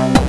We're 0.00 0.19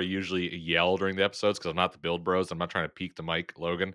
I, 0.00 0.04
usually 0.04 0.54
yell 0.56 0.96
during 0.96 1.16
the 1.16 1.24
episodes 1.24 1.58
because 1.58 1.70
I'm 1.70 1.76
not 1.76 1.92
the 1.92 1.98
build 1.98 2.24
bros. 2.24 2.50
I'm 2.50 2.58
not 2.58 2.70
trying 2.70 2.84
to 2.84 2.88
peek 2.90 3.16
the 3.16 3.22
mic, 3.22 3.58
Logan. 3.58 3.94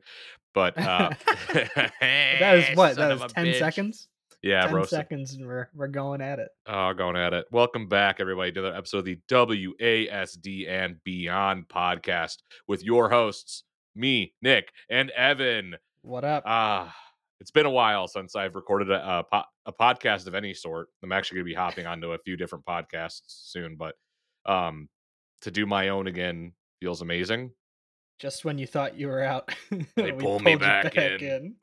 But 0.53 0.77
uh, 0.77 1.09
that 1.53 2.55
is 2.57 2.65
what? 2.77 2.95
son 2.95 3.09
That 3.09 3.19
was 3.21 3.33
10 3.33 3.45
bitch. 3.45 3.59
seconds? 3.59 4.07
Yeah, 4.41 4.65
10 4.65 4.75
roasted. 4.75 4.97
seconds 4.97 5.33
and 5.35 5.45
we're, 5.47 5.69
we're 5.73 5.87
going 5.87 6.21
at 6.21 6.39
it. 6.39 6.49
Oh, 6.67 6.93
going 6.93 7.15
at 7.15 7.33
it. 7.33 7.45
Welcome 7.51 7.87
back, 7.87 8.17
everybody, 8.19 8.51
to 8.51 8.59
another 8.59 8.75
episode 8.75 8.99
of 8.99 9.05
the 9.05 9.19
WASD 9.29 10.67
and 10.69 11.01
Beyond 11.03 11.67
podcast 11.69 12.37
with 12.67 12.83
your 12.83 13.09
hosts, 13.09 13.63
me, 13.95 14.33
Nick, 14.41 14.71
and 14.89 15.09
Evan. 15.11 15.75
What 16.01 16.25
up? 16.25 16.43
Ah, 16.45 16.93
it's 17.39 17.51
been 17.51 17.65
a 17.65 17.69
while 17.71 18.07
since 18.07 18.35
I've 18.35 18.55
recorded 18.55 18.91
a, 18.91 19.19
a, 19.19 19.23
po- 19.23 19.43
a 19.65 19.71
podcast 19.73 20.27
of 20.27 20.35
any 20.35 20.53
sort. 20.53 20.89
I'm 21.01 21.11
actually 21.13 21.35
going 21.37 21.45
to 21.45 21.51
be 21.51 21.55
hopping 21.55 21.85
onto 21.87 22.11
a 22.11 22.17
few 22.17 22.35
different 22.35 22.65
podcasts 22.65 23.21
soon, 23.27 23.75
but 23.77 23.95
um, 24.45 24.89
to 25.43 25.51
do 25.51 25.65
my 25.65 25.89
own 25.89 26.07
again 26.07 26.53
feels 26.81 27.01
amazing. 27.01 27.51
Just 28.19 28.45
when 28.45 28.57
you 28.57 28.67
thought 28.67 28.97
you 28.97 29.07
were 29.07 29.21
out, 29.21 29.53
They 29.95 30.11
pull 30.11 30.39
me 30.39 30.51
you 30.51 30.59
back 30.59 30.95
in. 30.97 31.55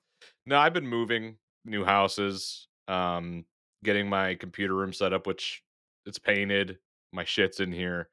No, 0.47 0.59
I've 0.59 0.75
been 0.75 0.87
moving 0.87 1.37
new 1.65 1.85
houses, 1.85 2.69
um, 2.89 3.45
getting 3.85 4.09
my 4.09 4.35
computer 4.35 4.75
room 4.75 4.93
set 4.93 5.13
up, 5.13 5.27
which 5.27 5.63
it's 6.07 6.19
painted. 6.19 6.79
My 7.13 7.25
shit's 7.25 7.61
in 7.61 7.73
here. 7.73 8.09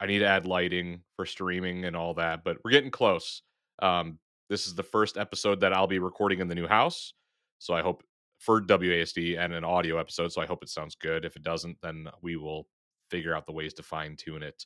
I 0.00 0.06
need 0.06 0.20
to 0.20 0.26
add 0.26 0.46
lighting 0.46 1.00
for 1.16 1.26
streaming 1.26 1.84
and 1.84 1.96
all 1.96 2.14
that, 2.14 2.44
but 2.44 2.58
we're 2.64 2.70
getting 2.70 2.90
close. 2.90 3.42
Um, 3.80 4.18
this 4.50 4.66
is 4.66 4.74
the 4.74 4.82
first 4.82 5.16
episode 5.16 5.60
that 5.60 5.72
I'll 5.72 5.86
be 5.86 5.98
recording 5.98 6.40
in 6.40 6.48
the 6.48 6.54
new 6.54 6.66
house. 6.66 7.14
So 7.58 7.74
I 7.74 7.82
hope 7.82 8.04
for 8.38 8.60
WASD 8.60 9.38
and 9.38 9.54
an 9.54 9.64
audio 9.64 9.98
episode. 9.98 10.32
So 10.32 10.42
I 10.42 10.46
hope 10.46 10.62
it 10.62 10.68
sounds 10.68 10.94
good. 10.94 11.24
If 11.24 11.36
it 11.36 11.42
doesn't, 11.42 11.78
then 11.82 12.08
we 12.22 12.36
will 12.36 12.68
figure 13.10 13.34
out 13.34 13.46
the 13.46 13.52
ways 13.52 13.74
to 13.74 13.82
fine 13.82 14.16
tune 14.16 14.42
it. 14.42 14.64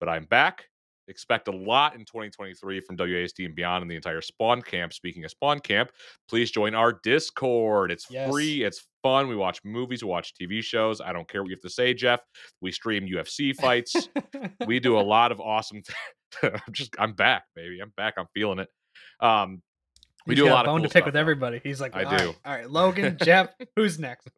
But 0.00 0.08
I'm 0.08 0.24
back. 0.24 0.64
Expect 1.08 1.46
a 1.46 1.52
lot 1.52 1.94
in 1.94 2.00
2023 2.00 2.80
from 2.80 2.96
WASD 2.96 3.44
and 3.46 3.54
beyond 3.54 3.82
and 3.82 3.90
the 3.90 3.94
entire 3.94 4.20
Spawn 4.20 4.60
Camp. 4.60 4.92
Speaking 4.92 5.24
of 5.24 5.30
Spawn 5.30 5.60
Camp, 5.60 5.90
please 6.28 6.50
join 6.50 6.74
our 6.74 6.98
Discord. 7.04 7.92
It's 7.92 8.06
Yes. 8.10 8.28
free, 8.28 8.64
it's 8.64 8.88
fun. 9.04 9.28
We 9.28 9.36
watch 9.36 9.60
movies, 9.64 10.02
we 10.02 10.10
watch 10.10 10.34
TV 10.34 10.62
shows. 10.64 11.00
I 11.00 11.12
don't 11.12 11.28
care 11.28 11.42
what 11.42 11.48
you 11.48 11.54
have 11.54 11.62
to 11.62 11.70
say, 11.70 11.94
Jeff. 11.94 12.20
We 12.60 12.72
stream 12.72 13.06
UFC 13.06 13.54
fights. 13.54 14.08
we 14.66 14.80
do 14.80 14.98
a 14.98 15.00
lot 15.14 15.30
of 15.30 15.40
awesome. 15.40 15.82
I'm 16.42 16.60
just, 16.72 16.94
I'm 16.98 17.12
back, 17.12 17.44
baby. 17.54 17.78
I'm 17.80 17.92
back. 17.96 18.14
I'm 18.18 18.26
feeling 18.34 18.58
it. 18.58 18.68
Um, 19.20 19.62
we 20.26 20.34
He's 20.34 20.42
do 20.42 20.48
a 20.48 20.52
lot 20.52 20.66
of 20.66 20.70
bone 20.70 20.80
cool 20.80 20.88
to 20.88 20.92
pick 20.92 21.06
with 21.06 21.16
everybody. 21.16 21.60
He's 21.62 21.80
like, 21.80 21.94
I 21.94 22.04
"All 22.04 22.10
right, 22.10 22.18
do. 22.18 22.34
All 22.44 22.54
right, 22.54 22.70
Logan, 22.70 23.16
Jeff, 23.22 23.50
who's 23.76 23.98
next? 23.98 24.28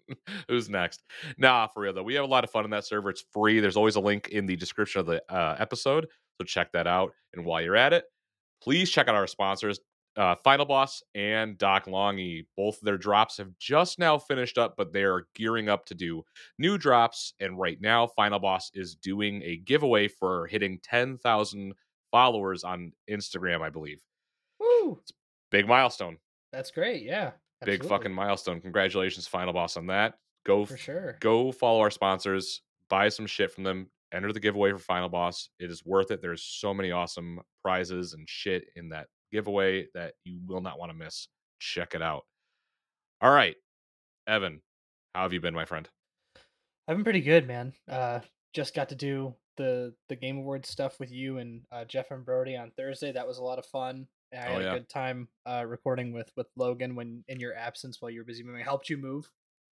Who's 0.49 0.69
next? 0.69 1.03
Nah, 1.39 1.67
for 1.69 1.81
real 1.83 1.93
though. 1.93 2.03
We 2.03 2.15
have 2.15 2.25
a 2.25 2.29
lot 2.29 2.45
of 2.45 2.51
fun 2.51 2.65
in 2.65 2.71
that 2.71 2.85
server. 2.85 3.11
It's 3.11 3.25
free. 3.33 3.61
There's 3.61 3.77
always 3.77 3.97
a 3.97 4.01
link 4.01 4.29
in 4.29 4.47
the 4.47 4.57
description 4.57 5.01
of 5.01 5.07
the 5.07 5.23
uh, 5.33 5.57
episode, 5.59 6.07
so 6.39 6.45
check 6.45 6.73
that 6.73 6.87
out. 6.87 7.13
And 7.35 7.45
while 7.45 7.63
you're 7.63 7.77
at 7.77 7.93
it, 7.93 8.05
please 8.63 8.91
check 8.91 9.09
out 9.09 9.15
our 9.15 9.27
sponsors, 9.27 9.81
uh, 10.17 10.35
Final 10.43 10.67
Boss 10.67 11.03
and 11.15 11.57
Doc 11.57 11.87
Longy. 11.87 12.47
Both 12.57 12.79
of 12.79 12.85
their 12.85 12.99
drops 12.99 13.39
have 13.39 13.57
just 13.59 13.99
now 13.99 14.19
finished 14.19 14.59
up, 14.59 14.75
but 14.77 14.93
they 14.93 15.05
are 15.05 15.27
gearing 15.35 15.69
up 15.69 15.87
to 15.87 15.95
do 15.95 16.23
new 16.59 16.77
drops. 16.77 17.35
And 17.41 17.59
right 17.59 17.81
now, 17.81 18.09
Final 18.09 18.41
Boss 18.41 18.71
is 18.75 18.95
doing 18.97 19.43
a 19.45 19.57
giveaway 19.57 20.09
for 20.09 20.47
hitting 20.47 20.81
10,000 20.83 21.73
followers 22.11 22.65
on 22.65 22.93
Instagram, 23.11 23.63
I 23.63 23.71
believe. 23.71 24.01
Woo! 24.59 25.01
Big 25.51 25.67
milestone. 25.67 26.19
That's 26.53 26.71
great. 26.71 27.03
Yeah. 27.03 27.33
Big 27.65 27.85
fucking 27.85 28.13
milestone. 28.13 28.61
Congratulations, 28.61 29.27
Final 29.27 29.53
Boss, 29.53 29.77
on 29.77 29.87
that. 29.89 30.15
Go 30.47 30.65
For 30.65 30.77
sure. 30.77 31.17
go 31.21 31.51
follow 31.53 31.81
our 31.81 31.91
sponsors, 31.91 32.63
buy 32.89 33.09
some 33.09 33.27
shit 33.27 33.53
from 33.53 33.65
them, 33.65 33.89
enter 34.15 34.33
the 34.33 34.41
giveaway 34.41 34.71
for 34.73 34.79
Final 34.79 35.09
Boss. 35.09 35.51
It 35.59 35.71
is 35.71 35.85
worth 35.85 36.11
it. 36.11 36.23
There's 36.23 36.43
so 36.43 36.73
many 36.73 36.91
awesome 36.93 37.41
prizes 37.63 38.15
and 38.15 38.29
shit 38.29 38.67
in 38.77 38.89
that 38.91 39.09
giveaway 39.33 39.87
that 39.95 40.15
you 40.25 40.39
will 40.47 40.61
not 40.61 40.79
want 40.79 40.91
to 40.93 40.97
miss. 40.97 41.29
Check 41.59 41.95
it 41.95 42.03
out. 42.03 42.23
All 43.21 43.33
right, 43.33 43.57
Evan, 44.29 44.63
how 45.15 45.23
have 45.23 45.33
you 45.33 45.41
been, 45.41 45.55
my 45.55 45.65
friend? 45.65 45.89
I've 46.87 46.97
been 46.97 47.05
pretty 47.05 47.21
good, 47.21 47.47
man. 47.47 47.73
Uh, 47.91 48.21
just 48.55 48.75
got 48.75 48.89
to 48.91 48.95
do 48.95 49.35
the 49.57 49.93
the 50.09 50.17
Game 50.17 50.39
Awards 50.39 50.69
stuff 50.69 51.01
with 51.01 51.11
you 51.11 51.39
and 51.39 51.63
uh, 51.73 51.85
Jeff 51.85 52.13
and 52.13 52.25
Brody 52.25 52.57
on 52.57 52.71
Thursday. 52.77 53.11
That 53.13 53.27
was 53.27 53.39
a 53.39 53.43
lot 53.43 53.59
of 53.59 53.67
fun. 53.67 54.07
I 54.33 54.37
Oh, 54.49 54.53
had 54.55 54.63
yeah. 54.63 54.71
a 54.73 54.75
good 54.79 54.89
time 54.89 55.29
uh, 55.47 55.65
recording 55.67 56.13
with 56.13 56.31
with 56.37 56.47
Logan 56.57 56.95
when 56.95 57.25
in 57.29 57.41
your 57.41 57.55
absence 57.55 58.01
while 58.01 58.11
you 58.11 58.21
were 58.21 58.25
busy 58.25 58.43
moving. 58.43 58.61
I 58.61 58.65
helped 58.65 58.91
you 58.91 58.97
move 58.99 59.31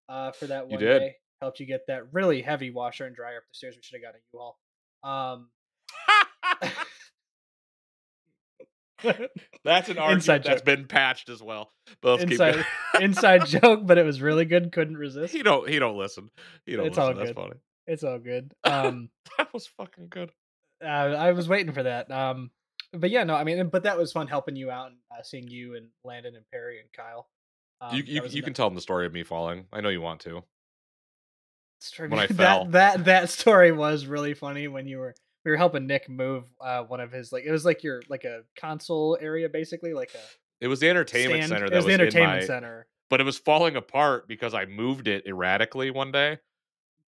uh, 0.08 0.32
for 0.32 0.46
that 0.46 0.66
You 0.70 0.76
one 0.76 0.80
did. 0.84 0.98
day. 0.98 1.14
Helped 1.42 1.60
you 1.60 1.66
get 1.66 1.86
that 1.88 2.12
really 2.12 2.40
heavy 2.40 2.70
washer 2.70 3.04
and 3.06 3.14
dryer 3.14 3.36
up 3.36 3.42
the 3.42 3.54
stairs. 3.54 3.76
We 3.76 3.82
should 3.82 4.00
have 4.00 4.02
got 4.02 4.14
a 4.14 4.22
U-Haul. 4.32 4.58
Um, 5.02 5.50
That's 9.64 9.88
an 9.90 9.98
argument 9.98 10.12
Inside 10.22 10.44
that's 10.44 10.60
joke. 10.60 10.64
been 10.64 10.86
patched 10.86 11.28
as 11.28 11.42
well. 11.42 11.70
Keep 12.02 12.20
inside 12.30 12.64
inside 13.00 13.46
joke, 13.46 13.80
but 13.86 13.98
it 13.98 14.04
was 14.04 14.22
really 14.22 14.46
good. 14.46 14.72
Couldn't 14.72 14.96
resist. 14.96 15.34
he 15.34 15.42
don't 15.42 15.68
he 15.68 15.78
don't 15.78 15.98
listen. 15.98 16.30
He 16.64 16.76
don't 16.76 16.86
It's 16.86 16.96
listen. 16.96 17.12
all 17.12 17.18
That's 17.18 17.30
good. 17.30 17.36
funny. 17.36 17.54
It's 17.86 18.02
all 18.04 18.18
good. 18.18 18.52
Um, 18.64 19.10
That 19.38 19.52
was 19.52 19.66
fucking 19.66 20.08
good. 20.08 20.30
uh, 20.82 20.86
I 20.88 21.32
was 21.32 21.46
waiting 21.48 21.72
for 21.74 21.82
that. 21.82 22.10
Um, 22.10 22.50
but 22.92 23.10
yeah, 23.10 23.24
no, 23.24 23.34
I 23.34 23.44
mean, 23.44 23.68
but 23.68 23.82
that 23.84 23.98
was 23.98 24.12
fun 24.12 24.26
helping 24.26 24.56
you 24.56 24.70
out 24.70 24.88
and 24.88 24.96
uh, 25.10 25.22
seeing 25.22 25.48
you 25.48 25.74
and 25.76 25.88
Landon 26.04 26.34
and 26.36 26.44
Perry 26.50 26.80
and 26.80 26.88
Kyle. 26.92 27.28
Um, 27.80 27.94
you 27.94 28.02
you, 28.06 28.22
you 28.28 28.42
can 28.42 28.54
tell 28.54 28.68
them 28.68 28.74
the 28.74 28.80
story 28.80 29.06
of 29.06 29.12
me 29.12 29.22
falling. 29.22 29.66
I 29.72 29.80
know 29.80 29.88
you 29.90 30.00
want 30.00 30.20
to. 30.22 30.42
story. 31.80 32.08
when 32.08 32.18
I 32.20 32.26
fell. 32.28 32.64
that 32.66 32.72
that 32.72 33.04
that 33.04 33.30
story 33.30 33.72
was 33.72 34.06
really 34.06 34.34
funny 34.34 34.68
when 34.68 34.86
you 34.86 34.98
were 34.98 35.14
we 35.44 35.50
were 35.50 35.56
helping 35.56 35.86
Nick 35.86 36.08
move 36.08 36.44
uh, 36.60 36.82
one 36.84 37.00
of 37.00 37.12
his 37.12 37.32
like 37.32 37.44
it 37.44 37.52
was 37.52 37.64
like 37.64 37.82
your 37.84 38.02
like 38.08 38.24
a 38.24 38.42
console 38.58 39.16
area 39.20 39.48
basically 39.48 39.92
like 39.92 40.10
a 40.14 40.64
It 40.64 40.68
was 40.68 40.80
the 40.80 40.88
entertainment 40.88 41.44
stand. 41.44 41.50
center 41.50 41.66
it 41.66 41.70
that 41.70 41.76
was 41.76 41.84
was, 41.84 41.96
the 41.96 42.02
entertainment 42.02 42.32
in 42.34 42.40
my, 42.40 42.46
center. 42.46 42.86
but 43.10 43.20
it 43.20 43.24
was 43.24 43.38
falling 43.38 43.76
apart 43.76 44.26
because 44.26 44.54
I 44.54 44.64
moved 44.64 45.06
it 45.08 45.26
erratically 45.26 45.90
one 45.90 46.12
day. 46.12 46.38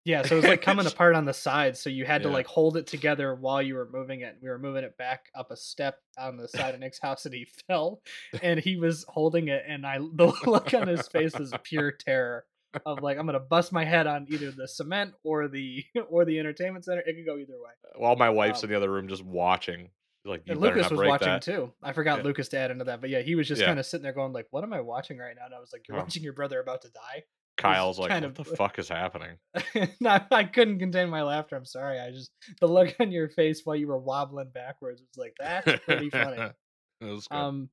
Yeah, 0.09 0.23
so 0.23 0.37
it 0.37 0.37
was 0.37 0.45
like 0.47 0.63
coming 0.63 0.87
apart 0.93 1.15
on 1.15 1.27
the 1.27 1.35
sides, 1.35 1.81
so 1.81 1.91
you 1.91 2.07
had 2.07 2.23
to 2.23 2.29
Yeah. 2.31 2.35
like 2.35 2.47
hold 2.47 2.79
it 2.79 2.87
together 2.87 3.35
while 3.35 3.61
you 3.61 3.75
were 3.75 3.87
moving 3.93 4.23
it. 4.23 4.37
We 4.41 4.49
were 4.49 4.59
moving 4.59 4.83
it 4.83 4.97
back 4.97 5.27
up 5.35 5.51
a 5.51 5.57
step 5.57 5.99
on 6.19 6.39
the 6.39 6.49
side 6.49 6.73
of 6.73 6.81
Nick's 6.81 6.99
house, 6.99 7.27
and 7.27 7.35
he 7.35 7.45
fell, 7.69 8.01
and 8.43 8.59
he 8.59 8.77
was 8.77 9.05
holding 9.09 9.49
it, 9.49 9.65
and 9.69 9.87
I 9.87 9.99
the 9.99 10.33
look 10.47 10.73
on 10.73 10.89
his 10.89 11.07
face 11.09 11.39
was 11.39 11.53
pure 11.63 11.93
terror 11.93 12.47
of 12.87 13.03
like 13.03 13.19
I'm 13.19 13.27
gonna 13.27 13.39
bust 13.39 13.71
my 13.71 13.85
head 13.85 14.07
on 14.07 14.27
either 14.31 14.51
the 14.51 14.67
cement 14.67 15.13
or 15.25 15.47
the 15.47 15.85
or 16.11 16.25
the 16.25 16.39
entertainment 16.39 16.87
center. 16.87 17.03
It 17.05 17.15
could 17.15 17.27
go 17.27 17.37
either 17.37 17.53
way. 17.53 17.71
While 17.97 18.17
my 18.17 18.31
wife's 18.31 18.63
Um, 18.63 18.69
in 18.69 18.71
the 18.71 18.77
other 18.79 18.91
room 18.91 19.09
just 19.09 19.25
watching. 19.25 19.91
Like 20.25 20.43
And 20.49 20.61
Lucas 20.61 20.91
was 20.91 21.01
watching 21.01 21.29
that. 21.29 21.43
too. 21.43 21.73
I 21.83 21.93
forgot 21.93 22.19
Yeah. 22.19 22.25
Lucas 22.25 22.49
to 22.49 22.59
add 22.59 22.71
into 22.71 22.85
that, 22.85 23.01
but 23.01 23.09
yeah, 23.09 23.21
he 23.21 23.35
was 23.35 23.47
just 23.49 23.61
Yeah. 23.61 23.69
kind 23.69 23.79
of 23.79 23.87
sitting 23.87 24.03
there 24.03 24.13
going 24.13 24.33
like, 24.33 24.47
"What 24.51 24.65
am 24.65 24.73
I 24.75 24.81
watching 24.81 25.17
right 25.19 25.35
now?" 25.35 25.47
And 25.47 25.55
I 25.55 25.61
was 25.61 25.73
like, 25.73 25.87
"You're 25.89 25.97
Oh. 25.97 26.01
watching 26.01 26.23
your 26.23 26.33
brother 26.35 26.61
about 26.61 26.83
to 26.83 26.91
die." 26.91 27.25
Kyle's 27.59 27.99
like, 27.99 28.11
what 28.11 28.25
of- 28.25 28.35
the 28.35 28.45
fuck 28.45 28.79
is 28.79 28.89
happening? 28.89 29.37
no, 30.01 30.19
I 30.31 30.45
couldn't 30.45 30.79
contain 30.79 31.11
my 31.11 31.23
laughter. 31.23 31.57
I'm 31.57 31.65
sorry. 31.67 31.99
I 32.01 32.11
just 32.11 32.31
the 32.61 32.67
look 32.67 32.95
on 33.01 33.11
your 33.13 33.29
face 33.29 33.63
while 33.65 33.77
you 33.77 33.89
were 33.89 33.99
wobbling 33.99 34.51
backwards 34.55 35.01
was 35.03 35.17
like 35.19 35.35
that's 35.39 35.85
pretty 35.85 36.09
funny. 36.11 36.51
Good. 37.03 37.21
um, 37.31 37.69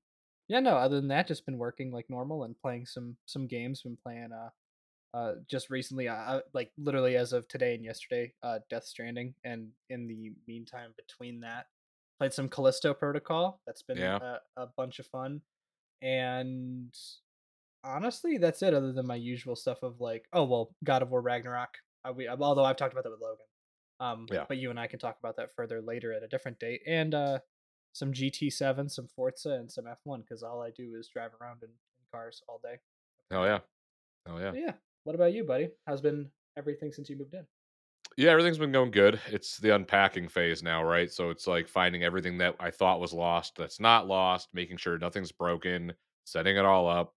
Yeah, 0.47 0.59
no, 0.59 0.75
other 0.75 0.97
than 0.97 1.07
that, 1.09 1.27
just 1.27 1.45
been 1.45 1.57
working 1.57 1.91
like 1.91 2.09
normal 2.09 2.43
and 2.43 2.55
playing 2.61 2.85
some 2.85 3.15
some 3.25 3.47
games. 3.47 3.81
Been 3.83 3.97
playing 4.03 4.29
uh 4.33 4.49
uh 5.17 5.35
just 5.49 5.69
recently, 5.69 6.07
uh, 6.09 6.13
uh, 6.15 6.39
like 6.53 6.71
literally 6.77 7.15
as 7.15 7.31
of 7.31 7.47
today 7.47 7.73
and 7.75 7.85
yesterday, 7.85 8.33
uh 8.43 8.59
Death 8.69 8.83
Stranding, 8.85 9.33
and 9.45 9.69
in 9.89 10.07
the 10.07 10.33
meantime 10.47 10.91
between 10.97 11.39
that, 11.41 11.67
played 12.19 12.33
some 12.33 12.49
Callisto 12.49 12.93
Protocol. 12.93 13.61
That's 13.65 13.81
been 13.83 13.97
Yeah. 13.97 14.19
a, 14.57 14.63
a 14.63 14.67
bunch 14.75 14.99
of 14.99 15.07
fun, 15.07 15.41
and 16.01 16.93
honestly, 17.85 18.37
that's 18.37 18.61
it. 18.61 18.73
Other 18.73 18.91
than 18.91 19.07
my 19.07 19.15
usual 19.15 19.55
stuff 19.55 19.83
of 19.83 20.01
like, 20.01 20.25
oh 20.33 20.43
well, 20.45 20.75
God 20.83 21.01
of 21.01 21.11
War 21.11 21.21
Ragnarok. 21.21 21.77
Uh, 22.03 22.13
we, 22.13 22.27
although 22.27 22.63
I've 22.65 22.77
talked 22.77 22.93
about 22.93 23.03
that 23.03 23.11
with 23.11 23.21
Logan, 23.21 23.45
um, 23.99 24.25
Yeah. 24.31 24.45
but 24.47 24.57
you 24.57 24.69
and 24.69 24.79
I 24.79 24.87
can 24.87 24.99
talk 24.99 25.17
about 25.19 25.37
that 25.37 25.55
further 25.55 25.81
later 25.81 26.13
at 26.13 26.23
a 26.23 26.27
different 26.27 26.59
date. 26.59 26.81
And 26.85 27.15
uh, 27.15 27.39
some 27.93 28.11
GT7, 28.11 28.91
some 28.91 29.07
Forza, 29.07 29.51
and 29.51 29.71
some 29.71 29.85
F1 29.85 30.21
because 30.21 30.43
all 30.43 30.61
I 30.61 30.69
do 30.71 30.95
is 30.99 31.07
drive 31.07 31.31
around 31.41 31.63
in, 31.63 31.69
in 31.69 32.05
cars 32.11 32.41
all 32.47 32.59
day. 32.63 32.75
Oh 33.31 33.43
yeah. 33.43 33.59
Oh 34.27 34.38
yeah. 34.38 34.51
But 34.51 34.59
yeah. 34.59 34.71
What 35.03 35.15
about 35.15 35.33
you, 35.33 35.43
buddy? 35.43 35.69
How's 35.88 36.01
been 36.01 36.29
everything 36.57 36.91
since 36.91 37.09
you 37.09 37.15
moved 37.17 37.33
in? 37.33 37.45
Yeah, 38.17 38.31
everything's 38.31 38.57
been 38.57 38.71
going 38.71 38.91
good. 38.91 39.19
It's 39.27 39.57
the 39.57 39.75
unpacking 39.75 40.29
phase 40.29 40.63
now, 40.63 40.83
right? 40.83 41.11
So 41.11 41.31
it's 41.31 41.47
like 41.47 41.67
finding 41.67 42.03
everything 42.03 42.38
that 42.38 42.55
I 42.59 42.71
thought 42.71 42.99
was 43.01 43.13
lost 43.13 43.55
that's 43.57 43.79
not 43.79 44.07
lost, 44.07 44.49
making 44.53 44.77
sure 44.77 44.97
nothing's 44.97 45.31
broken, 45.31 45.91
setting 46.25 46.55
it 46.55 46.65
all 46.65 46.88
up. 46.88 47.13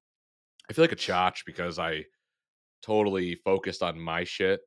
I 0.70 0.72
feel 0.74 0.82
like 0.84 0.92
a 0.92 0.96
chotch 0.96 1.44
because 1.46 1.78
I 1.78 2.06
totally 2.82 3.36
focused 3.36 3.82
on 3.82 4.00
my 4.00 4.24
shit 4.24 4.60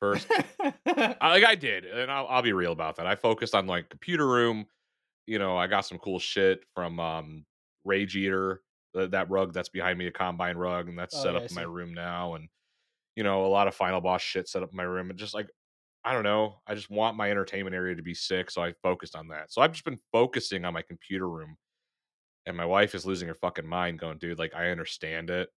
first. 0.00 0.28
I, 0.86 1.28
like 1.30 1.44
I 1.44 1.54
did, 1.54 1.84
and 1.86 2.10
I'll, 2.10 2.26
I'll 2.28 2.42
be 2.42 2.52
real 2.52 2.72
about 2.72 2.96
that. 2.96 3.06
I 3.06 3.16
focused 3.16 3.54
on 3.54 3.66
like 3.66 3.88
computer 3.90 4.26
room. 4.28 4.66
You 5.26 5.38
know, 5.38 5.56
I 5.56 5.66
got 5.68 5.82
some 5.82 5.98
cool 5.98 6.18
shit 6.20 6.64
from 6.74 7.00
um 7.00 7.46
Rage 7.84 8.16
Eater, 8.16 8.62
th- 8.94 9.12
that 9.12 9.30
rug 9.30 9.52
that's 9.54 9.70
behind 9.70 9.98
me, 9.98 10.06
a 10.08 10.12
combine 10.12 10.56
rug, 10.56 10.88
and 10.88 10.98
that's 10.98 11.16
Oh, 11.16 11.20
set 11.20 11.36
yeah, 11.36 11.36
up 11.36 11.50
in 11.50 11.54
my 11.56 11.62
room 11.62 11.94
now. 11.94 12.34
And 12.34 12.48
you 13.16 13.22
know, 13.24 13.46
a 13.46 13.48
lot 13.48 13.68
of 13.68 13.74
Final 13.74 14.00
Boss 14.00 14.22
shit 14.22 14.48
set 14.48 14.62
up 14.62 14.70
in 14.70 14.76
my 14.76 14.82
room, 14.84 15.10
and 15.10 15.18
just 15.18 15.34
like 15.34 15.50
I 16.04 16.14
don't 16.14 16.24
know, 16.24 16.62
I 16.66 16.74
just 16.74 16.90
want 16.90 17.16
my 17.16 17.30
entertainment 17.30 17.76
area 17.76 17.94
to 17.96 18.02
be 18.02 18.14
sick, 18.14 18.50
so 18.50 18.62
I 18.62 18.74
focused 18.82 19.16
on 19.16 19.28
that. 19.28 19.52
So 19.52 19.62
I've 19.62 19.72
just 19.72 19.84
been 19.84 20.00
focusing 20.12 20.64
on 20.64 20.74
my 20.74 20.82
computer 20.82 21.28
room, 21.28 21.56
and 22.46 22.56
my 22.56 22.64
wife 22.66 22.94
is 22.94 23.06
losing 23.06 23.28
her 23.28 23.34
fucking 23.34 23.66
mind, 23.66 23.98
going, 23.98 24.18
dude, 24.18 24.38
like 24.38 24.54
I 24.54 24.70
understand 24.70 25.30
it, 25.30 25.48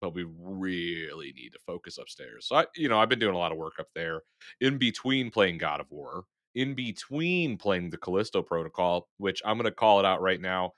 but 0.00 0.14
we 0.14 0.26
really 0.38 1.32
need 1.36 1.52
to 1.52 1.58
focus 1.66 1.98
upstairs. 1.98 2.46
So 2.48 2.56
I, 2.56 2.66
you 2.76 2.88
know, 2.88 2.98
I've 2.98 3.08
been 3.08 3.18
doing 3.18 3.34
a 3.34 3.38
lot 3.38 3.52
of 3.52 3.58
work 3.58 3.74
up 3.78 3.88
there 3.94 4.22
in 4.60 4.78
between 4.78 5.30
playing 5.30 5.58
God 5.58 5.80
of 5.80 5.90
War, 5.90 6.24
in 6.54 6.74
between 6.74 7.56
playing 7.56 7.90
the 7.90 7.98
Callisto 7.98 8.42
Protocol, 8.42 9.08
which 9.18 9.40
I'm 9.44 9.56
gonna 9.56 9.70
call 9.70 10.00
it 10.00 10.06
out 10.06 10.20
right 10.20 10.40
now. 10.40 10.72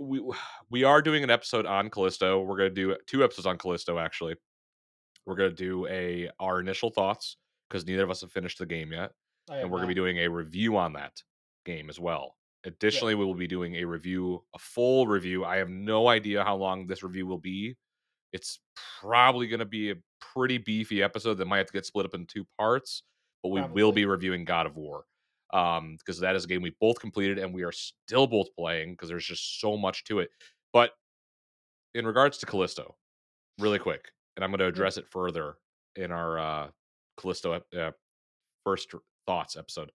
We 0.00 0.22
we 0.70 0.84
are 0.84 1.02
doing 1.02 1.24
an 1.24 1.30
episode 1.30 1.66
on 1.66 1.90
Callisto. 1.90 2.42
We're 2.42 2.56
gonna 2.56 2.70
do 2.70 2.96
two 3.06 3.24
episodes 3.24 3.46
on 3.46 3.58
Callisto 3.58 3.98
actually. 3.98 4.34
We're 5.26 5.36
gonna 5.36 5.50
do 5.52 5.86
a 5.88 6.30
our 6.38 6.60
initial 6.60 6.90
thoughts 6.90 7.36
because 7.68 7.86
neither 7.86 8.04
of 8.04 8.10
us 8.10 8.20
have 8.22 8.32
finished 8.32 8.58
the 8.58 8.66
game 8.66 8.92
yet, 8.92 9.12
and 9.62 9.70
we're 9.70 9.78
gonna 9.78 9.88
be 9.88 9.94
doing 9.94 10.18
a 10.18 10.28
review 10.28 10.76
on 10.76 10.94
that 10.94 11.12
game 11.64 11.88
as 11.90 12.00
well. 12.00 12.36
Additionally, 12.64 13.14
we 13.14 13.24
will 13.24 13.34
be 13.34 13.46
doing 13.46 13.76
a 13.76 13.84
review, 13.84 14.42
a 14.54 14.58
full 14.58 15.06
review. 15.06 15.44
I 15.44 15.56
have 15.56 15.70
no 15.70 16.08
idea 16.08 16.44
how 16.44 16.56
long 16.56 16.86
this 16.86 17.02
review 17.02 17.26
will 17.26 17.38
be. 17.38 17.76
It's 18.32 18.60
probably 19.00 19.48
going 19.48 19.60
to 19.60 19.66
be 19.66 19.90
a 19.90 19.96
pretty 20.20 20.58
beefy 20.58 21.02
episode 21.02 21.34
that 21.34 21.46
might 21.46 21.58
have 21.58 21.66
to 21.68 21.72
get 21.72 21.86
split 21.86 22.06
up 22.06 22.14
in 22.14 22.26
two 22.26 22.46
parts, 22.58 23.02
but 23.42 23.48
we 23.48 23.62
will 23.62 23.92
be 23.92 24.04
reviewing 24.04 24.44
God 24.44 24.66
of 24.66 24.76
War 24.76 25.04
um 25.52 25.96
because 25.98 26.20
that 26.20 26.36
is 26.36 26.44
a 26.44 26.46
game 26.46 26.62
we 26.62 26.72
both 26.80 27.00
completed 27.00 27.36
and 27.38 27.52
we 27.52 27.64
are 27.64 27.72
still 27.72 28.26
both 28.26 28.46
playing 28.56 28.92
because 28.92 29.08
there's 29.08 29.26
just 29.26 29.60
so 29.60 29.76
much 29.76 30.04
to 30.04 30.20
it. 30.20 30.30
But 30.72 30.92
in 31.94 32.06
regards 32.06 32.38
to 32.38 32.46
Callisto, 32.46 32.94
really 33.58 33.78
quick, 33.78 34.12
and 34.36 34.44
I'm 34.44 34.50
going 34.50 34.60
to 34.60 34.66
address 34.66 34.96
it 34.96 35.08
further 35.10 35.56
in 35.96 36.12
our 36.12 36.38
uh 36.38 36.68
Callisto 37.18 37.60
uh, 37.76 37.90
first 38.64 38.94
thoughts 39.26 39.56
episode. 39.56 39.90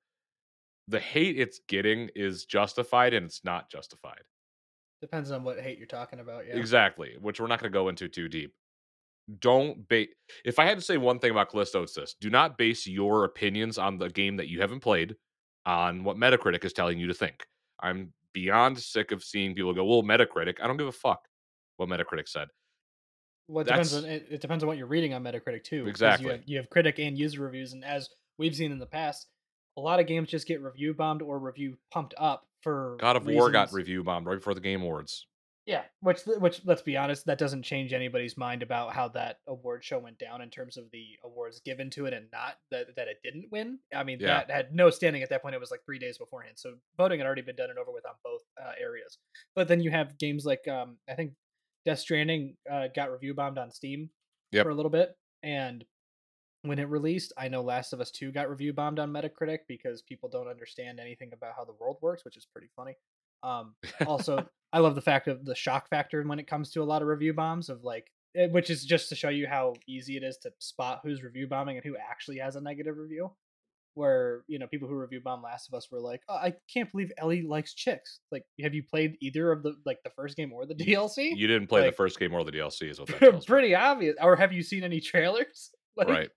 The 0.87 0.99
hate 0.99 1.39
it's 1.39 1.59
getting 1.67 2.09
is 2.15 2.45
justified 2.45 3.13
and 3.13 3.25
it's 3.25 3.43
not 3.43 3.69
justified. 3.71 4.21
Depends 5.01 5.31
on 5.31 5.43
what 5.43 5.59
hate 5.59 5.77
you're 5.77 5.87
talking 5.87 6.19
about. 6.19 6.47
Yeah. 6.47 6.55
Exactly, 6.55 7.15
which 7.19 7.39
we're 7.39 7.47
not 7.47 7.59
going 7.59 7.71
to 7.71 7.77
go 7.77 7.89
into 7.89 8.07
too 8.07 8.27
deep. 8.27 8.53
Don't 9.39 9.87
base. 9.87 10.09
If 10.43 10.59
I 10.59 10.65
had 10.65 10.77
to 10.77 10.83
say 10.83 10.97
one 10.97 11.19
thing 11.19 11.31
about 11.31 11.49
Callisto, 11.49 11.81
it's 11.81 11.95
this: 11.95 12.15
do 12.21 12.29
not 12.29 12.57
base 12.57 12.85
your 12.85 13.23
opinions 13.23 13.77
on 13.77 13.97
the 13.97 14.09
game 14.09 14.37
that 14.37 14.47
you 14.47 14.61
haven't 14.61 14.81
played 14.81 15.15
on 15.65 16.03
what 16.03 16.17
Metacritic 16.17 16.63
is 16.63 16.73
telling 16.73 16.99
you 16.99 17.07
to 17.07 17.13
think. 17.13 17.43
I'm 17.81 18.13
beyond 18.33 18.77
sick 18.77 19.11
of 19.11 19.23
seeing 19.23 19.55
people 19.55 19.73
go, 19.73 19.83
"Well, 19.83 20.03
Metacritic." 20.03 20.61
I 20.61 20.67
don't 20.67 20.77
give 20.77 20.87
a 20.87 20.91
fuck 20.91 21.27
what 21.77 21.89
Metacritic 21.89 22.27
said. 22.27 22.49
Well, 23.47 23.61
it 23.61 23.67
depends 23.67 23.95
on 23.95 24.05
it, 24.05 24.27
it 24.29 24.41
depends 24.41 24.63
on 24.63 24.67
what 24.67 24.77
you're 24.77 24.85
reading 24.85 25.13
on 25.15 25.23
Metacritic 25.23 25.63
too, 25.63 25.85
because 25.85 25.85
you 25.85 25.89
exactly 25.89 26.29
have 26.29 26.43
you 26.45 26.57
have 26.57 26.69
critic 26.69 26.99
and 26.99 27.17
user 27.17 27.41
reviews, 27.41 27.73
and 27.73 27.83
as 27.83 28.09
we've 28.37 28.55
seen 28.55 28.71
in 28.71 28.77
the 28.77 28.85
past, 28.85 29.27
a 29.77 29.81
lot 29.81 29.99
of 29.99 30.07
games 30.07 30.29
just 30.29 30.47
get 30.47 30.61
review 30.61 30.93
bombed 30.93 31.21
or 31.21 31.37
review 31.39 31.77
pumped 31.91 32.13
up 32.17 32.45
for 32.61 32.97
God 32.99 33.15
of 33.15 33.25
War 33.25 33.51
got 33.51 33.71
review 33.73 34.03
bombed 34.03 34.25
right 34.25 34.35
before 34.37 34.53
the 34.53 34.61
Game 34.61 34.81
Awards. 34.81 35.27
Yeah, 35.67 35.81
which 36.01 36.19
which 36.27 36.61
let's 36.63 36.83
be 36.83 36.95
honest, 36.95 37.25
that 37.25 37.39
doesn't 37.39 37.63
change 37.63 37.91
anybody's 37.91 38.37
mind 38.37 38.61
about 38.61 38.93
how 38.93 39.07
that 39.09 39.39
award 39.47 39.83
show 39.83 39.97
went 39.97 40.19
down 40.19 40.41
in 40.41 40.51
terms 40.51 40.77
of 40.77 40.85
the 40.91 41.03
awards 41.23 41.59
given 41.65 41.89
to 41.91 42.05
it 42.05 42.13
and 42.13 42.27
not 42.31 42.57
that 42.69 42.95
that 42.95 43.07
it 43.07 43.17
didn't 43.23 43.47
win. 43.51 43.79
I 43.93 44.03
mean, 44.03 44.19
Yeah. 44.19 44.43
that 44.45 44.51
had 44.51 44.75
no 44.75 44.91
standing 44.91 45.23
at 45.23 45.29
that 45.29 45.41
point. 45.41 45.55
It 45.55 45.59
was 45.59 45.71
like 45.71 45.83
three 45.83 45.97
days 45.97 46.19
beforehand, 46.19 46.57
so 46.59 46.75
voting 46.97 47.19
had 47.19 47.25
already 47.25 47.41
been 47.41 47.55
done 47.55 47.71
and 47.71 47.79
over 47.79 47.91
with 47.91 48.05
on 48.05 48.13
both 48.23 48.41
uh, 48.63 48.73
areas. 48.79 49.17
But 49.55 49.67
then 49.67 49.81
you 49.81 49.89
have 49.89 50.19
games 50.19 50.45
like 50.45 50.67
um, 50.67 50.97
I 51.09 51.15
think 51.15 51.31
Death 51.83 51.97
Stranding 51.99 52.57
uh, 52.71 52.87
got 52.95 53.11
review 53.11 53.33
bombed 53.33 53.57
on 53.57 53.71
Steam 53.71 54.11
Yep. 54.51 54.65
for 54.65 54.69
a 54.69 54.75
little 54.75 54.91
bit, 54.91 55.17
and 55.41 55.83
when 56.67 56.79
it 56.79 56.89
released, 56.89 57.33
I 57.37 57.47
know 57.47 57.61
Last 57.61 57.93
of 57.93 58.01
Us 58.01 58.11
Two 58.11 58.31
got 58.31 58.49
review 58.49 58.73
bombed 58.73 58.99
on 58.99 59.11
Metacritic 59.11 59.59
because 59.67 60.01
people 60.01 60.29
don't 60.29 60.47
understand 60.47 60.99
anything 60.99 61.31
about 61.33 61.53
how 61.57 61.65
the 61.65 61.73
world 61.79 61.97
works, 62.01 62.25
which 62.25 62.37
is 62.37 62.45
pretty 62.51 62.69
funny. 62.75 62.95
Um, 63.43 63.75
also, 64.07 64.45
I 64.73 64.79
love 64.79 64.95
the 64.95 65.01
fact 65.01 65.27
of 65.27 65.45
the 65.45 65.55
shock 65.55 65.89
factor 65.89 66.23
when 66.23 66.39
it 66.39 66.47
comes 66.47 66.71
to 66.71 66.81
a 66.81 66.85
lot 66.85 67.01
of 67.01 67.07
review 67.07 67.33
bombs 67.33 67.69
of 67.69 67.83
like, 67.83 68.11
eh, 68.35 68.47
which 68.47 68.69
is 68.69 68.83
just 68.85 69.09
to 69.09 69.15
show 69.15 69.29
you 69.29 69.47
how 69.47 69.73
easy 69.87 70.17
it 70.17 70.23
is 70.23 70.37
to 70.39 70.51
spot 70.59 71.01
who's 71.03 71.23
review 71.23 71.47
bombing 71.47 71.77
and 71.77 71.85
who 71.85 71.95
actually 71.97 72.37
has 72.39 72.55
a 72.55 72.61
negative 72.61 72.97
review. 72.97 73.31
Where 73.93 74.43
you 74.47 74.59
know 74.59 74.67
people 74.67 74.89
who 74.89 74.95
review 74.95 75.21
bomb 75.23 75.41
Last 75.41 75.69
of 75.69 75.73
Us 75.73 75.89
were 75.89 76.01
like, 76.01 76.21
oh, 76.27 76.35
I 76.35 76.53
can't 76.73 76.91
believe 76.91 77.13
Ellie 77.17 77.43
likes 77.43 77.73
chicks. 77.73 78.19
Like, 78.29 78.43
have 78.61 78.73
you 78.73 78.83
played 78.83 79.15
either 79.21 79.53
of 79.53 79.63
the 79.63 79.75
like 79.85 79.99
the 80.03 80.09
first 80.17 80.35
game 80.35 80.51
or 80.51 80.65
the 80.65 80.75
DLC? 80.75 81.31
You 81.33 81.47
didn't 81.47 81.67
play 81.67 81.79
Like- 81.83 81.91
the 81.91 81.95
first 81.95 82.19
game 82.19 82.33
or 82.33 82.43
the 82.43 82.51
DLC, 82.51 82.89
is 82.91 82.99
what 82.99 83.07
that 83.07 83.19
tells 83.19 83.33
me. 83.35 83.41
pretty 83.47 83.73
obvious. 83.73 84.17
Or 84.21 84.35
have 84.35 84.51
you 84.51 84.63
seen 84.63 84.83
any 84.83 84.99
trailers? 84.99 85.71
Like, 85.97 86.09
Right. 86.09 86.29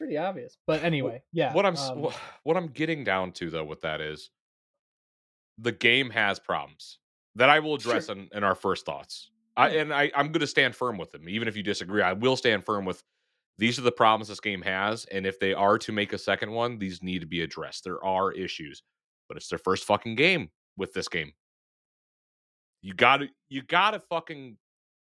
Pretty 0.00 0.16
obvious. 0.16 0.56
But 0.66 0.82
anyway, 0.82 1.22
yeah. 1.30 1.52
what 1.52 1.66
I'm 1.66 1.76
um, 1.76 2.08
what 2.44 2.56
I'm 2.56 2.68
getting 2.68 3.04
down 3.04 3.32
to 3.32 3.50
though 3.50 3.64
with 3.64 3.82
that 3.82 4.00
is 4.00 4.30
the 5.58 5.72
game 5.72 6.08
has 6.08 6.38
problems 6.38 6.98
that 7.36 7.50
I 7.50 7.58
will 7.58 7.74
address 7.74 8.06
Sure. 8.06 8.16
in, 8.16 8.30
in 8.32 8.42
our 8.42 8.54
first 8.54 8.86
thoughts. 8.86 9.30
I, 9.58 9.68
and 9.70 9.92
I, 9.92 10.10
I'm 10.14 10.28
going 10.28 10.40
to 10.40 10.46
stand 10.46 10.74
firm 10.74 10.96
with 10.96 11.10
them, 11.12 11.28
even 11.28 11.48
if 11.48 11.54
you 11.54 11.62
disagree. 11.62 12.00
I 12.00 12.14
will 12.14 12.36
stand 12.36 12.64
firm 12.64 12.86
with 12.86 13.02
these 13.58 13.78
are 13.78 13.82
the 13.82 13.92
problems 13.92 14.28
this 14.28 14.40
game 14.40 14.62
has, 14.62 15.04
and 15.06 15.26
if 15.26 15.38
they 15.38 15.52
are 15.52 15.76
to 15.76 15.92
make 15.92 16.14
a 16.14 16.18
second 16.18 16.50
one, 16.50 16.78
these 16.78 17.02
need 17.02 17.18
to 17.18 17.26
be 17.26 17.42
addressed. 17.42 17.84
There 17.84 18.02
are 18.02 18.32
issues, 18.32 18.82
but 19.28 19.36
it's 19.36 19.48
their 19.48 19.58
first 19.58 19.84
fucking 19.84 20.14
game 20.14 20.48
with 20.78 20.94
this 20.94 21.08
game. 21.08 21.32
You 22.80 22.94
got 22.94 23.18
to 23.18 23.28
you 23.50 23.60
got 23.60 23.90
to 23.90 24.00
fucking 24.00 24.56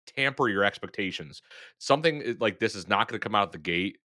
tamper 0.06 0.48
your 0.48 0.64
expectations. 0.64 1.42
Something 1.76 2.38
like 2.40 2.60
this 2.60 2.74
is 2.74 2.88
not 2.88 3.08
going 3.08 3.20
to 3.20 3.22
come 3.22 3.34
out 3.34 3.48
of 3.48 3.52
the 3.52 3.58
gate 3.58 3.98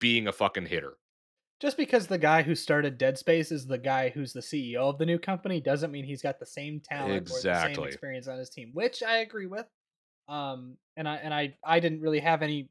being 0.00 0.26
a 0.26 0.32
fucking 0.32 0.66
hitter. 0.66 0.94
just 1.60 1.76
because 1.76 2.06
the 2.06 2.18
guy 2.18 2.42
who 2.42 2.54
started 2.54 2.98
Dead 2.98 3.16
Space 3.16 3.50
is 3.50 3.66
the 3.66 3.78
guy 3.78 4.10
who's 4.10 4.32
the 4.32 4.40
CEO 4.40 4.76
of 4.76 4.98
the 4.98 5.06
new 5.06 5.18
company 5.18 5.60
doesn't 5.60 5.90
mean 5.90 6.04
he's 6.04 6.22
got 6.22 6.38
the 6.38 6.46
same 6.46 6.80
talent 6.80 7.30
or 7.30 7.40
the 7.40 7.74
same 7.74 7.84
experience 7.84 8.28
on 8.28 8.38
his 8.38 8.50
team, 8.50 8.70
which 8.74 9.02
I 9.02 9.18
agree 9.18 9.46
with. 9.46 9.66
Um, 10.28 10.76
and 10.96 11.08
I 11.08 11.16
and 11.16 11.32
I 11.32 11.54
I 11.64 11.80
didn't 11.80 12.00
really 12.00 12.20
have 12.20 12.42
any. 12.42 12.68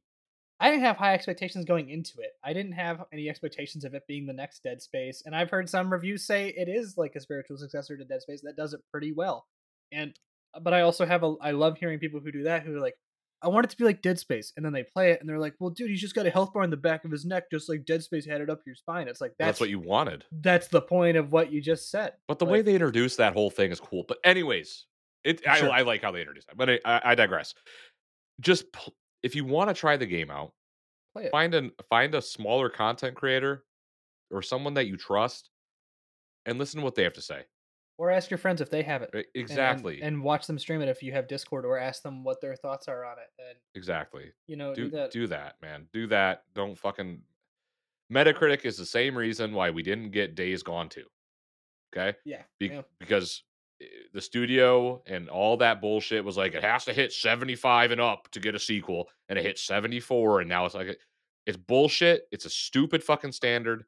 I 0.59 0.69
didn't 0.69 0.85
have 0.85 0.97
high 0.97 1.13
expectations 1.13 1.65
going 1.65 1.89
into 1.89 2.19
it. 2.19 2.31
I 2.43 2.53
didn't 2.53 2.73
have 2.73 3.03
any 3.11 3.27
expectations 3.27 3.83
of 3.83 3.93
it 3.93 4.03
being 4.07 4.25
the 4.25 4.33
next 4.33 4.63
Dead 4.63 4.81
Space, 4.81 5.23
and 5.25 5.35
I've 5.35 5.49
heard 5.49 5.69
some 5.69 5.91
reviews 5.91 6.25
say 6.25 6.49
it 6.55 6.69
is 6.69 6.97
like 6.97 7.15
a 7.15 7.19
spiritual 7.19 7.57
successor 7.57 7.97
to 7.97 8.05
Dead 8.05 8.21
Space 8.21 8.41
that 8.43 8.55
does 8.55 8.73
it 8.73 8.81
pretty 8.91 9.11
well. 9.11 9.47
And 9.91 10.17
but 10.61 10.73
I 10.73 10.81
also 10.81 11.05
have 11.05 11.23
a 11.23 11.35
I 11.41 11.51
love 11.51 11.77
hearing 11.77 11.99
people 11.99 12.19
who 12.19 12.31
do 12.31 12.43
that 12.43 12.63
who 12.63 12.75
are 12.75 12.79
like, 12.79 12.95
I 13.45 13.49
want 13.49 13.65
it 13.65 13.69
to 13.69 13.77
be 13.77 13.83
like 13.83 14.01
Dead 14.01 14.17
Space, 14.17 14.51
and 14.57 14.65
then 14.65 14.73
they 14.73 14.83
play 14.83 15.11
it 15.11 15.19
and 15.21 15.29
they're 15.29 15.39
like, 15.39 15.53
well, 15.59 15.69
dude, 15.69 15.91
he's 15.91 16.01
just 16.01 16.15
got 16.15 16.25
a 16.25 16.31
health 16.31 16.51
bar 16.51 16.63
in 16.63 16.71
the 16.71 16.77
back 16.77 17.05
of 17.05 17.11
his 17.11 17.25
neck, 17.25 17.51
just 17.51 17.69
like 17.69 17.85
Dead 17.85 18.01
Space 18.01 18.25
had 18.25 18.41
it 18.41 18.49
up 18.49 18.61
your 18.65 18.75
spine. 18.75 19.07
It's 19.07 19.21
like 19.21 19.33
That's, 19.37 19.47
that's, 19.49 19.59
what 19.59 19.69
you 19.69 19.79
wanted. 19.79 20.25
that's 20.31 20.67
the 20.67 20.81
point 20.81 21.15
of 21.15 21.31
what 21.31 21.51
you 21.51 21.61
just 21.61 21.91
said. 21.91 22.13
But 22.27 22.39
the 22.39 22.45
way 22.45 22.63
they 22.63 22.73
introduced 22.73 23.17
that 23.17 23.33
whole 23.33 23.51
thing 23.51 23.71
is 23.71 23.79
cool. 23.79 24.03
But 24.07 24.17
anyways, 24.23 24.87
it 25.23 25.47
I, 25.47 25.59
Sure. 25.59 25.71
I 25.71 25.81
like 25.81 26.01
how 26.01 26.11
they 26.11 26.21
introduced 26.21 26.47
that. 26.47 26.57
But 26.57 26.69
I, 26.71 26.79
I 26.85 27.01
I 27.03 27.15
digress. 27.15 27.53
Just 28.41 28.71
pl- 28.73 28.95
if 29.21 29.35
you 29.35 29.45
want 29.45 29.69
to 29.69 29.73
try 29.73 29.95
the 29.95 30.05
game 30.07 30.31
out, 30.31 30.51
play 31.13 31.25
it. 31.25 31.31
find 31.31 31.53
an 31.53 31.71
find 31.89 32.15
a 32.15 32.21
smaller 32.21 32.69
content 32.69 33.15
creator 33.15 33.63
or 34.31 34.41
someone 34.41 34.73
that 34.73 34.87
you 34.87 34.97
trust, 34.97 35.51
and 36.47 36.57
listen 36.57 36.79
to 36.79 36.83
what 36.83 36.95
they 36.95 37.03
have 37.03 37.13
to 37.13 37.21
say. 37.21 37.43
Or 37.97 38.11
ask 38.11 38.29
your 38.29 38.37
friends 38.37 38.59
if 38.59 38.69
they 38.69 38.83
have 38.83 39.01
it. 39.03 39.09
Right, 39.13 39.25
and- 39.33 39.41
and- 39.41 39.51
Exactly. 39.51 40.01
And, 40.01 40.21
watch 40.21 40.47
them 40.47 40.59
stream 40.59 40.81
it 40.81 40.89
if 40.89 41.01
you 41.01 41.13
have 41.13 41.27
Discord, 41.29 41.65
or 41.65 41.77
ask 41.77 42.01
them 42.03 42.23
what 42.25 42.41
their 42.41 42.55
thoughts 42.55 42.87
are 42.89 43.05
on 43.05 43.17
it. 43.19 43.29
And 43.39 43.57
exactly. 43.73 44.33
you 44.47 44.57
know, 44.57 44.73
do 44.75 44.85
do 44.85 44.89
that. 44.91 45.11
do 45.11 45.27
that, 45.27 45.55
man. 45.61 45.87
Do 45.93 46.07
that. 46.07 46.43
Don't 46.53 46.77
fucking. 46.77 47.21
Metacritic 48.13 48.65
is 48.65 48.77
the 48.77 48.85
same 48.85 49.17
reason 49.17 49.53
why 49.53 49.69
we 49.71 49.81
didn't 49.81 50.11
get 50.11 50.35
Days 50.35 50.61
Gone 50.61 50.89
2. 50.89 51.03
Okay, 51.95 52.17
yeah, 52.25 52.43
Be- 52.59 52.67
yeah. 52.67 52.81
because 52.99 53.43
eh, 53.81 53.85
the 54.13 54.21
studio 54.21 55.01
and 55.07 55.29
all 55.29 55.55
that 55.57 55.79
bullshit 55.81 56.23
was 56.23 56.35
like 56.37 56.53
it 56.53 56.63
has 56.63 56.83
to 56.85 56.93
hit 56.93 57.13
75 57.13 57.91
and 57.91 58.01
up 58.01 58.29
to 58.31 58.39
get 58.39 58.53
a 58.53 58.59
sequel, 58.59 59.09
and 59.29 59.39
it 59.39 59.43
hit 59.45 59.57
74, 59.57 60.41
and 60.41 60.49
now 60.49 60.65
it's 60.65 60.75
like 60.75 60.99
it's 61.47 61.57
bullshit. 61.57 62.27
It's 62.31 62.45
a 62.45 62.49
stupid 62.49 63.03
fucking 63.03 63.31
standard. 63.31 63.85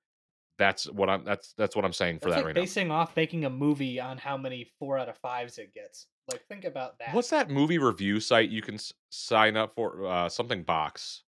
That's 0.57 0.89
what 0.89 1.09
I'm. 1.09 1.23
That's 1.23 1.53
that's 1.57 1.75
what 1.75 1.85
I'm 1.85 1.93
saying 1.93 2.19
for 2.19 2.29
That's 2.29 2.37
that 2.41 2.45
like 2.47 2.55
right 2.55 2.55
basing 2.55 2.89
off 2.91 3.15
making 3.15 3.45
a 3.45 3.49
movie 3.49 3.99
on 3.99 4.17
how 4.17 4.37
many 4.37 4.67
four 4.79 4.97
out 4.97 5.07
of 5.09 5.17
fives 5.17 5.57
it 5.59 5.73
gets. 5.73 6.07
Like, 6.31 6.45
think 6.47 6.65
about 6.65 6.97
that. 6.99 7.13
What's 7.13 7.29
that 7.29 7.49
movie 7.49 7.77
review 7.77 8.19
site 8.19 8.49
you 8.49 8.61
can 8.61 8.75
s- 8.75 8.91
sign 9.11 9.55
up 9.55 9.75
for? 9.75 10.05
Uh, 10.05 10.27
something 10.29 10.63
box. 10.63 11.23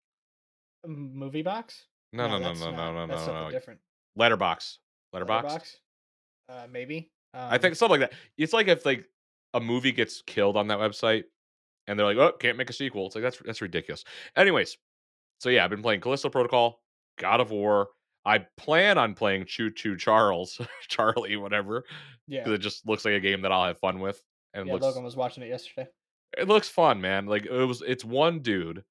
Movie 0.86 1.41
box? 1.41 1.86
No, 2.13 2.27
no, 2.27 2.38
no, 2.39 2.53
no, 2.53 2.72
not- 2.72 2.75
no, 2.75 2.93
no, 2.93 3.07
That's 3.07 3.19
no, 3.22 3.25
something 3.25 3.43
no. 3.46 3.51
different. 3.51 3.79
Letterbox. 4.15 4.79
Letterbox. 5.13 5.43
Letterbox? 5.43 5.79
Uh, 6.50 6.67
maybe. 6.72 7.12
Um, 7.34 7.48
I 7.51 7.57
think 7.57 7.75
something 7.75 8.00
like 8.00 8.10
that. 8.10 8.17
It's 8.38 8.53
like 8.53 8.67
if 8.69 8.86
like 8.86 9.05
a 9.53 9.60
movie 9.60 9.91
gets 9.91 10.22
killed 10.22 10.55
on 10.55 10.67
that 10.69 10.79
website, 10.79 11.25
and 11.88 12.00
they're 12.00 12.05
like, 12.05 12.17
"Oh, 12.17 12.31
can't 12.31 12.57
make 12.57 12.69
a 12.69 12.74
sequel." 12.74 13.07
It's 13.07 13.15
like 13.15 13.24
that's 13.24 13.38
that's 13.46 13.62
ridiculous. 13.62 14.05
Anyways, 14.36 14.77
so 15.41 15.50
yeah, 15.50 15.63
I've 15.65 15.69
been 15.69 15.81
playing 15.81 16.00
Callisto 16.01 16.29
Protocol, 16.29 16.81
God 17.19 17.41
of 17.41 17.51
War. 17.51 17.89
I 18.27 18.39
plan 18.57 18.98
on 18.98 19.13
playing 19.15 19.46
Choo 19.46 19.72
Choo 19.72 19.96
Charles, 19.96 20.60
Charlie, 20.88 21.38
whatever, 21.38 21.84
Yeah. 22.27 22.41
because 22.43 22.53
it 22.53 22.62
just 22.62 22.86
looks 22.88 23.05
like 23.05 23.13
a 23.13 23.19
game 23.19 23.41
that 23.43 23.51
I'll 23.51 23.65
have 23.65 23.79
fun 23.79 24.00
with, 24.00 24.22
and 24.53 24.67
Yeah, 24.67 24.74
looks 24.74 24.84
Logan 24.84 25.03
was 25.03 25.15
watching 25.15 25.43
it 25.43 25.48
yesterday. 25.48 25.88
it 26.38 26.48
looks 26.48 26.67
fun, 26.69 27.00
man. 27.01 27.25
Like 27.25 27.46
it 27.46 27.65
was, 27.65 27.81
it's 27.86 28.03
one 28.05 28.39
dude. 28.41 28.84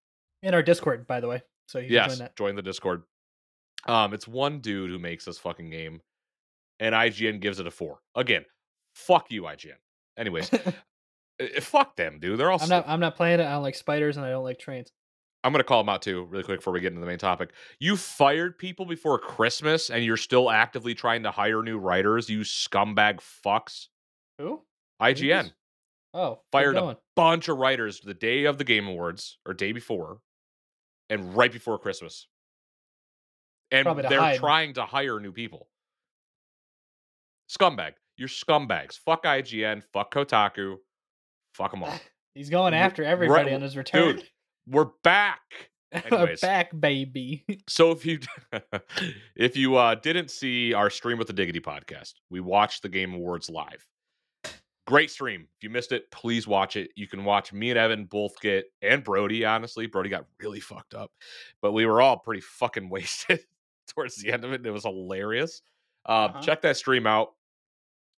In 0.42 0.54
our 0.54 0.62
Discord, 0.62 1.06
by 1.06 1.20
the 1.20 1.28
way. 1.28 1.42
So 1.68 1.78
you 1.78 1.88
yes, 1.90 2.10
join 2.12 2.18
that. 2.18 2.36
join 2.36 2.56
the 2.56 2.62
Discord. 2.62 3.02
Um, 3.86 4.14
it's 4.14 4.26
one 4.26 4.60
dude 4.60 4.90
who 4.90 4.98
makes 4.98 5.24
this 5.24 5.38
fucking 5.38 5.70
game, 5.70 6.00
and 6.80 6.94
IGN 6.94 7.40
gives 7.40 7.60
it 7.60 7.66
a 7.66 7.70
four. 7.70 7.98
Again, 8.14 8.44
fuck 8.94 9.30
you, 9.30 9.42
IGN. 9.42 9.72
Anyways, 10.16 10.50
eh, 11.40 11.60
fuck 11.60 11.94
them, 11.96 12.18
dude. 12.20 12.38
They're 12.38 12.50
all. 12.50 12.58
I'm 12.60 12.68
not. 12.68 12.84
I'm 12.88 13.00
not 13.00 13.16
playing 13.16 13.40
it. 13.40 13.44
I 13.44 13.52
don't 13.52 13.62
like 13.62 13.74
spiders 13.74 14.16
and 14.16 14.24
I 14.26 14.30
don't 14.30 14.44
like 14.44 14.58
trains. 14.58 14.90
I'm 15.46 15.52
gonna 15.52 15.62
call 15.64 15.80
them 15.82 15.88
out 15.88 16.02
too, 16.02 16.24
really 16.24 16.42
quick 16.42 16.58
before 16.58 16.72
we 16.72 16.80
get 16.80 16.88
into 16.88 17.00
the 17.00 17.06
main 17.06 17.18
topic. 17.18 17.52
You 17.78 17.96
fired 17.96 18.58
people 18.58 18.84
before 18.84 19.16
Christmas, 19.18 19.90
and 19.90 20.04
you're 20.04 20.16
still 20.16 20.50
actively 20.50 20.92
trying 20.92 21.22
to 21.22 21.30
hire 21.30 21.62
new 21.62 21.78
writers. 21.78 22.28
You 22.28 22.40
scumbag 22.40 23.20
fucks. 23.20 23.86
Who? 24.38 24.62
IGN 25.00 25.42
Who's- 25.42 25.52
Oh, 26.14 26.40
fired 26.50 26.76
a 26.76 26.98
bunch 27.14 27.48
of 27.48 27.58
writers 27.58 28.00
the 28.00 28.14
day 28.14 28.44
of 28.44 28.56
the 28.58 28.64
Game 28.64 28.88
Awards 28.88 29.38
or 29.46 29.52
day 29.54 29.72
before, 29.72 30.20
and 31.10 31.36
right 31.36 31.52
before 31.52 31.78
Christmas. 31.78 32.26
And 33.70 33.86
they're 33.86 34.18
hide. 34.18 34.38
trying 34.38 34.74
to 34.74 34.84
hire 34.86 35.20
new 35.20 35.30
people. 35.32 35.68
Scumbag. 37.50 37.92
You're 38.16 38.28
scumbags. 38.28 38.98
Fuck 38.98 39.24
IGN. 39.24 39.82
Fuck 39.92 40.12
Kotaku. 40.12 40.76
Fuck 41.54 41.70
them 41.70 41.84
all. 41.84 41.92
He's 42.34 42.50
going 42.50 42.74
after 42.74 43.04
everybody 43.04 43.44
right- 43.44 43.54
on 43.54 43.60
his 43.62 43.76
return. 43.76 44.16
Dude, 44.16 44.28
we're 44.68 44.88
back. 45.02 45.40
anyways. 45.92 46.40
Back, 46.40 46.78
baby. 46.78 47.44
So 47.68 47.90
if 47.90 48.04
you 48.06 48.18
if 49.36 49.56
you 49.56 49.76
uh 49.76 49.94
didn't 49.96 50.30
see 50.30 50.72
our 50.74 50.90
stream 50.90 51.18
with 51.18 51.26
the 51.26 51.32
Diggity 51.32 51.60
podcast, 51.60 52.14
we 52.30 52.40
watched 52.40 52.82
the 52.82 52.88
Game 52.88 53.14
Awards 53.14 53.48
live. 53.50 53.86
Great 54.86 55.10
stream. 55.10 55.48
If 55.56 55.64
you 55.64 55.70
missed 55.70 55.90
it, 55.90 56.08
please 56.12 56.46
watch 56.46 56.76
it. 56.76 56.90
You 56.94 57.08
can 57.08 57.24
watch 57.24 57.52
me 57.52 57.70
and 57.70 57.78
Evan 57.78 58.04
both 58.04 58.40
get 58.40 58.66
and 58.82 59.02
Brody, 59.02 59.44
honestly. 59.44 59.86
Brody 59.86 60.08
got 60.10 60.26
really 60.40 60.60
fucked 60.60 60.94
up. 60.94 61.10
But 61.60 61.72
we 61.72 61.86
were 61.86 62.00
all 62.00 62.18
pretty 62.18 62.40
fucking 62.40 62.88
wasted 62.88 63.40
towards 63.88 64.14
the 64.16 64.32
end 64.32 64.44
of 64.44 64.52
it. 64.52 64.56
And 64.56 64.66
it 64.66 64.70
was 64.70 64.84
hilarious. 64.84 65.60
Uh, 66.08 66.26
Uh-huh. 66.30 66.40
check 66.40 66.62
that 66.62 66.76
stream 66.76 67.04
out. 67.04 67.30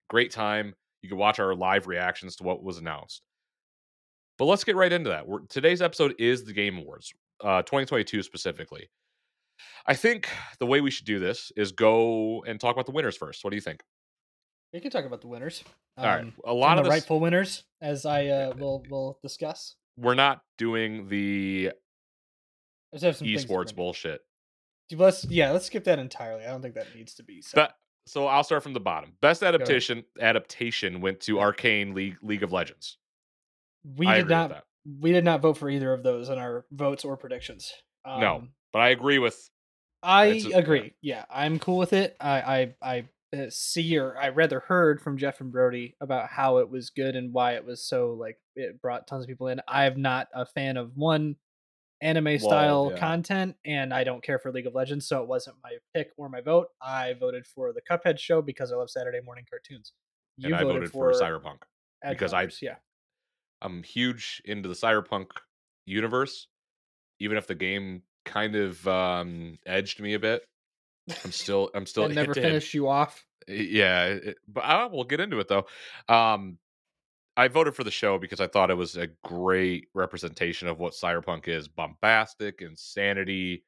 Great 0.10 0.32
time. 0.32 0.74
You 1.02 1.08
can 1.10 1.18
watch 1.18 1.40
our 1.40 1.56
live 1.56 1.88
reactions 1.88 2.36
to 2.38 2.44
what 2.44 2.62
was 2.62 2.80
announced. 2.80 3.22
But 4.38 4.46
let's 4.46 4.64
get 4.64 4.76
right 4.76 4.92
into 4.92 5.10
that. 5.10 5.28
We're, 5.28 5.40
today's 5.48 5.82
episode 5.82 6.16
is 6.20 6.44
the 6.44 6.54
Game 6.54 6.78
Awards, 6.78 7.14
uh, 7.44 7.64
2022 7.64 8.22
specifically. 8.24 8.90
I 9.88 9.96
think 9.96 10.30
the 10.60 10.66
way 10.66 10.82
we 10.82 10.92
should 10.92 11.06
do 11.06 11.18
this 11.20 11.52
is 11.56 11.72
go 11.72 12.44
and 12.46 12.60
talk 12.60 12.76
about 12.76 12.86
the 12.86 12.92
winners 12.92 13.18
first. 13.18 13.44
What 13.44 13.50
do 13.50 13.56
you 13.58 13.62
think? 13.62 13.82
We 14.74 14.80
can 14.80 14.92
talk 14.92 15.06
about 15.06 15.22
the 15.22 15.28
winners. 15.28 15.64
All 15.98 16.06
right, 16.06 16.22
Um, 16.22 16.34
a 16.46 16.54
lot 16.54 16.78
of 16.78 16.84
the 16.84 16.90
rightful 16.92 17.20
winners, 17.20 17.64
as 17.82 18.06
I 18.06 18.28
uh, 18.28 18.54
will 18.56 18.84
will 18.90 19.18
discuss. 19.24 19.76
we're 19.98 20.14
not 20.14 20.42
doing 20.60 21.08
the 21.08 21.72
I 22.94 22.96
just 22.98 23.06
have 23.06 23.18
some 23.18 23.28
esports 23.28 23.76
bullshit. 23.76 24.22
Let's 24.92 25.26
yeah, 25.26 25.52
let's 25.52 25.66
skip 25.66 25.86
that 25.86 25.98
entirely. 25.98 26.44
I 26.46 26.50
don't 26.50 26.62
think 26.62 26.76
that 26.76 26.94
needs 26.96 27.16
to 27.16 27.24
be 27.24 27.42
said. 27.42 27.56
But 27.56 27.74
so 28.06 28.28
I'll 28.28 28.44
start 28.44 28.62
from 28.62 28.74
the 28.74 28.80
bottom. 28.80 29.14
Best 29.22 29.42
adaptation 29.42 30.04
adaptation 30.22 31.02
went 31.02 31.22
to 31.22 31.40
Arcane 31.40 31.96
League 31.96 32.18
League 32.22 32.44
of 32.44 32.52
Legends. 32.52 32.98
We 33.96 34.08
I 34.08 34.18
did 34.18 34.30
not 34.30 34.64
we 35.00 35.12
did 35.12 35.26
not 35.26 35.42
vote 35.42 35.58
for 35.58 35.70
either 35.70 35.94
of 35.94 36.04
those 36.04 36.30
in 36.30 36.38
our 36.38 36.66
votes 36.72 37.04
or 37.06 37.18
predictions. 37.18 37.72
No. 38.06 38.38
Um, 38.38 38.50
But 38.74 38.80
I 38.80 38.90
agree 38.90 39.20
with 39.20 39.50
I 40.04 40.26
yeah. 40.26 40.58
agree. 40.58 40.94
Yeah, 41.02 41.26
I'm 41.30 41.60
cool 41.60 41.78
with 41.78 41.94
it. 41.94 42.16
I 42.20 42.42
I 42.42 42.76
I 42.82 43.06
uh, 43.38 43.50
see 43.50 43.98
or 43.98 44.18
I 44.18 44.30
rather 44.30 44.60
heard 44.60 45.02
from 45.02 45.18
Jeff 45.18 45.42
and 45.42 45.52
Brody 45.52 45.96
about 46.00 46.30
how 46.30 46.58
it 46.58 46.70
was 46.70 46.92
good 46.92 47.16
and 47.16 47.34
why 47.34 47.56
it 47.56 47.66
was 47.66 47.84
so 47.84 48.14
like 48.14 48.38
it 48.56 48.82
brought 48.82 49.08
tons 49.08 49.24
of 49.24 49.28
people 49.28 49.48
in. 49.48 49.62
I'm 49.68 50.02
not 50.02 50.28
a 50.34 50.46
fan 50.46 50.78
of 50.78 50.96
one 50.96 51.36
anime 52.00 52.38
style 52.38 52.92
yeah. 52.92 53.00
content 53.00 53.56
and 53.66 53.92
I 53.92 54.04
don't 54.04 54.24
care 54.24 54.38
for 54.40 54.52
League 54.52 54.68
of 54.68 54.76
Legends, 54.76 55.08
so 55.08 55.22
it 55.22 55.28
wasn't 55.28 55.58
my 55.64 55.72
pick 55.96 56.12
or 56.16 56.30
my 56.30 56.42
vote. 56.42 56.68
I 56.82 57.14
voted 57.14 57.46
for 57.48 57.74
the 57.74 57.82
Cuphead 57.82 58.20
show 58.20 58.42
because 58.42 58.72
I 58.72 58.76
love 58.76 58.90
Saturday 58.90 59.20
morning 59.20 59.46
cartoons. 59.50 59.94
and 60.42 60.56
I 60.56 60.64
voted 60.64 60.92
for, 60.92 61.12
Cyberpunk. 61.14 61.64
because 62.08 62.34
I- 62.34 62.48
yeah. 62.62 62.76
I'm 63.62 63.84
huge 63.84 64.42
into 64.46 64.70
the 64.70 64.76
cyberpunk 64.76 65.28
universe, 65.86 66.48
even 67.20 67.38
if 67.38 67.48
the 67.48 67.56
game 67.56 68.04
kind 68.26 68.56
of 68.56 68.86
um 68.88 69.58
edged 69.66 70.02
me 70.02 70.14
a 70.14 70.20
bit. 70.20 70.44
I'm 71.24 71.32
still 71.32 71.70
I'm 71.74 71.86
still 71.86 72.08
never 72.10 72.28
hit 72.32 72.34
to 72.36 72.42
hit. 72.42 72.48
finished 72.50 72.74
you 72.74 72.88
off. 72.90 73.26
yeah 73.48 74.06
it- 74.08 74.38
but 74.48 74.62
I, 74.66 74.86
we'll 74.88 75.06
get 75.06 75.22
into 75.22 75.40
it 75.40 75.48
though 75.48 75.66
um 76.10 76.58
i 77.38 77.48
voted 77.48 77.74
for 77.76 77.86
the 77.86 77.92
show 77.92 78.18
because 78.18 78.42
i 78.42 78.48
thought 78.48 78.70
it 78.70 78.74
was 78.74 78.98
a 78.98 79.08
great 79.24 79.88
representation 79.94 80.68
of 80.68 80.80
what 80.80 80.92
cyberpunk 80.92 81.48
is 81.48 81.70
bombastic 81.70 82.62
insanity 82.62 83.64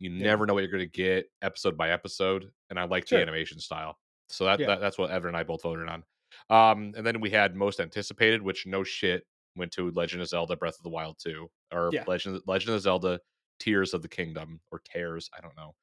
you 0.00 0.10
Yeah. 0.10 0.24
never 0.24 0.46
know 0.46 0.54
what 0.54 0.64
you're 0.64 0.72
going 0.72 0.80
to 0.84 0.90
get 0.90 1.26
episode 1.42 1.76
by 1.76 1.90
episode 1.90 2.50
and 2.70 2.78
i 2.80 2.84
like 2.84 3.06
Sure. 3.06 3.18
the 3.18 3.22
animation 3.22 3.60
style 3.60 3.96
so 4.28 4.46
that, 4.46 4.58
Yeah. 4.58 4.66
that 4.66 4.80
that's 4.80 4.98
what 4.98 5.12
evan 5.12 5.28
and 5.28 5.36
i 5.36 5.44
both 5.44 5.62
voted 5.62 5.88
on 5.88 6.02
um 6.50 6.92
and 6.96 7.06
then 7.06 7.20
we 7.20 7.30
had 7.30 7.54
most 7.54 7.78
anticipated 7.78 8.42
which 8.42 8.66
no 8.66 8.82
shit 8.82 9.22
went 9.56 9.72
to 9.72 9.90
legend 9.92 10.22
of 10.22 10.28
zelda 10.28 10.56
breath 10.56 10.76
of 10.78 10.82
the 10.82 10.88
wild 10.90 11.16
2 11.22 11.48
or 11.72 11.90
Yeah. 11.92 12.04
legend 12.06 12.40
legend 12.46 12.74
of 12.74 12.80
zelda 12.82 13.20
tears 13.58 13.92
of 13.94 14.02
the 14.02 14.08
kingdom 14.08 14.60
or 14.70 14.80
tears 14.84 15.28
i 15.36 15.40
don't 15.40 15.56
know 15.56 15.74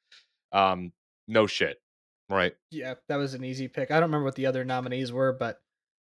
um 0.52 0.92
no 1.28 1.46
shit 1.48 1.78
right 2.30 2.56
Yeah, 2.72 2.96
that 3.10 3.16
was 3.18 3.34
an 3.34 3.44
easy 3.46 3.68
pick. 3.68 3.90
I 3.92 3.96
don't 3.96 4.10
remember 4.10 4.26
what 4.26 4.36
the 4.36 4.46
other 4.48 4.66
nominees 4.66 5.12
were, 5.14 5.32
but 5.34 5.62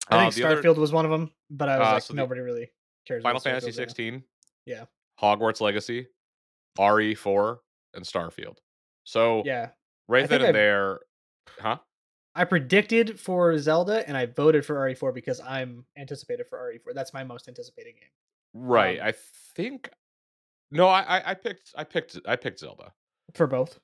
I 0.09 0.17
Uh, 0.17 0.21
think 0.31 0.35
the 0.37 0.45
other- 0.45 0.63
Starfield 0.63 0.77
was 0.79 0.91
one 0.93 1.05
of 1.05 1.11
them. 1.11 1.31
But 1.51 1.69
I 1.69 1.79
was 1.79 1.87
Uh, 1.89 1.93
like, 1.93 2.03
so 2.05 2.15
nobody 2.15 2.41
really 2.41 2.71
cares. 3.07 3.23
Final 3.23 3.37
about 3.37 3.43
Fantasy 3.45 3.73
Starfield 3.73 3.79
right 3.79 3.89
16. 3.91 4.25
Yeah. 4.65 4.85
Hogwarts 5.21 5.61
Legacy, 5.61 6.09
RE4, 6.79 7.61
and 7.95 8.05
Starfield. 8.05 8.59
So 9.05 9.43
Yeah, 9.45 9.71
right 10.09 10.29
then 10.29 10.41
and 10.41 10.49
I- 10.49 10.53
there, 10.53 11.01
huh? 11.61 11.79
I 12.35 12.45
predicted 12.45 13.21
for 13.21 13.57
Zelda, 13.59 14.07
and 14.09 14.17
I 14.17 14.27
voted 14.27 14.67
for 14.67 14.75
RE4 14.75 15.15
because 15.15 15.41
I'm 15.41 15.85
anticipated 15.97 16.47
for 16.49 16.59
RE4. 16.59 16.95
That's 16.95 17.15
my 17.15 17.23
most 17.23 17.49
anticipated 17.49 17.95
game 17.95 18.09
Right. 18.55 19.01
Um, 19.01 19.09
I 19.09 19.15
think 19.55 19.91
no, 20.71 20.89
I, 20.89 21.19
I 21.19 21.31
I 21.31 21.35
picked 21.35 21.73
I 21.77 21.85
picked 21.85 22.19
I 22.27 22.37
picked 22.37 22.61
Zelda. 22.61 22.93
for 23.35 23.47
both. 23.47 23.79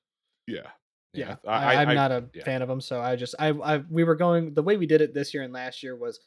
Yeah. 0.47 0.69
Yeah, 1.13 1.37
I, 1.45 1.75
I, 1.75 1.83
am 1.83 1.95
not 1.97 2.13
a 2.13 2.25
yeah. 2.33 2.45
fan 2.45 2.63
of 2.63 2.69
them, 2.69 2.81
so 2.81 3.01
I 3.01 3.17
just 3.17 3.35
I, 3.41 3.49
I 3.49 3.79
we 3.91 4.05
were 4.05 4.15
going 4.15 4.55
the 4.55 4.63
way 4.63 4.77
we 4.77 4.87
did 4.87 5.01
it 5.01 5.13
this 5.13 5.35
year 5.35 5.43
and 5.43 5.53
last 5.53 5.83
year 5.83 5.97
was 5.97 6.21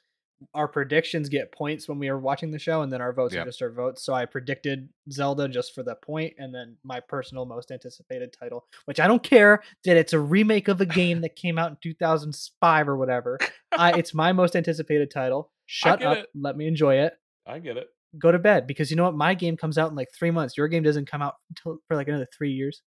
our 0.54 0.68
predictions 0.68 1.30
get 1.30 1.52
points 1.52 1.88
when 1.88 2.00
we 2.00 2.10
were 2.10 2.20
watching 2.20 2.52
the 2.52 2.60
show, 2.60 2.82
and 2.82 2.92
then 2.92 3.02
our 3.02 3.14
votes 3.14 3.34
Yeah. 3.34 3.42
are 3.42 3.46
just 3.46 3.62
our 3.62 3.72
votes. 3.72 4.04
So 4.04 4.14
I 4.14 4.26
predicted 4.26 4.90
Zelda 5.12 5.48
just 5.48 5.74
for 5.74 5.84
the 5.84 5.96
point, 5.96 6.34
and 6.38 6.54
then 6.54 6.78
my 6.84 7.00
personal 7.00 7.46
most 7.46 7.72
anticipated 7.72 8.34
title, 8.38 8.66
which 8.86 9.00
I 9.00 9.08
don't 9.08 9.24
care 9.24 9.62
that 9.86 9.98
it's 9.98 10.14
a 10.14 10.20
remake 10.20 10.68
of 10.68 10.82
a 10.82 10.86
game 10.86 11.22
that 11.22 11.36
came 11.36 11.58
out 11.58 11.72
in 11.72 11.78
2005 11.82 12.90
or 12.90 12.98
whatever. 12.98 13.38
I, 13.78 13.92
it's 13.98 14.14
my 14.14 14.32
most 14.32 14.56
anticipated 14.56 15.12
title. 15.12 15.52
Shut 15.66 16.04
up, 16.04 16.18
it. 16.18 16.26
let 16.36 16.58
me 16.58 16.68
enjoy 16.68 16.96
it. 16.96 17.14
I 17.48 17.60
get 17.60 17.78
it. 17.78 17.88
Go 18.20 18.32
to 18.32 18.38
bed 18.40 18.68
because 18.68 18.92
you 18.92 18.98
know 18.98 19.06
what? 19.06 19.16
My 19.16 19.34
game 19.34 19.58
comes 19.58 19.78
out 19.78 19.90
in 19.90 19.96
like 19.96 20.10
three 20.18 20.30
months. 20.32 20.56
Your 20.58 20.68
game 20.68 20.84
doesn't 20.84 21.10
come 21.10 21.22
out 21.22 21.36
until 21.50 21.80
for 21.88 21.96
like 21.96 22.08
another 22.08 22.28
three 22.38 22.52
years. 22.52 22.82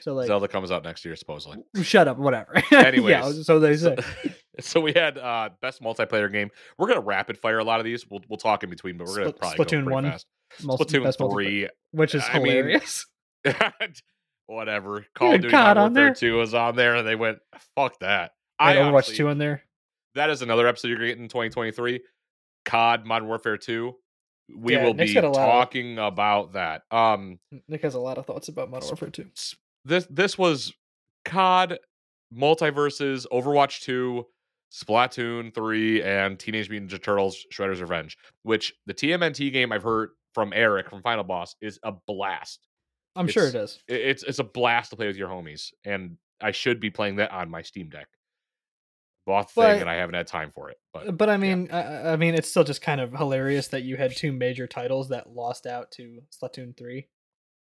So 0.00 0.14
like, 0.14 0.26
Zelda 0.26 0.48
comes 0.48 0.70
out 0.70 0.84
next 0.84 1.04
year 1.04 1.16
supposedly. 1.16 1.58
shut 1.82 2.08
up, 2.08 2.18
whatever. 2.18 2.52
yeah, 2.72 2.80
Anyways, 2.82 3.46
so 3.46 3.58
they 3.60 3.76
say. 3.76 3.96
So 4.60 4.80
we 4.80 4.92
had 4.92 5.16
uh 5.18 5.50
best 5.62 5.80
multiplayer 5.80 6.30
game. 6.32 6.50
We're 6.78 6.88
gonna 6.88 7.00
rapid 7.00 7.38
fire 7.38 7.60
a 7.60 7.64
lot 7.64 7.78
of 7.78 7.84
these. 7.84 8.04
We'll 8.10 8.22
we'll 8.28 8.38
talk 8.38 8.64
in 8.64 8.70
between, 8.70 8.98
but 8.98 9.06
we're 9.06 9.18
gonna 9.18 9.32
Spl- 9.32 9.38
probably 9.38 9.64
Splatoon 9.64 9.84
go 9.86 9.92
1, 9.92 10.04
fast. 10.04 10.26
Multi- 10.64 10.98
Splatoon 10.98 11.30
three, 11.32 11.68
which 11.92 12.16
is 12.16 12.24
I 12.28 12.38
mean, 12.40 12.46
hilarious. 12.46 13.06
whatever. 14.46 15.06
Call 15.14 15.34
of 15.34 15.42
Duty 15.42 15.52
Modern 15.54 15.78
on 15.84 15.92
Warfare 15.94 16.04
there? 16.06 16.14
Two 16.14 16.36
was 16.38 16.54
on 16.54 16.74
there, 16.76 16.96
and 16.96 17.06
they 17.06 17.14
went 17.14 17.38
fuck 17.76 17.98
that. 18.00 18.32
I 18.58 18.74
Overwatch 18.74 18.92
honestly- 18.92 19.16
2 19.16 19.28
in 19.28 19.38
there. 19.38 19.62
that 20.16 20.30
is 20.30 20.42
another 20.42 20.66
episode 20.66 20.88
you're 20.88 20.96
gonna 20.98 21.08
get 21.08 21.18
in 21.18 21.28
2023. 21.28 22.00
COD 22.64 23.06
Modern 23.06 23.28
Warfare 23.28 23.56
2. 23.56 23.94
We 24.56 24.72
Yeah, 24.74 24.84
will 24.84 24.94
Nick's 24.94 25.12
be 25.14 25.20
lot 25.20 25.26
of- 25.28 25.34
talking 25.34 25.98
about 25.98 26.54
that. 26.54 26.82
Um 26.90 27.38
Nick 27.68 27.82
has 27.82 27.94
a 27.94 28.00
lot 28.00 28.18
of 28.18 28.26
thoughts 28.26 28.48
about 28.48 28.70
Modern 28.70 28.88
Warfare 28.88 29.10
2. 29.10 29.26
This 29.88 30.06
this 30.10 30.36
was 30.36 30.72
COD 31.24 31.78
MultiVersus, 32.36 33.26
Overwatch 33.32 33.80
2, 33.80 34.24
Splatoon 34.72 35.54
3, 35.54 36.02
and 36.02 36.38
Teenage 36.38 36.68
Mutant 36.68 36.90
Ninja 36.92 37.02
Turtles 37.02 37.44
Shredder's 37.52 37.80
Revenge, 37.80 38.18
which 38.42 38.74
the 38.86 38.92
TMNT 38.94 39.50
game 39.52 39.72
I've 39.72 39.82
heard 39.82 40.10
from 40.34 40.52
Eric 40.54 40.90
from 40.90 41.00
Final 41.02 41.24
Boss 41.24 41.56
is 41.62 41.78
a 41.82 41.92
blast. 42.06 42.66
I'm 43.16 43.26
sure 43.28 43.48
It's- 43.48 43.78
It's 43.88 44.22
it's 44.22 44.38
a 44.38 44.44
blast 44.44 44.90
to 44.90 44.96
play 44.96 45.06
with 45.06 45.16
your 45.16 45.28
homies, 45.28 45.72
and 45.84 46.18
I 46.40 46.52
should 46.52 46.80
be 46.80 46.90
playing 46.90 47.16
that 47.16 47.32
on 47.32 47.50
my 47.50 47.62
Steam 47.62 47.88
Deck. 47.88 48.08
Bought 49.26 49.48
the 49.48 49.52
But- 49.56 49.72
thing 49.72 49.80
and 49.82 49.90
I 49.90 49.94
haven't 49.94 50.14
had 50.14 50.26
time 50.26 50.52
for 50.54 50.70
it. 50.70 50.76
But 50.92 51.16
But 51.16 51.30
I 51.30 51.36
mean, 51.38 51.70
I, 51.72 52.12
I 52.12 52.16
mean, 52.16 52.34
it's 52.34 52.48
still 52.48 52.64
just 52.64 52.82
kind 52.82 53.00
of 53.00 53.12
hilarious 53.12 53.68
that 53.68 53.82
you 53.82 53.96
had 53.96 54.14
two 54.14 54.32
major 54.32 54.66
titles 54.66 55.08
that 55.08 55.30
lost 55.30 55.66
out 55.66 55.90
to 55.92 56.22
Splatoon 56.30 56.76
3. 56.76 57.08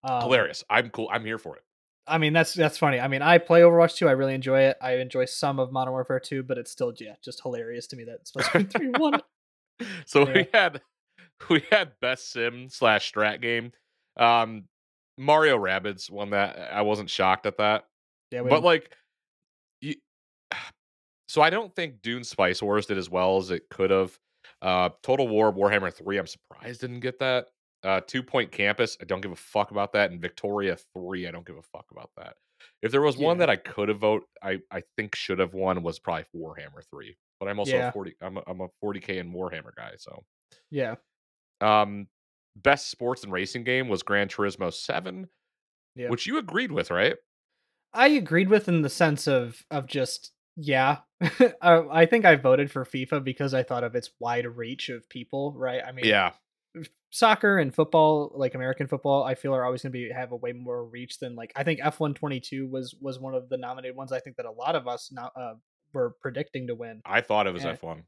Um, 0.03 0.21
hilarious. 0.21 0.63
I'm 0.69 0.89
cool. 0.91 1.09
I'm 1.11 1.25
here 1.25 1.37
for 1.39 1.57
it. 1.57 1.63
I 2.07 2.17
mean, 2.17 2.33
that's 2.33 2.53
that's 2.53 2.77
funny. 2.77 2.99
I 2.99 3.07
mean, 3.07 3.21
I 3.21 3.37
play 3.37 3.61
Overwatch 3.61 3.95
2. 3.97 4.07
I 4.07 4.11
really 4.13 4.33
enjoy 4.33 4.61
it. 4.61 4.77
I 4.81 4.97
enjoy 4.97 5.25
some 5.25 5.59
of 5.59 5.71
Modern 5.71 5.91
Warfare 5.93 6.19
2, 6.19 6.43
but 6.43 6.57
it's 6.57 6.71
still 6.71 6.93
yeah, 6.99 7.15
just 7.23 7.41
hilarious 7.41 7.87
to 7.87 7.95
me 7.95 8.03
that 8.05 8.25
Splatoon 8.25 8.69
3 8.71 8.89
won. 8.97 9.21
So 10.05 10.27
Yeah. 10.27 10.33
we 10.33 10.47
had 10.53 10.81
we 11.49 11.63
had 11.71 11.93
best 12.01 12.31
sim 12.31 12.69
slash 12.69 13.11
strat 13.11 13.41
game. 13.41 13.71
Um 14.15 14.65
Mario 15.17 15.57
Rabbids 15.57 16.09
won 16.11 16.29
that. 16.31 16.71
I 16.71 16.83
wasn't 16.83 17.09
shocked 17.09 17.47
at 17.47 17.57
that. 17.57 17.85
Yeah, 18.29 18.43
but 18.43 18.63
like 18.63 18.95
you, 19.81 19.95
so 21.27 21.41
I 21.41 21.49
don't 21.49 21.75
think 21.75 22.01
Dune 22.03 22.23
Spice 22.23 22.61
Wars 22.61 22.85
did 22.85 22.97
as 22.99 23.09
well 23.09 23.37
as 23.37 23.49
it 23.49 23.63
could 23.71 23.89
have. 23.89 24.17
Uh 24.61 24.89
Total 25.01 25.27
War 25.27 25.51
Warhammer 25.51 25.91
3, 25.91 26.19
I'm 26.19 26.27
surprised 26.27 26.81
didn't 26.81 26.99
get 26.99 27.17
that. 27.19 27.47
Uh 27.83 28.01
Two 28.05 28.23
Point 28.23 28.51
Campus, 28.51 28.97
I 29.01 29.05
don't 29.05 29.21
give 29.21 29.31
a 29.31 29.35
fuck 29.35 29.71
about 29.71 29.93
that. 29.93 30.11
And 30.11 30.21
Victoria 30.21 30.77
3, 30.95 31.27
I 31.27 31.31
don't 31.31 31.45
give 31.45 31.57
a 31.57 31.61
fuck 31.61 31.85
about 31.91 32.11
that. 32.17 32.35
If 32.83 32.91
there 32.91 33.01
was 33.01 33.17
one 33.17 33.39
that 33.39 33.49
I 33.49 33.55
could 33.55 33.89
have 33.89 33.99
vote, 33.99 34.23
I 34.43 34.59
I 34.71 34.83
think 34.97 35.15
should 35.15 35.39
have 35.39 35.53
won 35.53 35.81
was 35.83 35.99
probably 35.99 36.25
Warhammer 36.35 36.83
3. 36.89 37.15
But 37.39 37.49
I'm 37.49 37.57
also 37.59 37.75
Yeah. 37.75 37.89
a 37.89 37.91
40 37.91 38.15
I'm 38.21 38.37
a, 38.37 38.43
I'm 38.47 38.61
a 38.61 38.67
40k 38.83 39.17
in 39.17 39.33
Warhammer 39.33 39.75
guy, 39.75 39.93
so 39.97 40.23
yeah, 40.69 40.95
um, 41.59 42.07
best 42.55 42.89
sports 42.91 43.23
and 43.23 43.31
racing 43.31 43.63
game 43.63 43.87
was 43.87 44.03
Gran 44.03 44.27
Turismo 44.27 44.71
Seven, 44.73 45.27
Yeah. 45.95 46.09
which 46.09 46.27
you 46.27 46.37
agreed 46.37 46.71
with, 46.71 46.91
right? 46.91 47.15
I 47.93 48.07
agreed 48.09 48.49
with 48.49 48.67
in 48.67 48.83
the 48.83 48.89
sense 48.89 49.27
of 49.27 49.65
of 49.71 49.87
just 49.87 50.31
yeah. 50.55 50.97
I, 51.61 51.83
I 51.91 52.05
think 52.05 52.25
I 52.25 52.35
voted 52.35 52.69
for 52.71 52.85
FIFA 52.85 53.23
because 53.23 53.53
I 53.53 53.63
thought 53.63 53.83
of 53.83 53.95
its 53.95 54.11
wide 54.19 54.45
reach 54.45 54.89
of 54.89 55.07
people. 55.09 55.53
Right. 55.57 55.81
I 55.85 55.91
mean, 55.91 56.05
Yeah, 56.05 56.31
soccer 57.11 57.57
and 57.57 57.73
football, 57.73 58.31
like 58.35 58.55
American 58.55 58.87
football, 58.87 59.23
I 59.23 59.35
feel 59.35 59.53
are 59.53 59.65
always 59.65 59.83
going 59.83 59.91
to 59.91 59.97
be 59.97 60.11
have 60.11 60.31
a 60.31 60.35
way 60.35 60.53
more 60.53 60.85
reach 60.85 61.19
than 61.19 61.35
like 61.35 61.51
I 61.55 61.63
think 61.63 61.79
F 61.83 61.99
one 61.99 62.13
twenty 62.13 62.39
two 62.39 62.67
was 62.67 62.95
was 62.99 63.19
one 63.19 63.35
of 63.35 63.49
the 63.49 63.57
nominated 63.57 63.95
ones. 63.95 64.11
I 64.11 64.19
think 64.19 64.37
that 64.37 64.45
a 64.45 64.51
lot 64.51 64.75
of 64.75 64.87
us 64.87 65.09
now 65.11 65.31
uh, 65.35 65.53
were 65.93 66.15
predicting 66.21 66.67
to 66.67 66.75
win. 66.75 67.01
I 67.05 67.21
thought 67.21 67.47
it 67.47 67.53
was 67.53 67.63
Yeah. 67.63 67.75
F1. 67.75 68.03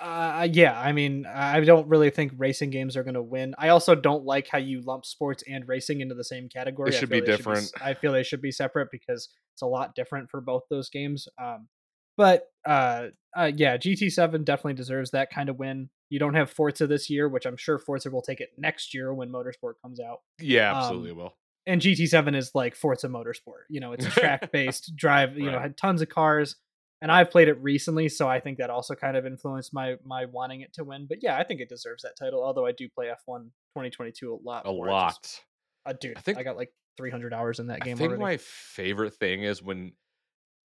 Uh, 0.00 0.48
yeah, 0.50 0.80
I 0.80 0.92
mean, 0.92 1.26
I 1.26 1.60
don't 1.60 1.86
really 1.86 2.08
think 2.08 2.32
racing 2.38 2.70
games 2.70 2.96
are 2.96 3.04
going 3.04 3.14
to 3.14 3.22
win. 3.22 3.54
I 3.58 3.68
also 3.68 3.94
don't 3.94 4.24
like 4.24 4.48
how 4.48 4.56
you 4.56 4.80
lump 4.80 5.04
sports 5.04 5.44
and 5.46 5.68
racing 5.68 6.00
into 6.00 6.14
the 6.14 6.24
same 6.24 6.48
category. 6.48 6.90
I 6.90 6.98
should 6.98 7.10
be 7.10 7.20
different. 7.20 7.70
I 7.82 7.92
feel 7.92 8.12
they 8.12 8.22
should 8.22 8.40
be 8.40 8.50
separate 8.50 8.88
because 8.90 9.28
it's 9.52 9.60
a 9.60 9.66
lot 9.66 9.94
different 9.94 10.30
for 10.30 10.40
both 10.40 10.62
those 10.70 10.88
games. 10.88 11.28
Um, 11.38 11.68
but 12.16 12.44
uh, 12.66 13.08
uh, 13.36 13.52
yeah, 13.54 13.76
GT7 13.76 14.42
definitely 14.42 14.72
deserves 14.74 15.10
that 15.10 15.30
kind 15.30 15.50
of 15.50 15.58
win. 15.58 15.90
You 16.10 16.18
don't 16.18 16.34
have 16.34 16.50
Forza 16.50 16.86
this 16.86 17.08
year, 17.08 17.28
which 17.28 17.46
I'm 17.46 17.56
sure 17.56 17.78
Forza 17.78 18.10
will 18.10 18.22
take 18.22 18.40
it 18.40 18.50
next 18.58 18.92
year 18.94 19.14
when 19.14 19.30
Motorsport 19.30 19.74
comes 19.82 20.00
out. 20.00 20.18
Yeah, 20.40 20.70
Um, 20.72 20.76
absolutely 20.78 21.12
will. 21.12 21.34
And 21.66 21.80
GT7 21.80 22.34
is 22.36 22.50
like 22.54 22.74
Forza 22.74 23.06
Motorsport. 23.08 23.64
You 23.68 23.80
know, 23.80 23.92
it's 23.92 24.04
a 24.06 24.10
track 24.20 24.50
based 24.52 24.92
drive. 24.96 25.36
You 25.38 25.46
know, 25.46 25.52
Right. 25.52 25.62
had 25.62 25.76
tons 25.76 26.02
of 26.02 26.08
cars, 26.08 26.56
and 27.00 27.12
I've 27.12 27.30
played 27.30 27.48
it 27.48 27.54
recently, 27.62 28.08
so 28.08 28.28
I 28.28 28.40
think 28.40 28.58
that 28.58 28.70
also 28.70 28.94
kind 28.94 29.16
of 29.16 29.24
influenced 29.24 29.72
my 29.72 29.96
my 30.04 30.24
wanting 30.26 30.62
it 30.62 30.72
to 30.74 30.84
win. 30.84 31.06
But 31.08 31.18
yeah, 31.22 31.36
I 31.38 31.44
think 31.44 31.60
it 31.60 31.68
deserves 31.68 32.02
that 32.02 32.16
title. 32.18 32.42
Although 32.42 32.66
I 32.66 32.72
do 32.72 32.88
play 32.88 33.06
F1 33.06 33.44
2022 33.76 34.34
a 34.34 34.38
lot. 34.46 34.66
A 34.66 34.72
more, 34.72 34.88
lot. 34.88 35.16
just- 35.22 35.42
uh, 35.86 35.92
dude, 35.98 36.16
I, 36.18 36.20
think 36.20 36.38
I 36.38 36.42
got 36.42 36.56
like 36.56 36.72
300 36.98 37.32
hours 37.32 37.58
in 37.60 37.68
that 37.68 37.80
game. 37.82 37.94
I 37.94 37.98
think 37.98 38.08
already. 38.08 38.20
my 38.22 38.36
favorite 38.38 39.14
thing 39.14 39.44
is 39.44 39.62
when 39.62 39.92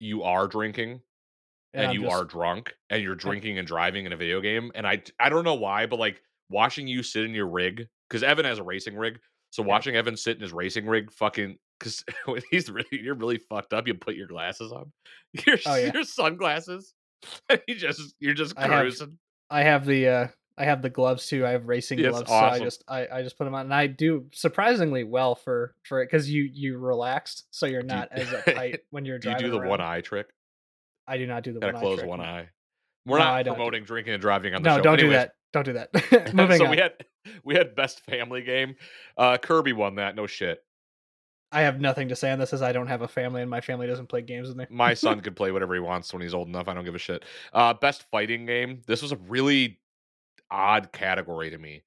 you 0.00 0.22
are 0.24 0.48
drinking 0.48 1.02
and, 1.74 1.88
I'm 1.88 1.94
you 1.94 2.02
just- 2.02 2.14
are 2.14 2.24
drunk 2.24 2.72
and 2.90 3.02
you're 3.02 3.14
drinking 3.14 3.58
and 3.58 3.66
driving 3.66 4.06
in 4.06 4.12
a 4.12 4.16
video 4.16 4.40
game. 4.40 4.70
And 4.74 4.87
I 4.87 5.02
I 5.20 5.28
don't 5.28 5.44
know 5.44 5.54
why, 5.54 5.87
but 5.87 5.98
like 5.98 6.22
watching 6.50 6.87
you 6.87 7.02
sit 7.02 7.24
in 7.24 7.32
your 7.32 7.48
rig 7.48 7.87
because 8.08 8.22
Evan 8.22 8.44
has 8.44 8.58
a 8.58 8.62
racing 8.62 8.96
rig. 8.96 9.18
So 9.50 9.62
Yeah. 9.62 9.68
watching 9.68 9.96
Evan 9.96 10.16
sit 10.16 10.37
in 10.37 10.42
his 10.42 10.52
racing 10.52 10.87
rig, 10.87 11.12
fucking 11.12 11.56
because 11.78 12.04
he's 12.50 12.70
really 12.70 12.87
you're 12.90 13.14
really 13.14 13.38
fucked 13.38 13.72
up. 13.72 13.87
You 13.87 13.94
put 13.94 14.14
your 14.16 14.26
glasses 14.28 14.72
on, 14.72 14.92
your 15.46 15.58
Oh, 15.66 15.74
yeah. 15.76 15.92
your 15.94 16.04
sunglasses, 16.04 16.94
and 17.48 17.60
you 17.68 17.74
just 17.74 18.14
you're 18.20 18.34
just 18.34 18.54
I 18.56 18.62
have- 18.68 18.80
cruising. 18.80 19.18
I 19.50 19.62
have 19.62 19.84
the 19.87 20.08
uh 20.08 20.26
I 20.56 20.64
have 20.66 20.82
the 20.82 20.90
gloves 20.90 21.26
too. 21.26 21.44
I 21.44 21.50
have 21.50 21.66
racing 21.66 21.98
Yeah, 21.98 22.10
gloves, 22.10 22.28
so 22.30 22.34
I 22.37 22.58
just 22.60 22.84
I, 22.87 23.08
I 23.12 23.22
just 23.22 23.37
put 23.37 23.44
them 23.44 23.54
on, 23.56 23.62
and 23.66 23.74
I 23.74 23.88
do 23.88 24.26
surprisingly 24.32 25.02
well 25.02 25.34
for 25.34 25.74
for 25.84 26.00
it 26.02 26.06
because 26.06 26.30
you 26.30 26.48
you 26.52 26.78
relaxed, 26.78 27.46
so 27.50 27.66
you're 27.66 27.82
Do 27.82 27.88
you- 27.92 27.98
not 28.00 28.08
as 28.12 28.28
uptight 28.28 28.78
when 28.90 29.04
you're 29.04 29.18
driving. 29.18 29.40
Do 29.40 29.46
you 29.46 29.52
do 29.52 29.60
the 29.60 29.68
one 29.68 29.80
eye 29.80 30.00
trick? 30.00 30.28
I 31.06 31.18
do 31.18 31.26
not 31.26 31.42
do 31.42 31.52
the 31.52 31.60
Gotta 31.60 31.74
one 31.74 31.82
close 31.82 32.00
eye 32.00 32.06
one 32.06 32.20
eye. 32.20 32.48
We're 33.06 33.18
No, 33.18 33.24
not 33.24 33.46
promoting 33.46 33.84
drinking 33.84 34.14
and 34.14 34.20
driving 34.22 34.54
on 34.54 34.62
the 34.62 34.68
No, 34.68 34.74
show. 34.76 34.78
No, 34.78 34.82
don't 34.82 34.98
do 34.98 35.10
that. 35.10 35.32
Don't 35.52 35.64
do 35.64 35.72
that. 35.74 35.92
Moving 36.34 36.52
on. 36.52 36.58
so 36.58 36.64
on. 36.64 36.70
we 36.70 36.76
had 36.78 36.92
we 37.44 37.54
had 37.54 37.74
best 37.74 38.00
family 38.04 38.42
game. 38.42 38.76
Uh 39.16 39.36
Kirby 39.36 39.72
won 39.72 39.96
that. 39.96 40.14
No 40.16 40.26
shit. 40.26 40.64
I 41.52 41.60
have 41.60 41.80
nothing 41.80 42.08
to 42.08 42.16
say 42.16 42.32
on 42.32 42.38
this 42.40 42.52
as 42.52 42.62
I 42.62 42.72
don't 42.72 42.88
have 42.88 43.02
a 43.02 43.08
family 43.08 43.40
and 43.42 43.48
my 43.50 43.60
family 43.60 43.86
doesn't 43.86 44.08
play 44.08 44.22
games 44.22 44.48
with 44.48 44.56
me. 44.56 44.66
My 44.70 44.94
son 44.94 45.20
could 45.22 45.36
play 45.36 45.52
whatever 45.52 45.74
he 45.74 45.80
wants 45.80 46.12
when 46.12 46.22
he's 46.22 46.34
old 46.34 46.48
enough. 46.48 46.66
I 46.66 46.74
don't 46.74 46.84
give 46.84 46.94
a 46.94 46.98
shit. 46.98 47.24
Uh 47.52 47.74
best 47.74 48.04
fighting 48.10 48.46
game. 48.46 48.82
This 48.86 49.02
was 49.02 49.12
a 49.12 49.16
really 49.16 49.78
odd 50.50 50.90
category 50.92 51.50
to 51.50 51.58
me 51.58 51.82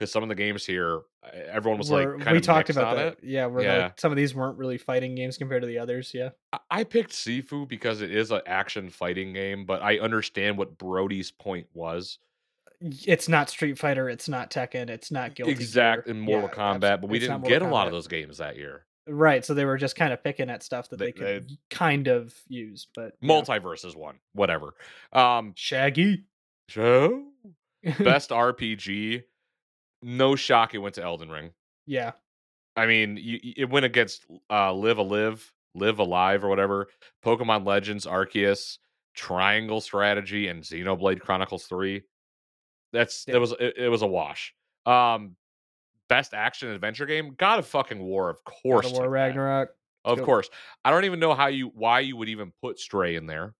because 0.00 0.10
some 0.10 0.22
of 0.22 0.30
the 0.30 0.34
games 0.34 0.64
here, 0.64 1.02
everyone 1.48 1.76
was 1.78 1.90
We're- 1.90 2.14
like, 2.14 2.24
kind 2.24 2.32
we 2.32 2.38
of 2.38 2.42
talked 2.42 2.70
about 2.70 2.96
that. 2.96 3.06
it. 3.12 3.18
Yeah, 3.22 3.46
we're 3.46 3.62
Yeah. 3.62 3.76
like 3.84 4.00
some 4.00 4.10
of 4.10 4.16
these 4.16 4.34
weren't 4.34 4.56
really 4.56 4.78
fighting 4.78 5.14
games 5.14 5.36
compared 5.36 5.60
to 5.60 5.66
the 5.68 5.78
others. 5.78 6.12
Yeah. 6.14 6.30
I- 6.54 6.58
I 6.70 6.84
picked 6.84 7.10
Sifu 7.12 7.68
because 7.68 8.00
it 8.00 8.10
is 8.10 8.30
an 8.30 8.40
action 8.46 8.88
fighting 8.88 9.34
game, 9.34 9.66
but 9.66 9.82
I 9.82 9.98
understand 9.98 10.56
what 10.56 10.78
Brody's 10.78 11.30
point 11.30 11.66
was. 11.74 12.18
It's 12.80 13.28
not 13.28 13.50
Street 13.50 13.76
Fighter, 13.78 14.08
it's 14.08 14.26
not 14.26 14.50
Tekken, 14.50 14.88
it's 14.88 15.10
not 15.10 15.34
Guilty 15.34 15.52
exact 15.52 16.06
Gear. 16.06 16.14
in 16.14 16.20
Mortal 16.22 16.48
Yeah, 16.50 16.56
Kombat, 16.78 17.02
but 17.02 17.10
we 17.10 17.18
it's 17.18 17.26
didn't 17.26 17.44
get 17.44 17.60
a 17.60 17.68
lot 17.68 17.86
of 17.86 17.92
those 17.92 18.08
games 18.08 18.38
that 18.38 18.56
year. 18.56 18.86
Right, 19.06 19.44
so 19.44 19.52
they 19.52 19.66
were 19.66 19.76
just 19.76 19.96
kind 19.96 20.14
of 20.14 20.24
picking 20.24 20.48
at 20.48 20.62
stuff 20.62 20.88
that 20.88 20.98
They- 20.98 21.06
they, 21.06 21.12
could 21.12 21.50
kind 21.68 22.08
of 22.08 22.34
use, 22.48 22.86
but. 22.94 23.20
Multiverse 23.20 23.84
is 23.84 23.94
won, 23.94 24.18
whatever. 24.32 24.72
Um, 25.12 25.52
Shaggy. 25.56 26.24
show 26.70 27.26
best 27.98 28.30
RPG. 28.30 29.24
No 30.02 30.34
shock, 30.36 30.74
it 30.74 30.78
went 30.78 30.94
to 30.96 31.02
Elden 31.02 31.30
Ring. 31.30 31.50
yeah, 31.86 32.12
I 32.76 32.86
mean, 32.86 33.18
you, 33.20 33.38
it 33.56 33.68
went 33.68 33.84
against 33.84 34.24
uh, 34.50 34.72
Live 34.72 34.98
a 34.98 35.02
Live, 35.02 35.52
Live 35.74 35.98
Alive, 35.98 36.44
or 36.44 36.48
whatever. 36.48 36.88
Pokemon 37.24 37.66
Legends, 37.66 38.06
Arceus, 38.06 38.78
Triangle 39.14 39.80
Strategy, 39.80 40.48
and 40.48 40.62
Xenoblade 40.62 41.20
Chronicles 41.20 41.64
Three. 41.66 42.02
That's 42.92 43.24
Yeah. 43.26 43.34
that 43.34 43.40
was 43.40 43.52
it, 43.52 43.74
it 43.76 43.88
was 43.88 44.02
a 44.02 44.06
wash. 44.06 44.54
Um, 44.86 45.36
best 46.08 46.32
action 46.34 46.68
adventure 46.70 47.06
game, 47.06 47.34
God 47.36 47.58
of 47.58 47.66
fucking 47.66 48.00
War, 48.00 48.30
of 48.30 48.38
God 48.44 48.54
course. 48.62 48.86
of 48.86 48.92
War 48.92 49.02
took 49.02 49.08
that. 49.08 49.10
Ragnarok. 49.10 49.70
Of 50.04 50.18
go. 50.18 50.24
course. 50.24 50.48
I 50.84 50.90
don't 50.90 51.04
even 51.04 51.20
know 51.20 51.34
how 51.34 51.48
you 51.48 51.68
why 51.74 52.00
you 52.00 52.16
would 52.16 52.30
even 52.30 52.52
put 52.62 52.78
Stray 52.78 53.16
in 53.16 53.26
there. 53.26 53.54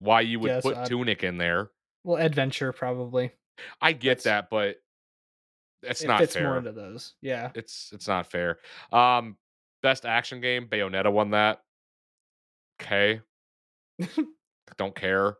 Why 0.00 0.20
you 0.20 0.38
would 0.40 0.48
Yes, 0.50 0.62
put 0.62 0.76
I- 0.76 0.84
Tunic 0.84 1.24
in 1.24 1.38
there. 1.38 1.70
Well, 2.04 2.22
Adventure 2.22 2.72
probably. 2.72 3.32
I 3.80 3.92
get 3.92 4.22
That's- 4.22 4.24
that, 4.24 4.50
but 4.50 4.76
it's 5.82 6.02
it 6.02 6.08
not 6.08 6.20
fits 6.20 6.34
fair. 6.34 6.44
more 6.48 6.58
into 6.58 6.72
those. 6.72 7.14
Yeah. 7.22 7.50
it's 7.54 7.90
it's 7.92 8.08
not 8.08 8.30
fair. 8.30 8.58
Um 8.92 9.36
best 9.82 10.04
action 10.04 10.40
game, 10.40 10.66
Bayonetta 10.66 11.12
won 11.12 11.30
that. 11.30 11.62
Okay. 12.80 13.20
don't 14.76 14.94
care. 14.94 15.36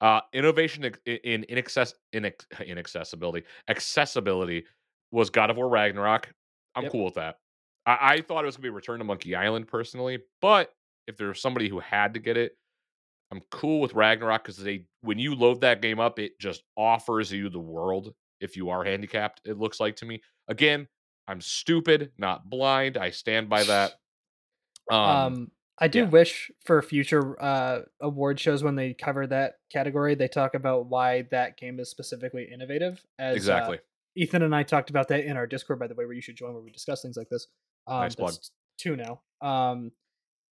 Uh 0.00 0.20
innovation 0.32 0.90
in 1.06 1.44
inaccess 1.48 1.94
in 2.12 2.30
inaccessibility. 2.64 3.44
Accessibility 3.68 4.64
was 5.10 5.30
God 5.30 5.50
of 5.50 5.56
War 5.56 5.68
Ragnarok. 5.68 6.32
I'm 6.74 6.84
Yep. 6.84 6.92
cool 6.92 7.04
with 7.06 7.14
that. 7.14 7.36
I, 7.86 7.98
I 8.14 8.20
thought 8.20 8.44
it 8.44 8.46
was 8.46 8.56
gonna 8.56 8.64
be 8.64 8.70
Return 8.70 8.98
to 8.98 9.04
Monkey 9.04 9.34
Island 9.34 9.66
personally, 9.68 10.18
but 10.40 10.72
if 11.06 11.16
there 11.16 11.28
was 11.28 11.40
somebody 11.40 11.68
who 11.68 11.78
had 11.80 12.14
to 12.14 12.20
get 12.20 12.36
it, 12.36 12.52
I'm 13.30 13.40
cool 13.50 13.80
with 13.80 13.94
Ragnarok 13.94 14.42
because 14.44 14.58
they 14.58 14.84
when 15.00 15.18
you 15.18 15.34
load 15.34 15.62
that 15.62 15.82
game 15.82 15.98
up, 15.98 16.18
it 16.18 16.38
just 16.38 16.62
offers 16.76 17.32
you 17.32 17.48
the 17.48 17.58
world 17.58 18.14
if 18.40 18.56
you 18.56 18.70
are 18.70 18.84
handicapped, 18.84 19.42
it 19.44 19.58
looks 19.58 19.80
like 19.80 19.96
to 19.96 20.06
me. 20.06 20.22
Again, 20.48 20.88
I'm 21.26 21.40
stupid, 21.40 22.12
not 22.18 22.48
blind. 22.48 22.96
I 22.96 23.10
stand 23.10 23.48
by 23.48 23.64
that. 23.64 23.92
Um, 24.90 24.98
Um, 24.98 25.50
I 25.80 25.86
do 25.86 25.98
yeah. 25.98 26.04
wish 26.08 26.50
for 26.64 26.80
future 26.80 27.40
uh, 27.42 27.82
award 28.00 28.40
shows 28.40 28.64
when 28.64 28.74
they 28.74 28.94
cover 28.94 29.26
that 29.26 29.56
category, 29.70 30.14
they 30.14 30.26
talk 30.28 30.54
about 30.54 30.86
why 30.86 31.22
that 31.30 31.58
game 31.58 31.78
is 31.78 31.90
specifically 31.90 32.48
innovative. 32.50 33.04
As 33.18 33.34
uh, 33.34 33.36
exactly. 33.36 33.78
Ethan 34.16 34.42
and 34.42 34.54
I 34.56 34.62
talked 34.62 34.88
about 34.88 35.08
that 35.08 35.20
in 35.24 35.36
our 35.36 35.46
Discord, 35.46 35.78
by 35.78 35.86
the 35.86 35.94
way, 35.94 36.06
where 36.06 36.14
you 36.14 36.22
should 36.22 36.36
join, 36.36 36.54
where 36.54 36.62
we 36.62 36.70
discuss 36.70 37.02
things 37.02 37.18
like 37.18 37.28
this. 37.28 37.48
Um, 37.86 38.00
Nice 38.00 38.14
plug. 38.16 38.34
two 38.78 38.96
now. 38.96 39.20
Um, 39.40 39.92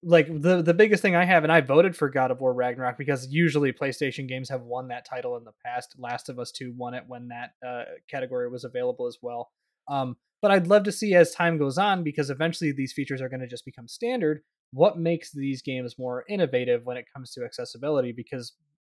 like 0.02 0.26
the 0.28 0.62
the 0.62 0.74
biggest 0.74 1.02
thing 1.02 1.16
I 1.16 1.24
have, 1.24 1.42
and 1.42 1.52
I 1.52 1.60
voted 1.60 1.96
for 1.96 2.08
God 2.08 2.30
of 2.30 2.40
War 2.40 2.52
Ragnarok 2.52 2.98
because 2.98 3.28
usually 3.28 3.72
PlayStation 3.72 4.28
games 4.28 4.48
have 4.50 4.62
won 4.62 4.88
that 4.88 5.06
title 5.08 5.36
in 5.36 5.44
the 5.44 5.52
past. 5.64 5.96
Last 5.98 6.28
of 6.28 6.38
Us 6.38 6.52
Two 6.52 6.72
won 6.76 6.94
it 6.94 7.04
when 7.06 7.28
that 7.28 7.54
uh, 7.66 7.84
category 8.08 8.48
was 8.48 8.64
available 8.64 9.06
as 9.06 9.18
well. 9.22 9.50
Um, 9.88 10.16
but 10.42 10.50
I'd 10.50 10.66
love 10.66 10.84
to 10.84 10.92
see 10.92 11.14
as 11.14 11.32
time 11.32 11.58
goes 11.58 11.78
on 11.78 12.04
because 12.04 12.30
eventually 12.30 12.72
these 12.72 12.92
features 12.92 13.20
are 13.22 13.28
going 13.28 13.40
to 13.40 13.46
just 13.46 13.64
become 13.64 13.88
standard. 13.88 14.42
What 14.72 14.98
makes 14.98 15.32
these 15.32 15.62
games 15.62 15.98
more 15.98 16.24
innovative 16.28 16.84
when 16.84 16.96
it 16.96 17.06
comes 17.12 17.32
to 17.32 17.44
accessibility? 17.44 18.12
Because 18.12 18.52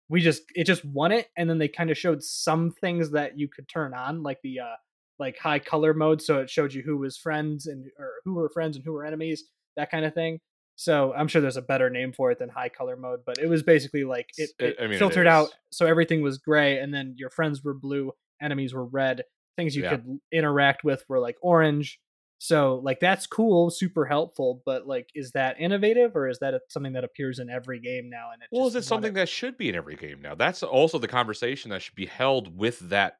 we 0.09 0.21
just 0.21 0.43
it 0.55 0.65
just 0.65 0.85
won 0.85 1.11
it, 1.11 1.27
and 1.37 1.49
then 1.49 1.57
they 1.57 1.67
kind 1.67 1.91
of 1.91 1.97
showed 1.97 2.23
some 2.23 2.71
things 2.71 3.11
that 3.11 3.37
you 3.37 3.47
could 3.47 3.67
turn 3.67 3.93
on, 3.93 4.23
like 4.23 4.39
the 4.41 4.59
uh, 4.59 4.75
like 5.19 5.37
high 5.37 5.59
color 5.59 5.93
mode, 5.93 6.21
so 6.21 6.39
it 6.39 6.49
showed 6.49 6.73
you 6.73 6.81
who 6.81 6.97
was 6.97 7.17
friends 7.17 7.67
and 7.67 7.85
or 7.99 8.13
who 8.25 8.33
were 8.35 8.49
friends 8.49 8.75
and 8.75 8.85
who 8.85 8.93
were 8.93 9.05
enemies, 9.05 9.43
that 9.75 9.91
kind 9.91 10.05
of 10.05 10.13
thing. 10.13 10.39
So 10.75 11.13
I'm 11.13 11.27
sure 11.27 11.41
there's 11.41 11.57
a 11.57 11.61
better 11.61 11.89
name 11.89 12.13
for 12.13 12.31
it 12.31 12.39
than 12.39 12.49
high 12.49 12.69
color 12.69 12.95
mode, 12.95 13.21
but 13.25 13.39
it 13.39 13.47
was 13.47 13.63
basically 13.63 14.03
like 14.03 14.33
it, 14.37 14.49
it 14.59 14.77
I 14.79 14.83
mean, 14.83 14.93
it 14.93 14.99
filtered 14.99 15.27
out 15.27 15.49
so 15.71 15.85
everything 15.85 16.21
was 16.21 16.37
gray, 16.37 16.79
and 16.79 16.93
then 16.93 17.15
your 17.17 17.29
friends 17.29 17.63
were 17.63 17.73
blue, 17.73 18.11
enemies 18.41 18.73
were 18.73 18.85
red, 18.85 19.23
things 19.55 19.75
you 19.75 19.83
Yeah. 19.83 19.91
could 19.91 20.19
interact 20.31 20.83
with 20.83 21.03
were 21.07 21.19
like 21.19 21.37
orange. 21.41 21.99
So 22.39 22.81
like 22.83 22.99
that's 22.99 23.25
cool, 23.27 23.69
super 23.69 24.05
helpful, 24.05 24.61
but 24.65 24.85
like 24.87 25.09
is 25.15 25.31
that 25.31 25.59
innovative 25.59 26.15
or 26.15 26.27
is 26.27 26.39
that 26.39 26.59
something 26.69 26.93
that 26.93 27.05
appears 27.05 27.39
in 27.39 27.49
every 27.49 27.79
game 27.79 28.09
now? 28.09 28.31
And 28.33 28.41
it 28.41 28.49
Well, 28.51 28.67
is 28.67 28.75
it 28.75 28.83
something 28.83 29.13
that 29.13 29.29
should 29.29 29.57
be 29.57 29.69
in 29.69 29.75
every 29.75 29.95
game 29.95 30.21
now? 30.21 30.35
That's 30.35 30.61
also 30.61 30.99
the 30.99 31.07
conversation 31.07 31.71
that 31.71 31.81
should 31.81 31.95
be 31.95 32.05
held 32.05 32.57
with 32.57 32.79
that 32.89 33.19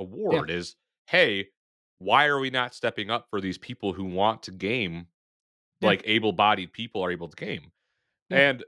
award 0.00 0.50
is, 0.50 0.74
hey, 1.06 1.48
why 1.98 2.26
are 2.26 2.40
we 2.40 2.50
not 2.50 2.74
stepping 2.74 3.10
up 3.10 3.26
for 3.30 3.40
these 3.40 3.56
people 3.58 3.92
who 3.92 4.04
want 4.04 4.42
to 4.44 4.50
game 4.50 5.06
Yeah. 5.80 5.88
like 5.88 6.02
able-bodied 6.06 6.72
people 6.72 7.02
are 7.04 7.10
able 7.12 7.28
to 7.28 7.36
game? 7.36 7.72
Yeah. 8.30 8.38
And 8.50 8.64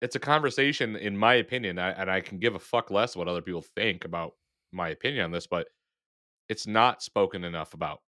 it's 0.00 0.16
a 0.16 0.20
conversation, 0.20 0.96
in 0.96 1.16
my 1.16 1.34
opinion, 1.34 1.78
I, 1.78 1.90
and 1.92 2.10
I 2.10 2.20
can 2.20 2.38
give 2.38 2.54
a 2.54 2.58
fuck 2.60 2.90
less 2.90 3.16
what 3.16 3.28
other 3.28 3.42
people 3.42 3.64
think 3.76 4.04
about 4.04 4.32
my 4.72 4.88
opinion 4.90 5.24
on 5.24 5.30
this, 5.32 5.46
but 5.46 5.68
it's 6.48 6.66
not 6.66 7.02
spoken 7.02 7.44
enough 7.44 7.74
about. 7.74 8.00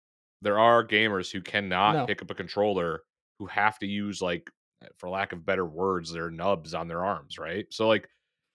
There 0.41 0.59
are 0.59 0.85
gamers 0.85 1.31
who 1.31 1.41
cannot 1.41 1.95
No. 1.95 2.05
pick 2.07 2.21
up 2.21 2.31
a 2.31 2.35
controller 2.35 3.03
who 3.39 3.45
have 3.47 3.79
to 3.79 3.87
use 3.87 4.21
like, 4.21 4.49
eh, 4.83 4.87
for 4.97 5.09
lack 5.09 5.31
of 5.33 5.45
better 5.45 5.65
words, 5.65 6.11
their 6.11 6.29
nubs 6.31 6.73
on 6.73 6.87
their 6.87 7.03
arms, 7.05 7.37
right? 7.39 7.65
So 7.71 7.87
like, 7.87 8.09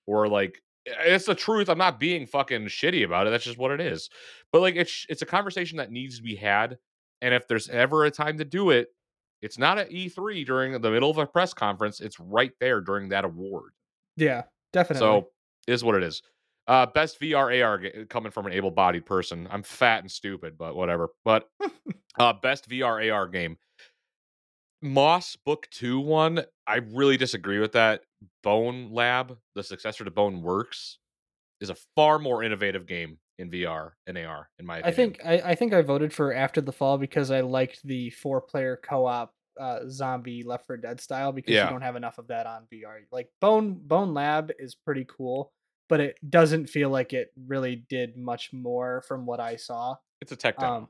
or 0.07 0.29
like, 0.29 0.61
eh, 0.87 0.93
eh, 0.93 1.15
it's 1.15 1.27
the 1.27 1.35
truth. 1.35 1.69
I'm 1.69 1.79
not 1.79 2.01
being 2.01 2.27
fucking 2.27 2.67
shitty 2.67 3.05
about 3.05 3.27
it. 3.27 3.31
That's 3.31 3.45
just 3.45 3.59
what 3.59 3.71
it 3.73 3.81
is. 3.81 4.11
But 4.53 4.61
like, 4.63 4.77
it's 4.77 5.07
it's 5.09 5.23
a 5.23 5.27
conversation 5.27 5.79
that 5.79 5.91
needs 5.93 6.17
to 6.19 6.23
be 6.23 6.37
had. 6.37 6.79
And 7.23 7.35
if 7.35 7.49
there's 7.49 7.69
ever 7.69 8.05
a 8.05 8.11
time 8.11 8.39
to 8.39 8.45
do 8.45 8.71
it, 8.71 8.89
it's 9.43 9.59
not 9.59 9.79
at 9.79 9.91
E3 9.91 10.45
during 10.45 10.81
the 10.81 10.91
middle 10.91 11.11
of 11.11 11.19
a 11.19 11.27
press 11.27 11.55
conference. 11.55 12.01
It's 12.01 12.19
right 12.19 12.53
there 12.61 12.81
during 12.81 13.11
that 13.11 13.25
award. 13.25 13.73
Yeah, 14.17 14.45
definitely. 14.73 15.07
So 15.07 15.29
is 15.67 15.85
what 15.85 15.95
it 15.95 16.03
is. 16.03 16.23
Uh, 16.67 16.87
best 16.87 17.21
VR 17.21 17.65
AR 17.65 17.79
ga- 17.79 18.05
coming 18.07 18.31
from 18.31 18.47
an 18.47 18.53
able-bodied 18.53 19.07
person. 19.07 19.49
I'm 19.51 19.63
fat 19.63 20.01
and 20.01 20.11
stupid, 20.11 20.59
but 20.59 20.77
whatever. 20.77 21.09
But 21.25 21.49
uh, 22.19 22.35
best 22.35 22.69
VR 22.69 23.13
AR 23.13 23.27
game. 23.29 23.57
Moss 24.83 25.37
Book 25.37 25.67
Two 25.71 25.99
won. 25.99 26.45
I 26.67 26.77
really 26.77 27.17
disagree 27.17 27.59
with 27.59 27.73
that. 27.73 28.03
Bonelab, 28.45 29.37
the 29.55 29.63
successor 29.63 30.05
to 30.05 30.11
Boneworks, 30.11 30.97
is 31.61 31.71
a 31.71 31.77
far 31.97 32.19
more 32.19 32.43
innovative 32.43 32.87
game 32.87 33.19
in 33.39 33.51
VR 33.51 33.93
and 34.07 34.19
AR, 34.19 34.51
in 34.59 34.67
my 34.67 34.81
I 34.85 34.91
think 34.91 35.21
I, 35.25 35.35
I 35.45 35.55
think 35.55 35.73
I 35.73 35.83
voted 35.83 36.13
for 36.13 36.33
After 36.33 36.61
the 36.61 36.73
Fall 36.73 36.99
because 36.99 37.31
I 37.31 37.41
liked 37.41 37.81
the 37.85 38.11
four 38.11 38.41
player 38.41 38.77
co 38.83 39.07
op 39.07 39.33
uh, 39.61 39.81
zombie 39.89 40.43
Left 40.45 40.67
4 40.67 40.77
Dead 40.77 41.01
style 41.01 41.33
because 41.33 41.53
Yeah. 41.55 41.65
you 41.65 41.71
don't 41.71 41.83
have 41.83 41.97
enough 41.97 42.19
of 42.19 42.29
that 42.29 42.47
on 42.47 42.67
VR. 42.73 42.99
Like 43.11 43.29
Bone 43.41 43.81
Bonelab 43.87 44.51
is 44.59 44.75
pretty 44.77 45.05
cool, 45.09 45.53
but 45.89 46.01
it 46.01 46.17
doesn't 46.29 46.69
feel 46.69 46.91
like 46.91 47.13
it 47.13 47.29
really 47.47 47.85
did 47.89 48.17
much 48.17 48.53
more 48.53 49.03
from 49.09 49.27
what 49.27 49.41
I 49.41 49.57
saw. 49.57 49.97
it's 50.21 50.33
a 50.33 50.37
tech 50.37 50.59
demo. 50.59 50.73
Um, 50.75 50.89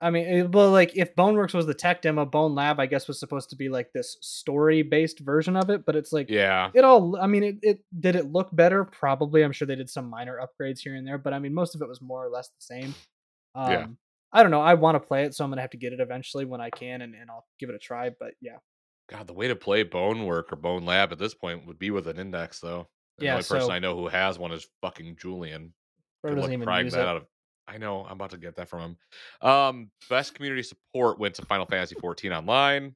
I 0.00 0.10
mean, 0.10 0.26
it, 0.26 0.52
well, 0.52 0.70
like 0.70 0.94
if 0.94 1.14
Boneworks 1.16 1.54
was 1.54 1.64
the 1.66 1.72
tech 1.74 2.02
demo, 2.02 2.26
Bonelab, 2.26 2.78
I 2.78 2.84
guess, 2.86 3.08
was 3.08 3.18
supposed 3.18 3.48
to 3.50 3.56
be 3.56 3.70
like 3.70 3.92
this 3.94 4.18
story 4.20 4.82
based 4.82 5.20
version 5.20 5.56
of 5.56 5.70
it, 5.70 5.86
but 5.86 5.96
it's 5.96 6.12
like 6.12 6.28
yeah, 6.28 6.70
it 6.74 6.84
all. 6.84 7.16
I 7.16 7.26
mean, 7.26 7.42
it, 7.42 7.56
it 7.62 7.78
did 7.98 8.14
it 8.14 8.30
look 8.30 8.54
better? 8.54 8.84
Probably. 8.84 9.42
I'm 9.42 9.52
sure 9.52 9.66
they 9.66 9.74
did 9.74 9.88
some 9.88 10.10
minor 10.10 10.38
upgrades 10.38 10.80
here 10.80 10.94
and 10.96 11.06
there, 11.06 11.16
but 11.16 11.32
I 11.32 11.38
mean, 11.38 11.54
most 11.54 11.74
of 11.74 11.80
it 11.80 11.88
was 11.88 12.02
more 12.02 12.24
or 12.24 12.28
less 12.28 12.48
the 12.48 12.60
same. 12.60 12.94
Um, 13.54 13.70
Yeah. 13.72 13.86
I 14.32 14.42
don't 14.42 14.50
know. 14.50 14.60
I 14.60 14.74
want 14.74 14.96
to 14.96 15.00
play 15.00 15.24
it, 15.24 15.34
so 15.34 15.44
I'm 15.44 15.50
gonna 15.50 15.62
have 15.62 15.70
to 15.70 15.78
get 15.78 15.94
it 15.94 16.00
eventually 16.00 16.44
when 16.44 16.60
I 16.60 16.68
can, 16.68 17.00
and, 17.00 17.14
and 17.14 17.30
I'll 17.30 17.46
give 17.58 17.70
it 17.70 17.74
a 17.74 17.78
try. 17.78 18.10
But 18.10 18.34
yeah, 18.42 18.58
God, 19.08 19.26
the 19.26 19.32
way 19.32 19.48
to 19.48 19.56
play 19.56 19.82
Bone 19.82 20.26
Work 20.26 20.52
or 20.52 20.56
Bonelab 20.56 21.12
at 21.12 21.18
this 21.18 21.32
point 21.32 21.66
would 21.66 21.78
be 21.78 21.90
with 21.90 22.06
an 22.06 22.18
index, 22.18 22.60
though. 22.60 22.88
The 23.16 23.24
Yeah, 23.26 23.32
only 23.34 23.44
person 23.44 23.68
so- 23.68 23.70
I 23.72 23.78
know 23.78 23.96
who 23.96 24.08
has 24.08 24.38
one 24.38 24.52
is 24.52 24.66
fucking 24.82 25.16
Julian. 25.16 25.72
Good 26.22 26.34
doesn't 26.34 26.42
luck 26.42 26.50
even 26.52 26.64
prying 26.64 26.86
use 26.86 26.92
that 26.92 27.02
it. 27.02 27.08
out 27.08 27.16
of. 27.16 27.26
I 27.68 27.78
know. 27.78 28.04
I'm 28.04 28.12
about 28.12 28.30
to 28.30 28.36
get 28.38 28.56
that 28.56 28.68
from 28.68 28.80
him. 29.42 29.48
Um, 29.48 29.90
best 30.08 30.34
community 30.34 30.62
support 30.62 31.18
went 31.18 31.34
to 31.36 31.44
Final 31.46 31.66
Fantasy 31.66 31.96
14 31.96 32.32
Online. 32.32 32.94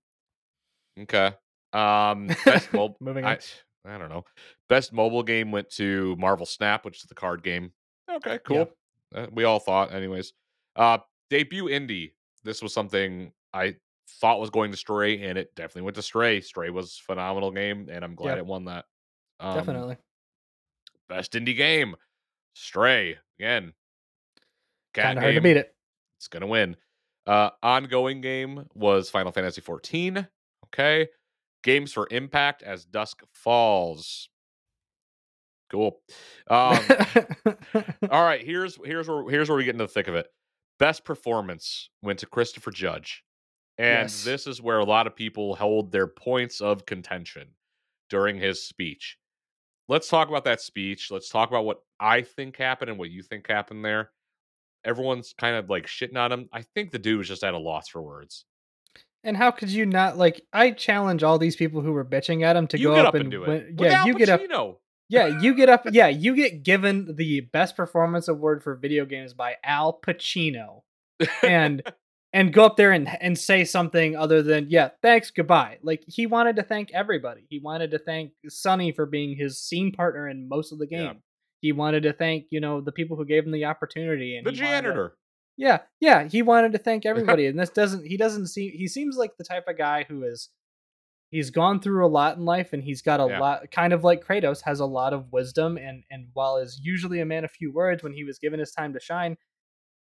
Okay. 1.01 1.33
Um, 1.73 2.29
best 2.45 2.73
mobile. 2.73 2.97
Moving 3.01 3.25
I, 3.25 3.33
on. 3.35 3.39
I 3.87 3.99
don't 3.99 4.11
know. 4.11 4.25
Best 4.69 4.93
mobile 4.93 5.23
game 5.23 5.51
went 5.51 5.71
to 5.71 6.15
Marvel 6.19 6.47
Snap, 6.47 6.85
which 6.85 6.99
is 6.99 7.09
the 7.09 7.15
card 7.15 7.43
game. 7.43 7.73
Okay, 8.11 8.39
cool. 8.45 8.71
Uh, 9.15 9.27
we 9.33 9.45
all 9.45 9.59
thought, 9.59 9.93
anyways. 9.93 10.33
Uh, 10.77 10.99
debut 11.31 11.65
indie. 11.65 12.13
This 12.45 12.63
was 12.63 12.73
something 12.73 13.33
I 13.53 13.77
thought 14.21 14.41
was 14.41 14.51
going 14.51 14.71
to 14.71 14.77
Stray, 14.77 15.23
and 15.23 15.39
it 15.39 15.55
definitely 15.55 15.83
went 15.83 15.97
to 15.97 16.03
Stray. 16.03 16.41
Stray 16.41 16.71
was 16.71 16.99
a 17.01 17.05
phenomenal 17.05 17.51
game, 17.51 17.89
and 17.91 18.05
I'm 18.05 18.15
glad 18.15 18.33
Yep. 18.33 18.39
it 18.39 18.47
won 18.47 18.65
that. 18.67 18.85
Um, 19.41 19.55
Definitely. 19.57 19.97
Best 21.09 21.33
indie 21.33 21.57
game. 21.57 21.97
Stray 22.55 23.19
again. 23.39 23.73
Kind 24.95 25.19
of 25.19 25.23
hard 25.23 25.35
to 25.37 25.41
beat 25.41 25.57
it. 25.57 25.75
It's 26.19 26.29
gonna 26.29 26.47
win. 26.47 26.77
Uh, 27.27 27.51
ongoing 27.63 28.21
game 28.21 28.67
was 28.75 29.11
Final 29.11 29.31
Fantasy 29.33 29.61
14. 29.61 30.27
Okay. 30.67 31.09
Games 31.63 31.93
for 31.93 32.09
Impact 32.11 32.63
as 32.63 32.85
Dusk 32.85 33.23
Falls. 33.33 34.29
Cool. 35.71 36.01
Um, 36.49 36.79
all 38.11 38.25
right. 38.25 38.43
Here's 38.45 38.77
here's 38.85 39.09
where 39.09 39.29
here's 39.31 39.49
where 39.49 39.57
we 39.59 39.65
get 39.65 39.75
into 39.75 39.85
the 39.85 39.93
thick 39.93 40.09
of 40.09 40.15
it. 40.15 40.27
Best 40.79 41.05
performance 41.05 41.91
went 42.03 42.19
to 42.21 42.27
Christopher 42.27 42.71
Judge, 42.71 43.23
and 43.79 44.05
Yes. 44.09 44.25
this 44.25 44.47
is 44.47 44.61
where 44.63 44.79
a 44.79 44.85
lot 44.85 45.07
of 45.07 45.15
people 45.15 45.55
hold 45.55 45.93
their 45.93 46.07
points 46.09 46.61
of 46.61 46.87
contention 46.87 47.49
during 48.09 48.39
his 48.39 48.67
speech. 48.67 49.17
Let's 49.89 50.09
talk 50.09 50.29
about 50.29 50.45
that 50.45 50.61
speech. 50.61 51.11
Let's 51.11 51.29
talk 51.29 51.51
about 51.51 51.65
what 51.67 51.83
I 52.01 52.23
think 52.23 52.57
happened 52.57 52.91
and 52.91 52.99
what 52.99 53.11
you 53.11 53.23
think 53.23 53.47
happened 53.47 53.85
there. 53.85 54.11
Everyone's 54.85 55.35
kind 55.39 55.57
of 55.57 55.69
like 55.69 55.87
shitting 55.87 56.17
on 56.17 56.33
him. 56.33 56.49
I 56.53 56.63
think 56.75 56.91
the 56.91 56.99
dude 56.99 57.19
was 57.19 57.29
just 57.29 57.45
at 57.45 57.55
a 57.55 57.59
loss 57.59 57.89
for 57.89 58.01
words. 58.03 58.45
and 59.25 59.37
how 59.37 59.51
could 59.51 59.71
you 59.71 59.85
not 59.87 60.17
like? 60.17 60.41
I 60.53 60.71
challenge 60.71 61.23
all 61.23 61.39
these 61.39 61.57
people 61.57 61.81
who 61.83 61.93
were 61.93 62.05
bitching 62.05 62.43
at 62.43 62.57
him 62.57 62.67
to 62.69 62.79
you 62.79 62.89
go 62.89 62.95
get 62.95 63.07
up, 63.07 63.15
and, 63.15 63.23
and 63.25 63.31
do 63.31 63.41
win- 63.43 63.51
it. 63.51 63.75
Yeah, 63.79 64.05
you 64.05 64.15
get 64.15 64.29
up. 64.29 64.41
Yeah, 65.09 65.41
you 65.41 65.55
get 65.55 65.69
up. 65.69 65.87
Yeah, 65.91 66.07
you 66.09 66.35
get 66.37 66.63
given 66.63 67.17
the 67.17 67.41
best 67.41 67.77
performance 67.77 68.29
award 68.29 68.63
for 68.63 68.77
video 68.77 69.05
games 69.05 69.35
by 69.35 69.57
Al 69.65 69.99
Pacino, 70.01 70.83
and 71.43 71.83
and 72.33 72.53
go 72.53 72.65
up 72.65 72.77
there 72.77 72.93
and 72.93 73.09
and 73.21 73.37
say 73.37 73.65
something 73.65 74.17
other 74.17 74.41
than 74.43 74.69
yeah, 74.71 74.91
thanks, 75.03 75.31
goodbye. 75.33 75.79
Like 75.83 76.05
he 76.07 76.27
wanted 76.27 76.57
to 76.57 76.63
thank 76.63 76.93
everybody. 76.93 77.45
He 77.51 77.59
wanted 77.59 77.91
to 77.91 77.99
thank 77.99 78.33
Sunny 78.49 78.93
for 78.93 79.05
being 79.05 79.37
his 79.37 79.59
scene 79.59 79.91
partner 79.93 80.29
in 80.29 80.49
most 80.49 80.73
of 80.73 80.79
the 80.79 80.87
game. 80.87 81.03
Yeah. 81.03 81.13
He 81.61 81.73
wanted 81.73 82.03
to 82.05 82.13
thank 82.13 82.47
you 82.51 82.61
know 82.61 82.81
the 82.81 82.93
people 82.93 83.17
who 83.17 83.25
gave 83.25 83.45
him 83.45 83.53
the 83.53 83.65
opportunity 83.67 84.37
and 84.37 84.47
the 84.47 84.53
he 84.53 84.63
wanted 84.63 84.77
to- 84.83 84.83
janitor. 84.89 85.17
yeah, 85.57 85.79
yeah, 86.01 86.25
he 86.29 86.43
wanted 86.43 86.73
to 86.73 86.79
thank 86.79 87.05
everybody, 87.07 87.47
and 87.47 87.59
this 87.59 87.71
doesn't. 87.71 88.07
He 88.07 88.17
doesn't 88.17 88.47
seem. 88.49 88.73
He 88.73 88.89
seems 88.89 89.17
like 89.17 89.37
the 89.37 89.45
type 89.45 89.65
of 89.69 89.77
guy 89.79 90.05
who 90.09 90.25
is. 90.25 90.49
He's 91.33 91.51
gone 91.51 91.79
through 91.81 92.05
a 92.05 92.09
lot 92.09 92.39
in 92.39 92.45
life, 92.45 92.73
and 92.73 92.83
he's 92.83 93.03
got 93.03 93.21
a 93.21 93.27
Yeah. 93.29 93.39
lot. 93.39 93.71
Kind 93.71 93.93
of 93.93 94.03
like 94.03 94.27
Kratos, 94.27 94.63
has 94.65 94.81
a 94.81 94.87
lot 94.87 95.13
of 95.13 95.31
wisdom, 95.33 95.77
and 95.79 96.03
and 96.11 96.27
while 96.33 96.57
is 96.57 96.81
usually 96.83 97.21
a 97.21 97.25
man 97.25 97.45
of 97.45 97.53
few 97.53 97.73
words, 97.73 98.03
when 98.03 98.13
he 98.13 98.25
was 98.25 98.39
given 98.41 98.59
his 98.59 98.73
time 98.73 98.93
to 98.95 99.01
shine, 99.01 99.37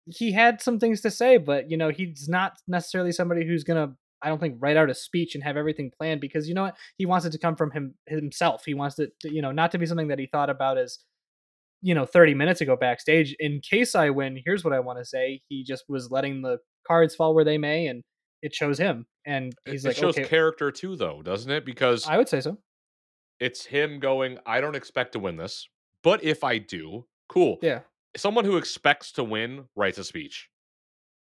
he 0.05 0.31
had 0.33 0.61
some 0.61 0.77
things 0.79 1.01
to 1.01 1.09
say. 1.09 1.37
But 1.37 1.71
you 1.71 1.77
know, 1.77 1.89
he's 1.89 2.29
not 2.29 2.59
necessarily 2.67 3.11
somebody 3.11 3.43
who's 3.47 3.63
gonna 3.63 3.95
I 4.21 4.29
don't 4.29 4.39
think 4.39 4.57
write 4.59 4.77
out 4.77 4.89
a 4.91 4.93
speech 4.93 5.33
and 5.35 5.43
have 5.43 5.57
everything 5.57 5.91
planned 5.97 6.21
because 6.21 6.47
you 6.47 6.53
know 6.53 6.63
what 6.63 6.77
he 6.97 7.05
wants 7.07 7.25
it 7.25 7.31
to 7.31 7.39
come 7.39 7.55
from 7.55 7.71
him 7.71 7.95
himself. 8.07 8.63
He 8.65 8.73
wants 8.75 8.99
it 8.99 9.19
to, 9.21 9.33
you 9.33 9.41
know 9.41 9.51
not 9.51 9.71
to 9.71 9.79
be 9.79 9.87
something 9.87 10.09
that 10.09 10.19
he 10.19 10.27
thought 10.27 10.51
about 10.51 10.77
as 10.77 10.99
you 11.85 11.93
know 11.93 12.05
30 12.07 12.33
minutes 12.33 12.61
ago 12.61 12.75
backstage. 12.75 13.35
In 13.39 13.61
case 13.61 13.93
I 13.93 14.09
win, 14.09 14.41
here's 14.43 14.63
what 14.63 14.73
I 14.73 14.79
want 14.79 14.97
to 14.97 15.05
say. 15.05 15.41
He 15.49 15.63
just 15.63 15.83
was 15.87 16.09
letting 16.09 16.41
the 16.41 16.57
cards 16.87 17.13
fall 17.13 17.35
where 17.35 17.45
they 17.45 17.59
may, 17.59 17.85
and 17.85 18.03
it 18.41 18.55
shows 18.55 18.79
him. 18.79 19.05
And 19.23 19.53
he's 19.65 19.85
it 19.85 19.89
like, 19.89 19.97
shows 19.97 20.17
okay, 20.17 20.27
character 20.27 20.71
too, 20.71 20.95
though, 20.95 21.21
doesn't 21.21 21.51
it? 21.51 21.63
Because 21.63 22.07
I 22.07 22.17
would 22.17 22.27
say 22.27 22.41
so. 22.41 22.57
it's 23.39 23.65
him 23.65 23.99
going, 23.99 24.39
I 24.47 24.61
don't 24.61 24.75
expect 24.75 25.11
to 25.11 25.19
win 25.19 25.37
this, 25.37 25.69
but 26.01 26.23
if 26.23 26.43
I 26.43 26.57
do, 26.57 27.05
cool. 27.29 27.59
Yeah, 27.61 27.81
Someone 28.17 28.45
who 28.45 28.57
expects 28.57 29.11
to 29.13 29.23
win 29.23 29.65
writes 29.75 29.99
a 29.99 30.03
speech, 30.03 30.49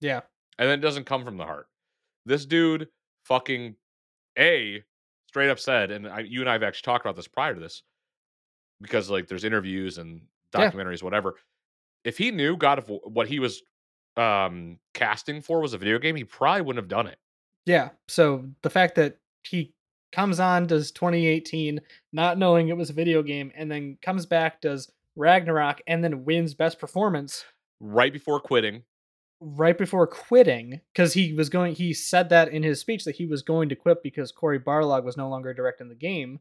yeah, 0.01 0.21
and 0.57 0.67
then 0.67 0.79
it 0.79 0.81
doesn't 0.81 1.05
come 1.05 1.23
from 1.23 1.37
the 1.37 1.45
heart. 1.45 1.67
This 2.25 2.47
dude 2.47 2.87
fucking 3.25 3.75
a 4.39 4.83
straight 5.27 5.49
up 5.49 5.59
said, 5.59 5.91
and 5.91 6.07
I, 6.07 6.21
you 6.21 6.39
and 6.39 6.49
I 6.49 6.53
have 6.53 6.63
actually 6.63 6.91
talked 6.91 7.05
about 7.05 7.15
this 7.15 7.27
prior 7.27 7.53
to 7.53 7.59
this, 7.59 7.83
because 8.81 9.07
like 9.11 9.27
there's 9.27 9.43
interviews 9.43 9.99
and 9.99 10.21
Yeah. 10.55 10.71
documentaries, 10.71 11.03
whatever. 11.03 11.35
If 12.03 12.17
he 12.17 12.31
knew 12.31 12.57
God 12.57 12.77
of 12.77 12.89
War, 12.89 13.01
what 13.03 13.27
he 13.27 13.39
was 13.39 13.61
um 14.15 14.79
casting 14.93 15.41
for 15.41 15.61
was 15.61 15.73
a 15.73 15.77
video 15.77 15.99
game, 15.99 16.15
he 16.15 16.23
probably 16.23 16.61
wouldn't 16.61 16.83
have 16.83 16.89
done 16.89 17.07
it. 17.07 17.19
yeah. 17.65 17.89
So 18.07 18.45
the 18.61 18.69
fact 18.69 18.95
that 18.95 19.17
he 19.43 19.73
comes 20.11 20.39
on 20.39 20.67
does 20.67 20.91
2018 20.91 21.81
not 22.13 22.37
knowing 22.37 22.69
it 22.69 22.77
was 22.77 22.89
a 22.89 22.93
video 22.93 23.21
game, 23.21 23.51
and 23.55 23.69
then 23.71 23.97
comes 24.01 24.25
back 24.25 24.61
does 24.61 24.91
Ragnarok, 25.15 25.81
and 25.87 26.03
then 26.03 26.25
wins 26.25 26.53
best 26.53 26.79
performance 26.79 27.43
Right 27.79 28.11
before 28.11 28.39
quitting, 28.39 28.83
right 29.39 29.77
before 29.77 30.07
quitting 30.07 30.81
because 30.93 31.13
he 31.13 31.33
was 31.33 31.49
going 31.49 31.75
he 31.75 31.93
said 31.93 32.29
that 32.29 32.49
in 32.49 32.63
his 32.63 32.79
speech 32.79 33.03
that 33.05 33.15
he 33.15 33.27
was 33.27 33.43
going 33.43 33.69
to 33.69 33.75
quit 33.75 34.01
because 34.01 34.31
Cory 34.31 34.59
Barlog 34.59 35.03
was 35.03 35.17
no 35.17 35.29
longer 35.29 35.53
directing 35.53 35.89
the 35.89 35.95
game 35.95 36.39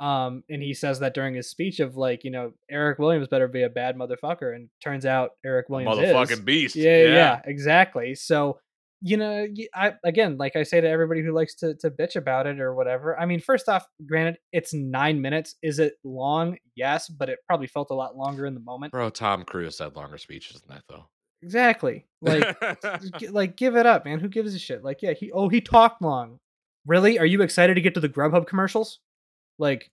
um 0.00 0.44
and 0.48 0.62
he 0.62 0.74
says 0.74 1.00
that 1.00 1.14
during 1.14 1.34
his 1.34 1.50
speech 1.50 1.80
of 1.80 1.96
like 1.96 2.22
you 2.22 2.30
know 2.30 2.52
Eric 2.70 2.98
Williams 2.98 3.28
better 3.28 3.48
be 3.48 3.62
a 3.62 3.68
bad 3.68 3.96
motherfucker 3.96 4.54
and 4.54 4.68
turns 4.82 5.04
out 5.04 5.30
Eric 5.44 5.68
Williams 5.68 5.96
motherfucking 5.96 6.30
is 6.30 6.40
beast. 6.40 6.76
yeah, 6.76 7.02
yeah 7.02 7.14
yeah. 7.14 7.40
exactly. 7.44 8.14
So 8.14 8.58
you 9.00 9.16
know 9.16 9.46
I 9.74 9.94
again 10.04 10.36
like 10.38 10.56
I 10.56 10.62
say 10.62 10.80
to 10.80 10.88
everybody 10.88 11.22
who 11.22 11.32
likes 11.32 11.54
to 11.56 11.74
to 11.76 11.90
bitch 11.90 12.16
about 12.16 12.46
it 12.46 12.60
or 12.60 12.74
whatever 12.74 13.18
I 13.18 13.26
mean 13.26 13.40
first 13.40 13.68
off 13.68 13.86
granted 14.06 14.38
it's 14.52 14.72
9 14.72 15.20
minutes. 15.20 15.56
Is 15.62 15.78
it 15.78 15.94
long? 16.04 16.58
Yes 16.76 17.08
but 17.08 17.28
it 17.28 17.38
probably 17.46 17.66
felt 17.66 17.90
a 17.90 17.94
lot 17.94 18.16
longer 18.16 18.46
in 18.46 18.54
the 18.54 18.60
moment. 18.60 18.92
Bro, 18.92 19.10
Tom 19.10 19.44
Cruise 19.44 19.78
had 19.78 19.96
longer 19.96 20.18
speeches 20.18 20.60
than 20.60 20.76
that 20.76 20.84
though. 20.88 21.06
exactly. 21.42 22.06
Like 22.20 22.56
like 23.30 23.56
give 23.56 23.76
it 23.76 23.86
up 23.86 24.04
man. 24.04 24.20
Who 24.20 24.28
gives 24.28 24.54
a 24.54 24.58
shit? 24.60 24.84
Like 24.84 25.02
yeah 25.02 25.12
he 25.12 25.32
oh 25.32 25.48
he 25.48 25.60
talked 25.60 26.02
long. 26.02 26.38
Really? 26.86 27.18
Are 27.18 27.26
you 27.26 27.42
excited 27.42 27.74
to 27.74 27.80
get 27.80 27.94
to 27.94 28.00
the 28.00 28.08
grubhub 28.08 28.46
commercials 28.46 29.00
like 29.58 29.90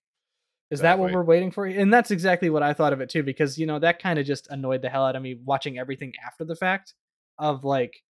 is 0.71 0.81
that 0.81 0.99
what 0.99 1.11
we're 1.11 1.23
waiting 1.23 1.51
for 1.51 1.65
and 1.65 1.93
that's 1.93 2.11
exactly 2.11 2.49
what 2.49 2.63
i 2.63 2.73
thought 2.73 2.93
of 2.93 3.01
it 3.01 3.09
too 3.09 3.23
because 3.23 3.57
you 3.57 3.65
know 3.65 3.79
that 3.79 4.01
kind 4.01 4.17
of 4.19 4.25
just 4.25 4.47
annoyed 4.49 4.81
the 4.81 4.89
hell 4.89 5.05
out 5.05 5.15
of 5.15 5.21
me 5.21 5.37
watching 5.45 5.77
everything 5.77 6.11
after 6.25 6.43
the 6.43 6.55
fact 6.55 6.93
of 7.37 7.63
like 7.63 8.01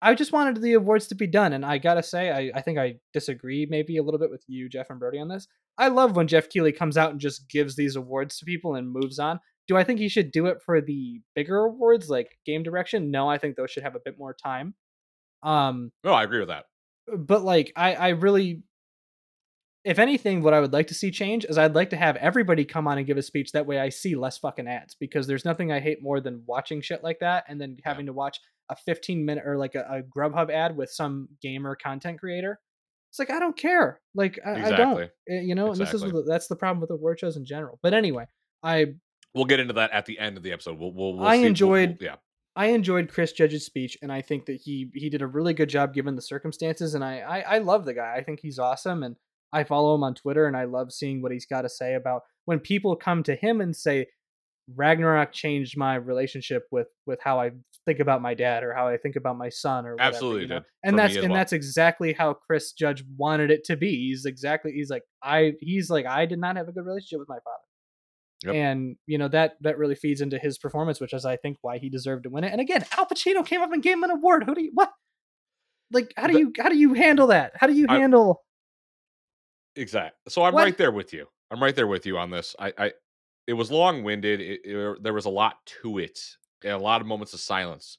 i 0.00 0.14
just 0.14 0.32
wanted 0.32 0.60
the 0.60 0.74
awards 0.74 1.06
to 1.08 1.14
be 1.14 1.26
done 1.26 1.52
and 1.52 1.64
i 1.64 1.78
gotta 1.78 2.02
say 2.02 2.30
i, 2.30 2.58
I 2.58 2.60
think 2.60 2.78
i 2.78 2.96
disagree 3.12 3.66
maybe 3.68 3.96
a 3.96 4.02
little 4.02 4.20
bit 4.20 4.30
with 4.30 4.44
you 4.46 4.68
jeff 4.68 4.90
and 4.90 5.00
brody 5.00 5.18
on 5.18 5.28
this 5.28 5.48
i 5.78 5.88
love 5.88 6.16
when 6.16 6.28
jeff 6.28 6.48
keighley 6.48 6.72
comes 6.72 6.96
out 6.96 7.10
and 7.10 7.20
just 7.20 7.48
gives 7.48 7.74
these 7.74 7.96
awards 7.96 8.38
to 8.38 8.44
people 8.44 8.76
and 8.76 8.90
moves 8.90 9.18
on 9.18 9.40
do 9.66 9.76
I 9.76 9.84
think 9.84 9.98
he 9.98 10.08
should 10.08 10.30
do 10.30 10.46
it 10.46 10.60
for 10.64 10.80
the 10.80 11.20
bigger 11.34 11.56
awards 11.56 12.10
like 12.10 12.38
game 12.44 12.62
direction? 12.62 13.10
No, 13.10 13.28
I 13.28 13.38
think 13.38 13.56
those 13.56 13.70
should 13.70 13.82
have 13.82 13.94
a 13.94 14.00
bit 14.04 14.18
more 14.18 14.34
time. 14.34 14.74
Um, 15.42 15.90
No, 16.04 16.12
I 16.12 16.24
agree 16.24 16.40
with 16.40 16.48
that. 16.48 16.64
but 17.16 17.42
like 17.42 17.72
I, 17.76 17.94
I 17.94 18.08
really, 18.10 18.62
if 19.84 19.98
anything, 19.98 20.42
what 20.42 20.54
I 20.54 20.60
would 20.60 20.72
like 20.72 20.86
to 20.88 20.94
see 20.94 21.10
change 21.10 21.44
is 21.44 21.58
I'd 21.58 21.74
like 21.74 21.90
to 21.90 21.96
have 21.96 22.16
everybody 22.16 22.64
come 22.64 22.86
on 22.88 22.98
and 22.98 23.06
give 23.06 23.18
a 23.18 23.22
speech. 23.22 23.52
That 23.52 23.66
way, 23.66 23.78
I 23.78 23.90
see 23.90 24.14
less 24.14 24.38
fucking 24.38 24.66
ads 24.66 24.94
because 24.98 25.26
there's 25.26 25.44
nothing 25.44 25.70
I 25.72 25.80
hate 25.80 26.02
more 26.02 26.20
than 26.20 26.42
watching 26.46 26.80
shit 26.80 27.02
like 27.04 27.18
that 27.20 27.44
and 27.48 27.60
then 27.60 27.76
having 27.84 28.06
to 28.06 28.12
watch 28.12 28.40
a 28.70 28.76
15 28.76 29.24
minute 29.24 29.44
or 29.46 29.58
like 29.58 29.74
a, 29.74 29.80
a 29.90 30.02
Grubhub 30.02 30.50
ad 30.50 30.76
with 30.76 30.90
some 30.90 31.28
gamer 31.42 31.76
content 31.76 32.18
creator. 32.18 32.58
It's 33.10 33.18
like 33.18 33.30
I 33.30 33.38
don't 33.38 33.56
care. 33.56 34.00
Like 34.14 34.40
I, 34.44 34.72
I 34.72 34.76
don't. 34.76 35.00
Eh, 35.28 35.40
You 35.42 35.54
know, 35.54 35.70
and 35.70 35.76
this 35.80 35.92
is 35.94 36.00
the- 36.00 36.24
that's 36.26 36.48
the 36.48 36.56
problem 36.56 36.80
with 36.80 36.90
award 36.90 37.20
shows 37.20 37.36
in 37.36 37.44
general. 37.44 37.78
But 37.82 37.94
anyway, 37.94 38.26
I 38.62 38.94
We'll 39.34 39.44
get 39.46 39.58
into 39.60 39.74
that 39.74 39.90
at 39.90 40.06
the 40.06 40.18
end 40.18 40.36
of 40.36 40.42
the 40.44 40.52
episode. 40.52 40.78
We'll, 40.78 40.92
we'll, 40.94 41.16
we'll 41.18 41.26
I 41.26 41.36
see- 41.38 41.44
enjoyed- 41.44 41.96
we'll- 42.00 42.08
yeah. 42.10 42.16
I 42.56 42.66
enjoyed 42.66 43.08
Chris 43.12 43.32
Judge's 43.32 43.66
speech, 43.66 43.98
and 44.00 44.12
I 44.12 44.22
think 44.22 44.46
that 44.46 44.60
he 44.62 44.88
he 44.94 45.10
did 45.10 45.22
a 45.22 45.26
really 45.26 45.54
good 45.54 45.68
job 45.68 45.92
given 45.92 46.14
the 46.14 46.22
circumstances. 46.22 46.94
And 46.94 47.04
I, 47.04 47.18
I 47.18 47.40
I 47.40 47.58
love 47.58 47.84
the 47.84 47.94
guy. 47.94 48.14
I 48.16 48.22
think 48.22 48.38
he's 48.40 48.60
awesome, 48.60 49.02
and 49.02 49.16
I 49.54 49.64
follow 49.64 49.94
him 49.94 50.02
on 50.02 50.14
Twitter, 50.14 50.46
and 50.46 50.56
I 50.56 50.64
love 50.64 50.92
seeing 50.92 51.22
what 51.22 51.32
he's 51.32 51.46
got 51.46 51.62
to 51.62 51.68
say 51.68 51.94
about 51.94 52.22
when 52.44 52.58
people 52.60 52.94
come 52.96 53.22
to 53.22 53.34
him 53.34 53.60
and 53.60 53.74
say 53.74 54.06
Ragnarok 54.76 55.32
changed 55.32 55.76
my 55.76 55.94
relationship 55.96 56.64
with 56.70 56.88
with 57.06 57.20
how 57.22 57.38
I 57.40 57.50
think 57.86 58.00
about 58.00 58.22
my 58.22 58.32
dad 58.34 58.64
or 58.64 58.72
how 58.74 58.88
I 58.88 58.96
think 58.96 59.14
about 59.16 59.36
my 59.36 59.50
son 59.50 59.84
or 59.86 59.92
whatever, 59.94 60.08
Absolutely 60.14 60.42
you 60.42 60.48
know? 60.48 60.54
did, 60.60 60.64
And 60.84 60.98
that's 60.98 61.16
and 61.16 61.28
well. 61.28 61.34
that's 61.34 61.52
exactly 61.52 62.14
how 62.14 62.32
Chris 62.34 62.72
Judge 62.72 63.04
wanted 63.18 63.50
it 63.50 63.64
to 63.64 63.76
be. 63.76 63.90
He's 64.08 64.24
exactly 64.24 64.72
he's 64.72 64.88
like 64.90 65.02
I 65.22 65.52
he's 65.60 65.90
like 65.90 66.06
I 66.06 66.24
did 66.24 66.38
not 66.38 66.56
have 66.56 66.66
a 66.68 66.72
good 66.72 66.84
relationship 66.86 67.18
with 67.20 67.28
my 67.28 67.36
father 67.44 67.58
Yep. 68.46 68.54
and 68.54 68.96
you 69.06 69.16
know 69.18 69.28
that 69.28 69.52
that 69.62 69.78
really 69.78 69.94
feeds 69.94 70.20
into 70.22 70.38
his 70.38 70.58
performance, 70.58 70.98
which 71.00 71.12
is 71.14 71.24
I 71.26 71.36
think 71.36 71.58
why 71.62 71.78
he 71.78 71.88
deserved 71.90 72.24
to 72.24 72.30
win 72.30 72.44
it. 72.44 72.52
And 72.52 72.60
again, 72.60 72.84
Al 72.98 73.06
Pacino 73.06 73.44
came 73.46 73.60
up 73.62 73.72
and 73.72 73.82
gave 73.82 73.94
him 73.94 74.02
an 74.04 74.10
award. 74.10 74.44
Who 74.44 74.54
do 74.54 74.62
you 74.62 74.70
what? 74.74 74.90
Like 75.92 76.12
how 76.16 76.26
do 76.26 76.38
you 76.38 76.52
how 76.58 76.68
do 76.70 76.76
you 76.76 76.94
handle 76.94 77.26
that? 77.28 77.52
How 77.54 77.66
do 77.66 77.74
you 77.74 77.86
I- 77.88 77.98
handle? 77.98 78.42
Exactly. 79.76 80.18
So 80.28 80.42
I'm 80.44 80.54
What? 80.54 80.64
right 80.64 80.78
there 80.78 80.92
with 80.92 81.12
you. 81.12 81.26
I'm 81.50 81.62
right 81.62 81.74
there 81.74 81.86
with 81.86 82.06
you 82.06 82.18
on 82.18 82.30
this. 82.30 82.54
I, 82.58 82.72
I 82.78 82.92
it 83.46 83.52
was 83.54 83.70
long 83.70 84.02
winded. 84.02 84.40
It, 84.40 84.60
it- 84.64 84.74
er, 84.74 84.96
there 85.00 85.12
was 85.12 85.26
a 85.26 85.30
lot 85.30 85.56
to 85.82 85.98
it, 85.98 86.18
and 86.62 86.72
a 86.72 86.78
lot 86.78 87.00
of 87.00 87.06
moments 87.06 87.34
of 87.34 87.40
silence. 87.40 87.98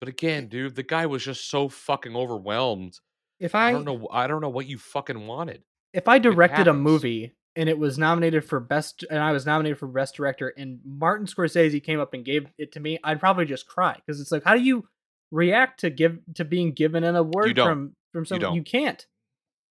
But 0.00 0.08
again, 0.08 0.46
dude, 0.46 0.76
the 0.76 0.84
guy 0.84 1.06
was 1.06 1.24
just 1.24 1.50
so 1.50 1.68
fucking 1.68 2.14
overwhelmed. 2.14 2.98
If 3.40 3.54
I, 3.54 3.68
I, 3.68 3.72
don't 3.72 3.84
know. 3.84 4.08
I 4.12 4.26
don't 4.26 4.40
know 4.40 4.48
what 4.48 4.66
you 4.66 4.78
fucking 4.78 5.26
wanted. 5.26 5.62
if 5.92 6.06
I 6.08 6.18
directed 6.18 6.68
a 6.68 6.72
movie 6.74 7.34
and 7.56 7.68
it 7.68 7.78
was 7.78 7.98
nominated 7.98 8.44
for 8.44 8.60
best 8.60 9.04
and 9.10 9.20
I 9.20 9.32
was 9.32 9.46
nominated 9.46 9.78
for 9.78 9.88
best 9.88 10.14
director 10.14 10.52
and 10.56 10.78
Martin 10.84 11.26
Scorsese 11.26 11.82
came 11.82 11.98
up 11.98 12.14
and 12.14 12.24
gave 12.24 12.46
it 12.58 12.72
to 12.72 12.80
me, 12.80 12.98
I'd 13.02 13.20
probably 13.20 13.46
just 13.46 13.66
cry 13.66 13.94
because 13.94 14.20
it's 14.20 14.30
like 14.30 14.44
how 14.44 14.54
do 14.54 14.60
you 14.60 14.86
react 15.30 15.80
to 15.80 15.90
give 15.90 16.18
to 16.34 16.44
being 16.44 16.72
given 16.72 17.04
an 17.04 17.16
award 17.16 17.56
from 17.56 17.94
from 18.12 18.24
someone 18.24 18.40
don't. 18.40 18.54
you 18.54 18.62
can't. 18.62 19.06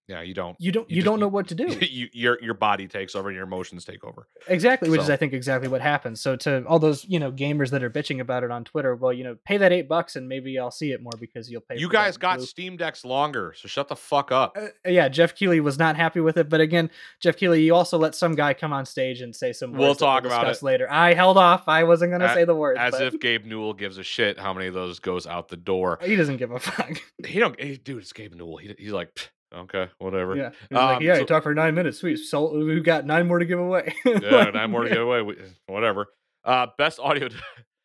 Yeah, 0.08 0.22
you 0.22 0.34
don't. 0.34 0.56
You 0.60 0.72
don't 0.72 0.90
You 0.90 0.98
you, 0.98 1.02
just- 1.02 1.06
don't 1.12 1.20
know 1.20 1.28
what 1.28 1.48
to 1.48 1.56
do. 1.56 1.66
you, 1.82 2.08
your 2.14 2.38
your 2.42 2.54
body 2.54 2.88
takes 2.88 3.16
over 3.16 3.30
and 3.30 3.36
your 3.36 3.46
emotions 3.46 3.86
take 3.86 4.04
over. 4.04 4.28
Exactly, 4.48 4.90
which 4.90 5.02
is 5.02 5.10
I 5.10 5.16
think 5.16 5.34
exactly 5.34 5.68
what 5.68 5.82
happens. 5.82 6.22
So 6.22 6.36
to 6.38 6.64
all 6.66 6.78
those 6.80 7.06
you 7.06 7.20
know 7.20 7.32
gamers 7.32 7.72
that 7.72 7.84
are 7.84 7.90
bitching 7.90 8.20
about 8.20 8.44
it 8.44 8.52
on 8.52 8.64
Twitter, 8.64 8.96
well, 8.96 9.12
you 9.12 9.24
know, 9.24 9.36
pay 9.46 9.58
that 9.58 9.72
eight 9.72 9.88
bucks 9.90 10.16
and 10.16 10.28
maybe 10.28 10.60
I'll 10.60 10.70
see 10.72 10.92
it 10.92 11.02
more 11.02 11.14
because 11.20 11.50
you'll 11.50 11.62
pay. 11.62 11.78
You 11.78 11.90
guys 11.90 12.18
got 12.18 12.38
blue. 12.38 12.46
Steam 12.46 12.78
decks 12.78 13.04
longer, 13.04 13.54
so 13.58 13.68
shut 13.68 13.88
the 13.88 13.96
fuck 13.96 14.32
up. 14.32 14.56
Uh, 14.60 14.68
yeah, 14.90 15.08
Jeff 15.10 15.34
Keighley 15.36 15.60
was 15.60 15.80
not 15.80 15.96
happy 15.96 16.20
with 16.20 16.38
it, 16.38 16.50
but 16.50 16.62
again, 16.62 16.92
Jeff 17.20 17.36
Keighley, 17.38 17.64
you 17.64 17.74
also 17.74 17.98
let 17.98 18.14
some 18.16 18.36
guy 18.36 18.54
come 18.54 18.74
on 18.74 18.86
stage 18.86 19.22
and 19.22 19.36
say 19.36 19.54
some. 19.54 19.74
We'll 19.74 19.96
talk 19.96 20.26
about 20.26 20.48
it. 20.48 20.62
later. 20.62 20.88
I 20.92 21.14
held 21.14 21.38
off. 21.38 21.68
I 21.68 21.84
wasn't 21.84 22.12
going 22.12 22.22
to 22.22 22.34
say 22.34 22.46
the 22.46 22.56
words, 22.56 22.80
As 22.80 22.92
but 22.92 23.02
if 23.02 23.20
Gabe 23.20 23.46
Newell 23.46 23.74
gives 23.74 23.98
a 23.98 24.04
shit 24.04 24.40
how 24.40 24.54
many 24.54 24.68
of 24.68 24.74
those 24.74 25.00
goes 25.00 25.26
out 25.26 25.48
the 25.48 25.58
door. 25.58 25.98
he 26.04 26.16
doesn't 26.16 26.38
give 26.38 26.52
a 26.52 26.60
fuck. 26.60 27.02
He 27.26 27.40
don't. 27.40 27.60
He, 27.60 27.78
dude, 27.78 28.04
it's 28.04 28.14
Gabe 28.14 28.34
Newell. 28.36 28.58
He, 28.58 28.74
he's 28.78 28.92
like, 28.92 29.14
"Pfft, 29.16 29.30
okay, 29.54 29.88
whatever. 30.00 30.36
yeah, 30.36 30.50
He 30.70 30.76
was 30.76 30.82
like, 30.84 30.98
Um, 30.98 31.04
yeah, 31.04 31.14
so- 31.16 31.20
he 31.22 31.26
talked 31.26 31.44
for 31.44 31.54
nine 31.54 31.76
minutes. 31.76 32.00
Sweet, 32.00 32.18
so 32.18 32.58
we've 32.58 32.84
got 32.84 33.06
nine 33.06 33.28
more 33.28 33.40
to 33.40 33.46
give 33.46 33.60
away. 33.60 33.94
yeah, 34.06 34.50
nine 34.54 34.72
more 34.72 34.84
to 34.84 34.90
give 34.90 35.02
away. 35.02 35.22
We, 35.22 35.38
whatever. 35.68 36.08
Uh, 36.44 36.68
best 36.78 37.00
audio. 37.00 37.30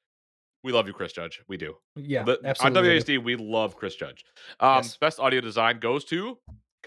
we 0.64 0.72
love 0.72 0.86
you, 0.86 0.92
Chris 0.92 1.12
Judge. 1.12 1.40
We 1.48 1.56
do. 1.56 1.76
Yeah, 1.96 2.24
The- 2.24 2.40
absolutely. 2.44 2.80
On 2.80 2.86
WASD, 2.98 3.24
we 3.24 3.36
love 3.36 3.76
Chris 3.76 3.94
Judge. 3.96 4.24
Um, 4.58 4.76
Yes. 4.78 4.96
Best 4.96 5.18
audio 5.20 5.40
design 5.40 5.78
goes 5.78 6.04
to 6.06 6.38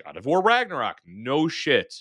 God 0.03 0.17
of 0.17 0.25
War 0.25 0.41
Ragnarok. 0.41 0.97
No 1.05 1.47
shit. 1.47 1.93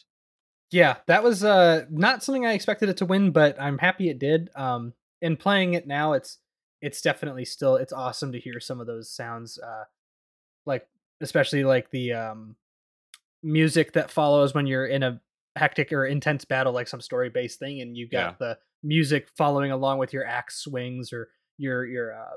Yeah, 0.70 0.96
that 1.06 1.22
was 1.22 1.44
uh 1.44 1.84
not 1.90 2.22
something 2.22 2.46
I 2.46 2.54
expected 2.54 2.88
it 2.88 2.96
to 2.98 3.04
win, 3.06 3.30
but 3.30 3.60
I'm 3.60 3.76
happy 3.76 4.08
it 4.08 4.18
did. 4.18 4.48
Um 4.56 4.94
in 5.20 5.36
playing 5.36 5.74
it 5.74 5.86
now, 5.86 6.14
it's 6.14 6.38
it's 6.80 7.02
definitely 7.02 7.44
still 7.44 7.76
it's 7.76 7.92
awesome 7.92 8.32
to 8.32 8.40
hear 8.40 8.58
some 8.58 8.80
of 8.80 8.86
those 8.86 9.10
sounds 9.10 9.58
uh 9.58 9.84
like 10.64 10.88
especially 11.20 11.64
like 11.64 11.90
the 11.90 12.14
um 12.14 12.56
music 13.42 13.92
that 13.92 14.10
follows 14.10 14.54
when 14.54 14.66
you're 14.66 14.86
in 14.86 15.02
a 15.02 15.20
hectic 15.56 15.92
or 15.92 16.06
intense 16.06 16.44
battle 16.44 16.72
like 16.72 16.88
some 16.88 17.00
story 17.00 17.28
based 17.28 17.58
thing 17.58 17.80
and 17.80 17.96
you 17.96 18.08
got 18.08 18.38
the 18.38 18.58
music 18.82 19.28
following 19.36 19.70
along 19.70 19.98
with 19.98 20.12
your 20.12 20.24
axe 20.26 20.62
swings 20.62 21.12
or 21.12 21.28
your 21.58 21.84
your 21.86 22.14
uh 22.14 22.36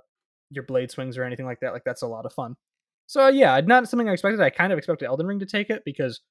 your 0.51 0.63
blade 0.63 0.91
swings 0.91 1.17
or 1.17 1.23
anything 1.23 1.45
like 1.45 1.59
that 1.61 1.71
like 1.73 1.83
that's 1.85 2.01
a 2.01 2.07
lot 2.07 2.25
of 2.25 2.33
fun 2.33 2.55
so 3.07 3.27
yeah 3.29 3.59
not 3.61 3.87
something 3.87 4.09
i 4.09 4.11
expected 4.13 4.41
i 4.41 4.49
kind 4.49 4.71
of 4.73 4.77
expected 4.77 5.05
elden 5.05 5.25
ring 5.25 5.39
to 5.39 5.45
take 5.45 5.69
it 5.69 5.83
because 5.85 6.21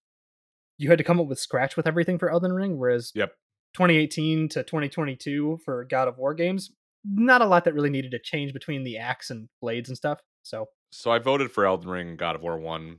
you 0.76 0.88
had 0.90 0.98
to 0.98 1.04
come 1.04 1.18
up 1.20 1.26
with 1.26 1.38
scratch 1.38 1.76
with 1.76 1.86
everything 1.86 2.18
for 2.18 2.30
elden 2.30 2.52
ring 2.52 2.78
whereas 2.78 3.10
Yep. 3.14 3.32
2018 3.74 4.48
to 4.50 4.62
2022 4.62 5.60
for 5.64 5.84
god 5.84 6.06
of 6.08 6.18
war 6.18 6.34
games 6.34 6.70
not 7.04 7.42
a 7.42 7.46
lot 7.46 7.64
that 7.64 7.74
really 7.74 7.90
needed 7.90 8.10
to 8.12 8.18
change 8.18 8.52
between 8.52 8.84
the 8.84 8.98
axe 8.98 9.30
and 9.30 9.48
blades 9.60 9.88
and 9.88 9.96
stuff 9.96 10.20
so 10.42 10.68
So 10.92 11.10
I 11.10 11.18
voted 11.18 11.50
for 11.50 11.64
Elden 11.66 11.88
Ring 11.90 12.16
God 12.16 12.36
of 12.36 12.42
War 12.42 12.58
won 12.58 12.98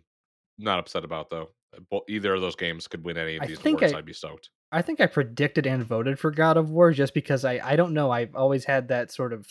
not 0.57 0.79
upset 0.79 1.03
about 1.05 1.29
though. 1.29 1.49
Either 2.07 2.33
of 2.35 2.41
those 2.41 2.55
games 2.55 2.87
could 2.87 3.03
win 3.03 3.17
any 3.17 3.35
of 3.37 3.43
I 3.43 3.47
these 3.47 3.59
think 3.59 3.79
awards. 3.81 3.93
I- 3.93 3.97
I'd 3.99 4.05
be 4.05 4.13
stoked. 4.13 4.49
I 4.71 4.81
think 4.81 4.99
I 4.99 5.05
predicted 5.05 5.65
and 5.65 5.83
voted 5.85 6.19
for 6.19 6.31
God 6.31 6.57
of 6.57 6.69
War 6.69 6.91
just 6.91 7.13
because 7.13 7.45
I 7.45 7.59
I 7.63 7.75
don't 7.75 7.93
know 7.93 8.11
I've 8.11 8.35
always 8.35 8.65
had 8.65 8.89
that 8.89 9.11
sort 9.11 9.31
of 9.31 9.47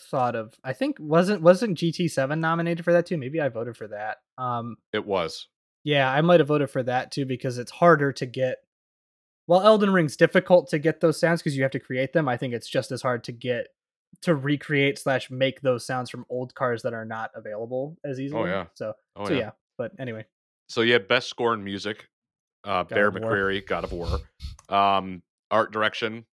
thought 0.00 0.34
of 0.34 0.54
I 0.64 0.72
think 0.72 0.96
wasn't 0.98 1.40
wasn't 1.40 1.78
GT7 1.78 2.38
nominated 2.40 2.84
for 2.84 2.92
that 2.92 3.06
too 3.06 3.16
maybe 3.16 3.40
I 3.40 3.48
voted 3.48 3.76
for 3.76 3.86
that 3.88 4.18
um 4.38 4.76
It 4.92 5.06
was. 5.06 5.46
yeah 5.84 6.10
I 6.10 6.20
might 6.20 6.40
have 6.40 6.48
voted 6.48 6.68
for 6.70 6.82
that 6.82 7.12
too 7.12 7.24
because 7.26 7.58
it's 7.58 7.70
harder 7.70 8.12
to 8.14 8.26
get 8.26 8.56
while 9.46 9.60
Elden 9.60 9.92
Ring's 9.92 10.16
difficult 10.16 10.68
to 10.70 10.78
get 10.80 11.00
those 11.00 11.20
sounds 11.20 11.42
because 11.42 11.56
you 11.56 11.62
have 11.62 11.70
to 11.72 11.78
create 11.80 12.12
them 12.12 12.28
I 12.28 12.36
think 12.36 12.54
it's 12.54 12.68
just 12.68 12.90
as 12.90 13.02
hard 13.02 13.22
to 13.24 13.32
get 13.32 13.68
to 14.22 14.34
recreate 14.34 14.98
slash 14.98 15.30
make 15.30 15.60
those 15.60 15.86
sounds 15.86 16.10
from 16.10 16.24
old 16.28 16.54
cars 16.56 16.82
that 16.82 16.94
are 16.94 17.04
not 17.04 17.30
available 17.36 17.96
as 18.04 18.18
easily 18.18 18.42
Oh 18.42 18.46
yeah. 18.46 18.64
so 18.74 18.94
Oh 19.14 19.26
so 19.26 19.32
yeah. 19.34 19.38
yeah 19.38 19.50
but 19.78 19.92
anyway 20.00 20.24
So 20.68 20.80
you 20.80 20.92
had 20.92 21.08
best 21.08 21.28
score 21.28 21.54
in 21.54 21.62
music, 21.62 22.08
uh, 22.64 22.84
Bear 22.84 23.12
McCreary, 23.12 23.66
God 23.66 23.84
of 23.84 23.92
War. 23.92 24.18
Um, 24.68 25.22
art 25.50 25.72
direction. 25.72 26.24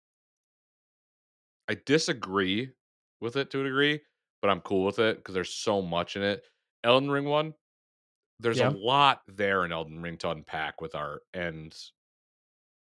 I 1.69 1.77
disagree 1.87 2.71
with 3.21 3.37
it 3.37 3.51
to 3.51 3.61
a 3.61 3.65
degree, 3.65 4.01
but 4.43 4.51
I'm 4.51 4.61
cool 4.61 4.85
with 4.87 4.99
it 4.99 5.17
because 5.19 5.35
there's 5.35 5.53
so 5.55 5.83
much 5.83 6.17
in 6.17 6.23
it. 6.23 6.43
Elden 6.85 7.11
Ring 7.11 7.27
one, 7.27 7.55
there's 8.39 8.59
Yeah. 8.59 8.71
a 8.71 8.73
lot 8.73 9.23
there 9.29 9.65
in 9.65 9.73
Elden 9.73 10.01
Ring 10.01 10.17
to 10.19 10.31
unpack 10.31 10.81
with 10.81 10.95
art 10.95 11.23
and 11.35 11.77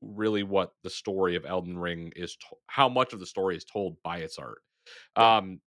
really 0.00 0.42
what 0.42 0.72
the 0.82 0.88
story 0.90 1.36
of 1.36 1.44
Elden 1.44 1.76
Ring 1.78 2.12
is, 2.16 2.36
to- 2.36 2.56
how 2.68 2.88
much 2.88 3.12
of 3.12 3.20
the 3.20 3.26
story 3.26 3.56
is 3.56 3.64
told 3.64 4.02
by 4.02 4.18
its 4.18 4.38
art. 4.38 4.62
Um, 5.14 5.60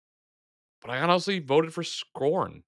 but 0.81 0.91
I 0.91 1.01
honestly 1.01 1.39
voted 1.39 1.75
for 1.75 1.83
Scorn. 1.85 2.65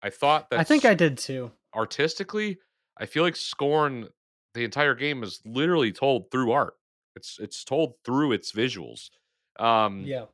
I 0.00 0.10
thought 0.10 0.50
that 0.50 0.60
I 0.60 0.64
think 0.64 0.84
I 0.84 0.94
did 0.94 1.18
too 1.18 1.52
artistically, 1.74 2.58
I 2.98 3.06
feel 3.06 3.22
like 3.22 3.36
Scorn, 3.36 4.08
the 4.54 4.64
entire 4.64 4.94
game 4.94 5.22
is 5.22 5.40
literally 5.44 5.92
told 5.92 6.30
through 6.30 6.52
art. 6.52 6.74
It's 7.16 7.38
it's 7.40 7.64
told 7.64 7.94
through 8.04 8.32
its 8.32 8.52
visuals. 8.52 9.10
Um, 9.58 10.02
yeah 10.04 10.24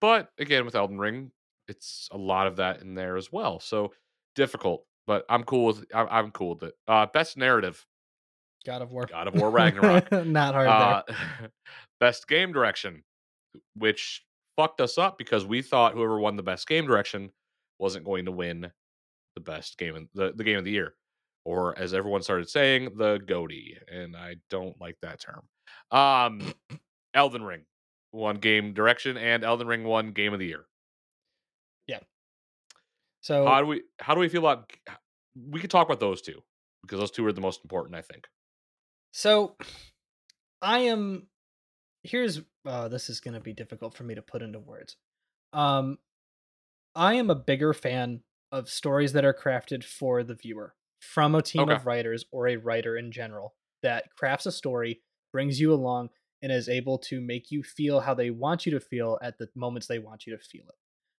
But 0.00 0.30
again, 0.38 0.64
with 0.64 0.74
Elden 0.74 0.98
Ring, 0.98 1.32
it's 1.68 2.08
a 2.12 2.18
lot 2.18 2.46
of 2.46 2.56
that 2.56 2.82
in 2.82 2.94
there 2.94 3.16
as 3.16 3.32
well. 3.32 3.58
So 3.60 3.92
difficult, 4.34 4.84
but 5.06 5.24
I'm 5.28 5.44
cool 5.44 5.66
with 5.66 5.84
I'm, 5.94 6.06
I'm 6.10 6.30
cool 6.32 6.50
with 6.50 6.64
it. 6.64 6.74
Uh, 6.86 7.06
best 7.06 7.36
narrative, 7.36 7.84
God 8.66 8.82
of 8.82 8.92
War 8.92 9.06
God 9.06 9.26
of 9.26 9.34
War 9.34 9.50
Ragnarok. 9.50 10.10
not 10.26 10.54
hard 10.54 10.68
there 10.68 11.16
uh, 11.46 11.48
best 12.00 12.28
game 12.28 12.52
direction, 12.52 13.02
which 13.74 14.24
fucked 14.56 14.80
us 14.80 14.98
up 14.98 15.16
because 15.16 15.46
we 15.46 15.62
thought 15.62 15.94
whoever 15.94 16.20
won 16.20 16.36
the 16.36 16.42
best 16.42 16.68
game 16.68 16.86
direction 16.86 17.30
wasn't 17.78 18.04
going 18.04 18.26
to 18.26 18.32
win 18.32 18.70
the 19.34 19.40
best 19.40 19.78
game 19.78 19.96
in, 19.96 20.08
the, 20.14 20.32
the 20.34 20.44
game 20.44 20.58
of 20.58 20.64
the 20.64 20.70
year 20.70 20.94
or 21.44 21.76
as 21.78 21.92
everyone 21.94 22.22
started 22.22 22.48
saying 22.48 22.90
the 22.96 23.18
goatee 23.26 23.76
and 23.90 24.16
i 24.16 24.36
don't 24.50 24.80
like 24.80 24.96
that 25.02 25.20
term 25.20 25.42
um 25.90 26.40
elden 27.14 27.42
ring 27.42 27.64
won 28.12 28.36
game 28.36 28.72
direction 28.74 29.16
and 29.16 29.42
elden 29.44 29.66
ring 29.66 29.84
won 29.84 30.12
game 30.12 30.32
of 30.32 30.38
the 30.38 30.46
year 30.46 30.64
Yeah. 31.86 32.00
so 33.20 33.46
how 33.46 33.60
do 33.60 33.66
we 33.66 33.82
how 33.98 34.14
do 34.14 34.20
we 34.20 34.28
feel 34.28 34.46
about 34.46 34.70
we 35.34 35.60
could 35.60 35.70
talk 35.70 35.86
about 35.86 36.00
those 36.00 36.20
two 36.22 36.42
because 36.82 36.98
those 36.98 37.10
two 37.10 37.24
are 37.26 37.32
the 37.32 37.40
most 37.40 37.60
important 37.64 37.94
i 37.96 38.02
think 38.02 38.26
So 39.12 39.56
I 40.62 40.78
am 40.80 41.26
here's 42.04 42.40
uh 42.66 42.88
this 42.88 43.08
is 43.10 43.20
going 43.20 43.34
to 43.34 43.40
be 43.40 43.52
difficult 43.52 43.94
for 43.94 44.04
me 44.04 44.14
to 44.14 44.22
put 44.22 44.42
into 44.42 44.58
words. 44.58 44.96
Um 45.52 45.98
I 46.94 47.14
am 47.14 47.30
a 47.30 47.34
bigger 47.34 47.72
fan 47.74 48.22
of 48.52 48.68
stories 48.68 49.12
that 49.14 49.24
are 49.24 49.34
crafted 49.34 49.82
for 49.84 50.22
the 50.22 50.34
viewer 50.34 50.74
from 51.00 51.34
a 51.34 51.42
team 51.42 51.62
Okay. 51.62 51.72
of 51.72 51.86
writers 51.86 52.24
or 52.30 52.48
a 52.48 52.56
writer 52.56 52.96
in 52.96 53.10
general 53.10 53.54
that 53.82 54.14
crafts 54.16 54.46
a 54.46 54.52
story, 54.52 55.02
brings 55.32 55.58
you 55.60 55.72
along 55.74 56.10
and 56.42 56.52
is 56.52 56.68
able 56.68 56.98
to 56.98 57.20
make 57.20 57.50
you 57.50 57.62
feel 57.62 58.00
how 58.00 58.14
they 58.14 58.30
want 58.30 58.66
you 58.66 58.72
to 58.72 58.80
feel 58.80 59.18
at 59.22 59.38
the 59.38 59.48
moments 59.56 59.86
they 59.88 59.98
want 59.98 60.26
you 60.26 60.36
to 60.36 60.42
feel 60.42 60.64
it. 60.68 60.76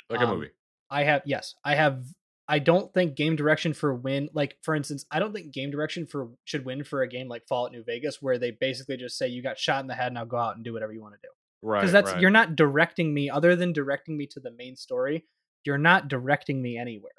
like 0.10 0.22
a 0.22 0.28
Um, 0.28 0.28
movie 0.28 0.52
I 0.90 1.04
have 1.04 1.24
yes, 1.26 1.56
I 1.64 1.76
have 1.76 2.06
I 2.48 2.60
don't 2.60 2.94
think 2.94 3.16
game 3.16 3.36
direction 3.36 3.74
for 3.74 3.96
win 3.96 4.30
like 4.34 4.58
for 4.62 4.76
instance, 4.76 5.06
I 5.12 5.20
don't 5.20 5.34
think 5.34 5.54
game 5.54 5.72
direction 5.72 6.06
for 6.06 6.30
should 6.46 6.66
win 6.66 6.84
for 6.84 7.02
a 7.02 7.08
game 7.08 7.28
like 7.28 7.48
Fallout 7.48 7.72
New 7.72 7.84
Vegas 7.84 8.22
where 8.22 8.38
they 8.38 8.52
basically 8.52 8.98
just 8.98 9.18
say 9.18 9.28
you 9.28 9.42
got 9.42 9.58
shot 9.58 9.82
in 9.82 9.88
the 9.88 9.96
head 9.96 10.14
now 10.14 10.26
go 10.26 10.38
out 10.38 10.56
and 10.56 10.64
do 10.64 10.74
whatever 10.74 10.94
you 10.94 11.02
want 11.02 11.16
to 11.16 11.28
do. 11.28 11.32
right 11.62 11.80
Because 11.80 11.92
that's 11.92 12.14
right. 12.14 12.22
you're 12.22 12.30
not 12.30 12.56
directing 12.56 13.14
me 13.14 13.30
other 13.30 13.56
than 13.56 13.74
directing 13.74 14.18
me 14.18 14.28
to 14.28 14.40
the 14.40 14.52
main 14.52 14.76
story, 14.76 15.26
you're 15.66 15.78
not 15.78 16.08
directing 16.08 16.62
me 16.62 16.78
anywhere. 16.78 17.12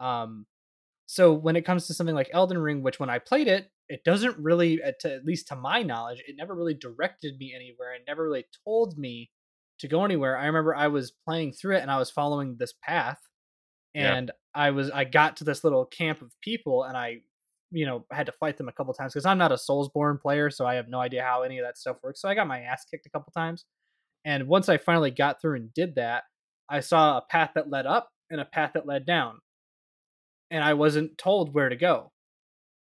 Um 0.00 0.46
so 1.06 1.32
when 1.32 1.56
it 1.56 1.64
comes 1.64 1.86
to 1.86 1.94
something 1.94 2.14
like 2.14 2.30
Elden 2.32 2.58
Ring 2.58 2.82
which 2.82 3.00
when 3.00 3.10
I 3.10 3.18
played 3.18 3.48
it, 3.48 3.70
it 3.88 4.04
doesn't 4.04 4.38
really 4.38 4.80
at, 4.82 5.00
to, 5.00 5.12
at 5.14 5.24
least 5.24 5.48
to 5.48 5.56
my 5.56 5.82
knowledge, 5.82 6.22
it 6.26 6.36
never 6.38 6.54
really 6.54 6.74
directed 6.74 7.38
me 7.38 7.52
anywhere 7.54 7.92
and 7.94 8.04
never 8.06 8.22
really 8.24 8.46
told 8.64 8.96
me 8.98 9.30
to 9.80 9.88
go 9.88 10.04
anywhere. 10.04 10.36
I 10.36 10.46
remember 10.46 10.74
I 10.76 10.88
was 10.88 11.12
playing 11.26 11.52
through 11.52 11.76
it 11.76 11.82
and 11.82 11.90
I 11.90 11.98
was 11.98 12.10
following 12.10 12.56
this 12.58 12.74
path 12.84 13.18
Yeah. 13.94 14.14
and 14.14 14.30
I 14.54 14.70
was 14.70 14.90
I 14.90 15.04
got 15.04 15.36
to 15.38 15.44
this 15.44 15.64
little 15.64 15.86
camp 15.86 16.22
of 16.22 16.32
people 16.42 16.84
and 16.84 16.96
I 16.96 17.22
you 17.72 17.86
know 17.86 18.04
had 18.12 18.26
to 18.26 18.32
fight 18.32 18.56
them 18.58 18.68
a 18.68 18.72
couple 18.72 18.92
times 18.94 19.12
because 19.12 19.26
I'm 19.26 19.38
not 19.38 19.52
a 19.52 19.56
Soulsborne 19.56 20.20
player, 20.20 20.50
so 20.50 20.66
I 20.66 20.74
have 20.74 20.88
no 20.88 21.00
idea 21.00 21.22
how 21.22 21.42
any 21.42 21.58
of 21.58 21.64
that 21.66 21.78
stuff 21.78 21.96
works. 22.02 22.20
So 22.20 22.28
I 22.28 22.34
got 22.34 22.46
my 22.48 22.60
ass 22.62 22.84
kicked 22.90 23.06
a 23.06 23.10
couple 23.10 23.32
times. 23.32 23.64
And 24.24 24.48
once 24.48 24.68
I 24.68 24.76
finally 24.78 25.10
got 25.10 25.40
through 25.40 25.56
and 25.56 25.72
did 25.74 25.94
that, 25.96 26.24
I 26.70 26.80
saw 26.80 27.18
a 27.18 27.22
path 27.22 27.50
that 27.54 27.68
led 27.68 27.86
up 27.86 28.10
and 28.30 28.40
a 28.40 28.44
path 28.44 28.72
that 28.74 28.86
led 28.86 29.04
down. 29.04 29.40
And 30.50 30.64
I 30.64 30.74
wasn't 30.74 31.18
told 31.18 31.52
where 31.52 31.68
to 31.68 31.76
go. 31.76 32.12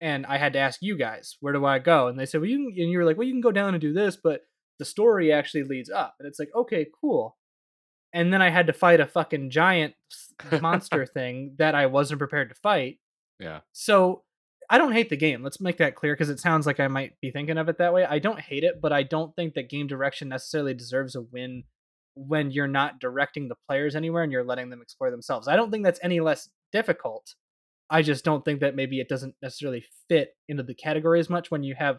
And 0.01 0.27
I 0.27 0.37
had 0.37 0.53
to 0.53 0.59
ask 0.59 0.81
you 0.81 0.97
guys, 0.97 1.37
where 1.41 1.53
do 1.53 1.65
I 1.65 1.79
go? 1.79 2.07
And 2.07 2.19
they 2.19 2.27
said, 2.27 2.41
well, 2.41 2.51
you 2.51 2.59
can, 2.59 2.83
and 2.83 2.91
you 2.91 2.99
were 2.99 3.05
like, 3.05 3.17
well, 3.17 3.27
you 3.27 3.33
can 3.33 3.41
go 3.41 3.51
down 3.51 3.75
and 3.75 3.81
do 3.81 3.93
this, 3.93 4.17
but 4.17 4.43
the 4.79 4.85
story 4.85 5.33
actually 5.33 5.65
leads 5.65 5.91
up. 5.91 6.15
And 6.19 6.29
it's 6.29 6.39
like, 6.39 6.51
okay, 6.55 6.87
cool. 7.01 7.37
And 8.13 8.33
then 8.33 8.41
I 8.41 8.51
had 8.51 8.69
to 8.69 8.73
fight 8.73 9.01
a 9.01 9.07
fucking 9.07 9.51
giant 9.51 9.95
monster 10.61 11.05
thing 11.15 11.57
that 11.59 11.75
I 11.75 11.87
wasn't 11.87 12.21
prepared 12.21 12.51
to 12.51 12.55
fight. 12.55 12.99
yeah 13.41 13.61
So 13.73 14.23
I 14.71 14.79
don't 14.79 14.93
hate 14.93 15.09
the 15.09 15.17
game. 15.17 15.43
Let's 15.43 15.61
make 15.61 15.79
that 15.79 15.95
clear 15.95 16.15
because 16.15 16.29
it 16.29 16.41
sounds 16.41 16.67
like 16.67 16.79
I 16.79 16.89
might 16.89 17.19
be 17.21 17.31
thinking 17.31 17.59
of 17.59 17.69
it 17.69 17.79
that 17.79 17.93
way. 17.93 18.05
I 18.05 18.19
don't 18.19 18.41
hate 18.41 18.65
it, 18.65 18.81
but 18.81 18.93
I 18.93 19.03
don't 19.03 19.35
think 19.35 19.55
that 19.55 19.71
game 19.71 19.87
direction 19.87 20.29
necessarily 20.29 20.75
deserves 20.75 21.17
a 21.17 21.23
win 21.23 21.65
when 22.27 22.51
you're 22.51 22.67
not 22.67 22.99
directing 22.99 23.49
the 23.49 23.55
players 23.69 23.95
anywhere 23.95 24.23
and 24.23 24.33
you're 24.33 24.45
letting 24.45 24.71
them 24.71 24.83
explore 24.83 25.11
themselves. 25.11 25.47
I 25.49 25.57
don't 25.57 25.71
think 25.71 25.85
that's 25.85 26.01
any 26.03 26.21
less 26.21 26.49
difficult. 26.73 27.35
I 27.91 28.03
just 28.03 28.25
don't 28.25 28.45
think 28.45 28.61
that 28.61 28.75
maybe 28.77 29.01
it 29.01 29.09
doesn't 29.09 29.35
necessarily 29.41 29.85
fit 30.09 30.31
into 30.49 30.63
the 30.63 30.75
category 30.75 31.21
as 31.21 31.31
much 31.31 31.51
when 31.51 31.63
you 31.63 31.75
have 31.79 31.99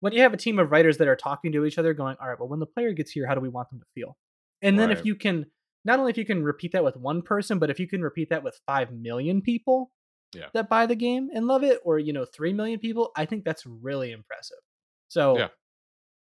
when 0.00 0.12
you 0.12 0.20
have 0.22 0.34
a 0.34 0.36
team 0.36 0.58
of 0.58 0.70
writers 0.70 0.98
that 0.98 1.08
are 1.08 1.16
talking 1.16 1.52
to 1.52 1.64
each 1.64 1.78
other 1.78 1.92
going, 1.94 2.16
"All 2.20 2.28
right, 2.28 2.38
well 2.38 2.48
when 2.48 2.60
the 2.60 2.66
player 2.66 2.92
gets 2.92 3.10
here, 3.10 3.26
how 3.26 3.34
do 3.34 3.40
we 3.40 3.48
want 3.48 3.68
them 3.70 3.80
to 3.80 3.86
feel?" 3.94 4.16
And 4.62 4.78
then 4.78 4.90
if 4.90 5.04
you 5.04 5.14
can 5.16 5.46
not 5.84 5.98
only 5.98 6.10
if 6.10 6.18
you 6.18 6.24
can 6.26 6.42
repeat 6.42 6.72
that 6.72 6.84
with 6.84 6.96
one 6.96 7.22
person, 7.22 7.58
but 7.58 7.70
if 7.70 7.78
you 7.80 7.88
can 7.88 8.02
repeat 8.02 8.28
that 8.30 8.42
with 8.42 8.58
5 8.66 8.92
million 8.92 9.40
people, 9.42 9.90
Yeah. 10.34 10.48
that 10.54 10.68
buy 10.68 10.86
the 10.86 10.96
game 10.96 11.28
and 11.34 11.46
love 11.46 11.62
it 11.62 11.80
or 11.84 11.98
you 11.98 12.12
know 12.12 12.24
3 12.26 12.52
million 12.52 12.78
people 12.80 13.10
i 13.16 13.24
think 13.24 13.44
that's 13.44 13.64
really 13.64 14.10
impressive 14.12 14.58
so 15.08 15.38
Yeah. 15.38 15.48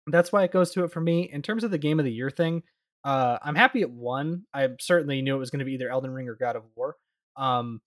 that's 0.08 0.30
why 0.32 0.44
it 0.44 0.52
goes 0.52 0.70
to 0.72 0.84
it 0.84 0.92
for 0.92 1.00
me 1.00 1.22
in 1.32 1.42
terms 1.42 1.64
of 1.64 1.70
the 1.70 1.78
game 1.78 1.98
of 1.98 2.04
the 2.04 2.12
year 2.12 2.30
thing 2.30 2.62
uh 3.06 3.38
i'm 3.42 3.54
happy 3.54 3.80
it 3.80 3.90
won 3.90 4.42
i 4.52 4.68
certainly 4.80 5.22
knew 5.22 5.34
it 5.36 5.38
was 5.38 5.50
going 5.50 5.60
to 5.60 5.64
be 5.64 5.72
either 5.74 5.88
elden 5.90 6.10
ring 6.10 6.28
or 6.28 6.34
god 6.34 6.56
of 6.56 6.64
war 6.74 6.96
um 7.36 7.80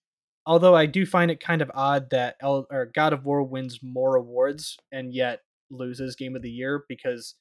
although 0.45 0.75
i 0.75 0.85
do 0.85 1.05
find 1.05 1.29
it 1.29 1.39
kind 1.39 1.61
of 1.61 1.69
odd 1.75 2.09
that 2.09 2.35
El- 2.41 2.65
or 2.71 2.85
god 2.95 3.13
of 3.13 3.25
war 3.25 3.43
wins 3.43 3.79
more 3.83 4.15
awards 4.15 4.77
and 4.91 5.13
yet 5.13 5.41
loses 5.69 6.15
game 6.15 6.35
of 6.35 6.41
the 6.41 6.49
year 6.49 6.83
because 6.89 7.35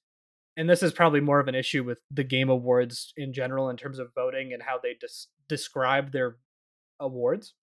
and 0.56 0.68
this 0.68 0.82
is 0.82 0.92
probably 0.92 1.20
more 1.20 1.38
of 1.40 1.46
an 1.48 1.54
issue 1.54 1.84
with 1.84 1.98
the 2.10 2.24
game 2.24 2.50
awards 2.50 3.12
in 3.16 3.32
general 3.32 3.70
in 3.70 3.76
terms 3.76 3.98
of 4.00 4.08
voting 4.14 4.52
and 4.52 4.62
how 4.62 4.76
they 4.82 4.94
des- 5.00 5.28
describe 5.48 6.10
their 6.12 6.36
awards 7.00 7.54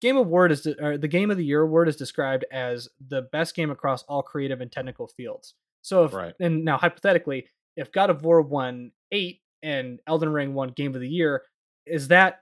Game 0.00 0.16
Award 0.16 0.50
is 0.50 0.62
de- 0.62 0.98
the 0.98 1.06
Game 1.06 1.30
of 1.30 1.36
the 1.36 1.44
Year 1.44 1.60
award 1.60 1.88
is 1.88 1.94
described 1.94 2.44
as 2.50 2.88
the 3.08 3.22
best 3.22 3.54
game 3.54 3.70
across 3.70 4.02
all 4.08 4.20
creative 4.20 4.60
and 4.60 4.72
technical 4.72 5.06
fields. 5.06 5.54
So 5.82 6.04
if 6.04 6.12
Right. 6.12 6.34
and 6.40 6.64
now 6.64 6.76
hypothetically, 6.76 7.46
if 7.76 7.92
God 7.92 8.10
of 8.10 8.22
War 8.22 8.42
won 8.42 8.92
eight 9.10 9.40
and 9.62 10.00
Elden 10.06 10.30
Ring 10.30 10.54
won 10.54 10.70
Game 10.70 10.94
of 10.94 11.00
the 11.00 11.08
Year, 11.08 11.42
is 11.86 12.08
that 12.08 12.40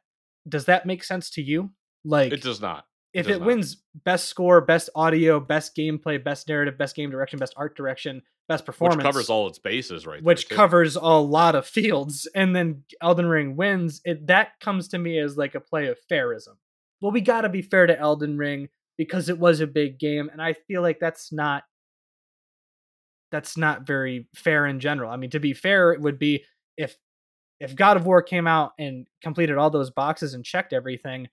does 0.48 0.64
that 0.66 0.86
make 0.86 1.04
sense 1.04 1.30
to 1.30 1.42
you? 1.42 1.70
Like 2.04 2.32
it 2.32 2.42
does 2.42 2.60
not 2.60 2.86
if 3.12 3.26
does 3.26 3.36
it 3.36 3.38
not. 3.40 3.46
wins 3.46 3.76
best 4.04 4.28
score, 4.28 4.60
best 4.60 4.90
audio, 4.94 5.40
best 5.40 5.76
gameplay, 5.76 6.22
best 6.22 6.48
narrative, 6.48 6.78
best 6.78 6.94
game 6.94 7.10
direction, 7.10 7.38
best 7.38 7.54
art 7.56 7.76
direction, 7.76 8.22
best 8.48 8.64
performance, 8.64 8.96
which 8.96 9.04
covers 9.04 9.30
all 9.30 9.48
its 9.48 9.58
bases 9.58 10.06
right 10.06 10.22
which 10.22 10.48
covers 10.48 10.96
a 10.96 11.02
lot 11.02 11.54
of 11.54 11.66
fields, 11.66 12.28
and 12.34 12.54
then 12.54 12.84
Elden 13.02 13.26
Ring 13.26 13.56
wins, 13.56 14.00
it 14.04 14.26
that 14.28 14.60
comes 14.60 14.88
to 14.88 14.98
me 14.98 15.18
as 15.18 15.36
like 15.36 15.54
a 15.54 15.60
play 15.60 15.86
of 15.88 15.98
fairism. 16.08 16.58
Well, 17.00 17.12
we 17.12 17.20
got 17.20 17.42
to 17.42 17.48
be 17.48 17.62
fair 17.62 17.86
to 17.86 17.98
Elden 17.98 18.36
Ring 18.36 18.68
because 18.98 19.28
it 19.28 19.38
was 19.38 19.60
a 19.60 19.66
big 19.66 19.98
game, 19.98 20.28
and 20.30 20.40
I 20.40 20.54
feel 20.68 20.82
like 20.82 21.00
that's 21.00 21.32
not 21.32 21.64
that's 23.30 23.56
not 23.56 23.86
very 23.86 24.28
fair 24.34 24.66
in 24.66 24.80
general. 24.80 25.10
I 25.10 25.16
mean, 25.16 25.30
to 25.30 25.40
be 25.40 25.52
fair, 25.54 25.92
it 25.92 26.00
would 26.00 26.18
be 26.18 26.44
if 26.76 26.96
if 27.60 27.76
God 27.76 27.96
of 27.96 28.06
War 28.06 28.22
came 28.22 28.46
out 28.46 28.72
and 28.78 29.06
completed 29.22 29.58
all 29.58 29.70
those 29.70 29.90
boxes 29.90 30.32
and 30.34 30.44
checked 30.44 30.72
everything, 30.72 31.28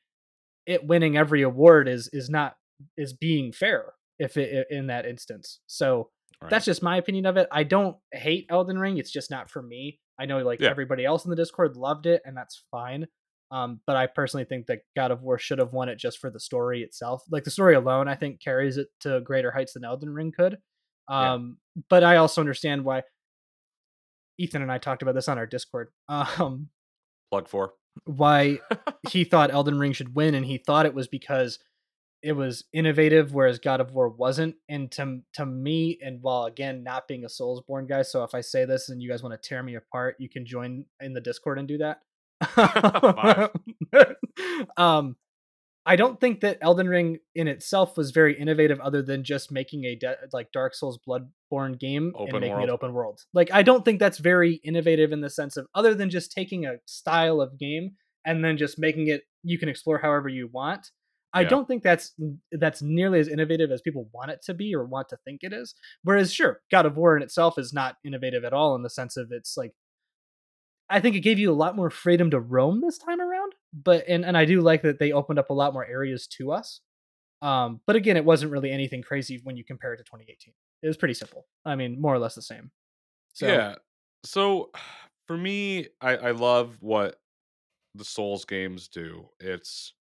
it 0.65 0.85
winning 0.85 1.17
every 1.17 1.41
award 1.41 1.87
is 1.87 2.09
is 2.13 2.29
not 2.29 2.55
is 2.97 3.13
being 3.13 3.51
fair 3.51 3.93
if 4.19 4.37
it 4.37 4.67
in 4.69 4.87
that 4.87 5.05
instance. 5.05 5.59
So 5.67 6.09
Right. 6.39 6.51
that's 6.51 6.65
just 6.65 6.83
my 6.83 6.97
opinion 6.97 7.25
of 7.25 7.35
it. 7.37 7.47
I 7.51 7.63
don't 7.63 7.97
hate 8.13 8.45
Elden 8.51 8.77
Ring. 8.77 8.99
It's 8.99 9.09
just 9.11 9.31
not 9.31 9.49
for 9.49 9.59
me. 9.59 9.99
I 10.19 10.27
know 10.27 10.37
like 10.43 10.59
Yeah. 10.59 10.69
everybody 10.69 11.03
else 11.03 11.25
in 11.25 11.31
the 11.31 11.35
Discord 11.35 11.75
loved 11.75 12.05
it, 12.05 12.21
and 12.25 12.37
that's 12.37 12.63
fine. 12.69 13.07
Um, 13.49 13.81
but 13.87 13.95
I 13.95 14.05
personally 14.05 14.45
think 14.45 14.67
that 14.67 14.81
God 14.95 15.09
of 15.09 15.23
War 15.23 15.39
should 15.39 15.57
have 15.57 15.73
won 15.73 15.89
it 15.89 15.95
just 15.97 16.19
for 16.19 16.29
the 16.29 16.39
story 16.39 16.83
itself. 16.83 17.23
Like 17.31 17.43
the 17.43 17.49
story 17.49 17.73
alone, 17.73 18.07
I 18.07 18.13
think 18.13 18.39
carries 18.39 18.77
it 18.77 18.89
to 18.99 19.19
greater 19.21 19.49
heights 19.51 19.73
than 19.73 19.83
Elden 19.83 20.11
Ring 20.13 20.31
could. 20.31 20.59
Yeah. 21.09 21.33
Um, 21.33 21.57
but 21.89 22.03
I 22.03 22.17
also 22.17 22.41
understand 22.41 22.83
why 22.83 23.03
Ethan 24.37 24.61
and 24.61 24.71
I 24.71 24.77
talked 24.77 25.01
about 25.01 25.15
this 25.15 25.27
on 25.27 25.37
our 25.37 25.47
Discord. 25.47 25.89
Um, 26.09 26.69
plug 27.29 27.49
for 27.49 27.73
why 28.05 28.59
he 29.09 29.23
thought 29.23 29.51
Elden 29.51 29.79
Ring 29.79 29.93
should 29.93 30.15
win, 30.15 30.35
and 30.35 30.45
he 30.45 30.57
thought 30.57 30.85
it 30.85 30.93
was 30.93 31.07
because 31.07 31.59
it 32.23 32.33
was 32.33 32.65
innovative, 32.73 33.33
whereas 33.33 33.59
God 33.59 33.79
of 33.79 33.91
War 33.91 34.09
wasn't. 34.09 34.55
And 34.67 34.91
to 34.93 35.21
to 35.33 35.45
me, 35.45 35.99
and 36.01 36.21
while 36.21 36.45
again 36.45 36.83
not 36.83 37.07
being 37.07 37.23
a 37.23 37.27
Soulsborne 37.27 37.87
guy, 37.87 38.01
so 38.01 38.23
if 38.23 38.33
I 38.33 38.41
say 38.41 38.65
this 38.65 38.89
and 38.89 39.01
you 39.01 39.09
guys 39.09 39.23
want 39.23 39.41
to 39.41 39.49
tear 39.49 39.63
me 39.63 39.75
apart, 39.75 40.15
you 40.19 40.29
can 40.29 40.45
join 40.45 40.85
in 40.99 41.13
the 41.13 41.21
Discord 41.21 41.59
and 41.59 41.67
do 41.67 41.77
that. 41.79 42.01
um, 44.77 45.15
I 45.87 45.95
don't 45.95 46.19
think 46.19 46.41
that 46.41 46.57
Elden 46.61 46.89
Ring 46.89 47.19
in 47.33 47.47
itself 47.47 47.95
was 47.97 48.11
very 48.11 48.37
innovative, 48.37 48.79
other 48.81 49.01
than 49.01 49.23
just 49.23 49.51
making 49.51 49.85
a 49.85 49.95
de- 49.95 50.17
like 50.33 50.51
Dark 50.51 50.75
Souls 50.75 50.99
Bloodborne 51.07 51.79
game 51.79 52.11
Open 52.15 52.35
and 52.35 52.41
making 52.41 52.55
world. 52.57 52.69
it 52.69 52.71
open 52.71 52.93
world. 52.93 53.21
Like 53.33 53.49
I 53.53 53.63
don't 53.63 53.85
think 53.85 53.99
that's 53.99 54.17
very 54.17 54.55
innovative 54.65 55.11
in 55.13 55.21
the 55.21 55.29
sense 55.29 55.55
of 55.57 55.65
other 55.73 55.95
than 55.95 56.09
just 56.09 56.31
taking 56.31 56.65
a 56.65 56.75
style 56.85 57.39
of 57.41 57.57
game 57.57 57.91
and 58.25 58.43
then 58.43 58.57
just 58.57 58.77
making 58.77 59.07
it 59.07 59.23
you 59.43 59.57
can 59.57 59.69
explore 59.69 59.97
however 59.99 60.27
you 60.27 60.49
want. 60.51 60.91
I 61.33 61.41
Yeah. 61.41 61.49
don't 61.49 61.67
think 61.67 61.83
that's 61.83 62.13
that's 62.51 62.81
nearly 62.81 63.19
as 63.19 63.27
innovative 63.29 63.71
as 63.71 63.81
people 63.81 64.09
want 64.13 64.31
it 64.31 64.41
to 64.43 64.53
be 64.53 64.75
or 64.75 64.83
want 64.85 65.07
to 65.09 65.17
think 65.23 65.39
it 65.43 65.53
is. 65.53 65.73
Whereas 66.03 66.33
sure, 66.33 66.61
God 66.69 66.85
of 66.85 66.97
War 66.97 67.15
in 67.15 67.23
itself 67.23 67.57
is 67.57 67.71
not 67.71 67.95
innovative 68.05 68.43
at 68.43 68.53
all 68.53 68.75
in 68.75 68.81
the 68.83 68.89
sense 68.89 69.15
of 69.15 69.27
it's 69.31 69.55
like 69.55 69.71
I 70.89 70.99
think 71.01 71.15
it 71.15 71.19
gave 71.21 71.37
you 71.37 71.51
a 71.51 71.53
lot 71.53 71.75
more 71.75 71.89
freedom 71.89 72.29
to 72.31 72.39
roam 72.39 72.81
this 72.81 72.97
time 72.97 73.19
around. 73.21 73.36
But 73.73 74.05
and 74.07 74.25
and 74.25 74.37
I 74.37 74.45
do 74.45 74.61
like 74.61 74.81
that 74.83 74.99
they 74.99 75.11
opened 75.11 75.39
up 75.39 75.49
a 75.49 75.53
lot 75.53 75.73
more 75.73 75.85
areas 75.85 76.27
to 76.37 76.51
us. 76.51 76.81
Um, 77.41 77.81
but 77.85 77.95
again, 77.95 78.17
it 78.17 78.25
wasn't 78.25 78.51
really 78.51 78.71
anything 78.71 79.01
crazy 79.03 79.39
when 79.43 79.57
you 79.57 79.63
compare 79.63 79.93
it 79.93 79.97
to 79.97 80.03
2018. 80.03 80.53
It 80.81 80.87
was 80.87 80.97
pretty 80.97 81.13
simple. 81.13 81.45
I 81.65 81.75
mean, 81.75 82.01
more 82.01 82.13
or 82.13 82.19
less 82.19 82.35
the 82.35 82.41
same. 82.41 82.71
So 83.33 83.47
Yeah. 83.47 83.75
So 84.25 84.71
for 85.27 85.37
me, 85.37 85.87
I, 86.01 86.17
I 86.17 86.31
love 86.31 86.77
what 86.81 87.19
the 87.95 88.05
Souls 88.05 88.45
games 88.45 88.87
do. 88.87 89.29
It's 89.39 89.93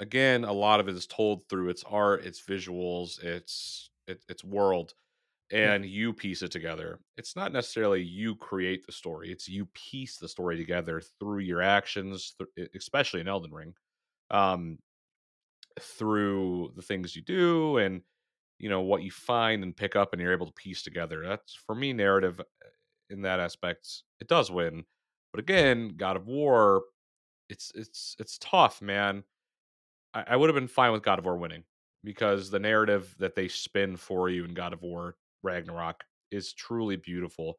again, 0.00 0.44
a 0.44 0.52
lot 0.52 0.80
of 0.80 0.88
it 0.88 0.94
is 0.94 1.06
told 1.06 1.48
through 1.48 1.70
its 1.70 1.84
art, 1.84 2.24
its 2.24 2.40
visuals, 2.40 3.22
its 3.22 3.90
it, 4.06 4.22
its 4.28 4.42
world, 4.44 4.94
And 5.52 5.84
you 5.84 6.14
piece 6.14 6.42
it 6.42 6.50
together. 6.50 6.98
It's 7.18 7.36
not 7.36 7.52
necessarily 7.52 8.02
you 8.02 8.34
create 8.36 8.86
the 8.86 8.92
story; 8.92 9.30
it's 9.30 9.48
you 9.48 9.66
piece 9.74 10.16
the 10.16 10.28
story 10.28 10.56
together 10.56 11.02
through 11.20 11.40
your 11.40 11.60
actions, 11.62 12.34
th- 12.56 12.70
especially 12.74 13.20
in 13.20 13.28
Elden 13.28 13.52
Ring, 13.52 13.74
um, 14.30 14.78
through 15.80 16.72
the 16.76 16.82
things 16.82 17.16
you 17.16 17.22
do 17.22 17.78
and 17.78 18.02
you 18.58 18.68
know 18.68 18.82
what 18.82 19.02
you 19.02 19.10
find 19.10 19.62
and 19.64 19.76
pick 19.76 19.96
up, 19.96 20.12
and 20.12 20.22
you're 20.22 20.32
able 20.32 20.46
to 20.46 20.52
piece 20.52 20.82
together. 20.82 21.24
That's 21.26 21.54
for 21.54 21.74
me 21.74 21.92
narrative 21.92 22.40
uh, 22.40 22.44
in 23.10 23.22
that 23.22 23.40
aspect. 23.40 24.04
It 24.20 24.28
does 24.28 24.50
win, 24.50 24.84
but 25.32 25.40
again, 25.40 25.94
God 25.96 26.16
of 26.16 26.28
War, 26.28 26.84
it's 27.48 27.72
it's 27.74 28.16
it's 28.20 28.38
tough, 28.38 28.82
man. 28.82 29.24
I, 30.14 30.24
I 30.28 30.36
would 30.36 30.48
have 30.50 30.54
been 30.54 30.68
fine 30.68 30.92
with 30.92 31.02
God 31.02 31.18
of 31.18 31.24
War 31.24 31.36
winning 31.36 31.64
because 32.04 32.50
the 32.50 32.60
narrative 32.60 33.14
that 33.18 33.34
they 33.34 33.48
spin 33.48 33.96
for 33.96 34.30
you 34.30 34.44
in 34.44 34.54
God 34.54 34.72
of 34.72 34.82
War 34.82 35.16
Ragnarok 35.42 36.02
is 36.30 36.52
truly 36.52 36.96
beautiful. 36.96 37.58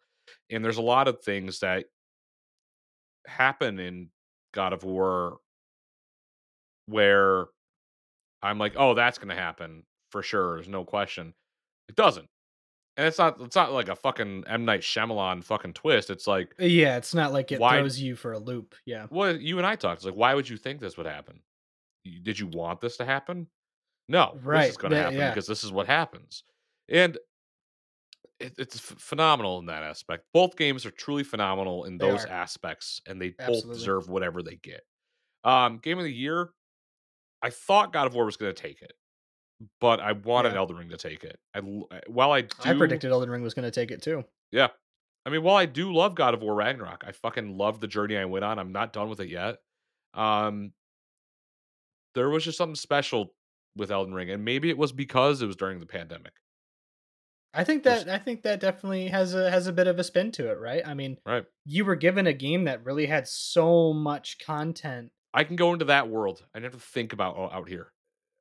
And 0.49 0.63
there's 0.63 0.77
a 0.77 0.81
lot 0.81 1.07
of 1.07 1.21
things 1.23 1.59
that 1.59 1.85
happen 3.27 3.79
in 3.79 4.09
God 4.53 4.73
of 4.73 4.83
War 4.83 5.37
where 6.87 7.45
I'm 8.41 8.59
like, 8.59 8.73
oh, 8.77 8.93
that's 8.93 9.17
gonna 9.17 9.35
happen 9.35 9.83
for 10.11 10.21
sure. 10.21 10.55
There's 10.55 10.67
no 10.67 10.83
question. 10.83 11.33
It 11.89 11.95
doesn't. 11.95 12.27
And 12.97 13.07
it's 13.07 13.17
not 13.17 13.39
it's 13.41 13.55
not 13.55 13.71
like 13.71 13.89
a 13.89 13.95
fucking 13.95 14.43
M. 14.47 14.65
Night 14.65 14.81
Shyamalan 14.81 15.43
fucking 15.43 15.73
twist. 15.73 16.09
It's 16.09 16.27
like 16.27 16.53
uh, 16.61 16.65
yeah, 16.65 16.97
it's 16.97 17.13
not 17.13 17.33
like 17.33 17.51
it 17.51 17.59
Why- 17.59 17.79
throws 17.79 17.99
you 17.99 18.15
for 18.15 18.33
a 18.33 18.39
loop. 18.39 18.75
Yeah. 18.85 19.07
what 19.09 19.41
you 19.41 19.57
and 19.57 19.65
I 19.65 19.75
talked. 19.75 19.99
It's 19.99 20.05
like, 20.05 20.15
why 20.15 20.33
would 20.35 20.47
you 20.47 20.57
think 20.57 20.79
this 20.79 20.97
would 20.97 21.07
happen? 21.07 21.39
Did 22.23 22.37
you 22.37 22.47
want 22.47 22.81
this 22.81 22.97
to 22.97 23.05
happen? 23.05 23.47
No, 24.09 24.37
Right. 24.43 24.63
this 24.63 24.71
is 24.71 24.77
going 24.77 24.91
to 24.91 24.95
that- 24.97 25.03
happen 25.05 25.17
yeah. 25.17 25.29
because 25.31 25.47
this 25.47 25.63
is 25.63 25.71
what 25.71 25.87
happens, 25.87 26.43
and 26.89 27.17
it, 28.39 28.53
it's 28.57 28.79
ph- 28.79 28.99
phenomenal 28.99 29.59
in 29.59 29.67
that 29.67 29.83
aspect. 29.83 30.25
Both 30.33 30.55
games 30.57 30.85
are 30.85 30.91
truly 30.91 31.23
phenomenal 31.23 31.85
in 31.85 31.97
They 31.97 32.09
those 32.09 32.25
are. 32.25 32.29
aspects, 32.29 33.01
and 33.07 33.21
they 33.21 33.29
both 33.29 33.67
deserve 33.71 34.09
whatever 34.09 34.41
they 34.43 34.55
get. 34.55 34.81
Um, 35.43 35.77
game 35.77 35.97
of 35.97 36.03
the 36.05 36.13
year, 36.13 36.49
I 37.41 37.49
thought 37.49 37.93
God 37.93 38.07
of 38.07 38.15
War 38.15 38.25
was 38.25 38.37
going 38.37 38.53
to 38.53 38.61
take 38.61 38.81
it, 38.81 38.93
but 39.81 39.99
I 39.99 40.13
wanted 40.13 40.53
Yeah. 40.53 40.59
Elden 40.59 40.77
Ring 40.77 40.89
to 40.89 40.97
take 40.97 41.23
it. 41.23 41.37
I 41.53 41.59
while 42.07 42.31
I 42.31 42.41
do, 42.41 42.49
I 42.63 42.73
predicted 42.73 43.11
Elden 43.11 43.29
Ring 43.29 43.43
was 43.43 43.53
going 43.53 43.65
to 43.65 43.71
take 43.71 43.91
it 43.91 44.01
too. 44.01 44.23
yeah. 44.51 44.69
I 45.25 45.29
mean, 45.29 45.41
while 45.41 45.55
I 45.55 45.65
do 45.65 45.93
love 45.93 46.15
God 46.15 46.33
of 46.33 46.41
War 46.41 46.53
Ragnarok, 46.53 47.05
I 47.07 47.13
fucking 47.13 47.57
love 47.57 47.79
the 47.79 47.87
journey 47.87 48.17
I 48.17 48.25
went 48.25 48.43
on. 48.43 48.59
I'm 48.59 48.73
not 48.73 48.91
done 48.91 49.07
with 49.09 49.21
it 49.21 49.29
yet. 49.29 49.55
Um, 50.13 50.73
there 52.13 52.29
was 52.29 52.43
just 52.43 52.57
something 52.57 52.75
special 52.75 53.33
with 53.77 53.89
Elden 53.89 54.13
Ring, 54.13 54.29
and 54.29 54.43
maybe 54.43 54.69
it 54.69 54.77
was 54.77 54.91
because 54.91 55.41
it 55.41 55.45
was 55.47 55.55
during 55.55 55.79
the 55.79 55.85
pandemic. 55.85 56.33
I 57.53 57.63
think 57.63 57.83
that 57.83 58.09
I 58.09 58.17
think 58.17 58.43
that 58.43 58.59
definitely 58.59 59.07
has 59.09 59.33
a 59.35 59.49
has 59.51 59.67
a 59.67 59.73
bit 59.73 59.87
of 59.87 59.99
a 59.99 60.03
spin 60.03 60.31
to 60.33 60.49
it, 60.51 60.59
right? 60.59 60.81
I 60.85 60.93
mean, 60.93 61.17
Right. 61.25 61.45
you 61.65 61.85
were 61.85 61.95
given 61.95 62.25
a 62.27 62.33
game 62.33 62.63
that 62.65 62.83
really 62.83 63.05
had 63.05 63.27
so 63.27 63.93
much 63.93 64.37
content 64.39 65.11
I 65.35 65.43
can 65.43 65.55
go 65.55 65.73
into 65.73 65.85
that 65.85 66.09
world. 66.09 66.45
I 66.53 66.59
never 66.59 66.77
think 66.77 67.11
about 67.13 67.35
oh, 67.37 67.49
out 67.51 67.67
here. 67.67 67.91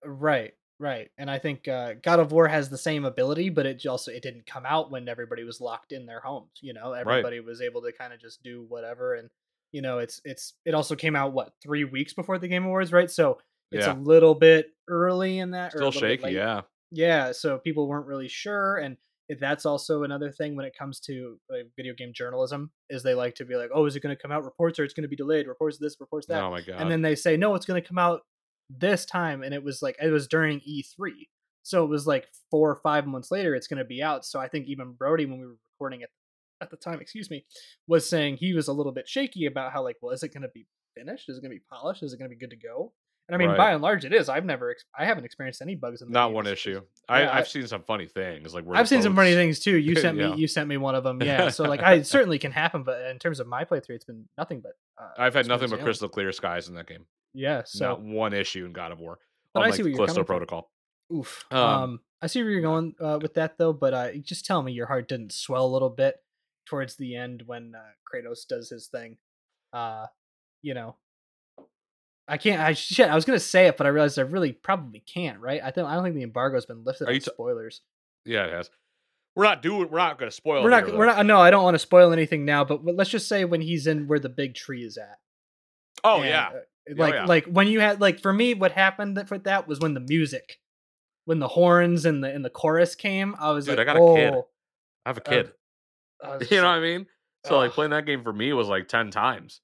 Right, 0.04 0.52
right. 0.78 1.10
And 1.16 1.30
I 1.30 1.38
think 1.38 1.66
uh, 1.66 1.94
God 2.02 2.20
of 2.20 2.32
War 2.32 2.48
has 2.48 2.68
the 2.68 2.76
same 2.78 3.04
ability, 3.04 3.48
but 3.50 3.64
it 3.66 3.84
also 3.86 4.10
it 4.10 4.22
didn't 4.22 4.46
come 4.46 4.66
out 4.66 4.90
when 4.90 5.08
everybody 5.08 5.44
was 5.44 5.60
locked 5.60 5.92
in 5.92 6.04
their 6.06 6.20
homes. 6.20 6.50
You 6.60 6.74
know, 6.74 6.92
everybody 6.92 7.40
was 7.40 7.60
able 7.62 7.82
to 7.82 7.92
kind 7.92 8.12
of 8.12 8.20
just 8.20 8.42
do 8.42 8.64
whatever, 8.68 9.14
and 9.14 9.30
you 9.72 9.80
know, 9.80 9.98
it's 9.98 10.20
it's 10.24 10.54
it 10.66 10.74
also 10.74 10.94
came 10.94 11.16
out 11.16 11.32
what 11.32 11.52
three 11.62 11.84
weeks 11.84 12.12
before 12.12 12.38
the 12.38 12.48
Game 12.48 12.64
Awards, 12.64 12.92
right? 12.92 13.10
So 13.10 13.38
it's 13.70 13.86
Yeah. 13.86 13.94
a 13.94 13.98
little 13.98 14.34
bit 14.34 14.66
early 14.88 15.38
in 15.38 15.52
that, 15.52 15.72
Still 15.72 15.92
shaky, 15.92 16.32
yeah. 16.32 16.62
Yeah. 16.92 17.32
So 17.32 17.58
people 17.58 17.88
weren't 17.88 18.06
really 18.06 18.28
sure, 18.28 18.76
and 18.76 18.96
that's 19.40 19.64
also 19.64 20.02
another 20.02 20.30
thing 20.30 20.56
when 20.56 20.66
it 20.66 20.76
comes 20.78 21.00
to 21.00 21.38
like, 21.48 21.66
video 21.74 21.94
game 21.94 22.12
journalism 22.14 22.70
is 22.90 23.02
they 23.02 23.14
like 23.14 23.34
to 23.36 23.44
be 23.44 23.56
like, 23.56 23.70
oh, 23.74 23.86
is 23.86 23.96
it 23.96 24.00
going 24.02 24.14
to 24.14 24.20
come 24.20 24.30
out? 24.30 24.44
Reports 24.44 24.78
or 24.78 24.84
it's 24.84 24.92
going 24.94 25.02
to 25.02 25.08
be 25.08 25.16
delayed. 25.16 25.46
Reports 25.48 25.78
this, 25.78 25.96
reports 26.00 26.26
that 26.26 26.42
Oh 26.42 26.50
my 26.50 26.60
god. 26.60 26.80
and 26.80 26.90
then 26.90 27.00
they 27.02 27.14
say 27.14 27.36
no 27.36 27.54
it's 27.54 27.64
going 27.66 27.80
to 27.80 27.88
come 27.88 27.98
out 27.98 28.20
this 28.68 29.04
time 29.04 29.42
and 29.42 29.52
it 29.54 29.62
was 29.62 29.82
like 29.82 29.96
it 30.00 30.10
was 30.10 30.26
during 30.26 30.60
e3 30.60 31.10
so 31.62 31.84
it 31.84 31.88
was 31.88 32.06
like 32.06 32.26
four 32.50 32.70
or 32.70 32.76
five 32.76 33.06
months 33.06 33.30
later 33.30 33.54
it's 33.54 33.66
going 33.66 33.78
to 33.78 33.84
be 33.84 34.02
out 34.02 34.24
so 34.24 34.40
i 34.40 34.48
think 34.48 34.66
even 34.66 34.92
brody 34.92 35.26
when 35.26 35.38
we 35.38 35.44
were 35.46 35.56
recording 35.74 36.00
it 36.00 36.08
at 36.62 36.70
the 36.70 36.76
time 36.76 36.98
excuse 37.00 37.28
me 37.28 37.44
was 37.86 38.08
saying 38.08 38.36
he 38.36 38.54
was 38.54 38.68
a 38.68 38.72
little 38.72 38.92
bit 38.92 39.06
shaky 39.06 39.44
about 39.46 39.72
how 39.72 39.82
like 39.82 39.96
well 40.00 40.12
is 40.12 40.22
it 40.22 40.32
going 40.32 40.42
to 40.42 40.48
be 40.54 40.66
finished 40.96 41.28
is 41.28 41.36
it 41.36 41.42
going 41.42 41.50
to 41.50 41.56
be 41.56 41.64
polished 41.70 42.02
is 42.02 42.12
it 42.14 42.18
going 42.18 42.30
to 42.30 42.34
be 42.34 42.40
good 42.40 42.50
to 42.50 42.56
go 42.56 42.92
and 43.28 43.34
i 43.34 43.38
mean 43.38 43.48
Right. 43.50 43.56
by 43.58 43.72
and 43.72 43.82
large 43.82 44.04
it 44.04 44.12
is 44.12 44.28
i've 44.28 44.44
never 44.44 44.70
ex- 44.70 44.84
i 44.98 45.04
haven't 45.04 45.24
experienced 45.24 45.62
any 45.62 45.74
bugs 45.74 46.02
in 46.02 46.08
the 46.08 46.12
not 46.12 46.32
one 46.32 46.46
issue. 46.46 46.80
I, 47.08 47.22
yeah, 47.22 47.34
I've 47.36 47.48
seen 47.48 47.66
some 47.66 47.82
funny 47.82 48.06
things. 48.06 48.54
Like 48.54 48.64
I've 48.72 48.88
seen 48.88 49.02
some 49.02 49.14
funny 49.16 49.34
things 49.34 49.58
too. 49.58 49.76
You 49.76 49.96
sent 50.04 50.16
Yeah. 50.16 50.30
me, 50.30 50.36
you 50.40 50.46
sent 50.48 50.68
me 50.68 50.76
one 50.76 50.94
of 50.94 51.02
them. 51.04 51.20
Yeah. 51.22 51.48
So 51.50 51.64
like, 51.64 51.82
I 51.82 52.02
certainly 52.14 52.38
can 52.38 52.52
happen, 52.52 52.84
but 52.84 53.02
in 53.10 53.18
terms 53.18 53.38
of 53.40 53.46
my 53.48 53.64
playthrough, 53.64 53.90
it's 53.96 54.04
been 54.04 54.28
nothing 54.38 54.60
but. 54.60 54.72
Uh, 54.96 55.08
I've 55.18 55.34
had 55.34 55.46
nothing 55.48 55.68
but 55.68 55.80
crystal 55.80 56.08
clear 56.08 56.30
skies 56.32 56.68
in 56.68 56.74
that 56.76 56.86
game. 56.86 57.04
Yeah. 57.34 57.62
So 57.66 57.86
not 57.88 58.00
one 58.02 58.32
issue 58.32 58.64
in 58.64 58.72
God 58.72 58.92
of 58.92 58.98
War. 59.00 59.18
But 59.52 59.64
I 59.64 59.70
see 59.72 59.82
what 59.82 59.88
you're 59.90 59.96
Callisto 59.98 60.24
coming 60.24 60.46
from. 60.46 60.62
Oof. 61.14 61.44
Um, 61.50 61.58
Um, 61.60 62.00
I 62.22 62.28
see 62.28 62.42
where 62.42 62.52
you're 62.52 62.62
going 62.62 62.94
uh, 63.00 63.18
with 63.20 63.34
that 63.34 63.58
though, 63.58 63.72
but 63.72 63.92
uh, 63.92 64.12
just 64.22 64.46
tell 64.46 64.62
me 64.62 64.72
your 64.72 64.86
heart 64.86 65.08
didn't 65.08 65.32
swell 65.32 65.66
a 65.66 65.72
little 65.74 65.90
bit 65.90 66.16
towards 66.66 66.96
the 66.96 67.16
end 67.16 67.42
when 67.46 67.74
uh, 67.76 67.80
Kratos 68.08 68.46
does 68.48 68.70
his 68.70 68.86
thing. 68.86 69.18
Uh, 69.72 70.06
you 70.62 70.72
know, 70.74 70.96
I 72.28 72.36
can't. 72.38 72.60
I 72.60 72.72
shit. 72.74 73.08
I 73.08 73.14
was 73.14 73.24
gonna 73.24 73.38
say 73.40 73.66
it, 73.66 73.76
but 73.76 73.86
I 73.86 73.90
realized 73.90 74.18
I 74.18 74.22
really 74.22 74.52
probably 74.52 75.00
can't. 75.00 75.40
Right? 75.40 75.60
I 75.62 75.70
think 75.70 75.86
I 75.86 75.94
don't 75.94 76.04
think 76.04 76.14
the 76.14 76.22
embargo's 76.22 76.66
been 76.66 76.84
lifted 76.84 77.04
Are 77.04 77.08
on 77.08 77.14
you 77.14 77.20
t- 77.20 77.30
spoilers. 77.32 77.80
Yeah, 78.24 78.44
it 78.46 78.52
has. 78.52 78.70
We're 79.34 79.44
not 79.44 79.62
doing. 79.62 79.88
We're 79.90 79.98
not 79.98 80.18
going 80.18 80.30
to 80.30 80.34
spoil. 80.36 80.62
we're 80.62 80.70
not. 80.70 80.86
here, 80.86 80.96
we're 80.96 81.06
though. 81.06 81.16
not. 81.16 81.26
No, 81.26 81.40
I 81.40 81.50
don't 81.50 81.64
want 81.64 81.74
to 81.74 81.78
spoil 81.80 82.12
anything 82.12 82.44
now. 82.44 82.64
But 82.64 82.84
let's 82.84 83.10
just 83.10 83.28
say 83.28 83.44
when 83.44 83.60
he's 83.62 83.86
in 83.86 84.06
where 84.06 84.18
the 84.18 84.28
big 84.28 84.54
tree 84.54 84.84
is 84.84 84.98
at. 84.98 85.18
Oh 86.04 86.20
And, 86.20 86.28
yeah. 86.28 86.48
uh, 86.48 86.60
Oh, 86.90 86.94
like 86.96 87.14
yeah. 87.14 87.24
like 87.26 87.46
when 87.46 87.68
you 87.68 87.78
had 87.80 88.00
like 88.00 88.20
for 88.20 88.32
me, 88.32 88.54
what 88.54 88.72
happened 88.72 89.16
with 89.30 89.44
that 89.44 89.68
was 89.68 89.78
when 89.78 89.94
the 89.94 90.00
music, 90.00 90.58
when 91.26 91.38
the 91.38 91.46
horns 91.46 92.04
and 92.04 92.24
the 92.24 92.28
and 92.34 92.44
the 92.44 92.50
chorus 92.50 92.96
came. 92.96 93.36
I 93.38 93.52
was 93.52 93.66
Dude, 93.66 93.78
like, 93.78 93.86
I 93.86 93.94
got 93.94 94.02
a 94.02 94.14
kid. 94.16 94.34
"Oh." 94.34 94.48
I 95.06 95.08
have 95.10 95.18
a 95.18 95.20
uh, 95.26 95.30
kid. 95.30 95.52
Was 96.40 96.50
you 96.50 96.56
know 96.60 96.64
what 96.68 96.74
I 96.74 96.80
mean? 96.80 97.06
So 97.46 97.56
like 97.58 97.72
playing 97.72 97.90
that 97.92 98.06
game 98.06 98.22
for 98.22 98.32
me 98.32 98.52
was 98.52 98.68
like 98.68 98.86
ten 98.88 99.10
times. 99.10 99.60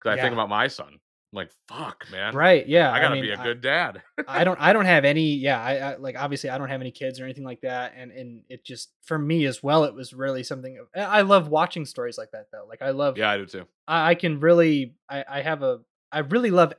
Because 0.00 0.18
I 0.18 0.22
think 0.22 0.32
about 0.34 0.48
my 0.50 0.68
son. 0.68 0.98
Like, 1.34 1.50
fuck, 1.68 2.06
man. 2.10 2.34
Right? 2.34 2.66
Yeah. 2.66 2.92
I 2.92 3.00
gotta 3.00 3.14
mean, 3.14 3.24
be 3.24 3.30
a 3.30 3.36
good 3.36 3.60
dad. 3.60 4.02
I 4.28 4.44
don't 4.44 4.60
I 4.60 4.72
don't 4.72 4.84
have 4.86 5.04
any 5.04 5.34
yeah, 5.34 5.62
I, 5.62 5.76
I 5.76 5.96
like 5.96 6.16
obviously 6.18 6.50
I 6.50 6.58
don't 6.58 6.68
have 6.68 6.80
any 6.80 6.90
kids 6.90 7.20
or 7.20 7.24
anything 7.24 7.44
like 7.44 7.60
that 7.62 7.94
and 7.96 8.10
and 8.12 8.42
it 8.48 8.64
just 8.64 8.92
for 9.04 9.18
me 9.18 9.44
as 9.46 9.62
well 9.62 9.84
it 9.84 9.94
was 9.94 10.12
really 10.12 10.42
something 10.42 10.78
I 10.96 11.22
love 11.22 11.48
watching 11.48 11.84
stories 11.84 12.16
like 12.16 12.30
that 12.32 12.46
though. 12.52 12.66
Like 12.68 12.82
I 12.82 12.90
love 12.90 13.18
yeah, 13.18 13.30
I 13.30 13.36
do 13.36 13.46
too. 13.46 13.64
I, 13.86 14.10
I 14.10 14.14
can 14.14 14.40
really 14.40 14.94
I, 15.08 15.24
I 15.28 15.42
have 15.42 15.62
a 15.62 15.80
I 16.12 16.20
really 16.20 16.50
love 16.50 16.72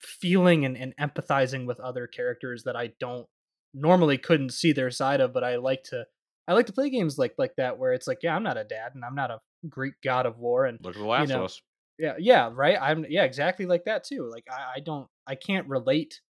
feeling 0.00 0.64
and, 0.64 0.76
and 0.76 0.94
empathizing 0.96 1.66
with 1.66 1.80
other 1.80 2.06
characters 2.06 2.64
that 2.64 2.76
I 2.76 2.92
don't 3.00 3.26
normally 3.74 4.18
couldn't 4.18 4.52
see 4.52 4.72
their 4.72 4.90
side 4.90 5.20
of, 5.20 5.32
but 5.32 5.44
I 5.44 5.56
like 5.56 5.84
to 5.84 6.06
I 6.46 6.54
like 6.54 6.66
to 6.66 6.72
play 6.72 6.90
games 6.90 7.18
like 7.18 7.34
like 7.38 7.54
that 7.56 7.78
where 7.78 7.92
it's 7.92 8.06
like, 8.06 8.18
yeah, 8.22 8.34
I'm 8.34 8.42
not 8.42 8.56
a 8.56 8.64
dad 8.64 8.92
and 8.94 9.04
I'm 9.04 9.14
not 9.14 9.30
a 9.30 9.40
Greek 9.68 9.94
god 10.02 10.26
of 10.26 10.38
war 10.38 10.66
and 10.66 10.78
Look 10.82 10.96
at 10.96 11.00
the 11.00 11.06
last 11.06 11.28
know, 11.28 11.40
of 11.40 11.44
us. 11.46 11.60
Yeah, 11.98 12.14
yeah, 12.18 12.50
right. 12.52 12.78
I'm 12.80 13.04
yeah, 13.08 13.24
exactly 13.24 13.66
like 13.66 13.84
that 13.84 14.04
too. 14.04 14.28
Like 14.30 14.44
I, 14.50 14.74
I 14.76 14.80
don't 14.80 15.08
I 15.26 15.34
can't 15.34 15.68
relate 15.68 16.20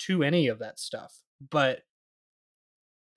to 0.00 0.22
any 0.22 0.48
of 0.48 0.60
that 0.60 0.78
stuff. 0.78 1.14
But 1.50 1.80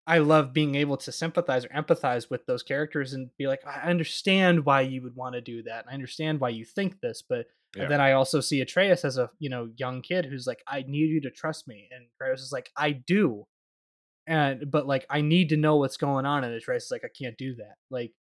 I 0.06 0.18
love 0.18 0.51
being 0.51 0.76
able 0.76 0.97
to 0.97 1.12
sympathize 1.14 1.64
or 1.66 1.70
empathize 1.70 2.30
with 2.30 2.45
those 2.45 2.62
characters 2.62 3.14
and 3.14 3.30
be 3.38 3.47
like, 3.47 3.66
I 3.66 3.89
understand 3.89 4.66
why 4.66 4.82
you 4.82 5.01
would 5.01 5.16
want 5.16 5.36
to 5.36 5.41
do 5.41 5.64
that. 5.64 5.82
And 5.86 5.89
I 5.89 5.93
understand 5.93 6.41
why 6.41 6.49
you 6.49 6.66
think 6.66 6.99
this, 6.99 7.22
but 7.22 7.47
Yeah. 7.76 7.88
then 7.88 8.01
I 8.01 8.12
also 8.12 8.41
see 8.41 8.62
Atreus 8.62 9.06
as 9.06 9.18
a 9.18 9.32
you 9.39 9.49
know 9.49 9.70
young 9.78 10.01
kid 10.01 10.26
who's 10.26 10.45
like, 10.45 10.62
I 10.68 10.84
need 10.88 11.10
you 11.10 11.22
to 11.22 11.32
trust 11.32 11.68
me, 11.68 11.89
and 11.91 12.06
Atreus 12.16 12.41
is 12.41 12.51
like, 12.51 12.70
I 12.78 12.91
do, 12.91 13.45
and 14.28 14.70
but 14.72 14.88
like 14.88 15.06
I 15.10 15.22
need 15.22 15.49
to 15.49 15.58
know 15.58 15.78
what's 15.78 15.97
going 15.97 16.26
on, 16.26 16.43
and 16.43 16.54
Atreus 16.54 16.86
is 16.86 16.91
like, 16.91 17.04
I 17.06 17.10
can't 17.18 17.38
do 17.38 17.56
that. 17.56 17.76
Like, 17.89 18.14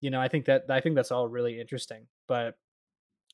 you 0.00 0.10
know, 0.10 0.20
I 0.20 0.28
think 0.28 0.46
that 0.46 0.64
I 0.70 0.80
think 0.80 0.94
that's 0.96 1.12
all 1.12 1.28
really 1.28 1.60
interesting. 1.60 2.06
But 2.28 2.56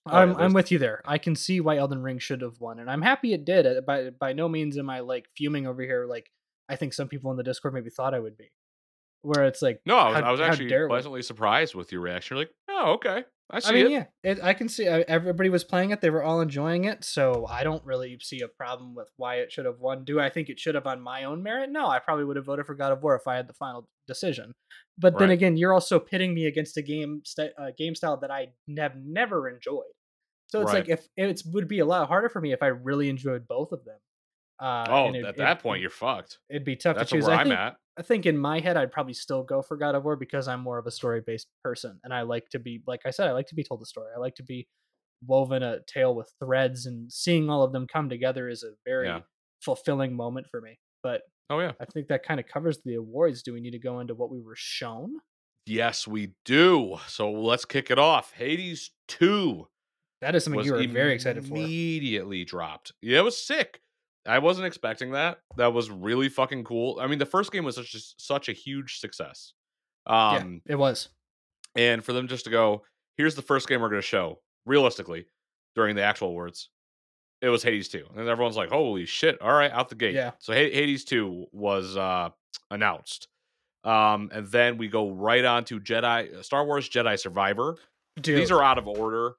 Oh, 0.07 0.17
I'm 0.17 0.37
I'm 0.37 0.53
with 0.53 0.71
you 0.73 0.79
there. 0.79 1.03
I 1.05 1.19
can 1.19 1.37
see 1.37 1.61
why 1.61 1.77
Elden 1.77 2.03
Ring 2.03 2.19
should 2.19 2.41
have 2.41 2.59
won, 2.61 2.79
and 2.81 2.91
I'm 2.91 3.03
happy 3.03 3.33
it 3.35 3.45
did. 3.45 3.85
By 3.85 4.11
by 4.11 4.33
no 4.33 4.49
means 4.49 4.79
am 4.79 4.89
I 4.89 5.01
like 5.01 5.29
fuming 5.37 5.67
over 5.67 5.83
here. 5.83 6.07
Like 6.07 6.31
I 6.69 6.77
think 6.77 6.95
some 6.95 7.09
people 7.09 7.31
in 7.31 7.37
the 7.37 7.43
Discord 7.43 7.75
maybe 7.75 7.91
thought 7.91 8.15
I 8.15 8.19
would 8.21 8.37
be, 8.39 8.51
where 9.23 9.45
it's 9.45 9.61
like, 9.61 9.81
No, 9.85 9.97
I 9.99 10.09
was, 10.09 10.19
how- 10.19 10.25
I 10.25 10.31
was 10.33 10.41
actually 10.41 10.75
we? 10.75 10.87
pleasantly 10.89 11.23
surprised 11.23 11.75
with 11.75 11.93
your 11.93 12.01
reaction. 12.01 12.37
You're 12.37 12.45
like, 12.47 12.55
oh, 12.71 12.93
okay. 12.95 13.25
I 13.53 13.61
I 13.65 13.73
mean, 13.73 13.87
it. 13.87 13.91
yeah, 13.91 14.05
it, 14.23 14.39
I 14.43 14.55
can 14.55 14.69
see 14.69 14.87
uh, 14.87 15.03
everybody 15.09 15.49
was 15.49 15.65
playing 15.65 15.91
it. 15.91 16.01
They 16.01 16.11
were 16.11 16.23
all 16.23 16.41
enjoying 16.41 16.85
it, 16.85 17.05
so 17.05 17.47
I 17.49 17.65
don't 17.65 17.85
really 17.85 18.19
see 18.21 18.41
a 18.43 18.49
problem 18.49 18.95
with 18.95 19.09
why 19.17 19.37
it 19.37 19.51
should 19.53 19.65
have 19.65 19.81
won. 19.81 20.05
Do 20.05 20.21
I 20.21 20.31
think 20.31 20.49
it 20.49 20.61
should 20.61 20.75
have 20.75 20.87
on 20.87 21.01
my 21.01 21.25
own 21.25 21.43
merit? 21.43 21.71
No, 21.71 21.87
I 21.89 21.99
probably 21.99 22.25
would 22.25 22.37
have 22.37 22.47
voted 22.47 22.67
for 22.67 22.75
God 22.75 22.93
of 22.93 23.03
War 23.03 23.17
if 23.17 23.27
I 23.27 23.37
had 23.37 23.49
the 23.49 23.55
final 23.55 23.89
decision. 24.07 24.53
But 24.99 25.19
then 25.19 25.31
again, 25.31 25.57
you're 25.57 25.73
also 25.73 25.99
pitting 25.99 26.35
me 26.35 26.47
against 26.47 26.77
a 26.77 26.83
game 26.83 27.23
st- 27.25 27.53
uh, 27.59 27.71
game 27.77 27.95
style 27.95 28.19
that 28.19 28.31
I 28.31 28.49
have 28.77 28.97
never 28.97 29.49
enjoyed. 29.49 29.85
So 30.49 30.61
it's 30.61 30.73
Right. 30.73 30.87
like 30.87 30.89
if 30.89 31.07
it 31.17 31.43
would 31.47 31.69
be 31.69 31.79
a 31.79 31.87
lot 31.87 32.07
harder 32.09 32.29
for 32.29 32.41
me 32.41 32.53
if 32.53 32.63
I 32.63 32.67
really 32.67 33.09
enjoyed 33.09 33.49
both 33.49 33.73
of 33.73 33.85
them. 33.85 33.99
Uh, 34.61 34.85
Oh, 34.89 35.09
it- 35.15 35.25
at 35.25 35.31
it- 35.31 35.37
that 35.39 35.61
point, 35.63 35.81
you're 35.81 35.91
fucked. 35.91 36.39
it'd 36.51 36.65
be 36.65 36.77
tough 36.77 36.97
That's 36.97 37.11
to 37.11 37.17
choose. 37.17 37.27
where 37.27 37.37
I 37.37 37.41
I'm 37.41 37.47
think, 37.49 37.59
at. 37.59 37.77
I 37.97 38.03
think 38.03 38.27
in 38.27 38.37
my 38.37 38.61
head, 38.61 38.77
I'd 38.77 38.93
probably 38.93 39.15
still 39.15 39.43
go 39.43 39.63
for 39.63 39.77
God 39.77 39.95
of 39.95 40.05
War 40.05 40.17
because 40.17 40.49
I'm 40.49 40.61
more 40.61 40.79
of 40.79 40.87
a 40.87 40.91
story 40.91 41.23
based 41.27 41.49
person, 41.65 41.99
and 42.05 42.13
I 42.13 42.23
like 42.23 42.49
to 42.51 42.59
be, 42.59 42.83
like 42.87 43.01
I 43.07 43.11
said, 43.11 43.27
I 43.29 43.33
like 43.33 43.47
to 43.49 43.55
be 43.55 43.65
told 43.65 43.81
a 43.83 43.87
story. 43.87 44.09
I 44.15 44.19
like 44.19 44.35
to 44.37 44.43
be 44.43 44.69
woven 45.27 45.63
a 45.63 45.81
tale 45.87 46.15
with 46.15 46.33
threads, 46.43 46.87
and 46.87 47.11
seeing 47.13 47.49
all 47.51 47.63
of 47.63 47.73
them 47.73 47.87
come 47.87 48.09
together 48.09 48.49
is 48.49 48.63
a 48.63 48.73
very 48.85 49.07
Yeah. 49.07 49.21
fulfilling 49.63 50.15
moment 50.15 50.47
for 50.47 50.61
me. 50.61 50.79
But 51.03 51.23
Oh, 51.51 51.59
yeah. 51.59 51.73
I 51.81 51.85
think 51.87 52.09
that 52.09 52.23
kind 52.23 52.39
of 52.39 52.47
covers 52.47 52.81
the 52.85 52.95
awards. 52.95 53.43
Do 53.43 53.53
we 53.53 53.61
need 53.61 53.73
to 53.73 53.79
go 53.79 53.99
into 54.01 54.15
what 54.15 54.31
we 54.31 54.41
were 54.41 54.55
shown? 54.57 55.17
Yes, 55.67 56.07
we 56.07 56.35
do. 56.45 56.99
So 57.07 57.31
let's 57.31 57.65
kick 57.65 57.91
it 57.91 57.99
off. 57.99 58.33
Hades 58.33 58.93
2 59.09 59.69
That 60.21 60.35
is 60.35 60.45
something 60.45 60.63
you 60.65 60.73
were 60.75 60.87
very 60.87 61.13
excited 61.15 61.45
for. 61.47 61.55
immediately 61.55 62.45
dropped. 62.45 62.93
Yeah, 63.03 63.19
it 63.19 63.23
was 63.25 63.43
sick. 63.43 63.81
I 64.27 64.39
wasn't 64.39 64.67
expecting 64.67 65.13
that. 65.13 65.39
That 65.57 65.73
was 65.73 65.91
really 65.91 66.29
fucking 66.29 66.65
cool. 66.65 66.99
I 67.01 67.07
mean, 67.07 67.19
the 67.19 67.27
first 67.27 67.53
game 67.53 67.65
was 67.65 67.77
such 67.77 67.95
a, 67.95 67.99
such 68.19 68.49
a 68.49 68.53
huge 68.53 68.99
success. 68.99 69.55
Um, 70.07 70.61
yeah, 70.67 70.73
it 70.75 70.77
was. 70.77 71.09
and 71.77 72.05
for 72.05 72.13
them 72.13 72.29
just 72.29 72.45
to 72.45 72.51
go, 72.51 72.83
here's 73.17 73.35
the 73.35 73.43
first 73.43 73.69
game 73.69 73.81
we're 73.81 73.89
going 73.89 74.01
to 74.03 74.07
show, 74.07 74.41
realistically, 74.67 75.27
during 75.75 75.97
the 75.97 76.03
actual 76.03 76.29
awards, 76.29 76.69
it 77.43 77.49
was 77.49 77.63
Hades 77.63 77.89
2. 77.89 78.05
And 78.17 78.29
everyone's 78.29 78.57
like, 78.57 78.69
holy 78.71 79.07
shit, 79.07 79.41
all 79.41 79.53
right, 79.53 79.71
out 79.73 79.89
the 79.89 79.95
gate. 79.95 80.15
Yeah. 80.15 80.33
So 80.39 80.53
Ha- 80.53 80.71
Hades 80.73 81.05
2 81.05 81.47
was 81.53 81.97
uh, 81.97 82.31
announced. 82.71 83.29
Um, 83.85 84.31
and 84.35 84.47
then 84.49 84.77
we 84.77 84.89
go 84.89 85.11
right 85.11 85.45
on 85.45 85.65
to 85.67 85.81
Jedi, 85.81 86.45
Star 86.45 86.67
Wars 86.67 86.89
Jedi 86.89 87.19
Survivor. 87.19 87.77
Dude. 88.21 88.39
These 88.39 88.51
are 88.51 88.63
out 88.63 88.77
of 88.77 88.87
order. 88.87 89.37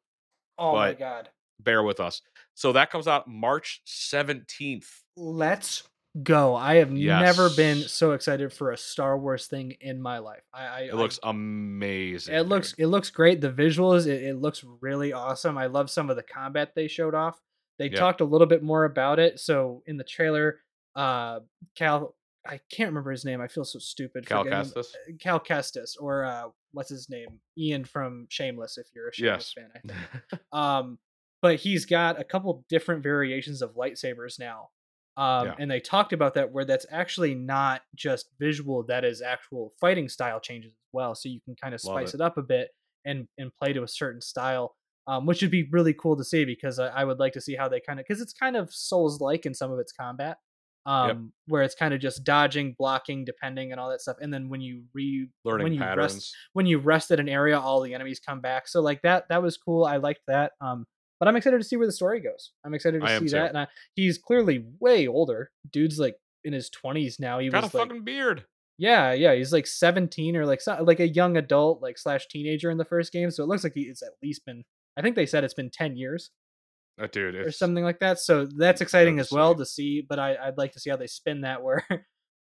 oh 0.58 0.74
my 0.74 0.94
god. 0.94 1.30
Bear 1.60 1.84
with 1.84 2.00
us. 2.00 2.24
So 2.62 2.74
that 2.74 2.92
comes 2.92 3.08
out 3.08 3.28
March 3.28 3.82
17th. 3.88 4.86
Let's 5.18 5.82
go. 6.22 6.56
I 6.56 6.76
have 6.76 6.92
never 6.92 7.50
been 7.50 7.88
so 7.88 8.12
excited 8.12 8.54
for 8.54 8.70
a 8.70 8.78
Star 8.78 9.18
Wars 9.18 9.48
thing 9.48 9.74
in 9.82 10.00
my 10.00 10.20
life. 10.20 10.44
I, 10.54 10.66
I 10.66 10.80
It 10.82 10.94
looks 10.94 11.20
amazing. 11.24 12.36
It 12.36 12.42
looks 12.42 12.76
it 12.78 12.86
looks 12.86 13.10
great. 13.10 13.42
The 13.42 13.52
visuals, 13.52 14.06
it, 14.06 14.22
it 14.22 14.36
looks 14.36 14.64
really 14.80 15.12
awesome. 15.12 15.58
I 15.58 15.66
love 15.66 15.90
some 15.90 16.12
of 16.12 16.18
the 16.18 16.22
combat 16.22 16.74
they 16.76 16.88
showed 16.88 17.16
off. 17.16 17.42
They 17.80 17.86
Yep. 17.86 17.96
talked 17.96 18.22
a 18.22 18.26
little 18.26 18.46
bit 18.46 18.62
more 18.62 18.86
about 18.86 19.18
it. 19.18 19.40
So 19.40 19.82
in 19.88 19.98
the 19.98 20.04
trailer, 20.04 20.60
uh 20.96 21.40
Cal 21.76 22.14
I 22.46 22.60
can't 22.72 22.90
remember 22.90 23.10
his 23.10 23.26
name. 23.26 23.42
I 23.42 23.48
feel 23.48 23.66
so 23.66 23.80
stupid. 23.80 24.28
Cal. 24.28 24.46
Kestis? 24.46 24.94
Cal 25.20 25.40
Kestis 25.40 25.96
or 26.00 26.26
uh 26.26 26.50
what's 26.74 26.90
his 26.92 27.10
name? 27.10 27.40
Ian 27.58 27.86
from 27.86 28.28
Shameless 28.30 28.78
if 28.78 28.86
you're 28.94 29.10
a 29.10 29.14
Shameless 29.14 29.52
Yes. 29.58 29.66
fan, 29.66 29.72
I 29.76 29.80
think. 29.80 30.42
um 30.52 31.00
but 31.42 31.58
he's 31.58 31.86
got 31.86 32.20
a 32.20 32.24
couple 32.24 32.64
different 32.70 33.04
variations 33.04 33.62
of 33.62 33.76
lightsabers 33.76 34.40
now. 34.40 34.70
Um, 35.18 35.48
Yeah. 35.48 35.56
and 35.60 35.70
they 35.70 35.80
talked 35.80 36.14
about 36.14 36.36
that 36.36 36.52
where 36.52 36.64
that's 36.66 36.86
actually 36.90 37.36
not 37.36 37.82
just 37.96 38.30
visual, 38.40 38.84
that 38.84 39.04
is 39.04 39.22
actual 39.22 39.74
fighting 39.80 40.08
style 40.08 40.40
changes 40.40 40.72
as 40.74 40.90
well. 40.94 41.16
So 41.16 41.30
you 41.30 41.42
can 41.42 41.56
kind 41.56 41.74
of 41.74 41.82
spice 41.82 42.14
it. 42.14 42.16
it. 42.16 42.22
up 42.22 42.38
a 42.38 42.42
bit 42.44 42.70
and 43.06 43.28
and 43.38 43.52
play 43.54 43.74
to 43.74 43.84
a 43.84 43.88
certain 43.88 44.22
style. 44.22 44.76
Um, 45.08 45.26
which 45.26 45.42
would 45.42 45.50
be 45.52 45.68
really 45.72 45.96
cool 45.96 46.16
to 46.16 46.24
see 46.24 46.46
because 46.46 46.78
I, 46.78 46.88
I 46.90 47.04
would 47.04 47.18
like 47.20 47.34
to 47.34 47.42
see 47.42 47.56
how 47.56 47.68
they 47.68 47.80
kind 47.82 48.00
of 48.00 48.06
because 48.08 48.22
it's 48.22 48.34
kind 48.34 48.56
of 48.56 48.72
Souls 48.72 49.20
like 49.20 49.48
in 49.48 49.54
some 49.56 49.72
of 49.72 49.80
its 49.80 49.92
combat, 49.92 50.38
um, 50.86 51.34
where 51.48 51.64
it's 51.64 51.74
kind 51.74 51.94
of 51.94 52.00
just 52.00 52.24
dodging, 52.24 52.76
blocking, 52.78 53.26
depending, 53.26 53.72
and 53.72 53.82
all 53.82 53.90
that 53.90 54.02
stuff. 54.02 54.18
And 54.22 54.32
then 54.32 54.48
when 54.48 54.62
you 54.62 54.84
re 54.94 55.28
Learning 55.44 55.64
when 55.66 55.74
you 55.74 55.80
patterns. 55.80 56.14
rest 56.14 56.36
when 56.54 56.68
you 56.68 56.78
rest 56.78 57.10
at 57.12 57.20
an 57.20 57.28
area, 57.28 57.60
all 57.60 57.82
the 57.82 57.94
enemies 57.96 58.20
come 58.20 58.42
back. 58.42 58.68
So 58.68 58.80
like 58.82 59.02
that 59.02 59.28
that 59.30 59.42
was 59.42 59.58
cool. 59.58 59.86
I 59.86 59.98
liked 59.98 60.22
that. 60.28 60.54
Um, 60.62 60.86
but 61.22 61.28
I'm 61.30 61.36
excited 61.38 61.60
to 61.60 61.64
see 61.64 61.78
where 61.78 61.86
the 61.88 61.94
story 61.94 62.20
goes. 62.20 62.52
I'm 62.66 62.74
excited 62.74 63.00
to 63.00 63.06
I 63.08 63.20
see 63.20 63.26
too. 63.26 63.32
that. 63.32 63.50
And 63.50 63.58
I, 63.60 63.68
he's 63.94 64.18
clearly 64.18 64.66
way 64.82 65.08
older. 65.08 65.52
Dude's 65.72 66.00
like 66.00 66.16
in 66.44 66.52
his 66.52 66.70
20s 66.84 67.20
now. 67.20 67.38
He 67.40 67.48
Got 67.50 67.60
a 67.62 67.66
like, 67.68 67.72
fucking 67.72 68.04
beard. 68.04 68.44
yeah, 68.80 69.14
yeah. 69.14 69.34
He's 69.36 69.54
like 69.54 69.68
17 69.68 70.36
or 70.36 70.46
like 70.48 70.60
like 70.82 71.00
a 71.00 71.08
young 71.08 71.38
adult, 71.38 71.82
like 71.82 71.98
slash 72.00 72.28
teenager 72.28 72.72
in 72.72 72.78
the 72.80 72.86
first 72.86 73.14
game. 73.14 73.30
So 73.32 73.44
it 73.44 73.48
looks 73.48 73.64
like 73.64 73.74
he's 73.76 74.02
at 74.02 74.14
least 74.24 74.44
been. 74.46 74.64
I 74.98 75.02
think 75.04 75.16
they 75.16 75.26
said 75.28 75.44
it's 75.44 75.54
been 75.54 75.70
10 75.70 75.96
years 75.96 76.32
Uh, 77.02 77.08
dude, 77.12 77.36
or 77.36 77.52
something 77.52 77.84
like 77.84 78.00
that. 78.00 78.20
So 78.20 78.46
that's 78.58 78.82
exciting 78.82 79.20
as 79.20 79.32
well 79.32 79.54
to 79.56 79.66
see. 79.66 80.02
But 80.02 80.18
I, 80.20 80.36
I'd 80.36 80.58
like 80.58 80.72
to 80.74 80.80
see 80.80 80.90
how 80.90 80.98
they 80.98 81.08
spin 81.08 81.42
that 81.42 81.62
where 81.64 81.86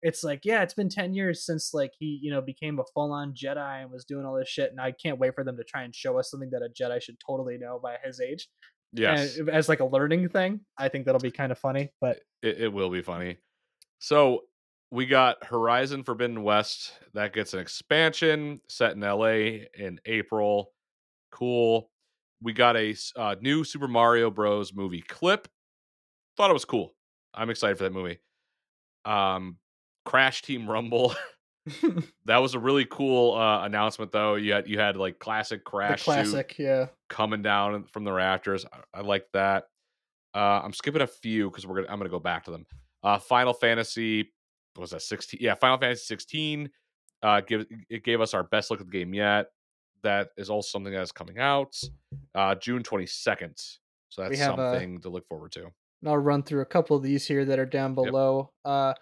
it's 0.03 0.23
like, 0.23 0.41
yeah, 0.45 0.63
it's 0.63 0.75
been 0.75 0.89
10 0.89 1.15
years 1.15 1.45
since 1.45 1.75
like 1.75 1.93
he, 1.99 2.19
you 2.23 2.31
know, 2.31 2.41
became 2.41 2.79
a 2.79 2.85
full 2.95 3.13
on 3.13 3.35
Jedi 3.35 3.83
and 3.83 3.91
was 3.91 4.05
doing 4.05 4.25
all 4.25 4.37
this 4.37 4.49
shit. 4.49 4.71
And 4.71 4.81
I 4.81 4.93
can't 4.93 5.19
wait 5.19 5.35
for 5.35 5.45
them 5.45 5.57
to 5.57 5.65
try 5.65 5.83
and 5.83 5.95
show 5.95 6.19
us 6.19 6.31
something 6.31 6.51
that 6.51 6.63
a 6.63 6.69
Jedi 6.69 7.03
should 7.03 7.17
totally 7.25 7.59
know 7.59 7.81
by 7.83 7.97
his 8.05 8.21
age. 8.21 8.49
yes. 8.93 9.37
And 9.37 9.51
as 9.51 9.69
like 9.69 9.81
a 9.81 9.85
learning 9.85 10.29
thing. 10.29 10.61
I 10.79 10.89
think 10.89 11.07
that'll 11.07 11.21
be 11.21 11.31
kind 11.31 11.51
of 11.51 11.59
funny. 11.59 11.91
But 12.01 12.21
it, 12.43 12.61
it 12.61 12.73
will 12.73 12.91
be 12.91 13.03
funny. 13.03 13.39
So 13.99 14.43
we 14.91 15.07
got 15.07 15.45
Horizon 15.45 16.05
Forbidden 16.05 16.43
West 16.43 16.93
that 17.15 17.33
gets 17.33 17.53
an 17.55 17.61
expansion 17.61 18.61
set 18.69 18.93
in 18.93 19.01
LA 19.01 19.67
in 19.75 20.01
April. 20.07 20.73
Cool. 21.33 21.91
We 22.41 22.53
got 22.53 22.77
a 22.77 22.95
uh, 23.17 23.35
new 23.41 23.65
Super 23.65 23.89
Mario 23.89 24.31
Bros. 24.31 24.73
movie 24.73 25.03
clip. 25.03 25.49
Thought 26.37 26.51
it 26.51 26.55
was 26.55 26.65
cool. 26.65 26.95
I'm 27.35 27.51
excited 27.51 27.77
for 27.79 27.85
that 27.85 27.93
movie. 27.93 28.21
Um, 29.05 29.57
Crash 30.09 30.43
Team 30.43 30.69
Rumble. 30.69 31.15
that 32.25 32.39
was 32.39 32.55
a 32.55 32.59
really 32.59 32.87
cool 32.87 33.35
uh, 33.35 33.63
announcement, 33.65 34.11
though. 34.11 34.37
You 34.37 34.53
had 34.53 34.69
you 34.69 34.79
had 34.79 34.97
like 34.97 35.19
classic 35.19 35.65
the 35.65 35.71
Crash 35.71 36.01
suit 36.01 36.05
classic, 36.05 36.57
yeah. 36.59 36.87
coming 37.11 37.43
down 37.43 37.85
from 37.85 38.05
the 38.05 38.13
rafters. 38.13 38.65
I, 38.73 39.01
I 39.01 39.03
like 39.03 39.27
that. 39.35 39.65
Uh, 40.35 40.63
I'm 40.65 40.73
skipping 40.73 41.03
a 41.03 41.07
few 41.07 41.51
because 41.51 41.67
we're 41.67 41.77
gonna 41.77 41.89
I'm 41.93 41.99
gonna 41.99 42.09
go 42.09 42.21
back 42.21 42.45
to 42.45 42.51
them. 42.51 42.65
Uh, 43.03 43.19
Final 43.19 43.53
Fantasy 43.53 44.33
what 44.79 44.83
was 44.83 44.91
that 44.93 45.03
16? 45.03 45.41
Yeah, 45.43 45.55
Final 45.55 45.77
Fantasy 45.77 46.05
16. 46.05 46.71
Uh, 47.21 47.41
give 47.41 47.67
it 47.91 48.05
gave 48.05 48.21
us 48.21 48.33
our 48.33 48.45
best 48.45 48.71
look 48.71 48.81
at 48.81 48.87
the 48.87 48.93
game 48.93 49.13
yet. 49.13 49.47
That 50.05 50.29
is 50.37 50.51
also 50.51 50.69
something 50.69 50.93
that 50.93 51.03
is 51.03 51.11
coming 51.11 51.39
out 51.39 51.77
uh, 52.37 52.55
June 52.55 52.85
22nd. 52.85 53.61
So 54.11 54.23
that's 54.23 54.41
uh, 54.41 54.57
something 54.57 55.01
to 55.01 55.09
look 55.09 55.27
forward 55.27 55.51
to. 55.53 55.65
And 55.65 56.09
I'll 56.09 56.17
run 56.17 56.45
through 56.45 56.61
a 56.61 56.67
couple 56.67 56.97
of 56.97 57.03
these 57.03 57.27
here 57.27 57.45
that 57.45 57.59
are 57.59 57.67
down 57.67 57.95
below. 57.95 58.53
Uh, 58.65 58.95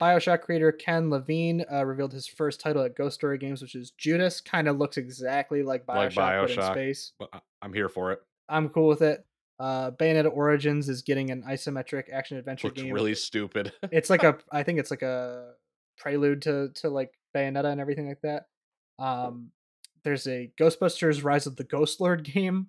Bioshock 0.00 0.42
creator 0.42 0.72
Ken 0.72 1.10
Levine 1.10 1.64
uh, 1.70 1.84
revealed 1.84 2.12
his 2.12 2.26
first 2.26 2.60
title 2.60 2.82
at 2.82 2.96
Ghost 2.96 3.16
Story 3.16 3.38
Games, 3.38 3.60
which 3.60 3.74
is 3.74 3.90
Judas. 3.92 4.40
Kind 4.40 4.68
of 4.68 4.78
looks 4.78 4.96
exactly 4.96 5.62
like 5.62 5.86
Like 5.86 6.12
Bioshock, 6.12 6.40
but 6.40 6.50
in 6.50 6.72
space. 6.72 7.12
I'm 7.62 7.72
here 7.72 7.88
for 7.88 8.12
it. 8.12 8.20
I'm 8.48 8.68
cool 8.70 8.88
with 8.88 9.02
it. 9.02 9.24
Uh, 9.58 9.90
Bayonetta 9.90 10.34
Origins 10.34 10.88
is 10.88 11.02
getting 11.02 11.30
an 11.30 11.42
isometric 11.42 12.04
action 12.10 12.38
adventure 12.38 12.68
Looks 12.68 12.80
game. 12.80 12.94
really 12.94 13.14
stupid. 13.14 13.72
it's 13.92 14.08
like 14.08 14.24
a 14.24 14.38
I 14.50 14.62
think 14.62 14.78
it's 14.78 14.90
like 14.90 15.02
a 15.02 15.52
prelude 15.98 16.42
to 16.42 16.70
to 16.76 16.88
like 16.88 17.12
Bayonetta 17.36 17.66
and 17.66 17.80
everything 17.80 18.08
like 18.08 18.22
that. 18.22 18.46
Um, 18.98 19.50
there's 20.02 20.26
a 20.26 20.50
Ghostbusters 20.58 21.22
Rise 21.22 21.46
of 21.46 21.56
the 21.56 21.64
Ghost 21.64 22.00
Lord 22.00 22.24
game. 22.34 22.68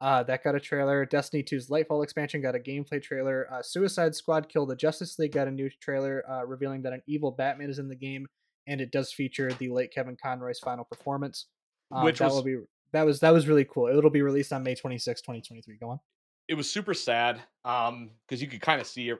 Uh, 0.00 0.22
that 0.22 0.42
got 0.42 0.54
a 0.54 0.60
trailer. 0.60 1.04
Destiny 1.04 1.42
2's 1.42 1.68
Lightfall 1.68 2.02
expansion 2.02 2.40
got 2.40 2.54
a 2.54 2.58
gameplay 2.58 3.02
trailer. 3.02 3.46
Uh, 3.52 3.60
Suicide 3.62 4.14
Squad 4.14 4.48
Kill 4.48 4.64
the 4.64 4.74
Justice 4.76 5.18
League 5.18 5.32
got 5.32 5.46
a 5.46 5.50
new 5.50 5.68
trailer 5.82 6.24
uh, 6.30 6.44
revealing 6.46 6.80
that 6.82 6.92
an 6.94 7.02
evil 7.06 7.30
Batman 7.32 7.68
is 7.68 7.78
in 7.78 7.88
the 7.88 7.94
game, 7.96 8.26
and 8.66 8.80
it 8.80 8.90
does 8.92 9.12
feature 9.12 9.52
the 9.52 9.68
late 9.68 9.92
Kevin 9.92 10.16
Conroy's 10.22 10.58
final 10.58 10.84
performance. 10.84 11.48
Um, 11.92 12.04
Which 12.04 12.18
that 12.20 12.26
was- 12.26 12.34
will 12.36 12.42
be 12.42 12.56
that 12.92 13.04
was 13.04 13.20
that 13.20 13.30
was 13.32 13.46
really 13.46 13.64
cool. 13.66 13.88
It'll 13.88 14.10
be 14.10 14.22
released 14.22 14.52
on 14.52 14.62
May 14.62 14.74
26, 14.74 15.20
2023. 15.20 15.76
Go 15.78 15.90
on. 15.90 16.00
it 16.48 16.54
was 16.54 16.68
super 16.70 16.94
sad 16.94 17.40
um 17.64 18.10
because 18.26 18.40
you 18.42 18.48
could 18.48 18.60
kind 18.60 18.80
of 18.80 18.86
see 18.86 19.10
it 19.10 19.18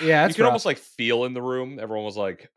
Yeah, 0.00 0.26
you 0.26 0.32
could 0.34 0.40
rough. 0.42 0.46
almost 0.48 0.64
like 0.66 0.78
feel 0.78 1.24
in 1.24 1.34
the 1.34 1.42
room 1.42 1.78
everyone 1.80 2.04
was 2.06 2.16
like 2.16 2.50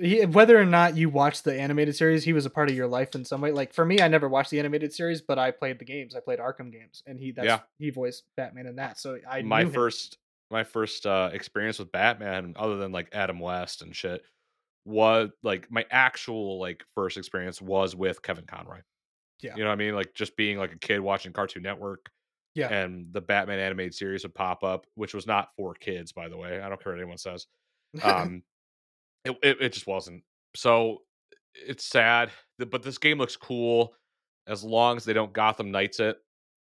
he, 0.00 0.24
whether 0.26 0.58
or 0.58 0.64
not 0.64 0.96
you 0.96 1.08
watched 1.10 1.44
the 1.44 1.58
animated 1.58 1.94
series, 1.96 2.24
he 2.24 2.32
was 2.32 2.46
a 2.46 2.50
part 2.50 2.70
of 2.70 2.76
your 2.76 2.86
life 2.88 3.14
in 3.14 3.24
some 3.24 3.40
way. 3.40 3.52
Like 3.52 3.72
for 3.74 3.84
me, 3.84 4.00
I 4.00 4.08
never 4.08 4.28
watched 4.28 4.50
the 4.50 4.58
animated 4.58 4.92
series, 4.92 5.20
but 5.20 5.38
I 5.38 5.50
played 5.50 5.78
the 5.78 5.84
games. 5.84 6.14
I 6.14 6.20
played 6.20 6.38
Arkham 6.38 6.72
games, 6.72 7.02
and 7.06 7.18
he 7.20 7.32
that's 7.32 7.46
Yeah. 7.46 7.60
he 7.78 7.90
voiced 7.90 8.24
Batman 8.36 8.66
in 8.66 8.76
that. 8.76 8.98
So 8.98 9.18
I 9.28 9.42
my 9.42 9.64
first 9.64 10.18
my 10.50 10.64
first 10.64 11.06
uh 11.06 11.30
experience 11.32 11.78
with 11.78 11.90
batman 11.90 12.52
other 12.56 12.76
than 12.76 12.92
like 12.92 13.08
adam 13.14 13.38
west 13.40 13.80
and 13.80 13.96
shit 13.96 14.22
was 14.84 15.30
like 15.42 15.70
my 15.70 15.86
actual 15.90 16.60
like 16.60 16.84
first 16.94 17.16
experience 17.16 17.62
was 17.62 17.96
with 17.96 18.20
kevin 18.20 18.44
conroy 18.44 18.80
Yeah. 19.40 19.56
you 19.56 19.62
know 19.62 19.70
what 19.70 19.74
i 19.74 19.76
mean 19.76 19.94
like 19.94 20.12
just 20.12 20.36
being 20.36 20.58
like 20.58 20.72
a 20.74 20.78
kid 20.78 21.00
watching 21.00 21.32
cartoon 21.32 21.62
network 21.62 22.10
Yeah. 22.54 22.68
and 22.68 23.06
the 23.14 23.22
batman 23.22 23.60
animated 23.60 23.94
series 23.94 24.24
would 24.24 24.34
pop 24.34 24.62
up 24.62 24.84
which 24.94 25.14
was 25.14 25.26
not 25.26 25.48
for 25.56 25.72
kids 25.72 26.12
by 26.12 26.28
the 26.28 26.36
way 26.36 26.60
i 26.60 26.68
don't 26.68 26.82
care 26.82 26.92
what 26.92 26.98
anyone 27.00 27.16
says 27.16 27.46
um 28.02 28.42
it, 29.24 29.36
it, 29.42 29.60
it 29.60 29.72
just 29.72 29.86
wasn't 29.86 30.22
so 30.54 31.02
it's 31.54 31.84
sad 31.84 32.30
but 32.58 32.82
this 32.82 32.98
game 32.98 33.18
looks 33.18 33.36
cool 33.36 33.94
as 34.46 34.64
long 34.64 34.96
as 34.96 35.04
they 35.04 35.12
don't 35.12 35.32
gotham 35.32 35.70
knights 35.70 36.00
it 36.00 36.18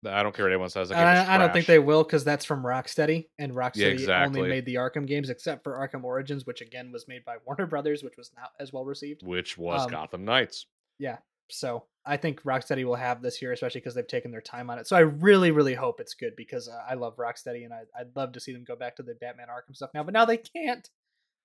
i 0.06 0.22
don't 0.22 0.34
care 0.34 0.44
what 0.44 0.52
anyone 0.52 0.70
says 0.70 0.90
I, 0.90 1.34
I 1.34 1.38
don't 1.38 1.52
think 1.52 1.66
they 1.66 1.78
will 1.78 2.02
because 2.02 2.24
that's 2.24 2.46
from 2.46 2.62
Rocksteady, 2.62 3.26
and 3.38 3.52
Rocksteady 3.52 3.92
exactly. 3.92 4.40
only 4.40 4.50
made 4.50 4.64
the 4.64 4.76
Arkham 4.76 5.06
games, 5.06 5.28
except 5.28 5.62
for 5.62 5.74
Arkham 5.74 6.04
Origins, 6.04 6.46
which 6.46 6.62
again 6.62 6.90
was 6.90 7.06
made 7.06 7.22
by 7.26 7.36
Warner 7.44 7.66
Brothers, 7.66 8.02
which 8.02 8.16
was 8.16 8.30
not 8.34 8.52
as 8.58 8.72
well 8.72 8.86
received. 8.86 9.22
which 9.22 9.58
was 9.58 9.82
um, 9.82 9.90
gotham 9.90 10.24
knights 10.24 10.64
Yeah, 10.98 11.18
So 11.50 11.84
I 12.06 12.16
think 12.16 12.42
Rocksteady 12.42 12.84
will 12.84 12.94
have 12.94 13.20
this 13.20 13.36
here, 13.36 13.52
especially 13.52 13.82
because 13.82 13.94
they've 13.94 14.06
taken 14.06 14.30
their 14.30 14.40
time 14.40 14.70
on 14.70 14.78
it. 14.78 14.86
So 14.86 14.96
I 14.96 15.00
really, 15.00 15.50
really 15.50 15.74
hope 15.74 16.00
it's 16.00 16.14
good 16.14 16.34
because 16.34 16.68
uh, 16.68 16.80
I 16.88 16.94
love 16.94 17.16
Rocksteady, 17.16 17.64
and 17.64 17.74
I, 17.74 17.82
I'd 17.98 18.16
love 18.16 18.32
to 18.32 18.40
see 18.40 18.52
them 18.52 18.64
go 18.64 18.76
back 18.76 18.96
to 18.96 19.02
the 19.02 19.14
Batman 19.14 19.48
Arkham 19.48 19.76
stuff 19.76 19.90
now. 19.92 20.02
But 20.02 20.14
now 20.14 20.24
they 20.24 20.38
can't. 20.38 20.88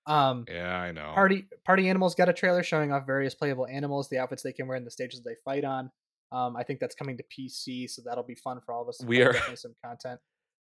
Um, 0.06 0.44
Yeah, 0.48 0.76
I 0.76 0.92
know. 0.92 1.12
Party 1.14 1.46
Party 1.64 1.88
Animals 1.88 2.14
got 2.14 2.28
a 2.28 2.32
trailer 2.32 2.62
showing 2.62 2.92
off 2.92 3.06
various 3.06 3.34
playable 3.34 3.66
animals, 3.66 4.08
the 4.08 4.18
outfits 4.18 4.42
they 4.42 4.52
can 4.52 4.66
wear, 4.68 4.76
and 4.76 4.86
the 4.86 4.90
stages 4.90 5.22
they 5.22 5.34
fight 5.44 5.64
on. 5.64 5.90
Um, 6.32 6.56
I 6.56 6.62
think 6.62 6.80
that's 6.80 6.94
coming 6.94 7.16
to 7.18 7.24
PC, 7.24 7.88
so 7.88 8.02
that'll 8.04 8.24
be 8.24 8.34
fun 8.34 8.60
for 8.64 8.72
all 8.74 8.82
of 8.82 8.88
us. 8.88 9.00
We 9.04 9.22
are- 9.22 9.34
some 9.56 9.74
content. 9.84 10.20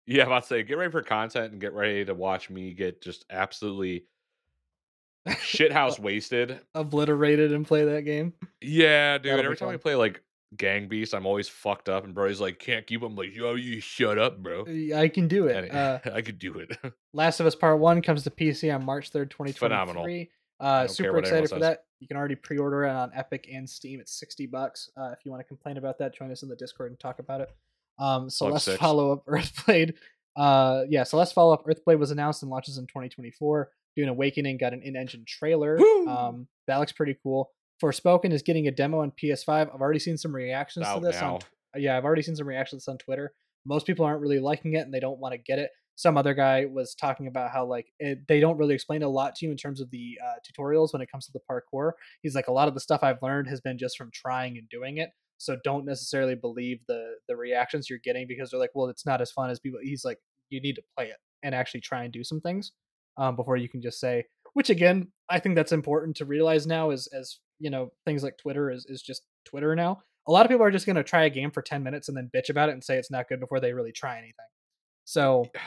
Yeah, 0.06 0.24
I'm 0.24 0.28
about 0.30 0.44
to 0.44 0.48
say, 0.48 0.64
get 0.64 0.78
ready 0.78 0.92
for 0.92 1.02
content 1.02 1.52
and 1.52 1.60
get 1.60 1.74
ready 1.74 2.06
to 2.06 2.14
watch 2.14 2.50
me 2.50 2.74
get 2.74 3.02
just 3.02 3.26
absolutely 3.30 4.06
shithouse 5.28 6.00
wasted. 6.00 6.60
Obliterated 6.76 7.52
and 7.52 7.66
play 7.68 7.86
that 7.86 8.04
game. 8.04 8.34
Yeah, 8.62 9.18
dude. 9.18 9.32
That'll 9.34 9.46
Every 9.46 9.58
time 9.58 9.70
we 9.70 9.78
play 9.78 9.96
like 9.96 10.22
Gang 10.56 10.88
Beast, 10.88 11.14
I'm 11.14 11.26
always 11.26 11.50
fucked 11.50 11.90
up, 11.90 12.06
and 12.06 12.16
Brody's 12.16 12.40
like, 12.40 12.58
can't 12.60 12.88
keep. 12.88 13.04
I'm 13.04 13.16
like, 13.16 13.36
yo, 13.36 13.56
you 13.56 13.82
shut 13.82 14.18
up, 14.18 14.42
bro. 14.42 14.66
I 14.96 15.10
can 15.10 15.28
do 15.28 15.48
it. 15.48 15.74
Uh, 15.74 16.00
I 16.14 16.22
could 16.22 16.40
do 16.40 16.60
it. 16.60 16.78
Last 17.14 17.40
of 17.40 17.46
Us 17.46 17.56
Part 17.56 17.80
One 17.80 18.02
comes 18.02 18.24
to 18.24 18.30
PC 18.30 18.74
on 18.74 18.86
March 18.86 19.10
third, 19.10 19.30
twenty 19.30 19.52
twenty 19.52 19.74
Phenomenal. 19.74 20.26
Uh, 20.60 20.88
super 20.88 21.18
excited 21.20 21.44
for 21.44 21.56
says. 21.56 21.62
that. 21.62 21.84
You 22.00 22.08
can 22.08 22.18
already 22.18 22.36
pre-order 22.36 22.86
it 22.86 22.92
on 22.92 23.12
Epic 23.14 23.50
and 23.52 23.70
Steam. 23.70 24.00
It's 24.00 24.18
sixty 24.18 24.46
bucks. 24.46 24.90
Uh, 24.96 25.10
if 25.12 25.20
you 25.26 25.32
want 25.32 25.42
to 25.42 25.48
complain 25.48 25.78
about 25.78 26.00
that, 26.00 26.16
join 26.16 26.32
us 26.32 26.44
in 26.44 26.50
the 26.50 26.56
Discord 26.56 26.92
and 26.92 27.00
talk 27.00 27.20
about 27.20 27.42
it. 27.42 27.50
Um, 28.00 28.30
Celeste 28.30 28.66
six. 28.66 28.78
follow 28.78 29.12
up 29.12 29.26
Earthblade. 29.28 29.96
Uh, 30.36 30.84
yeah, 30.90 31.04
Celeste 31.04 31.34
follow 31.34 31.54
up 31.54 31.66
Earthblade 31.66 32.00
was 32.00 32.12
announced 32.12 32.44
and 32.44 32.52
launches 32.52 32.78
in 32.78 32.86
2024. 32.86 33.70
Dune 33.96 34.10
Awakening 34.10 34.58
got 34.58 34.74
an 34.74 34.84
in-engine 34.84 35.26
trailer. 35.28 35.78
Woo! 35.78 36.08
Um, 36.08 36.48
that 36.68 36.78
looks 36.78 36.92
pretty 36.92 37.18
cool. 37.24 37.52
Forspoken 37.82 38.32
is 38.34 38.42
getting 38.42 38.68
a 38.68 38.72
demo 38.72 39.02
on 39.02 39.12
PS5. 39.12 39.74
I've 39.74 39.82
already 39.82 40.00
seen 40.00 40.18
some 40.18 40.34
reactions 40.34 40.86
to 40.86 40.92
Out 40.92 41.02
this 41.04 41.20
now. 41.22 41.36
on 41.36 41.40
yeah, 41.76 41.98
I've 41.98 42.06
already 42.06 42.22
seen 42.22 42.36
some 42.36 42.48
reactions 42.48 42.88
on 42.88 42.98
Twitter. 42.98 43.34
Most 43.66 43.86
people 43.86 44.06
aren't 44.06 44.22
really 44.22 44.40
liking 44.40 44.74
it 44.74 44.80
and 44.80 44.94
they 44.94 45.00
don't 45.00 45.20
want 45.20 45.34
to 45.34 45.38
get 45.38 45.60
it. 45.60 45.72
Some 45.96 46.18
other 46.18 46.34
guy 46.34 46.66
was 46.66 46.94
talking 46.94 47.28
about 47.28 47.52
how 47.52 47.66
like 47.66 47.88
it, 48.00 48.20
they 48.28 48.40
don't 48.40 48.58
really 48.58 48.76
explain 48.76 49.02
a 49.02 49.10
lot 49.10 49.36
to 49.36 49.46
you 49.46 49.52
in 49.52 49.58
terms 49.58 49.82
of 49.82 49.90
the 49.90 50.18
uh, 50.24 50.36
tutorials 50.46 50.94
when 50.94 51.02
it 51.02 51.12
comes 51.12 51.26
to 51.26 51.32
the 51.34 51.40
parkour. 51.50 51.92
He's 52.22 52.36
like 52.36 52.48
a 52.48 52.52
lot 52.52 52.68
of 52.68 52.76
the 52.76 52.80
stuff 52.80 53.02
I've 53.04 53.22
learned 53.22 53.48
has 53.48 53.62
been 53.62 53.78
just 53.78 53.98
from 53.98 54.12
trying 54.14 54.58
and 54.58 54.70
doing 54.70 54.98
it. 54.98 55.10
So 55.40 55.58
don't 55.64 55.86
necessarily 55.86 56.36
believe 56.36 56.80
the 56.88 57.16
the 57.28 57.36
reactions 57.36 57.90
you're 57.90 58.00
getting 58.04 58.28
because 58.28 58.52
they're 58.52 58.60
like, 58.60 58.72
well, 58.76 58.88
it's 58.88 59.06
not 59.06 59.22
as 59.22 59.32
fun 59.32 59.50
as 59.50 59.60
people. 59.60 59.80
He's 59.82 60.06
like, 60.06 60.20
you 60.50 60.62
need 60.62 60.76
to 60.76 60.84
play 60.96 61.08
it 61.08 61.18
and 61.44 61.56
actually 61.56 61.82
try 61.82 62.04
and 62.04 62.14
do 62.14 62.24
some 62.24 62.42
things 62.42 62.72
um, 63.18 63.36
before 63.36 63.58
you 63.58 63.70
can 63.70 63.82
just 63.82 64.00
say. 64.00 64.26
Which 64.54 64.70
again, 64.70 65.12
I 65.30 65.40
think 65.40 65.56
that's 65.56 65.72
important 65.72 66.16
to 66.18 66.26
realize 66.26 66.68
now. 66.68 66.92
is 66.92 67.08
as 67.08 67.40
you 67.60 67.70
know, 67.70 67.92
things 68.06 68.24
like 68.24 68.38
Twitter 68.38 68.72
is 68.72 68.86
is 68.88 69.02
just 69.02 69.24
Twitter 69.46 69.76
now 69.76 70.04
a 70.28 70.32
lot 70.32 70.46
of 70.46 70.50
people 70.50 70.66
are 70.66 70.72
just 70.72 70.86
going 70.86 70.98
to 70.98 71.04
try 71.04 71.24
a 71.24 71.30
game 71.30 71.52
for 71.52 71.62
10 71.62 71.82
minutes 71.84 72.10
and 72.10 72.18
then 72.18 72.30
bitch 72.36 72.50
about 72.50 72.70
it 72.70 72.74
and 72.74 72.84
say 72.84 72.98
it's 72.98 73.10
not 73.10 73.30
good 73.30 73.40
before 73.40 73.60
they 73.60 73.74
really 73.74 73.92
try 73.92 74.18
anything. 74.18 74.34
So, 75.06 75.46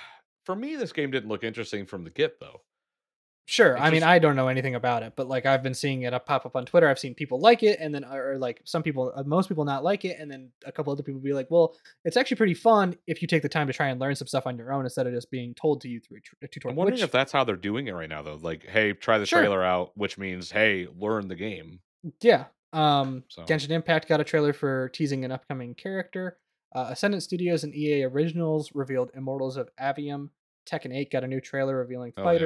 For 0.47 0.57
me, 0.57 0.74
this 0.74 0.93
game 0.93 1.11
didn't 1.11 1.28
look 1.28 1.45
interesting 1.45 1.84
from 1.84 2.03
the 2.03 2.11
get, 2.11 2.41
though. 2.41 2.62
Sure. 3.51 3.75
It 3.77 3.81
I 3.81 3.91
mean, 3.91 4.05
I 4.05 4.21
don't 4.21 4.37
know 4.37 4.47
anything 4.47 4.77
about 4.77 5.03
it, 5.03 5.15
but 5.17 5.27
like 5.27 5.45
I've 5.45 5.61
been 5.61 5.75
seeing 5.75 6.03
it 6.03 6.13
pop 6.25 6.47
up 6.47 6.55
on 6.55 6.65
Twitter. 6.67 6.89
I've 6.89 7.01
seen 7.01 7.17
people 7.17 7.41
like 7.41 7.65
it 7.65 7.81
and 7.81 7.93
then 7.93 8.05
or 8.05 8.39
like 8.39 8.61
some 8.65 8.85
people 8.85 9.13
uh, 9.17 9.25
most 9.25 9.49
people 9.49 9.65
not 9.65 9.83
like 9.83 10.05
it 10.05 10.19
and 10.21 10.31
then 10.31 10.51
a 10.65 10.71
couple 10.71 10.93
other 10.93 11.03
people 11.03 11.21
be 11.21 11.33
like, 11.33 11.51
"Well, 11.51 11.75
it's 12.05 12.17
actually 12.17 12.37
pretty 12.37 12.55
fun 12.55 12.97
if 13.09 13.21
you 13.21 13.27
take 13.27 13.43
the 13.43 13.49
time 13.49 13.67
to 13.67 13.73
try 13.73 13.89
and 13.89 13.99
learn 14.01 14.15
some 14.15 14.29
stuff 14.29 14.47
on 14.47 14.57
your 14.57 14.73
own 14.73 14.85
instead 14.85 15.09
of 15.09 15.13
just 15.13 15.33
being 15.33 15.53
told 15.55 15.81
to 15.81 15.89
you 15.89 15.99
through 15.99 16.19
a, 16.43 16.47
a 16.47 16.69
I'm 16.71 16.77
wondering 16.77 16.95
which- 16.99 17.03
if 17.03 17.11
that's 17.11 17.33
how 17.33 17.43
they're 17.43 17.57
doing 17.57 17.89
it 17.89 17.93
right 17.93 18.09
now, 18.09 18.23
though. 18.23 18.39
Like, 18.41 18.67
hey, 18.69 18.93
try 18.93 19.19
the 19.19 19.27
Sure. 19.27 19.41
trailer 19.41 19.65
out, 19.65 19.91
which 19.97 20.17
means, 20.17 20.53
hey, 20.53 20.87
learn 20.97 21.27
the 21.27 21.35
game. 21.35 21.81
Yeah. 22.21 22.45
Um, 22.73 23.25
So- 23.29 23.43
Genshin 23.43 23.71
Impact 23.71 24.07
got 24.07 24.21
a 24.21 24.25
trailer 24.25 24.53
for 24.53 24.91
teasing 24.91 25.25
an 25.25 25.33
upcoming 25.33 25.75
character. 25.75 26.39
Uh, 26.73 26.87
Ascendant 26.91 27.25
Studios 27.25 27.65
and 27.65 27.75
EA 27.75 28.05
Originals 28.05 28.71
revealed 28.77 29.11
Immortals 29.15 29.57
of 29.57 29.69
Aveum. 29.75 30.29
Tekken 30.71 30.95
8 30.95 31.11
got 31.11 31.25
a 31.25 31.27
new 31.27 31.41
trailer 31.41 31.77
revealing 31.77 32.13
Oh, 32.17 32.23
yeah. 32.23 32.39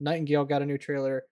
Nightingale 0.00 0.44
got 0.44 0.62
a 0.62 0.66
new 0.66 0.78
trailer. 0.78 1.24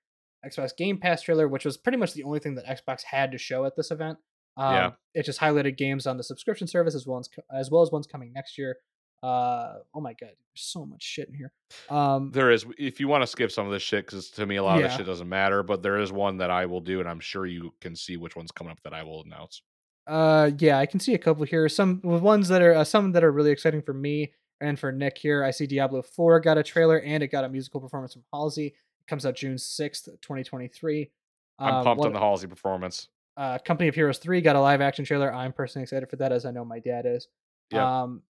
Xbox 0.45 0.77
Game 0.77 0.99
Pass 0.99 1.23
trailer, 1.23 1.49
which 1.49 1.65
was 1.65 1.77
pretty 1.77 1.97
much 1.99 2.13
the 2.13 2.23
only 2.25 2.39
thing 2.39 2.55
that 2.57 2.67
Xbox 2.67 3.03
had 3.03 3.33
to 3.33 3.39
show 3.39 3.65
at 3.65 3.77
this 3.77 3.91
event. 3.91 4.19
Um, 4.57 4.75
Yeah. 4.75 4.91
It 5.15 5.25
just 5.25 5.41
highlighted 5.41 5.77
games 5.77 6.07
on 6.07 6.17
the 6.19 6.23
subscription 6.23 6.67
service 6.67 6.95
as 6.95 7.07
well 7.07 7.19
as, 7.19 7.29
as 7.53 7.71
well 7.71 7.83
as 7.83 7.91
ones 7.91 8.07
coming 8.07 8.33
next 8.33 8.59
year. 8.59 8.77
Uh, 9.23 9.77
oh 9.95 10.01
my 10.03 10.11
god, 10.13 10.29
there's 10.33 10.37
so 10.55 10.85
much 10.85 11.03
shit 11.03 11.29
in 11.29 11.35
here. 11.35 11.51
Um, 11.89 12.31
There 12.31 12.51
is, 12.51 12.67
if 12.77 13.01
you 13.01 13.09
want 13.09 13.23
to 13.23 13.27
skip 13.27 13.51
some 13.51 13.65
of 13.65 13.73
this 13.73 13.83
shit, 13.83 14.05
because 14.05 14.29
to 14.33 14.45
me, 14.45 14.57
a 14.57 14.63
lot 14.63 14.75
of 14.77 14.83
Yeah. 14.83 14.89
this 14.89 14.97
shit 14.99 15.07
doesn't 15.07 15.29
matter, 15.29 15.63
but 15.63 15.83
there 15.83 15.99
is 15.99 16.13
one 16.13 16.37
that 16.39 16.51
I 16.51 16.67
will 16.67 16.83
do, 16.83 17.01
and 17.01 17.09
I'm 17.09 17.21
sure 17.21 17.47
you 17.47 17.73
can 17.81 17.97
see 17.97 18.19
which 18.19 18.37
one's 18.37 18.53
coming 18.53 18.71
up 18.71 18.83
that 18.85 18.93
I 18.93 19.03
will 19.03 19.23
announce. 19.25 19.63
Uh, 20.07 20.51
yeah, 20.59 20.79
I 20.79 20.85
can 20.85 21.01
see 21.01 21.15
a 21.15 21.19
couple 21.19 21.45
here. 21.47 21.67
Some 21.71 22.03
ones 22.03 22.49
that 22.49 22.61
are 22.61 22.75
uh, 22.75 22.85
some 22.85 23.13
that 23.13 23.25
are 23.25 23.33
really 23.33 23.51
exciting 23.51 23.81
for 23.81 23.95
me 23.95 24.35
and 24.65 24.79
for 24.79 24.91
Nick 24.91 25.19
here. 25.19 25.45
I 25.45 25.51
see 25.51 25.67
Diablo 25.67 26.03
Four 26.03 26.41
got 26.41 26.59
a 26.59 26.63
trailer 26.63 26.99
and 27.01 27.23
it 27.23 27.29
got 27.29 27.45
a 27.45 27.49
musical 27.49 27.81
performance 27.81 28.15
from 28.15 28.23
Halsey. 28.33 28.67
It 28.69 29.07
comes 29.07 29.27
out 29.27 29.37
June 29.37 29.59
sixth, 29.59 30.09
twenty 30.21 30.43
twenty 30.43 30.69
three. 30.69 31.11
I'm 31.59 31.85
pumped 31.85 32.05
on 32.05 32.13
the 32.13 32.19
Halsey 32.19 32.47
performance. 32.49 33.09
uh, 33.37 33.59
Company 33.59 33.89
of 33.89 33.95
Heroes 33.95 34.19
3 34.19 34.41
got 34.41 34.57
a 34.57 34.61
live 34.61 34.81
action 34.81 35.05
trailer. 35.05 35.33
I'm 35.33 35.53
personally 35.53 35.85
excited 35.85 36.09
for 36.11 36.17
that, 36.17 36.33
as 36.33 36.45
I 36.45 36.51
know 36.51 36.65
my 36.65 36.81
dad 36.81 37.05
is. 37.07 37.29
Yep. 37.71 37.81
Um, 37.83 38.23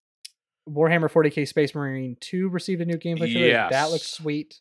Warhammer 0.70 1.10
40k 1.12 1.48
Space 1.48 1.74
Marine 1.76 2.18
2 2.20 2.50
received 2.50 2.82
a 2.82 2.86
new 2.86 2.98
gameplay 2.98 3.32
trailer. 3.32 3.48
That 3.70 3.92
looks 3.92 4.08
sweet. 4.10 4.60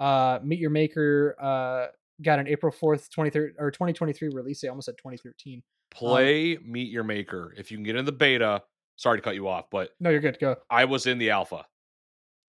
Uh, 0.00 0.38
Meet 0.42 0.58
Your 0.58 0.70
Maker 0.70 1.36
uh, 1.40 1.86
got 2.22 2.38
an 2.38 2.48
April 2.48 2.72
4th, 2.72 3.10
23 3.10 3.50
or 3.58 3.70
2023 3.70 4.30
release. 4.30 4.60
They 4.60 4.68
almost 4.68 4.86
said 4.86 4.96
2013. 4.98 5.62
Play 5.90 6.58
Meet 6.64 6.90
Your 6.90 7.04
Maker. 7.04 7.54
If 7.56 7.70
you 7.70 7.76
can 7.76 7.84
get 7.84 7.96
in 7.96 8.04
the 8.04 8.12
beta, 8.12 8.62
sorry 9.02 9.18
to 9.18 9.22
cut 9.22 9.34
you 9.34 9.48
off, 9.48 9.66
but 9.70 9.90
No, 10.00 10.10
you're 10.10 10.20
good. 10.20 10.38
Go. 10.40 10.56
I 10.70 10.84
was 10.84 11.06
in 11.06 11.18
the 11.18 11.30
alpha. 11.30 11.66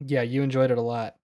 Yeah, 0.00 0.22
you 0.22 0.42
enjoyed 0.42 0.70
it 0.70 0.78
a 0.78 0.82
lot. 0.82 1.14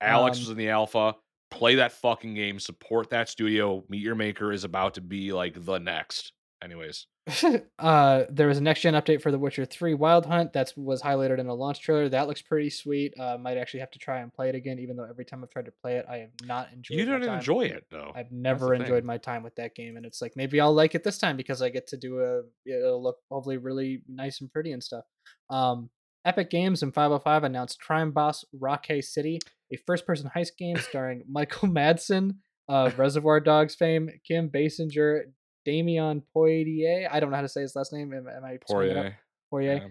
Alex 0.00 0.38
Um, 0.38 0.42
was 0.42 0.50
in 0.50 0.56
the 0.56 0.68
alpha. 0.70 1.14
Play 1.50 1.76
that 1.76 1.92
fucking 1.92 2.34
game. 2.34 2.58
Support 2.58 3.10
that 3.10 3.28
studio. 3.28 3.84
Meet 3.88 4.02
Your 4.02 4.14
Maker 4.14 4.52
is 4.52 4.64
about 4.64 4.94
to 4.94 5.00
be 5.00 5.32
like 5.32 5.64
the 5.64 5.78
next. 5.78 6.32
Anyways. 6.62 7.06
uh, 7.78 8.24
there 8.28 8.48
was 8.48 8.58
a 8.58 8.62
next 8.62 8.80
gen 8.80 8.94
update 8.94 9.22
for 9.22 9.30
The 9.30 9.38
Witcher 9.38 9.64
3 9.64 9.94
Wild 9.94 10.26
Hunt 10.26 10.52
that 10.52 10.72
was 10.76 11.02
highlighted 11.02 11.38
in 11.38 11.46
a 11.46 11.54
launch 11.54 11.80
trailer. 11.80 12.08
That 12.08 12.26
looks 12.26 12.42
pretty 12.42 12.70
sweet. 12.70 13.14
Uh, 13.18 13.38
might 13.38 13.56
actually 13.56 13.80
have 13.80 13.90
to 13.92 13.98
try 13.98 14.20
and 14.20 14.32
play 14.32 14.48
it 14.48 14.54
again, 14.54 14.78
even 14.78 14.96
though 14.96 15.06
every 15.08 15.24
time 15.24 15.42
I've 15.42 15.50
tried 15.50 15.66
to 15.66 15.72
play 15.82 15.96
it, 15.96 16.06
I 16.10 16.18
have 16.18 16.30
not 16.44 16.68
enjoyed. 16.72 16.98
It. 16.98 17.00
You 17.00 17.06
don't 17.06 17.22
enjoy 17.22 17.62
it 17.62 17.86
though. 17.90 18.12
I've 18.14 18.32
never 18.32 18.74
enjoyed 18.74 19.02
thing. 19.02 19.06
my 19.06 19.18
time 19.18 19.42
with 19.42 19.54
that 19.56 19.74
game, 19.74 19.96
and 19.96 20.04
it's 20.04 20.20
like 20.20 20.32
maybe 20.36 20.60
I'll 20.60 20.74
like 20.74 20.94
it 20.94 21.04
this 21.04 21.18
time 21.18 21.36
because 21.36 21.62
I 21.62 21.68
get 21.68 21.86
to 21.88 21.96
do 21.96 22.20
a 22.20 22.42
it'll 22.66 23.02
look 23.02 23.18
hopefully 23.30 23.56
really 23.56 24.02
nice 24.08 24.40
and 24.40 24.52
pretty 24.52 24.72
and 24.72 24.82
stuff. 24.82 25.04
Um, 25.48 25.90
Epic 26.24 26.50
Games 26.50 26.82
and 26.82 26.92
505 26.92 27.44
announced 27.44 27.80
Crime 27.80 28.10
Boss 28.10 28.44
Rockay 28.52 29.00
City, 29.00 29.38
a 29.72 29.76
first-person 29.86 30.30
heist 30.36 30.56
game 30.58 30.76
starring 30.80 31.24
Michael 31.28 31.68
Madsen 31.68 32.36
of 32.68 32.98
Reservoir 32.98 33.40
Dogs 33.40 33.74
fame, 33.74 34.10
Kim 34.26 34.48
Basinger, 34.48 35.22
Damion 35.66 36.22
Poitier. 36.34 37.08
I 37.10 37.20
don't 37.20 37.30
know 37.30 37.36
how 37.36 37.42
to 37.42 37.48
say 37.48 37.62
his 37.62 37.76
last 37.76 37.92
name. 37.92 38.12
Am, 38.12 38.28
am 38.28 38.44
I 38.44 38.58
screwing 38.68 38.90
it 38.90 38.96
up? 38.96 39.02
Poirier. 39.04 39.18
Poirier. 39.50 39.74
Yeah. 39.74 39.88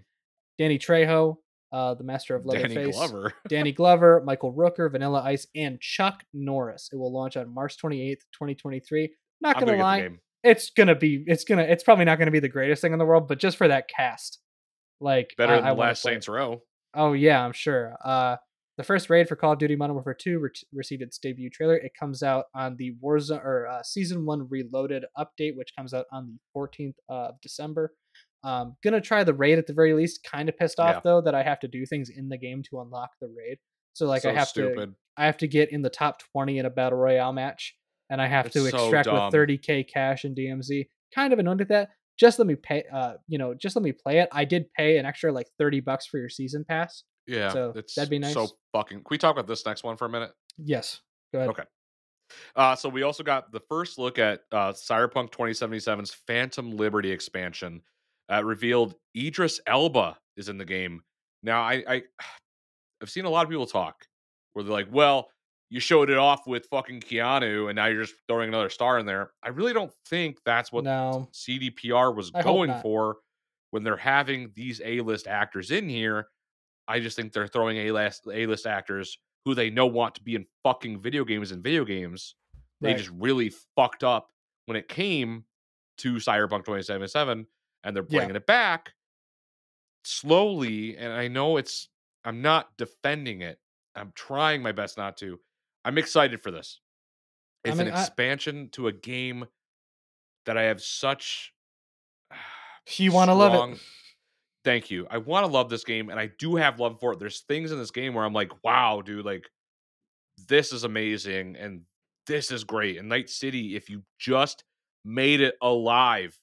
Danny 0.57 0.77
Trejo, 0.77 1.37
uh, 1.71 1.93
the 1.93 2.03
master 2.03 2.35
of 2.35 2.45
Danny 2.45 2.75
Leatherface. 2.75 2.95
Glover. 2.95 3.33
Danny 3.47 3.71
Glover, 3.71 4.21
Michael 4.25 4.53
Rooker, 4.53 4.91
Vanilla 4.91 5.21
Ice, 5.23 5.47
and 5.55 5.79
Chuck 5.79 6.23
Norris. 6.33 6.89
It 6.91 6.97
will 6.97 7.13
launch 7.13 7.37
on 7.37 7.53
March 7.53 7.77
28th, 7.77 8.21
2023. 8.33 9.13
Not 9.41 9.55
gonna 9.55 9.71
gonna 9.71 9.81
lie, 9.81 10.09
it's 10.43 10.71
gonna 10.71 10.95
be 10.95 11.23
it's 11.27 11.45
gonna 11.45 11.61
it's 11.61 11.83
probably 11.83 12.05
not 12.05 12.19
gonna 12.19 12.31
be 12.31 12.39
the 12.39 12.49
greatest 12.49 12.81
thing 12.81 12.91
in 12.91 12.99
the 12.99 13.05
world, 13.05 13.27
but 13.27 13.39
just 13.39 13.57
for 13.57 13.67
that 13.67 13.87
cast. 13.87 14.39
Like 14.99 15.33
Better 15.37 15.53
I, 15.53 15.55
than 15.57 15.65
I 15.65 15.71
Last. 15.71 16.01
Saints 16.01 16.27
Row. 16.27 16.61
Oh 16.93 17.13
yeah, 17.13 17.43
I'm 17.43 17.53
sure. 17.53 17.95
Uh, 18.03 18.35
the 18.79 18.83
first 18.85 19.09
raid 19.09 19.27
for 19.27 19.35
Call 19.35 19.51
of 19.51 19.59
Duty 19.59 19.75
Modern 19.75 19.95
Warfare 19.95 20.13
2 20.13 20.39
re- 20.39 20.49
received 20.73 21.01
its 21.01 21.17
debut 21.17 21.49
trailer. 21.49 21.75
It 21.75 21.91
comes 21.99 22.23
out 22.23 22.45
on 22.55 22.77
the 22.77 22.95
Warzone 23.03 23.43
or 23.43 23.67
uh, 23.67 23.83
Season 23.83 24.25
One 24.25 24.47
Reloaded 24.49 25.03
update, 25.17 25.57
which 25.57 25.75
comes 25.77 25.93
out 25.93 26.05
on 26.13 26.27
the 26.55 26.59
14th 26.59 26.95
of 27.09 27.35
December. 27.41 27.93
Um, 28.45 28.77
gonna 28.81 29.01
try 29.01 29.25
the 29.25 29.33
raid 29.33 29.59
at 29.59 29.67
the 29.67 29.73
very 29.73 29.93
least. 29.93 30.23
Kind 30.23 30.47
of 30.47 30.57
pissed 30.57 30.79
off 30.79 30.95
Yeah. 30.95 31.01
though 31.03 31.21
that 31.21 31.35
I 31.35 31.43
have 31.43 31.59
to 31.59 31.67
do 31.67 31.85
things 31.85 32.09
in 32.09 32.29
the 32.29 32.37
game 32.37 32.63
to 32.69 32.79
unlock 32.79 33.09
the 33.19 33.27
raid. 33.27 33.57
So 33.93 34.05
like 34.07 34.23
I 34.23 34.31
So 34.31 34.33
have 34.35 34.53
to. 34.53 34.93
I 35.17 35.25
have 35.25 35.35
to 35.39 35.47
get 35.47 35.73
in 35.73 35.81
the 35.81 35.89
top 35.89 36.21
20 36.31 36.57
in 36.59 36.65
a 36.65 36.69
battle 36.69 36.97
royale 36.97 37.33
match, 37.33 37.75
and 38.09 38.21
I 38.21 38.27
have 38.27 38.45
It's 38.45 38.53
to 38.53 38.65
extract 38.67 39.07
dumb. 39.07 39.25
with 39.25 39.33
30k 39.33 39.83
cash 39.91 40.23
in 40.23 40.33
DMZ. 40.33 40.87
Kind 41.13 41.33
of 41.33 41.39
annoyed 41.39 41.59
with 41.59 41.67
that. 41.67 41.89
Just 42.17 42.39
let 42.39 42.47
me 42.47 42.55
pay. 42.55 42.85
Uh, 42.93 43.15
you 43.27 43.37
know, 43.37 43.53
just 43.53 43.75
let 43.75 43.83
me 43.83 43.91
play 43.91 44.19
it. 44.19 44.29
I 44.31 44.45
did 44.45 44.71
pay 44.73 44.97
an 44.97 45.05
extra 45.05 45.33
like 45.33 45.47
30 45.57 45.81
bucks 45.81 46.05
for 46.07 46.17
your 46.17 46.29
season 46.29 46.63
pass. 46.63 47.03
Yeah, 47.29 47.49
So, 47.49 47.73
it's 47.75 47.95
that'd 47.95 48.09
be 48.09 48.19
nice. 48.19 48.33
So 48.33 48.47
fucking. 48.73 48.97
Can 48.97 49.05
we 49.09 49.17
talk 49.17 49.31
about 49.31 49.47
this 49.47 49.65
next 49.65 49.83
one 49.83 49.97
for 49.97 50.05
a 50.05 50.09
minute? 50.09 50.31
Yes. 50.57 51.01
Go 51.31 51.39
ahead. 51.39 51.49
Okay. 51.51 51.63
Uh, 52.55 52.75
so 52.75 52.89
we 52.89 53.03
also 53.03 53.23
got 53.23 53.51
the 53.51 53.59
first 53.59 53.97
look 53.97 54.19
at 54.19 54.41
uh, 54.51 54.71
Cyberpunk 54.71 55.31
2077's 55.31 56.13
Phantom 56.27 56.75
Liberty 56.75 57.11
expansion. 57.11 57.81
Uh, 58.31 58.43
revealed 58.43 58.95
Idris 59.17 59.59
Elba 59.65 60.17
is 60.37 60.49
in 60.49 60.57
the 60.57 60.65
game. 60.65 61.01
Now, 61.43 61.61
I, 61.61 61.83
I 61.87 62.03
I've 63.01 63.09
seen 63.09 63.25
a 63.25 63.29
lot 63.29 63.45
of 63.45 63.49
people 63.49 63.65
talk 63.65 64.05
where 64.53 64.63
they're 64.63 64.73
like, 64.73 64.89
"Well, 64.91 65.29
you 65.69 65.79
showed 65.79 66.09
it 66.09 66.17
off 66.17 66.45
with 66.45 66.67
fucking 66.69 67.01
Keanu, 67.01 67.69
and 67.69 67.75
now 67.75 67.85
you're 67.85 68.03
just 68.03 68.15
throwing 68.27 68.49
another 68.49 68.69
star 68.69 68.99
in 68.99 69.05
there." 69.05 69.31
I 69.41 69.49
really 69.49 69.73
don't 69.73 69.93
think 70.07 70.39
that's 70.45 70.71
what 70.71 70.83
no. 70.83 71.29
CDPR 71.33 72.13
was 72.13 72.31
I 72.35 72.41
going 72.43 72.73
for 72.81 73.17
when 73.71 73.83
they're 73.83 73.97
having 73.97 74.51
these 74.55 74.81
A-list 74.83 75.27
actors 75.27 75.71
in 75.71 75.87
here. 75.87 76.27
I 76.89 76.99
just 76.99 77.15
think 77.15 77.31
they're 77.31 77.47
throwing 77.47 77.77
A-list 77.77 78.27
A-list 78.27 78.65
actors 78.67 79.17
who 79.45 79.53
they 79.55 79.69
know 79.69 79.85
want 79.87 80.15
to 80.15 80.23
be 80.23 80.35
in 80.35 80.45
fucking 80.63 80.99
video 81.01 81.23
games 81.23 81.51
and 81.51 81.63
video 81.63 81.85
games. 81.85 82.35
They 82.81 82.89
Right. 82.89 82.97
just 82.97 83.11
really 83.11 83.51
fucked 83.75 84.03
up 84.03 84.33
when 84.65 84.75
it 84.75 84.87
came 84.89 85.45
to 85.99 86.15
Cyberpunk 86.15 86.65
2077 86.65 87.47
and 87.83 87.95
they're 87.95 88.03
Yeah. 88.09 88.19
bringing 88.19 88.35
it 88.35 88.45
back 88.45 88.93
slowly 90.03 90.97
and 90.97 91.11
I 91.13 91.27
know 91.27 91.57
it's 91.57 91.89
I'm 92.25 92.41
not 92.41 92.75
defending 92.77 93.41
it. 93.41 93.59
I'm 93.95 94.11
trying 94.13 94.61
my 94.61 94.71
best 94.73 94.97
not 94.97 95.15
to. 95.17 95.39
I'm 95.85 95.97
excited 95.97 96.41
for 96.41 96.51
this. 96.51 96.81
I 97.65 97.69
It's 97.69 97.77
mean, 97.77 97.87
an 97.87 97.93
I- 97.93 98.01
expansion 98.01 98.69
to 98.71 98.87
a 98.87 98.91
game 98.93 99.47
that 100.45 100.57
I 100.57 100.63
have 100.63 100.81
such 100.81 101.53
You 102.97 103.11
want 103.11 103.29
to 103.29 103.35
love 103.35 103.71
it. 103.73 103.79
Thank 104.65 104.91
you. 104.91 105.07
I 105.09 105.17
want 105.19 105.45
to 105.45 105.51
love 105.51 105.69
this 105.69 105.83
game, 105.85 106.09
and 106.09 106.19
I 106.19 106.27
do 106.37 106.55
have 106.57 106.79
love 106.79 106.99
for 106.99 107.13
it. 107.13 107.19
There's 107.19 107.41
things 107.41 107.71
in 107.71 107.79
this 107.79 107.91
game 107.91 108.13
where 108.13 108.25
I'm 108.25 108.33
like, 108.33 108.51
wow, 108.63 109.01
dude, 109.01 109.25
like 109.25 109.49
this 110.47 110.73
is 110.73 110.83
amazing, 110.83 111.55
and 111.55 111.81
this 112.27 112.51
is 112.51 112.63
great. 112.63 112.97
And 112.97 113.07
Night 113.09 113.29
City, 113.29 113.75
if 113.75 113.89
you 113.89 114.03
just 114.19 114.63
made 115.05 115.39
it 115.41 115.55
alive, 115.61 116.37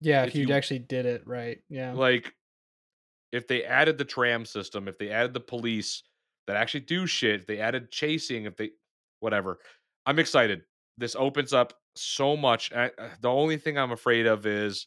Yeah, 0.00 0.22
if 0.24 0.28
if 0.28 0.34
you 0.36 0.46
you- 0.48 0.54
actually 0.54 0.80
did 0.80 1.06
it 1.06 1.26
right. 1.26 1.62
Yeah. 1.70 1.92
like 1.94 2.34
if 3.32 3.48
they 3.48 3.64
added 3.64 3.98
the 3.98 4.04
tram 4.04 4.44
system, 4.44 4.88
if 4.88 4.98
they 4.98 5.10
added 5.10 5.34
the 5.34 5.40
police 5.40 6.02
that 6.46 6.56
actually 6.56 6.80
do 6.80 7.06
shit, 7.06 7.40
if 7.40 7.46
they 7.46 7.58
added 7.60 7.90
chasing, 7.90 8.44
if 8.44 8.56
they 8.56 8.72
whatever, 9.20 9.58
I'm 10.04 10.18
excited. 10.18 10.64
This 10.98 11.16
opens 11.16 11.52
up 11.54 11.72
so 11.96 12.36
much. 12.36 12.72
I, 12.72 12.90
uh, 12.98 13.10
the 13.20 13.30
only 13.30 13.56
thing 13.56 13.78
I'm 13.78 13.92
afraid 13.92 14.26
of 14.26 14.46
is 14.46 14.86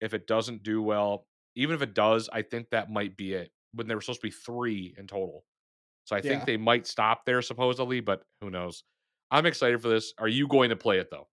if 0.00 0.12
it 0.12 0.26
doesn't 0.26 0.64
do 0.64 0.82
well. 0.82 1.27
Even 1.58 1.74
if 1.74 1.82
it 1.82 1.92
does, 1.94 2.28
I 2.32 2.42
think 2.42 2.70
that 2.70 2.90
might 2.90 3.16
be 3.16 3.34
it. 3.34 3.50
When 3.74 3.86
there 3.86 3.96
were 3.96 4.00
supposed 4.00 4.20
to 4.22 4.26
be 4.28 4.30
three 4.30 4.94
in 4.96 5.06
total, 5.06 5.44
so 6.04 6.16
I 6.16 6.20
Yeah. 6.20 6.22
think 6.22 6.46
they 6.46 6.56
might 6.56 6.86
stop 6.86 7.26
there 7.26 7.42
supposedly, 7.42 8.00
but 8.00 8.22
who 8.40 8.48
knows? 8.50 8.82
I'm 9.30 9.44
excited 9.44 9.82
for 9.82 9.88
this. 9.88 10.14
Are 10.18 10.28
you 10.28 10.48
going 10.48 10.70
to 10.70 10.76
play 10.76 10.98
it 10.98 11.10
though? 11.10 11.28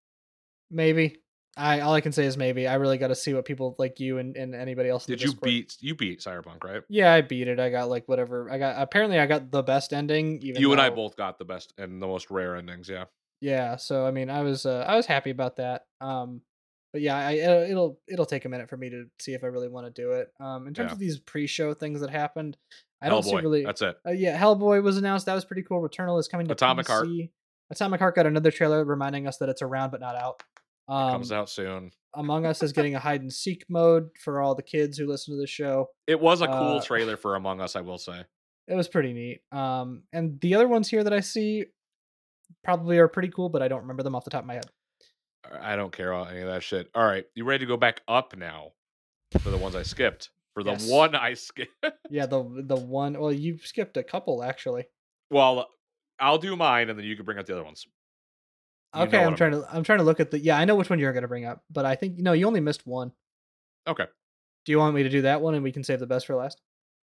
Maybe. 0.70 1.18
I 1.58 1.80
all 1.80 1.94
I 1.94 2.02
can 2.02 2.12
say 2.12 2.26
is 2.26 2.36
maybe. 2.36 2.68
I 2.68 2.74
really 2.74 2.98
got 2.98 3.08
to 3.08 3.16
see 3.16 3.34
what 3.34 3.46
people 3.46 3.76
like 3.80 4.02
you 4.02 4.18
and, 4.18 4.36
and 4.36 4.54
anybody 4.54 4.90
else. 4.90 5.06
Did 5.06 5.22
you 5.22 5.28
Discord- 5.30 5.46
beat 5.46 5.78
you 5.80 5.96
beat 5.96 6.20
Cyberpunk, 6.20 6.66
right? 6.66 6.82
Yeah, 6.90 7.14
I 7.14 7.22
beat 7.22 7.48
it. 7.48 7.60
I 7.62 7.70
got 7.70 7.88
like 7.90 8.06
whatever. 8.10 8.52
I 8.52 8.58
got 8.58 8.76
apparently 8.82 9.20
I 9.20 9.26
got 9.26 9.52
the 9.52 9.64
best 9.64 9.94
ending. 9.94 10.42
Even 10.42 10.62
You 10.62 10.74
and 10.74 10.82
I 10.82 10.90
both 10.90 11.16
got 11.16 11.40
the 11.40 11.46
best 11.46 11.74
and 11.78 12.02
the 12.02 12.08
most 12.08 12.30
rare 12.30 12.58
endings, 12.58 12.90
yeah. 12.90 13.06
Yeah, 13.40 13.78
so 13.78 14.06
I 14.06 14.12
mean, 14.12 14.30
I 14.30 14.42
was 14.42 14.66
uh, 14.66 14.84
I 14.86 14.98
was 14.98 15.06
happy 15.06 15.30
about 15.30 15.56
that. 15.58 15.84
Um, 16.02 16.42
but 16.96 17.02
yeah, 17.02 17.18
I 17.18 17.32
it'll 17.34 18.00
it'll, 18.08 18.26
take 18.26 18.46
a 18.46 18.50
minute 18.50 18.70
for 18.70 18.78
me 18.78 18.90
to 18.90 19.08
see 19.20 19.34
if 19.34 19.44
I 19.44 19.48
really 19.48 19.68
want 19.68 19.86
to 19.86 20.02
do 20.02 20.12
it. 20.12 20.32
Um, 20.40 20.66
in 20.66 20.74
terms 20.74 20.92
Yeah. 20.92 20.94
of 20.94 21.00
these 21.00 21.20
pre-show 21.20 21.74
things 21.74 22.00
that 22.00 22.10
happened, 22.10 22.56
I 23.02 23.10
don't 23.10 23.22
see 23.22 23.36
really. 23.36 23.66
That's 23.66 23.82
it. 23.82 23.98
Uh, 24.08 24.12
yeah, 24.12 24.40
Hellboy 24.40 24.82
was 24.82 24.96
announced. 24.96 25.26
That 25.26 25.34
was 25.34 25.44
pretty 25.44 25.64
cool. 25.64 25.82
Returnal 25.82 26.18
is 26.22 26.30
coming 26.30 26.48
to 26.48 26.54
Atomic 26.54 26.88
Heart. 26.88 27.10
Atomic 27.70 28.00
Heart 28.00 28.16
got 28.16 28.28
another 28.28 28.50
trailer 28.50 28.86
reminding 28.86 29.28
us 29.28 29.36
that 29.40 29.50
it's 29.50 29.62
around 29.62 29.90
but 29.90 30.00
not 30.00 30.16
out. 30.16 30.42
Um, 30.88 31.12
Comes 31.12 31.34
out 31.34 31.50
soon. 31.50 31.92
Among 32.14 32.46
Us 32.46 32.64
is 32.64 32.72
getting 32.72 32.96
a 32.96 33.00
hide 33.06 33.20
and 33.20 33.34
seek 33.34 33.66
mode 33.68 34.12
for 34.24 34.40
all 34.40 34.56
the 34.56 34.64
kids 34.64 34.98
who 34.98 35.06
listen 35.06 35.34
to 35.34 35.38
the 35.38 35.48
show. 35.48 35.90
It 36.08 36.22
was 36.22 36.40
a 36.40 36.48
cool 36.48 36.78
uh, 36.78 36.82
trailer 36.82 37.18
for 37.18 37.36
Among 37.36 37.60
Us, 37.60 37.76
I 37.76 37.82
will 37.82 37.98
say. 37.98 38.24
It 38.70 38.76
was 38.76 38.88
pretty 38.88 39.12
neat. 39.12 39.42
Um, 39.52 40.04
and 40.14 40.40
the 40.40 40.56
other 40.56 40.70
ones 40.70 40.90
here 40.90 41.04
that 41.04 41.12
I 41.12 41.20
see 41.20 41.66
probably 42.64 43.00
are 43.00 43.10
pretty 43.10 43.32
cool, 43.36 43.50
but 43.50 43.62
I 43.62 43.68
don't 43.68 43.82
remember 43.82 44.02
them 44.02 44.16
off 44.16 44.24
the 44.24 44.30
top 44.30 44.44
of 44.44 44.48
my 44.48 44.54
head. 44.54 44.70
I 45.62 45.76
don't 45.76 45.92
care 45.92 46.12
about 46.12 46.32
any 46.32 46.42
of 46.42 46.48
that 46.48 46.64
shit. 46.64 46.90
All 46.96 47.06
right, 47.06 47.26
you 47.36 47.44
ready 47.46 47.66
to 47.66 47.68
go 47.68 47.78
back 47.78 48.02
up 48.08 48.36
now 48.36 48.72
for 49.40 49.50
the 49.50 49.58
ones 49.58 49.76
I 49.76 49.84
skipped? 49.84 50.30
For 50.54 50.64
the 50.64 50.72
Yes. 50.72 50.90
one 50.90 51.16
I 51.16 51.34
skipped. 51.36 51.86
Yeah, 52.10 52.26
the 52.26 52.44
the 52.66 52.76
one. 52.78 53.20
Well, 53.20 53.32
you 53.32 53.58
skipped 53.60 53.98
a 53.98 54.04
couple 54.04 54.44
actually. 54.44 54.86
well, 55.30 55.68
I'll 56.20 56.38
do 56.38 56.56
mine, 56.56 56.90
and 56.90 56.98
then 56.98 57.06
you 57.06 57.16
can 57.18 57.26
bring 57.26 57.38
up 57.38 57.46
the 57.46 57.54
other 57.54 57.64
ones. 57.66 57.86
You 58.96 59.02
Okay, 59.02 59.22
I'm 59.22 59.36
trying 59.36 59.52
to 59.52 59.66
I'm 59.70 59.84
trying 59.84 59.98
to 60.00 60.06
look 60.06 60.20
at 60.22 60.32
the. 60.32 60.40
Yeah, 60.40 60.58
I 60.58 60.64
know 60.66 60.76
which 60.76 60.90
one 60.90 60.98
you're 61.00 61.12
gonna 61.12 61.28
bring 61.28 61.44
up, 61.46 61.64
but 61.70 61.86
I 61.86 61.96
think 61.96 62.18
no, 62.18 62.32
you 62.32 62.48
only 62.48 62.62
missed 62.62 62.88
one. 62.88 63.12
Okay. 63.88 64.06
Do 64.66 64.72
you 64.72 64.80
want 64.80 64.96
me 64.96 65.04
to 65.04 65.10
do 65.10 65.24
that 65.24 65.42
one 65.42 65.54
and 65.54 65.64
we 65.64 65.72
can 65.74 65.84
save 65.84 66.00
the 66.00 66.08
best 66.08 66.26
for 66.26 66.36
last? 66.36 66.60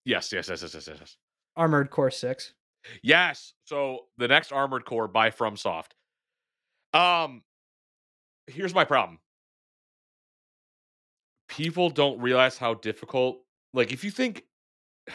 Yes, 0.05 0.32
yes, 0.32 0.49
yes, 0.49 0.62
yes, 0.62 0.72
yes, 0.74 0.86
yes, 0.86 0.97
yes. 1.01 1.16
Armored 1.57 1.91
Core 1.91 2.11
Six. 2.11 2.55
Yes. 3.03 3.53
So 3.64 4.07
the 4.16 4.28
next 4.28 4.53
Armored 4.53 4.84
Core 4.86 5.09
by 5.09 5.30
FromSoft. 5.30 5.88
Um, 6.95 7.43
here's 8.47 8.74
my 8.74 8.84
problem. 8.84 9.18
People 11.49 11.91
don't 11.91 12.20
realize 12.20 12.57
how 12.59 12.74
difficult. 12.74 13.41
Like, 13.74 13.93
if 13.93 14.05
you 14.05 14.11
think, 14.11 14.45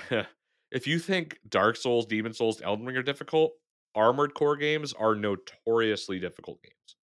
if 0.71 0.87
you 0.87 0.99
think 0.99 1.39
Dark 1.47 1.77
Souls, 1.77 2.05
Demon 2.05 2.33
Souls, 2.33 2.61
Elden 2.61 2.85
Ring 2.85 2.97
are 2.97 3.03
difficult, 3.03 3.53
Armored 3.95 4.33
Core 4.33 4.57
games 4.57 4.93
are 4.93 5.15
notoriously 5.15 6.19
difficult 6.19 6.61
games. 6.61 6.95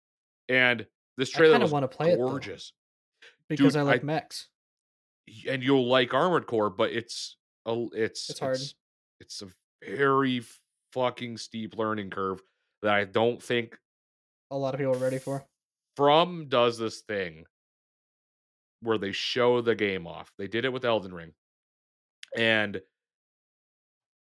And 0.48 0.86
this 1.16 1.34
I 1.34 1.38
trailer 1.38 1.58
was 1.60 1.70
want 1.70 1.84
to 1.88 1.96
play 1.96 2.12
it 2.12 2.18
though, 2.18 2.28
gorgeous, 2.28 2.72
because 3.48 3.74
Dude, 3.74 3.80
I 3.80 3.82
like 3.82 4.02
I- 4.02 4.06
mechs. 4.06 4.48
And 5.48 5.62
you'll 5.62 5.86
like 5.86 6.12
Armored 6.12 6.46
Core, 6.48 6.70
but 6.70 6.90
it's 6.90 7.36
a, 7.66 7.86
it's 7.92 8.30
It's 8.30 8.40
hard. 8.40 8.56
It's, 8.56 8.74
it's 9.20 9.42
a 9.42 9.46
very 9.88 10.42
fucking 10.92 11.36
steep 11.36 11.76
learning 11.78 12.10
curve 12.10 12.42
that 12.82 12.92
I 12.92 13.04
don't 13.04 13.40
think 13.40 13.78
A 14.50 14.56
lot 14.56 14.74
of 14.74 14.80
people 14.80 14.94
are 14.94 14.98
ready 14.98 15.18
for. 15.18 15.44
From 15.96 16.48
does 16.48 16.78
this 16.78 17.00
thing 17.02 17.44
where 18.82 18.98
they 18.98 19.12
show 19.12 19.60
the 19.60 19.74
game 19.74 20.06
off. 20.06 20.32
They 20.38 20.48
did 20.48 20.64
it 20.64 20.72
with 20.72 20.84
Elden 20.84 21.12
Ring. 21.12 21.32
And 22.36 22.80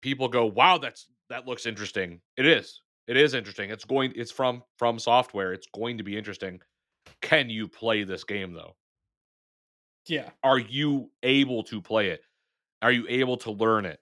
people 0.03 0.29
go, 0.29 0.47
"Wow, 0.47 0.79
that's 0.79 1.09
that 1.29 1.47
looks 1.47 1.67
interesting." 1.67 2.21
It 2.37 2.47
is. 2.47 2.83
It 3.07 3.17
is 3.17 3.35
interesting. 3.35 3.71
It's 3.71 3.85
going 3.85 4.13
it's 4.15 4.31
from 4.31 4.63
from 4.79 4.99
software. 4.99 5.53
It's 5.53 5.67
going 5.75 5.99
to 5.99 6.05
be 6.05 6.17
interesting. 6.17 6.61
Can 7.21 7.51
you 7.51 7.69
play 7.69 8.05
this 8.05 8.25
game 8.25 8.53
though? 8.53 8.77
Yeah. 10.07 10.31
Are 10.43 10.59
you 10.59 11.11
able 11.23 11.65
to 11.65 11.81
play 11.83 12.11
it? 12.11 12.23
Are 12.83 12.93
you 12.93 13.07
able 13.09 13.37
to 13.39 13.51
learn 13.51 13.85
it? 13.85 14.01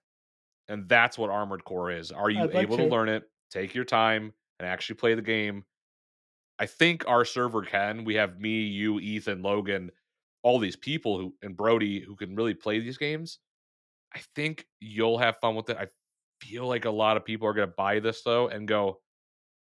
And 0.68 0.88
that's 0.88 1.16
what 1.18 1.30
Armored 1.30 1.64
Core 1.64 1.90
is. 1.90 2.12
Are 2.12 2.30
you 2.30 2.42
I'd 2.42 2.54
like 2.54 2.64
able 2.64 2.76
to 2.76 2.84
to. 2.84 2.88
learn 2.88 3.08
it? 3.08 3.24
Take 3.50 3.74
your 3.74 3.84
time 3.84 4.32
and 4.58 4.68
actually 4.68 4.96
play 4.96 5.14
the 5.14 5.22
game. 5.22 5.64
I 6.58 6.66
think 6.66 7.06
our 7.06 7.24
server 7.24 7.62
can. 7.62 8.04
We 8.04 8.14
have 8.16 8.40
me, 8.40 8.62
you, 8.62 8.98
Ethan, 9.00 9.42
Logan, 9.42 9.90
all 10.42 10.58
these 10.58 10.76
people 10.76 11.18
who 11.18 11.34
and 11.42 11.56
Brody 11.56 12.00
who 12.00 12.16
can 12.16 12.34
really 12.34 12.54
play 12.54 12.80
these 12.80 12.98
games. 12.98 13.38
I 14.14 14.20
think 14.34 14.66
you'll 14.80 15.18
have 15.18 15.38
fun 15.40 15.54
with 15.54 15.70
it. 15.70 15.76
I 15.78 15.88
feel 16.40 16.66
like 16.66 16.84
a 16.84 16.90
lot 16.90 17.16
of 17.16 17.24
people 17.24 17.48
are 17.48 17.54
going 17.54 17.68
to 17.68 17.74
buy 17.76 18.00
this 18.00 18.22
though 18.22 18.48
and 18.48 18.66
go, 18.68 19.00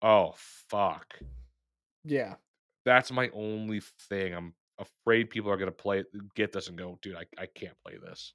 "Oh 0.02 0.34
fuck." 0.70 1.18
Yeah. 2.04 2.36
That's 2.84 3.10
my 3.12 3.30
only 3.34 3.80
thing. 4.08 4.34
I'm 4.34 4.54
afraid 4.78 5.30
people 5.30 5.50
are 5.50 5.56
going 5.56 5.70
to 5.70 5.72
play 5.76 6.04
get 6.34 6.52
this 6.52 6.68
and 6.68 6.78
go, 6.78 6.98
"Dude, 7.02 7.16
I 7.16 7.26
I 7.38 7.46
can't 7.46 7.76
play 7.84 7.98
this." 7.98 8.34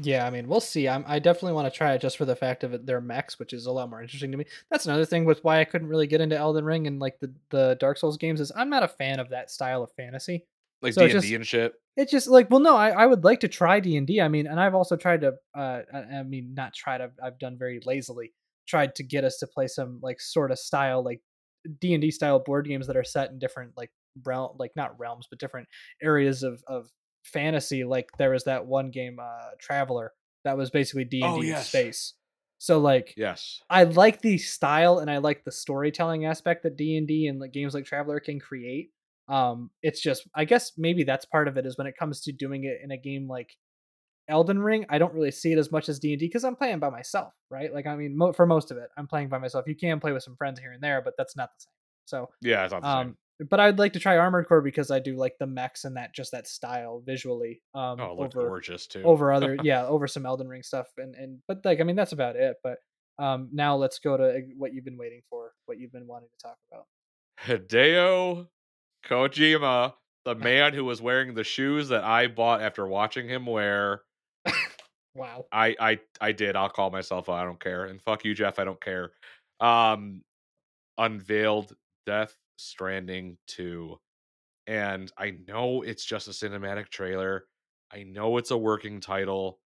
Yeah, 0.00 0.24
I 0.24 0.30
mean, 0.30 0.46
we'll 0.46 0.60
see. 0.60 0.88
I'm, 0.88 1.04
I 1.08 1.18
definitely 1.18 1.54
want 1.54 1.72
to 1.72 1.76
try 1.76 1.92
it 1.94 2.00
just 2.00 2.16
for 2.16 2.24
the 2.24 2.36
fact 2.36 2.62
of 2.62 2.72
it, 2.72 2.86
their 2.86 3.00
mechs, 3.00 3.38
which 3.38 3.52
is 3.52 3.66
a 3.66 3.72
lot 3.72 3.90
more 3.90 4.00
interesting 4.00 4.30
to 4.30 4.38
me. 4.38 4.44
That's 4.70 4.86
another 4.86 5.04
thing 5.04 5.24
with 5.24 5.42
why 5.42 5.60
I 5.60 5.64
couldn't 5.64 5.88
really 5.88 6.06
get 6.06 6.20
into 6.20 6.36
Elden 6.36 6.64
Ring 6.64 6.86
and 6.86 7.00
like 7.00 7.18
the, 7.18 7.32
the 7.50 7.76
Dark 7.80 7.98
Souls 7.98 8.16
games 8.16 8.40
is 8.40 8.52
I'm 8.54 8.70
not 8.70 8.84
a 8.84 8.88
fan 8.88 9.18
of 9.18 9.30
that 9.30 9.50
style 9.50 9.82
of 9.82 9.90
fantasy. 9.92 10.46
Like 10.80 10.94
D&D 10.94 11.34
and 11.34 11.46
shit. 11.46 11.74
It's 11.96 12.12
just 12.12 12.28
like, 12.28 12.48
well, 12.48 12.60
no, 12.60 12.76
I, 12.76 12.90
I 12.90 13.06
would 13.06 13.24
like 13.24 13.40
to 13.40 13.48
try 13.48 13.80
D 13.80 13.96
and 13.96 14.06
D. 14.06 14.20
I 14.20 14.28
mean, 14.28 14.46
and 14.46 14.60
I've 14.60 14.76
also 14.76 14.94
tried 14.94 15.22
to, 15.22 15.34
uh, 15.56 15.80
I, 15.92 15.98
I 15.98 16.22
mean, 16.22 16.54
not 16.54 16.74
tried. 16.74 17.00
I've, 17.00 17.14
I've 17.20 17.38
done 17.40 17.58
very 17.58 17.80
lazily 17.84 18.32
tried 18.68 18.94
to 18.96 19.02
get 19.02 19.24
us 19.24 19.38
to 19.38 19.46
play 19.48 19.66
some 19.66 19.98
like 20.00 20.20
sort 20.20 20.52
of 20.52 20.58
style, 20.60 21.02
like 21.02 21.20
D 21.80 21.94
and 21.94 22.00
D 22.00 22.12
style 22.12 22.38
board 22.38 22.68
games 22.68 22.86
that 22.86 22.96
are 22.96 23.02
set 23.04 23.30
in 23.30 23.40
different 23.40 23.72
like 23.76 23.90
realm, 24.24 24.54
like 24.58 24.72
not 24.76 24.98
realms, 25.00 25.26
but 25.28 25.40
different 25.40 25.66
areas 26.00 26.44
of 26.44 26.62
of 26.68 26.88
fantasy. 27.28 27.84
Like 27.84 28.10
there 28.18 28.30
was 28.30 28.44
that 28.44 28.66
one 28.66 28.90
game, 28.90 29.18
uh, 29.20 29.50
Traveler, 29.58 30.12
that 30.44 30.56
was 30.56 30.70
basically 30.70 31.04
D 31.04 31.20
and 31.22 31.32
Oh, 31.32 31.42
yes. 31.42 31.68
space. 31.68 32.14
So 32.58 32.78
like, 32.78 33.14
Yes. 33.16 33.60
I 33.70 33.84
like 33.84 34.20
the 34.20 34.38
style 34.38 34.98
and 34.98 35.10
I 35.10 35.18
like 35.18 35.44
the 35.44 35.52
storytelling 35.52 36.24
aspect 36.24 36.62
that 36.64 36.76
D 36.76 36.96
and 37.28 37.38
like 37.38 37.52
games 37.52 37.74
like 37.74 37.84
Traveler 37.84 38.20
can 38.20 38.40
create. 38.40 38.90
Um, 39.28 39.70
it's 39.82 40.00
just 40.00 40.26
I 40.34 40.44
guess 40.44 40.72
maybe 40.78 41.04
that's 41.04 41.26
part 41.26 41.48
of 41.48 41.56
it 41.58 41.66
is 41.66 41.76
when 41.76 41.86
it 41.86 41.96
comes 41.96 42.22
to 42.22 42.32
doing 42.32 42.64
it 42.64 42.80
in 42.82 42.90
a 42.90 42.96
game 42.96 43.28
like 43.28 43.56
Elden 44.28 44.58
Ring, 44.58 44.84
I 44.90 44.98
don't 44.98 45.14
really 45.14 45.30
see 45.30 45.52
it 45.52 45.58
as 45.58 45.72
much 45.72 45.88
as 45.88 45.98
D 45.98 46.12
and 46.12 46.20
D 46.20 46.26
because 46.26 46.44
I'm 46.44 46.56
playing 46.56 46.78
by 46.80 46.90
myself, 46.90 47.32
right? 47.50 47.72
Like 47.72 47.86
I 47.86 47.96
mean, 47.96 48.16
mo- 48.16 48.32
for 48.32 48.46
most 48.46 48.70
of 48.70 48.76
it, 48.76 48.90
I'm 48.96 49.06
playing 49.06 49.28
by 49.28 49.38
myself. 49.38 49.66
You 49.66 49.74
can 49.74 50.00
play 50.00 50.12
with 50.12 50.22
some 50.22 50.36
friends 50.36 50.60
here 50.60 50.72
and 50.72 50.82
there, 50.82 51.00
but 51.02 51.14
that's 51.16 51.34
not 51.36 51.50
the 51.56 51.64
same. 51.64 51.72
So, 52.04 52.30
Yeah, 52.42 52.64
it's 52.64 52.72
not 52.72 52.82
the 52.82 53.02
same. 53.04 53.16
But 53.50 53.60
I'd 53.60 53.78
like 53.78 53.92
to 53.94 54.00
try 54.00 54.16
Armored 54.18 54.48
Core 54.48 54.60
because 54.62 54.90
I 54.90 54.98
do 54.98 55.16
like 55.16 55.34
the 55.38 55.46
mechs 55.46 55.84
and 55.84 55.96
that 55.96 56.14
just 56.14 56.32
that 56.32 56.46
style 56.48 57.02
visually. 57.04 57.62
Um, 57.74 58.00
Oh, 58.00 58.16
over 58.18 58.28
gorgeous 58.28 58.86
too. 58.86 59.02
over 59.04 59.32
other 59.32 59.56
yeah 59.62 59.86
over 59.86 60.06
some 60.08 60.26
Elden 60.26 60.48
Ring 60.48 60.62
stuff 60.62 60.88
and 60.98 61.14
and 61.14 61.38
but 61.46 61.64
like 61.64 61.80
I 61.80 61.84
mean 61.84 61.96
that's 61.96 62.12
about 62.12 62.36
it. 62.36 62.56
But 62.62 62.78
um 63.18 63.48
now 63.52 63.76
let's 63.76 63.98
go 63.98 64.16
to 64.16 64.42
what 64.56 64.72
you've 64.74 64.84
been 64.84 64.98
waiting 64.98 65.22
for, 65.30 65.52
what 65.66 65.78
you've 65.78 65.92
been 65.92 66.06
wanting 66.06 66.28
to 66.38 66.46
talk 66.48 66.56
about. 66.72 66.86
Hideo 67.44 68.48
Kojima, 69.06 69.94
the 70.24 70.34
man 70.36 70.74
who 70.74 70.84
was 70.84 71.00
wearing 71.00 71.34
the 71.34 71.44
shoes 71.44 71.88
that 71.88 72.04
I 72.04 72.26
bought 72.26 72.60
after 72.62 72.86
watching 72.86 73.28
him 73.28 73.46
wear. 73.46 74.02
Wow. 75.14 75.46
I 75.50 75.74
I 75.80 75.98
I 76.20 76.30
did. 76.30 76.54
I'll 76.54 76.68
call 76.68 76.90
myself. 76.90 77.28
I 77.28 77.42
don't 77.42 77.58
care. 77.58 77.86
And 77.86 78.00
fuck 78.02 78.24
you, 78.24 78.34
Jeff. 78.34 78.60
I 78.60 78.64
don't 78.64 78.80
care. 78.80 79.10
Um, 79.58 80.22
unveiled 80.96 81.74
Death 82.06 82.36
Stranding 82.58 83.38
two, 83.46 83.98
and 84.66 85.10
I 85.16 85.36
know 85.46 85.82
it's 85.82 86.04
just 86.04 86.28
a 86.28 86.32
cinematic 86.32 86.88
trailer. 86.88 87.44
I 87.92 88.02
know 88.02 88.36
it's 88.36 88.50
a 88.50 88.58
working 88.58 89.00
title, 89.00 89.60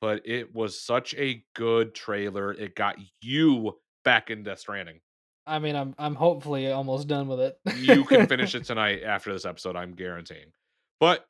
but 0.00 0.22
it 0.24 0.54
was 0.54 0.80
such 0.80 1.14
a 1.14 1.44
good 1.54 1.94
trailer. 1.94 2.52
It 2.52 2.74
got 2.74 2.96
you 3.20 3.78
back 4.04 4.30
in 4.30 4.42
Death 4.42 4.60
Stranding. 4.60 5.00
I 5.46 5.58
mean 5.58 5.74
I'm 5.74 5.94
I'm 5.98 6.14
hopefully 6.14 6.70
almost 6.70 7.08
done 7.08 7.26
with 7.26 7.40
it. 7.40 7.58
you 7.78 8.04
can 8.04 8.26
finish 8.26 8.54
it 8.54 8.64
tonight 8.64 9.02
after 9.04 9.32
this 9.32 9.44
episode. 9.44 9.76
I'm 9.76 9.94
guaranteeing. 9.94 10.52
But 11.00 11.26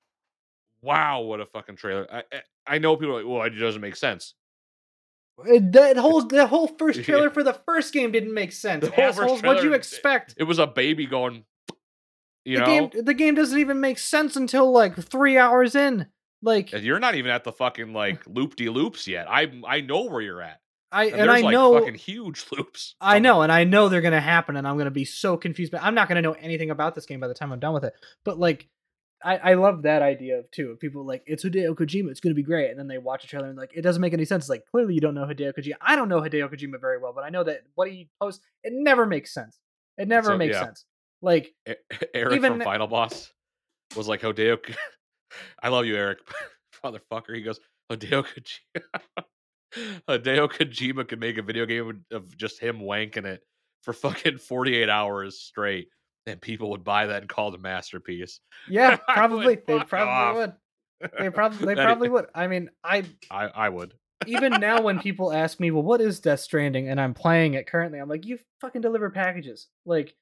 wow, 0.82 1.20
what 1.22 1.40
a 1.40 1.46
fucking 1.46 1.76
trailer! 1.76 2.06
I 2.12 2.22
I, 2.32 2.42
I 2.66 2.78
know 2.78 2.96
people 2.96 3.16
are 3.16 3.22
like, 3.22 3.32
well, 3.32 3.42
it 3.42 3.50
doesn't 3.50 3.80
make 3.80 3.96
sense. 3.96 4.34
It- 5.46 5.72
that 5.72 5.96
whole 5.96 6.22
that 6.28 6.48
whole 6.48 6.66
first 6.68 6.98
Yeah. 7.00 7.04
trailer 7.04 7.30
for 7.30 7.42
the 7.42 7.54
first 7.66 7.92
game 7.92 8.12
didn't 8.12 8.34
make 8.34 8.52
sense. 8.66 8.86
Assholes, 8.96 9.42
what'd 9.42 9.62
you 9.64 9.74
expect? 9.74 10.34
It 10.38 10.44
was 10.44 10.58
a 10.58 10.66
baby 10.66 11.06
going, 11.06 11.44
you 12.44 12.56
the 12.58 12.60
know. 12.60 12.66
game 12.88 13.04
the 13.04 13.14
game 13.14 13.34
doesn't 13.34 13.58
even 13.58 13.80
make 13.80 13.98
sense 13.98 14.36
until 14.36 14.70
like 14.72 14.96
three 14.96 15.36
hours 15.38 15.74
in. 15.74 16.06
Like 16.42 16.72
and 16.72 16.82
you're 16.82 16.98
not 17.00 17.14
even 17.16 17.30
at 17.30 17.44
the 17.44 17.52
fucking 17.52 17.92
like 18.02 18.26
loop 18.26 18.56
de 18.56 18.68
loops 18.68 19.06
yet. 19.06 19.26
I 19.30 19.50
I 19.66 19.80
know 19.82 20.04
where 20.04 20.20
you're 20.22 20.42
at. 20.42 20.58
I 20.92 21.04
And, 21.04 21.20
and, 21.20 21.30
I 21.30 21.40
like 21.42 21.52
know 21.52 21.78
fucking 21.78 21.94
huge 21.94 22.46
loops. 22.52 22.96
I 23.00 23.20
know, 23.20 23.42
and 23.42 23.52
I 23.52 23.62
know 23.64 23.88
they're 23.88 24.00
gonna 24.00 24.20
happen, 24.20 24.56
and 24.56 24.66
I'm 24.66 24.76
gonna 24.76 24.90
be 24.90 25.04
so 25.04 25.36
confused. 25.36 25.70
But 25.70 25.82
I'm 25.84 25.94
not 25.94 26.08
gonna 26.08 26.22
know 26.22 26.32
anything 26.32 26.70
about 26.70 26.94
this 26.96 27.06
game 27.06 27.20
by 27.20 27.28
the 27.28 27.34
time 27.34 27.52
I'm 27.52 27.60
done 27.60 27.74
with 27.74 27.84
it. 27.84 27.92
But 28.24 28.38
like, 28.40 28.68
I, 29.22 29.36
I 29.36 29.54
love 29.54 29.82
that 29.82 30.00
idea 30.02 30.38
of 30.38 30.50
too. 30.50 30.70
Of 30.70 30.80
people 30.80 31.04
like 31.06 31.22
it's 31.26 31.44
Hideo 31.44 31.74
Kojima, 31.74 32.10
it's 32.10 32.20
gonna 32.20 32.34
be 32.34 32.42
great, 32.42 32.70
and 32.70 32.78
then 32.78 32.88
they 32.88 32.98
watch 32.98 33.24
a 33.24 33.26
trailer 33.26 33.48
and 33.48 33.56
like 33.58 33.72
it 33.74 33.82
doesn't 33.82 34.00
make 34.00 34.12
any 34.14 34.24
sense. 34.24 34.48
Like 34.48 34.64
clearly 34.70 34.94
you 34.94 35.00
don't 35.00 35.14
know 35.14 35.26
Hideo 35.26 35.52
Kojima. 35.56 35.74
I 35.80 35.94
don't 35.96 36.08
know 36.08 36.20
Hideo 36.20 36.48
Kojima 36.52 36.80
very 36.80 36.98
well, 36.98 37.12
but 37.14 37.24
I 37.24 37.28
know 37.30 37.44
that 37.44 37.60
what 37.74 37.90
he 37.90 38.08
posts 38.20 38.44
it 38.64 38.72
never 38.74 39.04
makes 39.06 39.32
sense. 39.34 39.58
It 39.98 40.08
never 40.08 40.28
So, 40.30 40.36
makes 40.38 40.54
yeah. 40.54 40.64
sense. 40.64 40.84
Like 41.22 41.52
E- 41.68 41.74
Eric 42.14 42.34
Even- 42.36 42.52
from 42.54 42.60
Final 42.62 42.86
Boss 42.86 43.30
was 43.96 44.08
like 44.08 44.22
Hideo. 44.22 44.58
I 45.62 45.68
love 45.68 45.84
you, 45.84 45.96
Eric, 45.96 46.18
motherfucker. 46.84 47.34
He 47.36 47.42
goes 47.42 47.60
Hideo 47.92 48.24
Kojima. 48.24 49.24
Hideo 50.08 50.50
Kojima 50.50 51.06
could 51.06 51.20
make 51.20 51.38
a 51.38 51.42
video 51.42 51.66
game 51.66 52.04
of 52.10 52.36
just 52.36 52.58
him 52.60 52.80
wanking 52.80 53.24
it 53.26 53.42
for 53.82 53.92
fucking 53.92 54.38
48 54.38 54.88
hours 54.88 55.38
straight, 55.40 55.88
and 56.26 56.40
people 56.40 56.70
would 56.70 56.84
buy 56.84 57.06
that 57.06 57.22
and 57.22 57.28
call 57.28 57.48
it 57.48 57.54
a 57.54 57.58
masterpiece. 57.58 58.40
yeah, 58.68 58.96
probably 59.08 59.58
they 59.66 59.78
probably 59.80 59.96
off. 60.12 60.36
would. 60.36 60.52
They 61.18 61.30
probably 61.30 61.74
they 61.74 61.82
probably 61.82 62.08
would. 62.08 62.26
I 62.34 62.46
mean, 62.46 62.70
I 62.84 63.04
I 63.30 63.46
I 63.46 63.68
would. 63.68 63.94
even 64.26 64.52
now 64.60 64.82
when 64.82 64.98
people 65.02 65.32
ask 65.32 65.60
me, 65.60 65.70
well, 65.70 65.82
what 65.82 66.00
is 66.00 66.20
Death 66.20 66.40
Stranding, 66.40 66.88
and 66.88 67.00
I'm 67.00 67.14
playing 67.14 67.54
it 67.54 67.66
currently, 67.66 67.98
I'm 67.98 68.08
like, 68.08 68.26
you 68.26 68.38
fucking 68.60 68.82
deliver 68.82 69.10
packages, 69.10 69.68
like, 69.86 70.14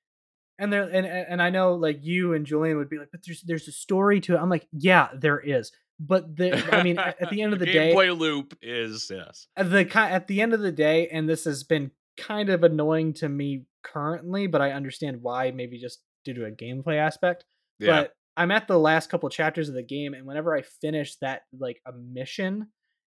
and 0.59 0.73
there, 0.73 0.85
and 0.85 1.07
and 1.07 1.43
I 1.43 1.51
know 1.51 1.75
like 1.75 2.05
you 2.05 2.35
and 2.35 2.47
Julian 2.47 2.77
would 2.79 2.91
be 2.91 2.99
like, 2.99 3.11
but 3.11 3.21
there's 3.27 3.43
there's 3.43 3.69
a 3.69 3.73
story 3.73 4.21
to 4.23 4.35
it. 4.35 4.39
I'm 4.39 4.51
like, 4.51 4.67
yeah, 4.73 5.09
there 5.15 5.41
is, 5.41 5.73
but 6.01 6.37
the, 6.37 6.75
I 6.75 6.83
mean, 6.83 6.99
at 6.99 7.31
the 7.31 7.43
end 7.43 7.53
of 7.53 7.59
the 7.59 7.67
day, 7.67 7.93
gameplay 7.93 8.17
loop 8.17 8.57
is 8.63 9.11
yes. 9.13 9.49
at 9.57 9.71
the 9.71 9.89
at 9.97 10.29
the 10.29 10.41
end 10.41 10.55
of 10.55 10.61
the 10.61 10.73
day, 10.73 11.09
and 11.09 11.29
this 11.29 11.45
has 11.45 11.65
been 11.65 11.91
kind 12.17 12.51
of 12.51 12.65
annoying 12.65 13.15
to 13.15 13.29
me 13.29 13.65
currently, 13.93 14.47
but 14.47 14.61
I 14.61 14.73
understand 14.73 15.19
why, 15.23 15.51
maybe 15.51 15.79
just 15.79 16.01
due 16.25 16.35
to 16.35 16.45
a 16.47 16.51
gameplay 16.51 16.97
aspect. 16.99 17.45
Yeah, 17.79 18.03
But 18.03 18.13
I'm 18.37 18.51
at 18.51 18.69
the 18.69 18.79
last 18.79 19.11
couple 19.11 19.29
chapters 19.31 19.69
of 19.69 19.75
the 19.75 19.83
game, 19.83 20.15
and 20.15 20.27
whenever 20.27 20.55
I 20.55 20.63
finish 20.63 21.17
that 21.21 21.43
like 21.59 21.81
a 21.87 21.93
mission, 21.93 22.69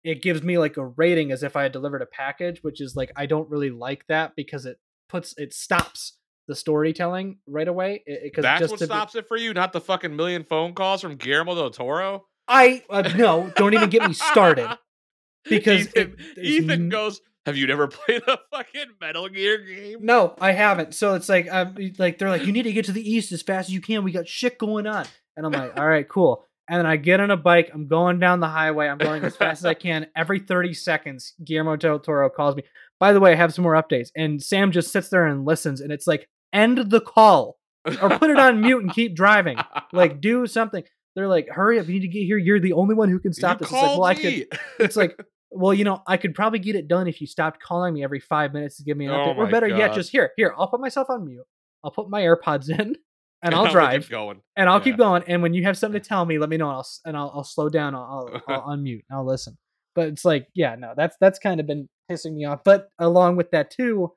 it 0.04 0.22
gives 0.22 0.42
me 0.44 0.58
like 0.58 0.78
a 0.78 0.86
rating 0.86 1.32
as 1.32 1.44
if 1.44 1.56
I 1.56 1.64
had 1.64 1.72
delivered 1.72 2.02
a 2.02 2.06
package, 2.08 2.60
which 2.62 2.82
is 2.82 2.96
like 2.96 3.12
I 3.16 3.26
don't 3.26 3.50
really 3.50 3.70
like 3.70 4.06
that 4.08 4.34
because 4.36 4.66
it 4.66 4.78
puts 5.10 5.34
it 5.38 5.54
stops 5.54 6.18
the 6.48 6.56
storytelling 6.56 7.38
right 7.48 7.68
away. 7.68 8.04
Because 8.24 8.44
that's 8.44 8.60
just 8.62 8.72
what 8.72 8.80
to 8.80 8.86
be- 8.88 8.94
stops 8.94 9.16
it 9.16 9.28
for 9.28 9.38
you, 9.38 9.54
not 9.54 9.72
the 9.74 9.80
fucking 9.82 10.14
million 10.16 10.44
phone 10.44 10.74
calls 10.74 11.02
from 11.02 11.16
Guillermo 11.16 11.56
del 11.56 11.70
Toro. 11.70 12.26
I 12.50 12.84
uh, 12.90 13.04
no, 13.16 13.52
don't 13.56 13.74
even 13.74 13.90
get 13.90 14.06
me 14.06 14.14
started 14.14 14.70
because 15.46 15.88
Ethan, 15.88 16.16
it- 16.36 16.38
Ethan 16.44 16.72
n- 16.72 16.90
goes, 16.90 17.22
"Have 17.46 17.58
you 17.58 17.68
never 17.68 17.88
played 17.90 18.22
a 18.28 18.38
fucking 18.52 18.92
Metal 19.02 19.30
Gear 19.30 19.58
game?" 19.60 20.00
No, 20.02 20.36
I 20.40 20.52
haven't. 20.52 20.94
So 20.94 21.16
it's 21.16 21.30
like, 21.30 21.52
um, 21.52 21.76
like 21.98 22.18
they're 22.18 22.30
like, 22.30 22.46
you 22.46 22.52
need 22.52 22.64
to 22.64 22.74
get 22.74 22.86
to 22.86 22.92
the 22.92 23.08
east 23.08 23.32
as 23.32 23.42
fast 23.42 23.70
as 23.70 23.74
you 23.74 23.82
can. 23.82 24.04
We 24.04 24.12
got 24.12 24.28
shit 24.28 24.58
going 24.58 24.88
on, 24.88 25.06
and 25.36 25.46
I'm 25.46 25.52
like, 25.52 25.78
all 25.80 25.88
right, 25.88 26.08
cool. 26.08 26.46
And 26.70 26.80
then 26.80 26.86
I 26.86 26.96
get 26.96 27.20
on 27.20 27.30
a 27.30 27.38
bike. 27.38 27.72
I'm 27.74 27.88
going 27.88 28.20
down 28.20 28.40
the 28.40 28.48
highway. 28.48 28.88
I'm 28.88 28.98
going 28.98 29.24
as 29.26 29.36
fast 29.36 29.62
as 29.62 29.66
I 29.66 29.74
can. 29.74 30.08
Every 30.16 30.40
30 30.40 30.74
seconds, 30.74 31.34
Guillermo 31.44 31.76
del 31.76 32.00
Toro 32.00 32.30
calls 32.30 32.56
me. 32.56 32.64
By 33.00 33.12
the 33.12 33.20
way, 33.20 33.34
I 33.34 33.36
have 33.36 33.54
some 33.54 33.64
more 33.64 33.74
updates. 33.74 34.12
And 34.16 34.42
Sam 34.42 34.72
just 34.72 34.92
sits 34.92 35.10
there 35.10 35.28
and 35.28 35.44
listens. 35.44 35.82
And 35.82 35.92
it's 35.92 36.08
like, 36.08 36.30
end 36.54 36.78
the 36.90 37.02
call 37.02 37.58
or 38.02 38.10
put 38.18 38.30
it 38.30 38.40
on 38.40 38.62
mute 38.62 38.82
and 38.82 38.94
keep 38.94 39.14
driving. 39.14 39.58
Like, 39.92 40.22
do 40.22 40.48
something. 40.48 40.84
They're 41.16 41.28
like, 41.28 41.50
hurry 41.50 41.80
up. 41.80 41.88
You 41.88 41.96
need 41.96 42.02
to 42.02 42.08
get 42.08 42.24
here. 42.24 42.38
You're 42.38 42.62
the 42.62 42.74
only 42.74 42.96
one 42.96 43.10
who 43.10 43.20
can 43.20 43.34
stop 43.34 43.60
you 43.60 43.68
this. 43.68 43.74
It's 43.74 43.82
like, 43.82 43.98
well, 43.98 44.04
I 44.06 44.16
could. 44.16 44.48
It's 44.80 44.96
like, 44.96 45.20
well, 45.56 45.74
you 45.74 45.84
know, 45.84 46.02
I 46.08 46.18
could 46.18 46.34
probably 46.36 46.60
get 46.60 46.76
it 46.76 46.88
done 46.88 47.08
if 47.08 47.22
you 47.22 47.28
stopped 47.28 47.62
calling 47.62 47.94
me 47.94 48.04
every 48.04 48.20
five 48.20 48.54
minutes 48.54 48.78
to 48.78 48.84
give 48.84 48.98
me 48.98 49.06
an 49.06 49.12
Oh 49.12 49.16
update. 49.16 49.38
Or 49.38 49.46
my 49.46 49.52
better 49.52 49.68
yet, 49.68 49.94
just 49.94 50.12
here, 50.12 50.32
here, 50.38 50.54
I'll 50.58 50.68
put 50.68 50.80
myself 50.82 51.10
on 51.10 51.26
mute. 51.26 51.46
I'll 51.84 51.92
put 51.92 52.10
my 52.10 52.22
AirPods 52.22 52.70
in 52.70 52.96
and 53.42 53.54
I'll 53.56 53.72
drive 53.72 54.10
going. 54.10 54.42
and 54.56 54.70
I'll 54.70 54.80
Yeah. 54.80 54.84
keep 54.84 54.98
going. 54.98 55.24
And 55.28 55.42
when 55.42 55.54
you 55.54 55.64
have 55.64 55.78
something 55.78 56.02
to 56.02 56.08
tell 56.14 56.26
me, 56.26 56.38
let 56.40 56.50
me 56.50 56.58
know 56.58 56.70
and 56.70 56.76
I'll, 56.78 56.88
and 57.06 57.18
I'll, 57.18 57.32
I'll 57.36 57.44
slow 57.44 57.70
down. 57.70 57.96
I'll, 57.96 58.42
I'll, 58.48 58.54
I'll 58.56 58.68
unmute. 58.78 59.04
and 59.10 59.18
I'll 59.18 59.26
listen. 59.26 59.58
But 59.96 60.08
it's 60.08 60.26
like, 60.26 60.48
yeah, 60.56 60.76
no, 60.76 60.94
that's, 60.98 61.16
that's 61.22 61.40
kind 61.40 61.60
of 61.60 61.68
been 61.68 61.88
pissing 62.10 62.34
me 62.34 62.46
off. 62.46 62.62
But 62.66 62.88
along 63.00 63.36
with 63.36 63.52
that 63.52 63.70
too, 63.70 64.12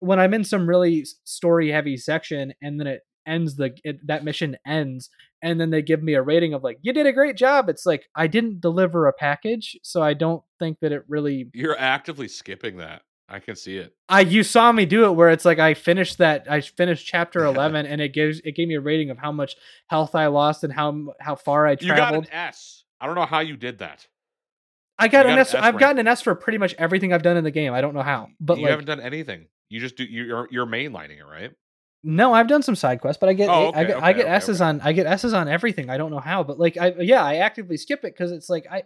when 0.00 0.18
I'm 0.18 0.34
in 0.34 0.44
some 0.44 0.68
really 0.68 1.04
story 1.24 1.70
heavy 1.70 1.96
section 1.96 2.54
and 2.62 2.78
then 2.80 2.86
it 2.86 3.02
ends 3.26 3.56
the 3.56 3.74
it, 3.84 4.06
that 4.06 4.24
mission 4.24 4.56
ends 4.66 5.10
and 5.42 5.60
then 5.60 5.70
they 5.70 5.82
give 5.82 6.02
me 6.02 6.14
a 6.14 6.22
rating 6.22 6.54
of 6.54 6.62
like 6.62 6.78
you 6.82 6.92
did 6.92 7.06
a 7.06 7.12
great 7.12 7.36
job 7.36 7.68
it's 7.68 7.84
like 7.86 8.06
i 8.14 8.26
didn't 8.26 8.60
deliver 8.60 9.06
a 9.06 9.12
package 9.12 9.76
so 9.82 10.02
i 10.02 10.12
don't 10.14 10.42
think 10.58 10.78
that 10.80 10.92
it 10.92 11.02
really 11.08 11.48
You're 11.54 11.78
actively 11.78 12.28
skipping 12.28 12.76
that. 12.78 13.02
I 13.28 13.38
can 13.38 13.56
see 13.56 13.78
it. 13.78 13.94
i 14.08 14.20
you 14.20 14.42
saw 14.42 14.70
me 14.70 14.84
do 14.84 15.06
it 15.06 15.12
where 15.12 15.30
it's 15.30 15.44
like 15.46 15.58
i 15.58 15.72
finished 15.74 16.18
that 16.18 16.46
i 16.50 16.60
finished 16.60 17.06
chapter 17.06 17.44
11 17.46 17.86
and 17.86 18.00
it 18.00 18.12
gives 18.12 18.40
it 18.44 18.52
gave 18.54 18.68
me 18.68 18.74
a 18.74 18.80
rating 18.80 19.08
of 19.10 19.18
how 19.18 19.32
much 19.32 19.56
health 19.88 20.14
i 20.14 20.26
lost 20.26 20.62
and 20.64 20.72
how 20.72 21.14
how 21.20 21.34
far 21.34 21.66
i 21.66 21.72
You 21.72 21.88
got 21.88 21.96
traveled 21.96 22.24
an 22.26 22.32
S. 22.32 22.84
I 23.00 23.06
don't 23.06 23.14
know 23.14 23.24
how 23.26 23.40
you 23.40 23.56
did 23.56 23.78
that. 23.78 24.06
i 24.98 25.08
got 25.08 25.24
got 25.24 25.26
s 25.26 25.32
an 25.32 25.38
S 25.38 25.64
i've 25.64 25.74
rank. 25.74 25.80
gotten 25.80 25.98
an 26.00 26.06
s 26.08 26.20
for 26.20 26.34
pretty 26.34 26.58
much 26.58 26.74
everything 26.78 27.12
i've 27.14 27.22
done 27.22 27.36
in 27.38 27.44
the 27.44 27.50
game 27.50 27.72
i 27.72 27.80
don't 27.80 27.94
know 27.94 28.02
how 28.02 28.28
but 28.40 28.58
you 28.58 28.64
like 28.64 28.70
haven't 28.70 28.86
done 28.86 29.00
anything. 29.00 29.46
You 29.70 29.80
just 29.80 29.96
do. 29.96 30.04
You're 30.04 30.46
you're 30.52 30.66
mainlining 30.66 31.18
it, 31.18 31.24
right? 31.24 31.50
No, 32.06 32.34
I've 32.34 32.48
done 32.48 32.62
some 32.62 32.74
side 32.76 33.00
quests, 33.00 33.18
but 33.18 33.28
I 33.28 33.32
get 33.32 33.48
Oh, 33.48 33.70
I 33.74 33.80
okay, 33.80 33.86
get 33.86 34.02
I 34.02 34.12
get 34.12 34.24
okay, 34.26 34.34
S's 34.34 34.60
okay. 34.60 34.68
on 34.68 34.80
I 34.82 34.92
get 34.92 35.06
S's 35.06 35.32
on 35.32 35.48
everything. 35.48 35.88
I 35.90 35.96
don't 35.96 36.10
know 36.10 36.20
how, 36.20 36.44
but 36.44 36.58
like 36.58 36.76
I 36.76 36.92
yeah, 36.98 37.24
I 37.24 37.36
actively 37.36 37.76
skip 37.78 38.00
it 38.00 38.14
because 38.14 38.30
it's 38.30 38.48
like 38.50 38.66
I 38.70 38.82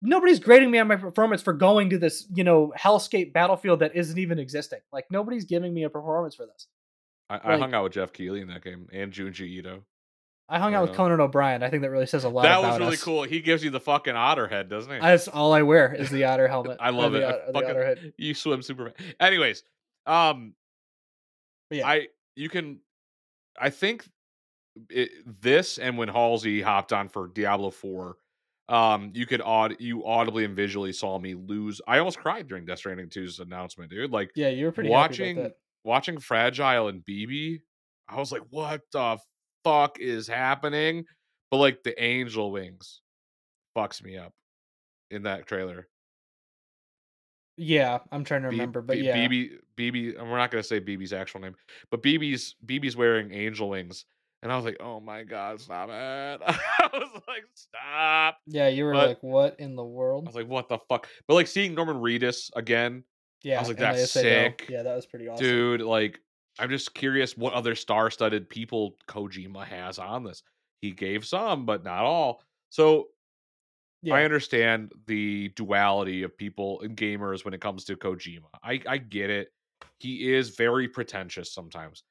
nobody's 0.00 0.38
grading 0.38 0.70
me 0.70 0.78
on 0.78 0.86
my 0.88 0.96
performance 0.96 1.42
for 1.42 1.52
going 1.52 1.90
to 1.90 1.98
this 1.98 2.26
you 2.32 2.44
know 2.44 2.72
hellscape 2.78 3.32
battlefield 3.32 3.80
that 3.80 3.96
isn't 3.96 4.16
even 4.18 4.38
existing. 4.38 4.78
Like 4.92 5.06
nobody's 5.10 5.44
giving 5.44 5.74
me 5.74 5.82
a 5.82 5.90
performance 5.90 6.34
for 6.36 6.46
this. 6.46 6.68
I, 7.28 7.38
I 7.38 7.50
Like- 7.52 7.60
hung 7.60 7.74
out 7.74 7.82
with 7.84 7.92
Jeff 7.94 8.12
Keighley 8.12 8.40
in 8.40 8.48
that 8.48 8.62
game 8.62 8.86
and 8.92 9.12
Junji 9.12 9.40
Ito. 9.48 9.82
I 10.48 10.58
hung 10.58 10.74
I 10.74 10.78
out 10.78 10.88
with. 10.88 10.96
Conan 10.96 11.20
O'Brien. 11.20 11.62
I 11.62 11.70
think 11.70 11.82
that 11.82 11.90
really 11.90 12.06
says 12.06 12.24
a 12.24 12.28
lot. 12.28 12.42
That 12.42 12.60
was 12.60 12.78
really 12.80 12.94
us. 12.94 13.04
cool. 13.04 13.22
He 13.22 13.40
gives 13.40 13.62
you 13.62 13.70
the 13.70 13.78
fucking 13.78 14.16
otter 14.16 14.48
head, 14.48 14.68
doesn't 14.68 14.92
he? 14.92 14.98
That's 15.00 15.28
all 15.28 15.52
I 15.52 15.62
wear 15.62 15.94
is 15.94 16.10
the 16.10 16.24
otter 16.24 16.48
helmet. 16.48 16.78
I 16.80 16.90
love 16.90 17.12
the 17.12 17.20
it. 17.20 17.24
I 17.24 17.46
the 17.46 17.52
fucking- 17.52 17.70
otter 17.70 17.86
hood. 17.86 18.14
you 18.18 18.34
swim 18.34 18.62
super. 18.62 18.90
fa- 18.90 19.04
Anyways, 19.20 19.62
um, 20.06 20.54
yeah. 21.70 21.86
I 21.86 22.08
you 22.36 22.48
can, 22.48 22.80
I 23.58 23.70
think 23.70 24.08
it, 24.90 25.10
this 25.42 25.78
and 25.78 25.98
when 25.98 26.08
Halsey 26.08 26.60
hopped 26.62 26.92
on 26.92 27.08
for 27.08 27.28
Diablo 27.28 27.70
Four, 27.70 28.16
um, 28.68 29.12
you 29.14 29.26
could 29.26 29.40
aud 29.40 29.76
you 29.80 30.06
audibly 30.06 30.44
and 30.44 30.54
visually 30.56 30.92
saw 30.92 31.18
me 31.18 31.34
lose. 31.34 31.80
I 31.86 31.98
almost 31.98 32.18
cried 32.18 32.48
during 32.48 32.64
Death 32.66 32.78
Stranding 32.78 33.08
2's 33.10 33.40
announcement, 33.40 33.90
dude. 33.90 34.10
Like 34.12 34.32
Yeah, 34.36 34.48
you 34.48 34.66
were 34.66 34.72
pretty 34.72 34.90
watching 34.90 35.52
watching 35.84 36.18
Fragile 36.18 36.88
and 36.88 37.04
BB, 37.04 37.62
I 38.08 38.16
was 38.18 38.32
like, 38.32 38.42
what 38.50 38.82
the 38.92 39.18
fuck 39.64 39.98
is 40.00 40.26
happening? 40.28 41.06
But 41.50 41.58
like 41.58 41.82
the 41.82 42.00
angel 42.02 42.52
wings 42.52 43.02
fucks 43.76 44.02
me 44.02 44.16
up 44.16 44.34
in 45.10 45.24
that 45.24 45.46
trailer. 45.46 45.88
Yeah, 47.56 47.98
I'm 48.10 48.24
trying 48.24 48.42
to 48.42 48.48
B- 48.48 48.56
remember, 48.56 48.80
but 48.82 48.98
B- 48.98 49.02
yeah, 49.02 49.28
BB 49.28 49.58
BB 49.80 50.18
and 50.18 50.30
we're 50.30 50.36
not 50.38 50.50
gonna 50.50 50.62
say 50.62 50.80
BB's 50.80 51.12
actual 51.12 51.40
name, 51.40 51.54
but 51.90 52.02
BB's 52.02 52.56
BB's 52.66 52.96
wearing 52.96 53.32
angel 53.32 53.68
wings. 53.70 54.04
And 54.42 54.50
I 54.50 54.56
was 54.56 54.64
like, 54.64 54.78
oh 54.80 55.00
my 55.00 55.22
god, 55.22 55.60
stop 55.60 55.88
it. 55.90 55.92
I 56.46 56.88
was 56.94 57.22
like, 57.28 57.44
stop. 57.54 58.38
yeah, 58.46 58.68
you 58.68 58.84
were 58.84 58.92
but- 58.92 59.08
like, 59.08 59.22
what 59.22 59.56
in 59.58 59.76
the 59.76 59.84
world?" 59.84 60.24
I 60.26 60.28
was 60.28 60.34
like, 60.36 60.48
what 60.48 60.68
the 60.68 60.78
fuck? 60.88 61.08
But 61.28 61.34
like 61.34 61.46
seeing 61.46 61.74
Norman 61.74 61.96
Reedus 61.96 62.50
again, 62.56 63.04
Yeah, 63.42 63.56
I 63.56 63.60
was 63.60 63.68
like, 63.68 63.78
"That's 63.78 64.10
sick, 64.10 64.66
Yeah, 64.68 64.82
that 64.82 64.94
was 64.96 65.06
pretty 65.06 65.28
awesome. 65.28 65.44
dude, 65.44 65.80
like 65.82 66.20
I'm 66.58 66.68
just 66.70 66.94
curious 66.94 67.36
what 67.36 67.52
other 67.54 67.74
star-studded 67.74 68.48
people 68.48 68.96
Kojima 69.08 69.64
has 69.66 69.98
on 69.98 70.24
this. 70.24 70.42
He 70.80 70.90
gave 70.92 71.24
some, 71.26 71.66
but 71.66 71.84
not 71.84 72.04
all. 72.04 72.42
So 72.70 73.08
yeah. 74.02 74.14
I 74.14 74.24
understand 74.24 74.92
the 75.06 75.48
duality 75.50 76.22
of 76.22 76.36
people 76.36 76.80
and 76.80 76.96
gamers 76.96 77.44
when 77.44 77.52
it 77.52 77.60
comes 77.60 77.84
to 77.84 77.96
Kojima. 77.96 78.46
I, 78.64 78.80
I 78.86 78.96
get 78.98 79.28
it. 79.28 79.48
He 79.98 80.32
is 80.32 80.50
very 80.50 80.88
pretentious 80.88 81.52
sometimes, 81.52 82.02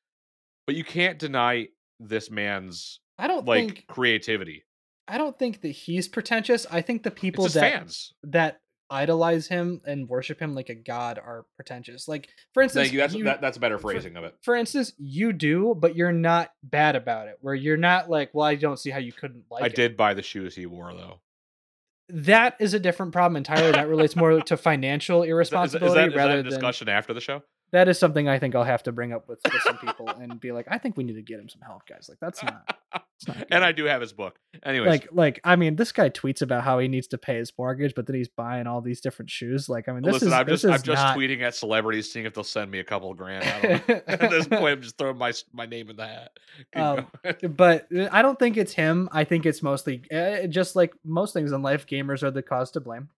but 0.67 0.75
you 0.75 0.83
can't 0.83 1.17
deny 1.19 1.67
this 1.99 2.29
man's 2.31 2.99
I 3.17 3.27
don't 3.27 3.45
like 3.45 3.65
think 3.65 3.87
creativity. 3.87 4.63
I 5.07 5.17
don't 5.17 5.37
think 5.37 5.61
that 5.61 5.69
he's 5.69 6.07
pretentious. 6.07 6.65
I 6.69 6.81
think 6.81 7.03
the 7.03 7.11
people 7.11 7.47
that 7.47 7.53
fans. 7.59 8.13
that 8.23 8.59
idolize 8.91 9.47
him 9.47 9.81
and 9.85 10.07
worship 10.07 10.39
him 10.39 10.55
like 10.55 10.69
a 10.69 10.75
god 10.75 11.19
are 11.19 11.45
pretentious. 11.55 12.07
Like 12.07 12.29
for 12.53 12.63
instance, 12.63 12.85
Thank 12.85 12.93
you. 12.93 12.99
That's 12.99 13.13
you- 13.15 13.23
that, 13.25 13.41
that's 13.41 13.57
a 13.57 13.59
better 13.59 13.77
for- 13.79 13.91
phrasing 13.91 14.15
of 14.17 14.23
it. 14.23 14.35
for 14.43 14.55
instance, 14.55 14.93
you 14.97 15.33
do, 15.33 15.75
but 15.77 15.95
you're 15.95 16.11
not 16.11 16.51
bad 16.63 16.95
about 16.95 17.27
it. 17.27 17.37
Where 17.41 17.55
you're 17.55 17.77
not 17.77 18.09
like, 18.09 18.29
well, 18.33 18.45
I 18.47 18.55
don't 18.55 18.77
see 18.77 18.89
how 18.91 18.99
you 18.99 19.11
couldn't 19.13 19.45
like 19.49 19.63
I 19.63 19.67
it. 19.67 19.75
did 19.75 19.97
buy 19.97 20.13
the 20.13 20.21
shoes 20.23 20.55
he 20.55 20.65
wore 20.65 20.93
though. 20.93 21.21
That 22.09 22.55
is 22.59 22.73
a 22.73 22.79
different 22.79 23.11
problem 23.11 23.35
entirely. 23.37 23.71
That 23.71 23.87
relates 23.87 24.15
more 24.15 24.41
to 24.41 24.57
financial 24.57 25.21
Is 25.23 25.27
that, 25.27 25.29
is, 25.29 25.29
that- 25.29 25.31
irresponsibility 25.31 25.99
is 26.01 26.13
that 26.13 26.15
rather 26.17 26.33
a 26.39 26.43
than 26.43 26.49
discussion 26.51 26.89
after 26.89 27.13
the 27.13 27.21
show? 27.21 27.43
That 27.71 27.87
is 27.87 27.99
something 27.99 28.27
I 28.27 28.39
think 28.39 28.55
I'll 28.55 28.63
have 28.63 28.83
to 28.83 28.91
bring 28.91 29.13
up 29.13 29.27
with, 29.27 29.39
with 29.43 29.61
some 29.63 29.77
people 29.77 30.07
and 30.07 30.39
be 30.39 30.51
like, 30.51 30.67
I 30.69 30.77
think 30.77 30.97
we 30.97 31.03
need 31.03 31.13
to 31.13 31.21
get 31.21 31.39
him 31.39 31.49
some 31.49 31.61
help, 31.61 31.87
guys. 31.87 32.07
Like 32.09 32.19
that's 32.19 32.43
not. 32.43 32.77
It's 33.19 33.27
not 33.27 33.47
and. 33.51 33.63
I 33.63 33.71
do 33.71 33.85
have 33.85 34.01
his 34.01 34.13
book. 34.13 34.39
Anyways, 34.63 34.87
like 34.87 35.09
like 35.11 35.39
I 35.43 35.55
mean, 35.55 35.75
this 35.75 35.91
guy 35.91 36.09
tweets 36.09 36.41
about 36.41 36.63
how 36.63 36.79
he 36.79 36.87
needs 36.87 37.07
to 37.07 37.17
pay 37.17 37.37
his 37.37 37.51
mortgage, 37.57 37.93
but 37.95 38.07
then 38.07 38.15
he's 38.15 38.29
buying 38.29 38.65
all 38.65 38.81
these 38.81 39.01
different 39.01 39.29
shoes. 39.29 39.67
Like 39.67 39.89
I 39.89 39.91
mean, 39.91 40.03
this 40.03 40.13
listen, 40.13 40.29
is 40.29 40.33
I'm 40.33 40.45
this 40.45 40.61
just 40.61 40.73
I'm 40.73 40.81
just 40.81 41.03
not... 41.03 41.17
tweeting 41.17 41.41
at 41.41 41.53
celebrities, 41.53 42.11
seeing 42.11 42.25
if 42.25 42.33
they'll 42.33 42.43
send 42.43 42.71
me 42.71 42.79
a 42.79 42.83
couple 42.83 43.11
of 43.11 43.17
grand. 43.17 43.43
I 43.43 43.61
don't 43.61 43.87
know. 43.89 44.01
at 44.07 44.29
this 44.29 44.47
point, 44.47 44.63
I'm 44.63 44.81
just 44.81 44.97
throwing 44.97 45.17
my 45.17 45.33
my 45.53 45.65
name 45.65 45.89
in 45.89 45.97
the 45.97 46.07
hat. 46.07 46.31
Um, 46.75 47.07
but 47.55 47.87
uh, 47.95 48.07
I 48.11 48.21
don't 48.21 48.39
think 48.39 48.57
it's 48.57 48.73
him. 48.73 49.09
I 49.11 49.25
think 49.25 49.45
it's 49.45 49.61
mostly 49.61 50.01
uh, 50.11 50.47
just 50.47 50.75
like 50.75 50.93
most 51.03 51.33
things 51.33 51.51
in 51.51 51.61
life. 51.61 51.85
Gamers 51.85 52.23
are 52.23 52.31
the 52.31 52.41
cause 52.41 52.71
to 52.71 52.79
blame. 52.79 53.09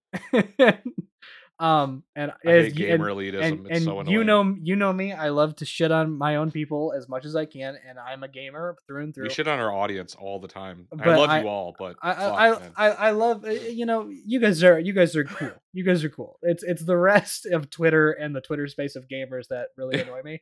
Um, 1.62 2.04
and 2.16 2.32
I 2.32 2.50
as 2.50 2.66
hate 2.66 2.76
gamer 2.76 3.10
and, 3.10 3.20
elitism. 3.20 3.42
and, 3.44 3.68
it's 3.68 3.78
and 3.78 3.84
so 3.84 4.00
annoying. 4.00 4.14
you 4.14 4.24
know 4.24 4.56
you 4.62 4.76
know 4.76 4.92
me. 4.92 5.14
I 5.14 5.30
love 5.30 5.56
to 5.58 5.66
shit 5.66 5.92
on 5.92 6.18
my 6.18 6.38
own 6.38 6.50
people 6.50 6.92
as 6.98 7.08
much 7.08 7.24
as 7.24 7.36
I 7.36 7.46
can, 7.46 7.78
and 7.88 8.00
I'm 8.00 8.24
a 8.24 8.28
gamer 8.28 8.76
through 8.88 9.04
and 9.04 9.14
through. 9.14 9.26
we 9.26 9.30
shit 9.30 9.48
on 9.48 9.60
our 9.60 9.72
audience 9.72 10.16
all 10.20 10.40
the 10.40 10.48
time. 10.48 10.88
I 11.00 11.16
love 11.16 11.30
I- 11.30 11.42
you 11.42 11.48
all, 11.48 11.76
but 11.78 11.98
I 12.02 12.14
fuck, 12.16 12.34
I, 12.34 12.50
I. 12.50 12.88
I 12.88 12.90
I 12.90 13.12
love 13.12 13.46
uh, 13.46 13.52
you 13.52 13.86
know 13.86 14.10
you 14.10 14.40
guys 14.40 14.64
are 14.64 14.80
you 14.80 14.92
guys 14.94 15.16
are 15.16 15.24
cool 15.24 15.52
you 15.74 15.86
guys 15.86 16.04
are 16.04 16.10
cool 16.10 16.40
it's 16.42 16.64
it's 16.64 16.84
the 16.84 16.98
rest 16.98 17.46
of 17.46 17.70
Twitter 17.70 18.12
and 18.12 18.36
the 18.36 18.42
Twitter 18.42 18.68
space 18.68 18.96
of 18.96 19.08
gamers 19.08 19.48
that 19.50 19.68
really 19.78 20.02
annoy 20.02 20.22
me 20.24 20.42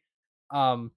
um 0.52 0.92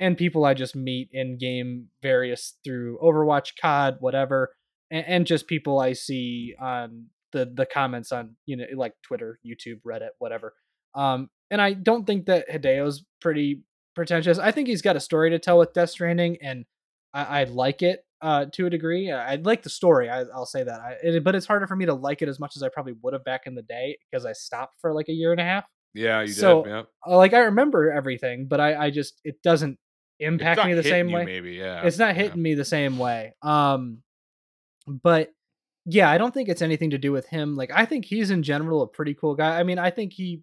and 0.00 0.16
people 0.16 0.44
I 0.44 0.54
just 0.54 0.74
meet 0.74 1.10
in 1.12 1.38
game 1.38 1.88
various 2.02 2.56
through 2.64 2.98
Overwatch 3.00 3.52
COD 3.60 3.98
whatever 4.00 4.52
and, 4.90 5.06
and 5.06 5.26
just 5.26 5.46
people 5.46 5.78
I 5.78 5.92
see 5.92 6.54
on 6.60 7.06
the 7.32 7.50
the 7.54 7.66
comments 7.66 8.12
on 8.12 8.36
you 8.46 8.56
know 8.56 8.66
like 8.74 8.94
Twitter 9.02 9.38
YouTube 9.46 9.80
Reddit 9.86 10.10
whatever 10.18 10.54
um 10.94 11.28
and 11.50 11.60
I 11.60 11.72
don't 11.72 12.06
think 12.06 12.26
that 12.26 12.50
Hideo's 12.50 13.04
pretty 13.20 13.62
pretentious 13.94 14.38
I 14.38 14.50
think 14.50 14.68
he's 14.68 14.82
got 14.82 14.96
a 14.96 15.00
story 15.00 15.30
to 15.30 15.38
tell 15.38 15.58
with 15.58 15.72
Death 15.72 15.90
Stranding 15.90 16.38
and 16.42 16.64
I, 17.12 17.40
I 17.40 17.44
like 17.44 17.82
it 17.82 18.04
uh, 18.22 18.46
to 18.52 18.66
a 18.66 18.70
degree. 18.70 19.10
I, 19.10 19.32
I 19.32 19.36
like 19.36 19.62
the 19.62 19.70
story. 19.70 20.08
I, 20.08 20.20
I'll 20.34 20.46
say 20.46 20.62
that. 20.62 20.80
I, 20.80 20.96
it, 21.02 21.24
but 21.24 21.34
it's 21.34 21.46
harder 21.46 21.66
for 21.66 21.76
me 21.76 21.86
to 21.86 21.94
like 21.94 22.22
it 22.22 22.28
as 22.28 22.38
much 22.38 22.56
as 22.56 22.62
I 22.62 22.68
probably 22.68 22.94
would 23.02 23.14
have 23.14 23.24
back 23.24 23.42
in 23.46 23.54
the 23.54 23.62
day 23.62 23.98
because 24.10 24.26
I 24.26 24.32
stopped 24.32 24.76
for 24.80 24.92
like 24.92 25.08
a 25.08 25.12
year 25.12 25.32
and 25.32 25.40
a 25.40 25.44
half. 25.44 25.64
yeah, 25.94 26.20
you 26.20 26.28
so, 26.28 26.62
did. 26.62 26.70
Yeah. 26.70 26.82
Uh, 27.06 27.16
Like 27.16 27.34
I 27.34 27.40
remember 27.40 27.90
everything, 27.90 28.46
but 28.46 28.60
I, 28.60 28.86
I 28.86 28.90
just 28.90 29.20
it 29.24 29.42
doesn't 29.42 29.78
impact 30.18 30.64
me 30.64 30.74
the 30.74 30.82
same 30.82 31.08
you, 31.08 31.16
way. 31.16 31.24
Maybe, 31.24 31.52
yeah. 31.52 31.82
It's 31.82 31.98
not 31.98 32.14
yeah. 32.14 32.22
hitting 32.22 32.42
me 32.42 32.54
the 32.54 32.64
same 32.64 32.98
way. 32.98 33.34
Um, 33.42 34.02
but 34.86 35.30
yeah, 35.92 36.10
I 36.10 36.18
don't 36.18 36.32
think 36.32 36.48
it's 36.48 36.62
anything 36.62 36.90
to 36.90 36.98
do 36.98 37.12
with 37.12 37.26
him. 37.26 37.56
Like 37.56 37.70
I 37.74 37.84
think 37.84 38.04
he's 38.04 38.30
in 38.30 38.42
general 38.42 38.82
a 38.82 38.86
pretty 38.86 39.14
cool 39.14 39.34
guy. 39.34 39.58
I 39.58 39.62
mean, 39.62 39.78
I 39.78 39.90
think 39.90 40.12
he, 40.12 40.42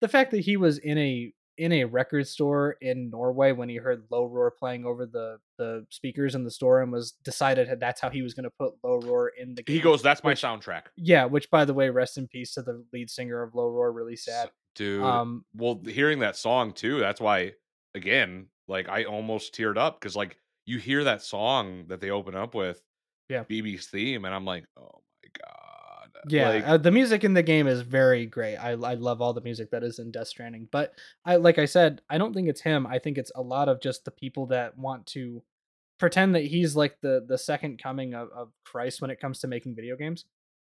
the 0.00 0.08
fact 0.08 0.30
that 0.32 0.40
he 0.40 0.56
was 0.56 0.78
in 0.78 0.98
a 0.98 1.32
in 1.58 1.72
a 1.72 1.84
record 1.84 2.26
store 2.28 2.76
in 2.82 3.08
Norway 3.08 3.52
when 3.52 3.68
he 3.68 3.76
heard 3.76 4.04
Low 4.10 4.26
Roar 4.26 4.50
playing 4.50 4.84
over 4.84 5.06
the 5.06 5.38
the 5.58 5.86
speakers 5.90 6.34
in 6.34 6.44
the 6.44 6.50
store 6.50 6.82
and 6.82 6.92
was 6.92 7.12
decided 7.24 7.68
that 7.68 7.80
that's 7.80 8.00
how 8.00 8.10
he 8.10 8.22
was 8.22 8.34
going 8.34 8.44
to 8.44 8.50
put 8.58 8.74
Low 8.84 8.98
Roar 9.00 9.32
in 9.38 9.54
the 9.54 9.62
game. 9.62 9.74
He 9.76 9.80
goes, 9.80 10.02
"That's 10.02 10.22
my 10.22 10.30
which- 10.30 10.42
soundtrack." 10.42 10.82
yeah, 10.96 11.24
which 11.24 11.50
by 11.50 11.64
the 11.64 11.74
way, 11.74 11.90
rest 11.90 12.18
in 12.18 12.28
peace 12.28 12.52
to 12.54 12.62
the 12.62 12.84
lead 12.92 13.10
singer 13.10 13.42
of 13.42 13.54
Low 13.54 13.68
Roar. 13.68 13.92
Really 13.92 14.16
sad. 14.16 14.50
Dude. 14.74 15.02
Um, 15.02 15.44
well, 15.54 15.80
hearing 15.86 16.18
that 16.18 16.36
song 16.36 16.72
too, 16.72 16.98
that's 17.00 17.20
why 17.20 17.52
again, 17.94 18.48
like 18.68 18.88
I 18.88 19.04
almost 19.04 19.54
teared 19.54 19.78
up 19.78 19.98
because 19.98 20.14
like 20.14 20.36
you 20.66 20.78
hear 20.78 21.04
that 21.04 21.22
song 21.22 21.86
that 21.88 22.00
they 22.00 22.10
open 22.10 22.34
up 22.36 22.54
with, 22.54 22.82
Yeah. 23.28 23.44
BB's 23.44 23.86
theme, 23.86 24.24
and 24.24 24.34
I'm 24.34 24.44
like, 24.44 24.64
oh 24.76 25.02
my 25.22 25.30
god, 25.38 26.10
Yeah, 26.28 26.48
like, 26.50 26.66
uh, 26.66 26.76
the 26.76 26.90
music 26.90 27.24
in 27.24 27.34
the 27.34 27.42
game 27.42 27.66
is 27.66 27.80
very 27.80 28.26
great. 28.26 28.56
I 28.56 28.70
I 28.70 28.94
love 28.94 29.20
all 29.20 29.32
the 29.32 29.40
music 29.40 29.70
that 29.70 29.82
is 29.82 29.98
in 29.98 30.10
Death 30.10 30.28
Stranding, 30.28 30.68
but 30.70 30.92
I 31.24 31.36
like 31.36 31.58
I 31.58 31.64
said, 31.64 32.02
I 32.08 32.18
don't 32.18 32.34
think 32.34 32.48
it's 32.48 32.60
him. 32.60 32.86
I 32.86 32.98
think 32.98 33.18
it's 33.18 33.32
a 33.34 33.42
lot 33.42 33.68
of 33.68 33.80
just 33.80 34.04
the 34.04 34.10
people 34.10 34.46
that 34.46 34.78
want 34.78 35.06
to 35.08 35.42
pretend 35.98 36.34
that 36.34 36.44
he's 36.44 36.76
like 36.76 36.96
the 37.00 37.24
the 37.26 37.38
second 37.38 37.82
coming 37.82 38.14
of, 38.14 38.28
of 38.34 38.52
Christ 38.64 39.00
when 39.00 39.10
it 39.10 39.20
comes 39.20 39.40
to 39.40 39.48
making 39.48 39.74
video 39.74 39.96
games. 39.96 40.24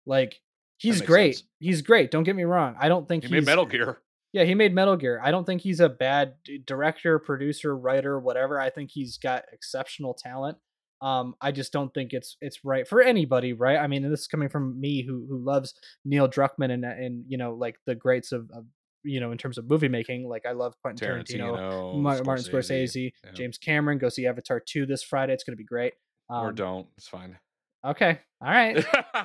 Like 0.06 0.40
he's 0.78 1.00
great. 1.00 1.36
sense. 1.36 1.48
He's 1.60 1.82
great. 1.82 2.10
Don't 2.10 2.24
get 2.24 2.36
me 2.36 2.44
wrong. 2.44 2.76
I 2.78 2.88
don't 2.88 3.06
think 3.06 3.24
he 3.24 3.28
he's 3.28 3.32
made 3.32 3.46
Metal 3.46 3.66
Gear. 3.66 3.98
yeah, 4.32 4.44
he 4.44 4.54
made 4.54 4.74
Metal 4.74 4.96
Gear. 4.96 5.20
I 5.22 5.30
don't 5.30 5.44
think 5.44 5.60
he's 5.62 5.80
a 5.80 5.88
bad 5.88 6.34
director, 6.66 7.18
producer, 7.18 7.76
writer, 7.76 8.18
whatever. 8.18 8.60
I 8.60 8.70
think 8.70 8.90
he's 8.90 9.18
got 9.18 9.44
exceptional 9.52 10.14
talent. 10.14 10.58
Um, 11.00 11.34
I 11.40 11.52
just 11.52 11.72
don't 11.72 11.92
think 11.94 12.12
it's 12.12 12.36
it's 12.40 12.64
right 12.64 12.86
for 12.86 13.00
anybody, 13.00 13.52
right? 13.52 13.78
I 13.78 13.86
mean, 13.86 14.08
this 14.08 14.20
is 14.20 14.26
coming 14.26 14.48
from 14.48 14.80
me 14.80 15.02
who 15.02 15.26
who 15.28 15.38
loves 15.38 15.74
Neil 16.04 16.28
Druckmann 16.28 16.72
and 16.72 16.84
and 16.84 17.24
you 17.28 17.38
know 17.38 17.54
like 17.54 17.76
the 17.86 17.94
greats 17.94 18.32
of, 18.32 18.50
of 18.52 18.64
you 19.04 19.20
know, 19.20 19.32
in 19.32 19.38
terms 19.38 19.58
of 19.58 19.68
movie 19.68 19.88
making. 19.88 20.28
Like 20.28 20.44
I 20.46 20.52
love 20.52 20.74
Quentin 20.82 21.08
Tarantino, 21.08 21.56
Tarantino, 21.56 22.00
Mar- 22.00 22.22
Martin 22.24 22.44
Scorsese, 22.44 23.12
yeah. 23.24 23.30
James 23.32 23.58
Cameron. 23.58 23.98
Go 23.98 24.08
see 24.08 24.26
Avatar 24.26 24.60
two 24.60 24.86
this 24.86 25.02
Friday. 25.02 25.32
It's 25.32 25.44
gonna 25.44 25.56
be 25.56 25.64
great. 25.64 25.94
or 26.28 26.48
Um, 26.48 26.54
don't. 26.54 26.86
It's 26.96 27.08
fine. 27.08 27.38
Okay, 27.84 28.18
all 28.40 28.50
right, 28.50 28.84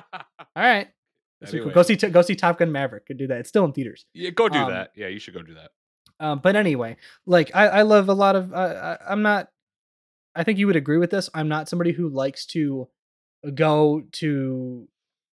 right. 0.56 0.88
Pretty 1.42 1.60
cool. 1.60 1.72
Go 1.72 1.82
see 1.82 1.96
go 1.96 2.22
see 2.22 2.36
Top 2.36 2.58
Gun 2.58 2.72
Maverick. 2.72 3.06
Could 3.06 3.18
do 3.18 3.26
that. 3.26 3.40
It's 3.40 3.48
still 3.48 3.64
in 3.64 3.72
theaters. 3.72 4.06
Yeah, 4.14 4.30
go 4.30 4.48
do 4.48 4.58
um, 4.58 4.70
that. 4.70 4.92
Yeah, 4.96 5.08
you 5.08 5.18
should 5.18 5.34
go 5.34 5.42
do 5.42 5.54
that. 5.54 5.70
Um, 6.20 6.40
but 6.42 6.56
anyway, 6.56 6.96
like 7.26 7.50
I, 7.54 7.66
I 7.66 7.82
love 7.82 8.08
a 8.08 8.14
lot 8.14 8.36
of. 8.36 8.52
Uh, 8.52 8.96
I, 9.06 9.12
I'm 9.12 9.22
not. 9.22 9.48
I 10.34 10.44
think 10.44 10.58
you 10.58 10.66
would 10.66 10.76
agree 10.76 10.98
with 10.98 11.10
this. 11.10 11.30
I'm 11.34 11.48
not 11.48 11.68
somebody 11.68 11.92
who 11.92 12.08
likes 12.08 12.46
to 12.46 12.88
go 13.54 14.02
to 14.12 14.88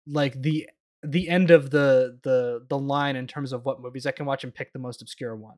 like 0.08 0.42
the 0.42 0.70
the 1.04 1.30
end 1.30 1.52
of 1.52 1.70
the 1.70 2.20
the 2.24 2.66
the 2.68 2.78
line 2.78 3.16
in 3.16 3.28
terms 3.28 3.54
of 3.54 3.64
what 3.66 3.82
movies 3.82 4.06
I 4.06 4.12
can 4.12 4.26
watch 4.26 4.44
and 4.44 4.54
pick 4.54 4.74
the 4.74 4.80
most 4.80 5.02
obscure 5.02 5.36
one. 5.36 5.56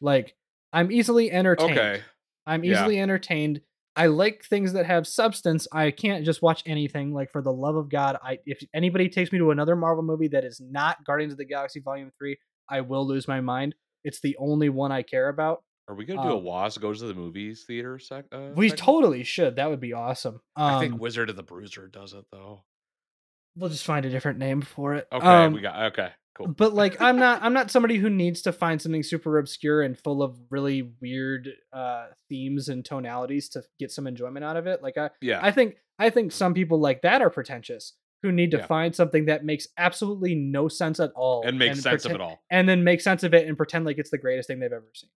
Like 0.00 0.34
I'm 0.72 0.90
easily 0.90 1.30
entertained. 1.30 1.78
Okay. 1.78 2.00
I'm 2.46 2.64
yeah. 2.64 2.72
easily 2.72 2.98
entertained. 2.98 3.60
I 3.96 4.06
like 4.06 4.44
things 4.44 4.72
that 4.72 4.86
have 4.86 5.06
substance. 5.06 5.66
I 5.72 5.90
can't 5.90 6.24
just 6.24 6.40
watch 6.40 6.62
anything. 6.64 7.12
Like 7.12 7.30
for 7.32 7.42
the 7.42 7.52
love 7.52 7.76
of 7.76 7.90
God, 7.90 8.16
I 8.22 8.38
if 8.46 8.62
anybody 8.72 9.08
takes 9.08 9.32
me 9.32 9.38
to 9.38 9.50
another 9.50 9.76
Marvel 9.76 10.04
movie 10.04 10.28
that 10.28 10.44
is 10.44 10.60
not 10.60 11.04
Guardians 11.04 11.32
of 11.32 11.38
the 11.38 11.44
Galaxy 11.44 11.80
Volume 11.80 12.10
Three, 12.16 12.38
I 12.68 12.80
will 12.80 13.06
lose 13.06 13.28
my 13.28 13.40
mind. 13.40 13.74
It's 14.04 14.20
the 14.20 14.36
only 14.38 14.68
one 14.68 14.92
I 14.92 15.02
care 15.02 15.28
about. 15.28 15.64
Are 15.90 15.94
we 15.94 16.04
gonna 16.04 16.22
do 16.22 16.28
a 16.34 16.36
um, 16.38 16.44
Waz 16.44 16.78
goes 16.78 17.00
to 17.00 17.06
the 17.06 17.14
movies 17.14 17.64
theater 17.66 17.98
sec? 17.98 18.26
Uh, 18.30 18.50
We 18.54 18.68
segment? 18.68 18.78
totally 18.78 19.24
should. 19.24 19.56
That 19.56 19.70
would 19.70 19.80
be 19.80 19.92
awesome. 19.92 20.40
Um, 20.56 20.74
I 20.76 20.78
think 20.78 21.00
Wizard 21.00 21.30
of 21.30 21.34
the 21.36 21.42
Bruiser 21.42 21.88
does 21.88 22.12
it 22.14 22.24
though. 22.30 22.62
we'll 23.56 23.70
just 23.70 23.84
find 23.84 24.06
a 24.06 24.10
different 24.10 24.38
name 24.38 24.62
for 24.62 24.94
it. 24.94 25.08
Okay, 25.12 25.26
Um, 25.26 25.52
we 25.52 25.60
got 25.60 25.92
okay, 25.92 26.10
cool. 26.36 26.46
but 26.46 26.72
like 26.74 27.00
I'm 27.00 27.18
not 27.18 27.42
I'm 27.42 27.52
not 27.52 27.72
somebody 27.72 27.96
who 27.96 28.08
needs 28.08 28.42
to 28.42 28.52
find 28.52 28.80
something 28.80 29.02
super 29.02 29.36
obscure 29.38 29.82
and 29.82 29.98
full 29.98 30.22
of 30.22 30.38
really 30.48 30.92
weird 31.00 31.48
uh 31.72 32.06
themes 32.28 32.68
and 32.68 32.84
tonalities 32.84 33.48
to 33.50 33.64
get 33.80 33.90
some 33.90 34.06
enjoyment 34.06 34.44
out 34.44 34.56
of 34.56 34.68
it. 34.68 34.84
Like 34.84 34.96
I 34.96 35.10
yeah, 35.20 35.40
I 35.42 35.50
think 35.50 35.74
I 35.98 36.10
think 36.10 36.30
some 36.30 36.54
people 36.54 36.78
like 36.78 37.02
that 37.02 37.20
are 37.20 37.30
pretentious 37.30 37.94
who 38.22 38.30
need 38.30 38.52
to 38.52 38.58
Yeah. 38.58 38.66
find 38.66 38.94
something 38.94 39.24
that 39.24 39.44
makes 39.44 39.66
absolutely 39.76 40.34
no 40.36 40.68
sense 40.68 41.00
at 41.00 41.10
all 41.16 41.42
and 41.44 41.58
make 41.58 41.74
sense 41.74 42.04
of 42.04 42.12
it 42.12 42.20
all. 42.20 42.38
and 42.50 42.68
then 42.68 42.84
make 42.84 43.00
sense 43.00 43.24
of 43.24 43.34
it 43.34 43.48
and 43.48 43.56
pretend 43.56 43.86
like 43.86 43.98
it's 43.98 44.10
the 44.10 44.18
greatest 44.18 44.46
thing 44.46 44.60
they've 44.60 44.70
ever 44.72 44.90
seen. 44.94 45.10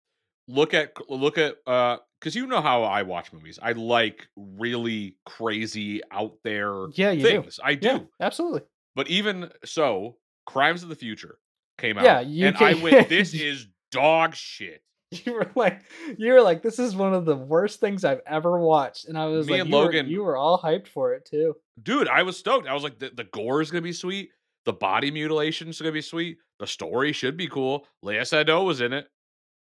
Look 0.47 0.73
at 0.73 0.93
look 1.09 1.37
at 1.37 1.55
uh 1.65 1.97
because 2.19 2.35
you 2.35 2.47
know 2.47 2.61
how 2.61 2.83
I 2.83 3.03
watch 3.03 3.31
movies. 3.33 3.59
I 3.61 3.73
like 3.73 4.27
really 4.35 5.17
crazy 5.25 6.01
out 6.11 6.33
there 6.43 6.85
Yeah, 6.93 7.11
you 7.11 7.21
do. 7.23 7.41
things. 7.41 7.59
I 7.63 7.75
do. 7.75 7.87
Yeah, 7.87 7.99
absolutely. 8.21 8.61
But 8.95 9.07
even 9.09 9.49
so, 9.65 10.17
Crimes 10.45 10.83
of 10.83 10.89
the 10.89 10.95
Future 10.95 11.37
came 11.77 11.97
out. 11.97 12.03
Yeah, 12.05 12.21
you 12.21 12.47
and 12.47 12.57
I 12.57 12.75
went, 12.75 13.09
this 13.09 13.33
is 13.33 13.67
dog 13.91 14.35
shit. 14.35 14.81
You 15.25 15.33
were 15.33 15.51
like, 15.55 15.81
you 16.17 16.31
were 16.33 16.41
like, 16.41 16.63
this 16.63 16.79
is 16.79 16.95
one 16.95 17.13
of 17.13 17.25
the 17.25 17.35
worst 17.35 17.79
things 17.79 18.03
I've 18.03 18.21
ever 18.25 18.57
watched, 18.59 19.05
and 19.05 19.17
I 19.17 19.25
was 19.25 19.45
Me 19.45 19.53
like, 19.53 19.61
and 19.61 19.69
you, 19.69 19.75
were, 19.75 19.83
Logan- 19.83 20.07
you 20.07 20.23
were 20.23 20.35
all 20.37 20.57
hyped 20.59 20.87
for 20.87 21.13
it 21.13 21.25
too. 21.25 21.55
Dude, 21.81 22.07
I 22.07 22.23
was 22.23 22.37
stoked. 22.37 22.67
I 22.67 22.73
was 22.73 22.83
like, 22.83 22.97
the, 22.99 23.11
the 23.13 23.25
gore 23.25 23.61
is 23.61 23.69
gonna 23.69 23.81
be 23.83 23.93
sweet. 23.93 24.29
The 24.65 24.73
body 24.73 25.11
mutilation 25.11 25.67
is 25.67 25.79
gonna 25.79 25.91
be 25.91 26.01
sweet. 26.01 26.37
The 26.59 26.65
story 26.67 27.11
should 27.11 27.37
be 27.37 27.47
cool. 27.47 27.85
Léa 28.03 28.21
Seydoux 28.21 28.65
was 28.65 28.81
in 28.81 28.93
it. 28.93 29.07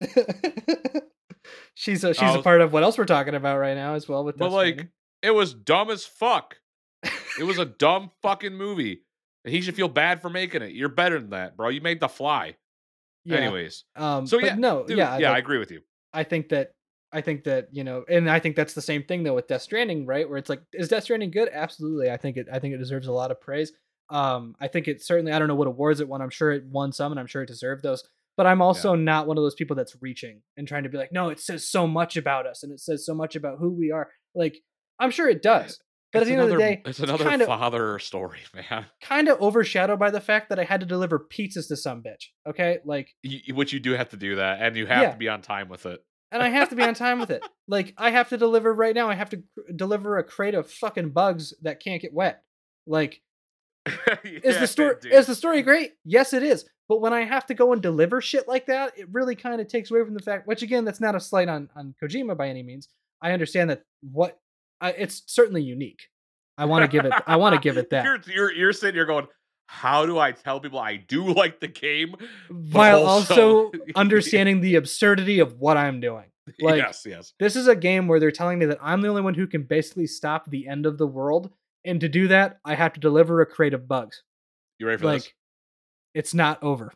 she's 1.75 2.03
a 2.03 2.13
she's 2.13 2.21
I 2.23 2.33
a 2.33 2.35
was- 2.37 2.43
part 2.43 2.61
of 2.61 2.73
what 2.73 2.83
else 2.83 2.97
we're 2.97 3.05
talking 3.05 3.35
about 3.35 3.57
right 3.59 3.75
now 3.75 3.95
as 3.95 4.07
well 4.07 4.23
with 4.23 4.37
But 4.37 4.51
like, 4.51 4.87
it 5.21 5.31
was 5.31 5.53
dumb 5.53 5.89
as 5.89 6.05
fuck. 6.05 6.57
It 7.39 7.43
was 7.43 7.57
a 7.57 7.65
dumb 7.79 8.11
fucking 8.21 8.53
movie. 8.55 9.03
He 9.45 9.61
should 9.61 9.75
feel 9.75 9.89
bad 9.89 10.21
for 10.21 10.29
making 10.29 10.61
it. 10.61 10.71
You're 10.71 10.89
better 10.89 11.19
than 11.19 11.31
that, 11.31 11.57
bro. 11.57 11.69
You 11.69 11.81
made 11.81 11.99
The 11.99 12.07
Fly. 12.07 12.55
yeah. 13.25 13.37
Anyways, 13.37 13.83
um, 13.95 14.25
so 14.25 14.39
yeah, 14.39 14.55
no, 14.55 14.85
dude, 14.85 14.97
yeah, 14.97 15.17
yeah, 15.17 15.31
I 15.31 15.37
agree 15.37 15.57
with 15.59 15.71
you. 15.71 15.81
I 16.13 16.23
think 16.23 16.49
that 16.49 16.71
I 17.11 17.21
think 17.21 17.43
that 17.43 17.67
you 17.71 17.83
know, 17.83 18.05
and 18.09 18.29
I 18.29 18.39
think 18.39 18.55
that's 18.55 18.73
the 18.73 18.81
same 18.81 19.03
thing 19.03 19.23
though 19.23 19.35
with 19.35 19.47
Death 19.47 19.61
Stranding, 19.63 20.05
right? 20.05 20.27
Where 20.27 20.37
it's 20.37 20.49
like, 20.49 20.61
is 20.71 20.87
Death 20.89 21.03
Stranding 21.03 21.31
good? 21.31 21.49
Absolutely. 21.51 22.09
I 22.09 22.17
think 22.17 22.37
it. 22.37 22.47
I 22.51 22.59
think 22.59 22.73
it 22.73 22.77
deserves 22.77 23.07
a 23.07 23.11
lot 23.11 23.31
of 23.31 23.41
praise. 23.41 23.73
Um, 24.09 24.55
I 24.59 24.67
think 24.67 24.87
it 24.87 25.01
certainly. 25.03 25.31
I 25.33 25.39
don't 25.39 25.47
know 25.47 25.55
what 25.55 25.67
awards 25.67 25.99
it 25.99 26.07
won. 26.07 26.21
I'm 26.21 26.29
sure 26.29 26.51
it 26.51 26.65
won 26.65 26.91
some, 26.93 27.11
and 27.11 27.19
I'm 27.19 27.27
sure 27.27 27.41
it 27.43 27.47
deserved 27.47 27.83
those. 27.83 28.03
But 28.37 28.47
I'm 28.47 28.61
also 28.61 28.95
not 28.95 29.27
one 29.27 29.37
of 29.37 29.43
those 29.43 29.53
people 29.55 29.75
that's 29.75 29.95
reaching 30.01 30.41
and 30.57 30.67
trying 30.67 30.83
to 30.83 30.89
be 30.89 30.97
like, 30.97 31.11
no, 31.11 31.29
it 31.29 31.39
says 31.39 31.67
so 31.69 31.85
much 31.87 32.17
about 32.17 32.47
us, 32.47 32.63
and 32.63 32.71
it 32.71 32.79
says 32.79 33.05
so 33.05 33.13
much 33.13 33.35
about 33.35 33.59
who 33.59 33.69
we 33.71 33.91
are. 33.91 34.09
Like, 34.33 34.57
I'm 34.99 35.11
sure 35.11 35.29
it 35.29 35.41
does. 35.43 35.79
But 36.11 36.21
It's 36.23 36.29
at 36.31 36.33
the 36.33 36.33
end 36.33 36.41
of 36.43 36.49
the 36.49 36.55
another- 36.55 36.75
day, 36.75 36.81
it's 36.85 36.99
another 36.99 37.23
kind 37.23 37.41
of 37.41 37.47
father 37.47 37.97
story, 37.99 38.39
man. 38.71 38.85
kind 39.01 39.27
of 39.27 39.41
overshadowed 39.41 39.99
by 39.99 40.11
the 40.11 40.21
fact 40.21 40.49
that 40.49 40.59
I 40.59 40.63
had 40.63 40.79
to 40.81 40.85
deliver 40.85 41.19
pizzas 41.31 41.67
to 41.69 41.75
some 41.75 42.01
bitch. 42.03 42.25
Okay, 42.47 42.79
like 42.85 43.09
You, 43.23 43.55
which 43.55 43.73
you 43.73 43.79
do 43.79 43.91
have 43.93 44.09
to 44.09 44.17
do 44.17 44.35
that, 44.35 44.61
and 44.61 44.75
you 44.75 44.85
have 44.87 45.01
Yeah. 45.01 45.11
to 45.11 45.17
be 45.17 45.29
on 45.29 45.41
time 45.41 45.69
with 45.69 45.85
it. 45.85 46.03
and 46.31 46.41
I 46.41 46.49
have 46.49 46.69
to 46.69 46.75
be 46.75 46.81
on 46.83 46.93
time 46.95 47.19
with 47.19 47.29
it. 47.29 47.43
Like 47.67 47.93
I 47.97 48.09
have 48.09 48.27
to 48.29 48.37
deliver 48.37 48.73
right 48.73 48.93
now. 48.93 49.09
I 49.09 49.13
have 49.15 49.29
to 49.29 49.37
cr- 49.37 49.71
deliver 49.73 50.17
a 50.17 50.23
crate 50.23 50.53
of 50.53 50.69
fucking 50.69 51.11
bugs 51.11 51.53
that 51.61 51.79
can't 51.79 52.01
get 52.01 52.13
wet. 52.13 52.43
Like 52.85 53.21
is 54.23 54.59
the 54.59 54.67
story 54.67 54.95
is 55.05 55.27
the 55.27 55.35
story 55.35 55.61
great? 55.61 55.91
Yes, 56.05 56.33
it 56.33 56.43
is. 56.43 56.65
But 56.93 57.01
when 57.01 57.11
I 57.11 57.21
have 57.21 57.47
to 57.47 57.55
go 57.55 57.73
and 57.73 57.81
deliver 57.81 58.21
shit 58.21 58.47
like 58.47 58.67
that, 58.67 58.95
it 58.95 59.07
really 59.11 59.35
kind 59.35 59.59
of 59.59 59.67
takes 59.67 59.89
away 59.89 60.05
from 60.05 60.13
the 60.13 60.21
fact. 60.21 60.45
Which 60.45 60.61
again, 60.61 60.85
that's 60.85 61.01
not 61.01 61.15
a 61.15 61.19
slight 61.19 61.49
on 61.49 61.67
on 61.75 61.95
Kojima 61.99 62.37
by 62.37 62.49
any 62.49 62.61
means. 62.61 62.87
I 63.19 63.31
understand 63.31 63.71
that 63.71 63.81
what 64.11 64.39
I, 64.79 64.91
it's 64.91 65.23
certainly 65.25 65.63
unique. 65.63 66.07
I 66.55 66.65
want 66.65 66.83
to 66.83 66.87
give 66.87 67.03
it. 67.05 67.11
I 67.25 67.37
want 67.37 67.55
to 67.55 67.59
give 67.59 67.77
it 67.77 67.89
that. 67.89 68.05
You're, 68.05 68.19
you're 68.27 68.53
you're 68.53 68.73
sitting 68.73 68.93
here 68.93 69.07
going, 69.07 69.25
how 69.65 70.05
do 70.05 70.19
I 70.19 70.33
tell 70.33 70.59
people 70.59 70.77
I 70.77 70.97
do 70.97 71.25
like 71.33 71.59
the 71.61 71.67
game 71.67 72.13
While 72.71 73.07
also 73.07 73.71
understanding 73.95 74.61
the 74.61 74.75
absurdity 74.75 75.39
of 75.39 75.59
what 75.59 75.77
I'm 75.77 75.99
doing. 75.99 76.25
Like, 76.59 76.77
yes, 76.77 77.07
yes. 77.07 77.33
This 77.39 77.55
is 77.55 77.67
a 77.67 77.75
game 77.75 78.07
where 78.07 78.19
they're 78.19 78.29
telling 78.29 78.59
me 78.59 78.67
that 78.67 78.77
I'm 78.83 79.01
the 79.01 79.07
only 79.07 79.23
one 79.23 79.33
who 79.33 79.47
can 79.47 79.63
basically 79.63 80.05
stop 80.05 80.47
the 80.47 80.67
end 80.67 80.85
of 80.85 80.99
the 80.99 81.07
world. 81.07 81.49
And 81.85 81.99
to 82.01 82.07
do 82.07 82.27
that, 82.27 82.59
I 82.63 82.75
have 82.75 82.93
to 82.93 82.99
deliver 82.99 83.41
a 83.41 83.47
crate 83.47 83.73
of 83.73 83.87
bugs. 83.87 84.21
You 84.77 84.85
ready 84.85 84.99
for 84.99 85.05
Like, 85.05 85.21
this? 85.23 85.31
It's 86.13 86.33
not 86.33 86.61
over. 86.63 86.91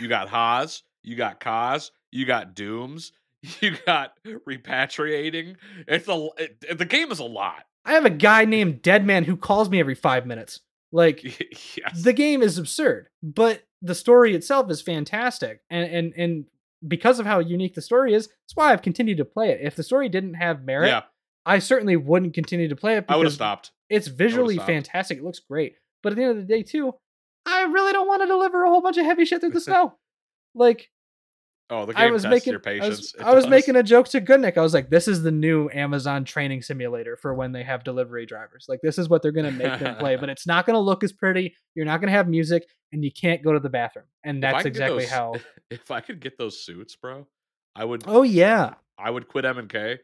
You 0.00 0.08
got 0.08 0.28
Haas, 0.28 0.82
you 1.02 1.16
got 1.16 1.40
Kaz, 1.40 1.90
you 2.10 2.26
got 2.26 2.54
Dooms, 2.54 3.12
you 3.60 3.76
got 3.86 4.14
repatriating. 4.24 5.56
It's 5.86 6.08
a 6.08 6.28
it, 6.38 6.78
the 6.78 6.84
game 6.84 7.10
is 7.10 7.18
a 7.18 7.24
lot. 7.24 7.64
I 7.84 7.94
have 7.94 8.04
a 8.04 8.10
guy 8.10 8.44
named 8.44 8.82
Deadman 8.82 9.24
who 9.24 9.36
calls 9.36 9.68
me 9.68 9.80
every 9.80 9.94
five 9.94 10.26
minutes. 10.26 10.60
Like, 10.92 11.24
yes. 11.76 12.02
the 12.02 12.12
game 12.12 12.42
is 12.42 12.58
absurd, 12.58 13.08
but 13.22 13.62
the 13.80 13.94
story 13.94 14.34
itself 14.34 14.70
is 14.70 14.80
fantastic. 14.80 15.60
And, 15.70 15.90
and, 15.90 16.12
and 16.16 16.44
because 16.86 17.18
of 17.18 17.26
how 17.26 17.40
unique 17.40 17.74
the 17.74 17.82
story 17.82 18.14
is, 18.14 18.28
that's 18.28 18.54
why 18.54 18.72
I've 18.72 18.82
continued 18.82 19.18
to 19.18 19.24
play 19.24 19.50
it. 19.50 19.60
If 19.62 19.74
the 19.74 19.82
story 19.82 20.08
didn't 20.08 20.34
have 20.34 20.64
merit, 20.64 20.88
yeah, 20.88 21.02
I 21.44 21.58
certainly 21.58 21.96
wouldn't 21.96 22.34
continue 22.34 22.68
to 22.68 22.76
play 22.76 22.96
it 22.96 23.06
I 23.08 23.16
would 23.16 23.26
have 23.26 23.32
stopped. 23.32 23.72
It's 23.88 24.06
visually 24.06 24.54
stopped. 24.54 24.68
fantastic. 24.68 25.18
It 25.18 25.24
looks 25.24 25.40
great. 25.40 25.74
But 26.02 26.12
at 26.12 26.16
the 26.16 26.22
end 26.22 26.32
of 26.32 26.36
the 26.46 26.54
day, 26.54 26.62
too, 26.62 26.94
I 27.62 27.72
really 27.72 27.92
don't 27.92 28.06
want 28.08 28.22
to 28.22 28.26
deliver 28.26 28.64
a 28.64 28.68
whole 28.70 28.82
bunch 28.82 28.96
of 28.98 29.04
heavy 29.04 29.24
shit 29.24 29.40
through 29.40 29.50
the 29.50 29.60
snow. 29.68 29.94
Like 30.54 30.90
Oh, 31.70 31.86
the 31.86 31.98
I 31.98 32.04
game 32.04 32.12
was 32.12 32.22
tests 32.24 32.34
making, 32.34 32.50
your 32.52 32.60
I 32.66 32.72
was, 32.72 32.80
patience. 32.80 33.14
I 33.24 33.34
was 33.34 33.46
making 33.46 33.76
a 33.76 33.82
joke 33.82 34.06
to 34.08 34.20
Goodnick. 34.20 34.58
I 34.58 34.60
was 34.60 34.74
like, 34.74 34.90
"This 34.90 35.08
is 35.08 35.22
the 35.22 35.30
new 35.30 35.70
Amazon 35.72 36.22
training 36.22 36.60
simulator 36.60 37.16
for 37.16 37.32
when 37.32 37.52
they 37.52 37.62
have 37.62 37.82
delivery 37.82 38.26
drivers. 38.26 38.66
Like, 38.68 38.80
this 38.82 38.98
is 38.98 39.08
what 39.08 39.22
they're 39.22 39.32
gonna 39.32 39.52
make 39.52 39.78
them 39.78 39.96
play, 39.96 40.16
but 40.16 40.28
it's 40.28 40.46
not 40.46 40.66
gonna 40.66 40.80
look 40.80 41.02
as 41.02 41.14
pretty. 41.14 41.54
You're 41.74 41.86
not 41.86 42.00
gonna 42.02 42.12
have 42.12 42.28
music, 42.28 42.64
and 42.92 43.02
you 43.02 43.10
can't 43.10 43.42
go 43.42 43.54
to 43.54 43.58
the 43.58 43.70
bathroom. 43.70 44.04
And 44.22 44.42
that's 44.42 44.66
exactly 44.66 45.04
those- 45.04 45.10
how. 45.10 45.34
If 45.70 45.90
I 45.90 46.00
could 46.00 46.20
get 46.20 46.36
those 46.36 46.62
suits, 46.62 46.94
bro, 46.96 47.26
I 47.74 47.86
would. 47.86 48.04
Oh 48.06 48.22
yeah, 48.22 48.74
I 48.98 49.08
would 49.08 49.26
quit 49.28 49.46
M 49.46 49.56
and 49.56 49.68
K, 49.70 50.00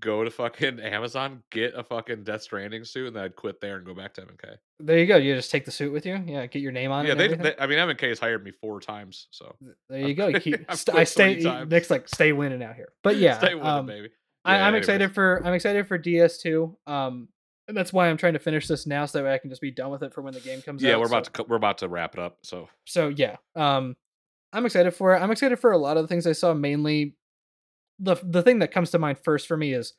go 0.00 0.24
to 0.24 0.30
fucking 0.30 0.80
Amazon, 0.80 1.42
get 1.50 1.74
a 1.76 1.82
fucking 1.82 2.24
Death 2.24 2.42
Stranding 2.42 2.84
suit, 2.84 3.08
and 3.08 3.16
then 3.16 3.24
I'd 3.24 3.36
quit 3.36 3.60
there 3.60 3.76
and 3.76 3.84
go 3.86 3.94
back 3.94 4.14
to 4.14 4.22
M 4.22 4.28
and 4.30 4.38
K. 4.40 4.48
there 4.80 4.98
you 4.98 5.06
go. 5.06 5.16
You 5.16 5.34
just 5.34 5.50
take 5.50 5.64
the 5.64 5.70
suit 5.70 5.92
with 5.92 6.06
you. 6.06 6.22
Yeah, 6.26 6.46
get 6.46 6.60
your 6.60 6.72
name 6.72 6.90
on 6.90 7.06
Yeah, 7.06 7.12
it. 7.12 7.16
they, 7.16 7.28
they. 7.34 7.54
I 7.58 7.66
mean, 7.66 7.78
M 7.78 7.88
and 7.88 7.98
K 7.98 8.08
has 8.08 8.18
hired 8.18 8.44
me 8.44 8.50
four 8.50 8.80
times, 8.80 9.26
so 9.30 9.54
there 9.88 10.06
you 10.06 10.14
go. 10.14 10.28
You 10.28 10.40
keep. 10.40 10.70
St- 10.74 10.96
I 10.96 11.04
stay. 11.04 11.42
times. 11.42 11.70
Nick's 11.70 11.90
like 11.90 12.08
stay 12.08 12.32
winning 12.32 12.62
out 12.62 12.74
here. 12.76 12.88
But 13.02 13.16
yeah, 13.18 13.38
stay 13.38 13.54
with 13.54 13.64
um, 13.64 13.86
baby. 13.86 14.10
I, 14.44 14.56
Yeah, 14.56 14.60
I'm 14.62 14.68
anyways. 14.74 14.80
excited 14.88 15.14
for 15.14 15.40
I'm 15.46 15.54
excited 15.54 15.86
for 15.86 15.98
DS2. 15.98 16.74
Um, 16.86 17.28
and 17.68 17.76
that's 17.76 17.92
why 17.92 18.08
I'm 18.08 18.16
trying 18.16 18.32
to 18.32 18.38
finish 18.40 18.66
this 18.66 18.86
now, 18.86 19.06
so 19.06 19.18
that 19.18 19.24
way 19.24 19.32
I 19.32 19.38
can 19.38 19.48
just 19.48 19.62
be 19.62 19.70
done 19.70 19.90
with 19.90 20.02
it 20.02 20.12
for 20.12 20.20
when 20.20 20.34
the 20.34 20.40
game 20.40 20.60
comes 20.62 20.82
out. 20.82 20.88
Yeah, 20.88 20.96
we're 20.96 21.06
so, 21.06 21.16
about 21.18 21.32
to 21.34 21.42
we're 21.44 21.56
about 21.56 21.78
to 21.78 21.88
wrap 21.88 22.14
it 22.14 22.20
up. 22.20 22.38
So 22.42 22.68
So 22.86 23.08
yeah, 23.08 23.36
um, 23.54 23.94
I'm 24.52 24.66
excited 24.66 24.90
for 24.94 25.14
it. 25.14 25.20
I'm 25.20 25.30
excited 25.30 25.58
for 25.60 25.70
a 25.70 25.78
lot 25.78 25.96
of 25.96 26.02
the 26.02 26.08
things 26.08 26.26
I 26.26 26.32
saw. 26.32 26.52
Mainly, 26.54 27.14
the 27.98 28.16
the 28.22 28.42
thing 28.42 28.58
that 28.60 28.72
comes 28.72 28.90
to 28.90 28.98
mind 28.98 29.18
first 29.18 29.46
for 29.46 29.56
me 29.56 29.72
is 29.74 29.94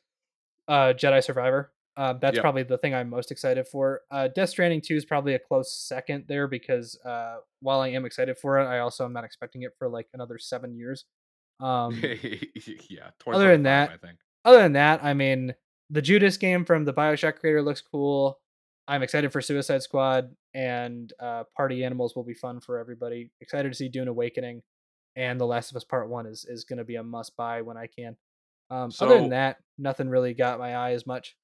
uh, 0.68 0.92
Jedi 0.96 1.22
Survivor. 1.22 1.72
Uh, 1.96 2.14
that's 2.14 2.34
Yep. 2.34 2.42
probably 2.42 2.62
the 2.64 2.76
thing 2.78 2.92
I'm 2.94 3.08
most 3.08 3.30
excited 3.30 3.68
for. 3.68 4.00
Uh, 4.10 4.26
Death 4.28 4.48
Stranding 4.50 4.80
2 4.80 4.96
is 4.96 5.04
probably 5.04 5.34
a 5.34 5.38
close 5.38 5.72
second 5.72 6.24
there 6.26 6.48
because 6.48 6.98
uh, 7.04 7.36
while 7.60 7.80
I 7.80 7.88
am 7.88 8.04
excited 8.04 8.36
for 8.36 8.58
it, 8.58 8.64
I 8.66 8.80
also 8.80 9.04
am 9.04 9.12
not 9.12 9.22
expecting 9.22 9.62
it 9.62 9.72
for 9.78 9.88
like 9.88 10.08
another 10.14 10.38
seven 10.38 10.74
years. 10.76 11.04
Um, 11.60 11.94
yeah. 12.90 13.10
Other 13.28 13.52
than 13.52 13.62
that, 13.62 13.90
I 13.90 13.96
think. 13.96 14.18
other 14.44 14.58
than 14.58 14.72
that, 14.72 15.04
I 15.04 15.14
mean, 15.14 15.54
the 15.88 16.02
Judas 16.02 16.36
game 16.36 16.64
from 16.64 16.84
the 16.84 16.92
Bioshock 16.92 17.38
creator 17.38 17.62
looks 17.62 17.80
cool. 17.80 18.40
I'm 18.88 19.04
excited 19.04 19.30
for 19.32 19.40
Suicide 19.40 19.80
Squad 19.84 20.34
and 20.52 21.12
uh, 21.20 21.44
Party 21.56 21.84
Animals 21.84 22.16
will 22.16 22.24
be 22.24 22.34
fun 22.34 22.58
for 22.60 22.78
everybody. 22.78 23.30
Excited 23.40 23.70
to 23.70 23.74
see 23.78 23.88
Dune 23.88 24.08
Awakening. 24.08 24.62
And 25.16 25.40
The 25.40 25.46
Last 25.46 25.70
of 25.70 25.76
Us 25.76 25.84
Part 25.84 26.08
One 26.08 26.26
is 26.26 26.44
is 26.44 26.64
going 26.64 26.78
to 26.78 26.84
be 26.84 26.96
a 26.96 27.02
must 27.02 27.36
buy 27.36 27.62
when 27.62 27.76
I 27.76 27.86
can. 27.86 28.16
Um, 28.70 28.90
other 29.00 29.14
than 29.20 29.30
that, 29.30 29.58
nothing 29.78 30.08
really 30.08 30.34
got 30.34 30.58
my 30.58 30.74
eye 30.74 30.92
as 30.92 31.06
much. 31.06 31.36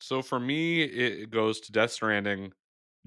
So 0.00 0.22
for 0.22 0.38
me, 0.40 0.82
it 0.82 1.30
goes 1.30 1.60
to 1.60 1.72
Death 1.72 1.92
Stranding, 1.92 2.52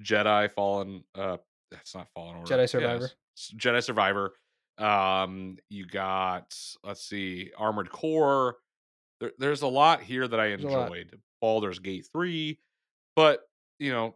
Jedi 0.02 0.50
Fallen. 0.52 1.04
Uh, 1.14 1.38
that's 1.70 1.94
not 1.94 2.08
Fallen 2.14 2.36
Order. 2.36 2.54
Jedi 2.56 2.68
Survivor. 2.68 3.04
s- 3.36 3.52
Jedi 3.56 3.82
Survivor. 3.82 4.34
Um, 4.78 5.56
you 5.70 5.86
got 5.86 6.54
let's 6.84 7.04
see, 7.08 7.50
Armored 7.56 7.90
Core. 7.90 8.56
There, 9.20 9.32
there's 9.38 9.62
a 9.62 9.66
lot 9.66 10.00
here 10.02 10.28
that 10.28 10.38
I 10.38 10.46
enjoyed. 10.46 11.18
Baldur's 11.40 11.78
Gate 11.80 12.06
three, 12.12 12.58
but 13.16 13.40
you 13.78 13.90
know, 13.92 14.14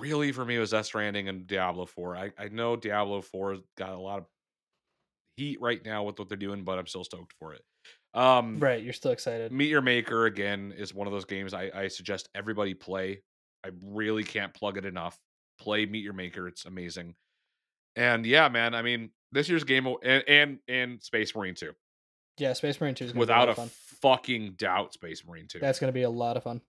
really 0.00 0.30
for 0.32 0.44
me 0.44 0.56
it 0.56 0.60
was 0.60 0.70
Death 0.70 0.86
Stranding 0.86 1.28
and 1.28 1.46
Diablo 1.46 1.86
four. 1.86 2.16
I 2.16 2.30
I 2.38 2.48
know 2.48 2.76
Diablo 2.76 3.20
four 3.22 3.58
got 3.76 3.90
a 3.90 3.98
lot 3.98 4.18
of 4.18 4.26
heat 5.40 5.58
right 5.60 5.82
now 5.84 6.04
with 6.04 6.18
what 6.18 6.28
they're 6.28 6.36
doing, 6.36 6.62
but 6.64 6.78
I'm 6.78 6.86
still 6.86 7.04
stoked 7.04 7.32
for 7.38 7.54
it. 7.54 7.62
Um, 8.12 8.58
Right, 8.58 8.82
you're 8.82 8.92
still 8.92 9.12
excited. 9.12 9.50
Meet 9.52 9.70
Your 9.70 9.80
Maker 9.80 10.26
again 10.26 10.74
is 10.76 10.92
one 10.94 11.06
of 11.06 11.12
those 11.12 11.24
games 11.24 11.54
I, 11.54 11.70
I 11.74 11.88
suggest 11.88 12.28
everybody 12.34 12.74
play. 12.74 13.22
I 13.64 13.70
really 13.82 14.24
can't 14.24 14.52
plug 14.52 14.76
it 14.76 14.84
enough. 14.84 15.18
Play 15.58 15.86
Meet 15.86 16.02
Your 16.04 16.12
Maker; 16.12 16.46
it's 16.48 16.64
amazing. 16.64 17.14
And 17.96 18.24
yeah, 18.26 18.48
man, 18.48 18.74
I 18.74 18.82
mean, 18.82 19.10
this 19.32 19.48
year's 19.48 19.64
game 19.64 19.86
and 20.02 20.22
and, 20.28 20.58
and 20.68 21.02
Space 21.02 21.34
Marine 21.34 21.54
2. 21.54 21.72
Yeah, 22.38 22.52
Space 22.54 22.80
Marine 22.80 22.94
Two 22.94 23.04
is 23.06 23.12
going 23.12 23.20
to 23.20 23.26
be 23.26 23.32
a 23.32 23.36
Without 23.36 23.38
lot 23.40 23.48
a 23.48 23.50
of 23.52 23.56
fun. 23.56 23.70
fucking 24.02 24.52
doubt, 24.56 24.92
Space 24.94 25.24
Marine 25.26 25.46
2. 25.48 25.58
That's 25.58 25.78
going 25.78 25.88
to 25.92 25.94
be 25.94 26.02
a 26.02 26.10
lot 26.10 26.36
of 26.36 26.42
fun. 26.44 26.60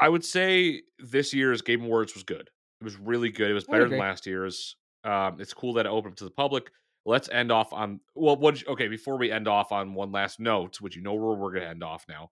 I 0.00 0.08
would 0.08 0.24
say 0.24 0.82
this 0.98 1.34
year's 1.34 1.60
Game 1.62 1.82
Awards 1.84 2.14
was 2.14 2.22
good. 2.22 2.48
It 2.80 2.84
was 2.84 2.96
really 2.96 3.30
good. 3.30 3.50
It 3.50 3.54
was 3.54 3.64
better 3.64 3.88
than 3.88 3.98
last 3.98 4.26
year's. 4.26 4.76
Um, 5.04 5.40
it's 5.40 5.52
cool 5.52 5.74
that 5.74 5.86
it 5.86 5.88
opened 5.90 6.12
up 6.12 6.18
to 6.18 6.24
the 6.24 6.30
public. 6.30 6.70
Let's 7.08 7.30
end 7.30 7.50
off 7.50 7.72
on 7.72 8.00
well, 8.14 8.36
what? 8.36 8.60
you- 8.60 8.66
okay, 8.68 8.86
before 8.86 9.16
we 9.16 9.32
end 9.32 9.48
off 9.48 9.72
on 9.72 9.94
one 9.94 10.12
last 10.12 10.38
note, 10.38 10.78
which 10.80 10.94
you 10.94 11.00
know 11.00 11.14
where 11.14 11.34
we're 11.34 11.52
gonna 11.52 11.64
end 11.64 11.82
off 11.82 12.04
now. 12.06 12.30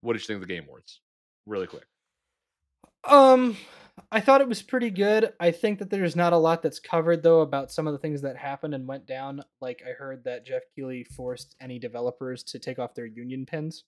What 0.00 0.14
did 0.14 0.22
you 0.22 0.26
think 0.26 0.42
of 0.42 0.48
the 0.48 0.54
Game 0.54 0.64
Awards? 0.64 1.02
Really 1.44 1.66
quick. 1.66 1.84
Um, 3.04 3.58
I 4.10 4.20
thought 4.20 4.40
it 4.40 4.48
was 4.48 4.62
pretty 4.62 4.88
good. 4.88 5.34
I 5.38 5.50
think 5.50 5.78
that 5.80 5.90
there's 5.90 6.16
not 6.16 6.32
a 6.32 6.38
lot 6.38 6.62
that's 6.62 6.80
covered 6.80 7.22
though 7.22 7.42
about 7.42 7.70
some 7.70 7.86
of 7.86 7.92
the 7.92 7.98
things 7.98 8.22
that 8.22 8.38
happened 8.38 8.74
and 8.74 8.88
went 8.88 9.06
down. 9.06 9.42
Like 9.60 9.82
I 9.86 9.90
heard 9.90 10.24
that 10.24 10.46
Geoff 10.46 10.62
Keighley 10.74 11.04
forced 11.04 11.54
any 11.60 11.78
developers 11.78 12.42
to 12.44 12.58
take 12.58 12.78
off 12.78 12.94
their 12.94 13.04
union 13.04 13.44
pins. 13.44 13.84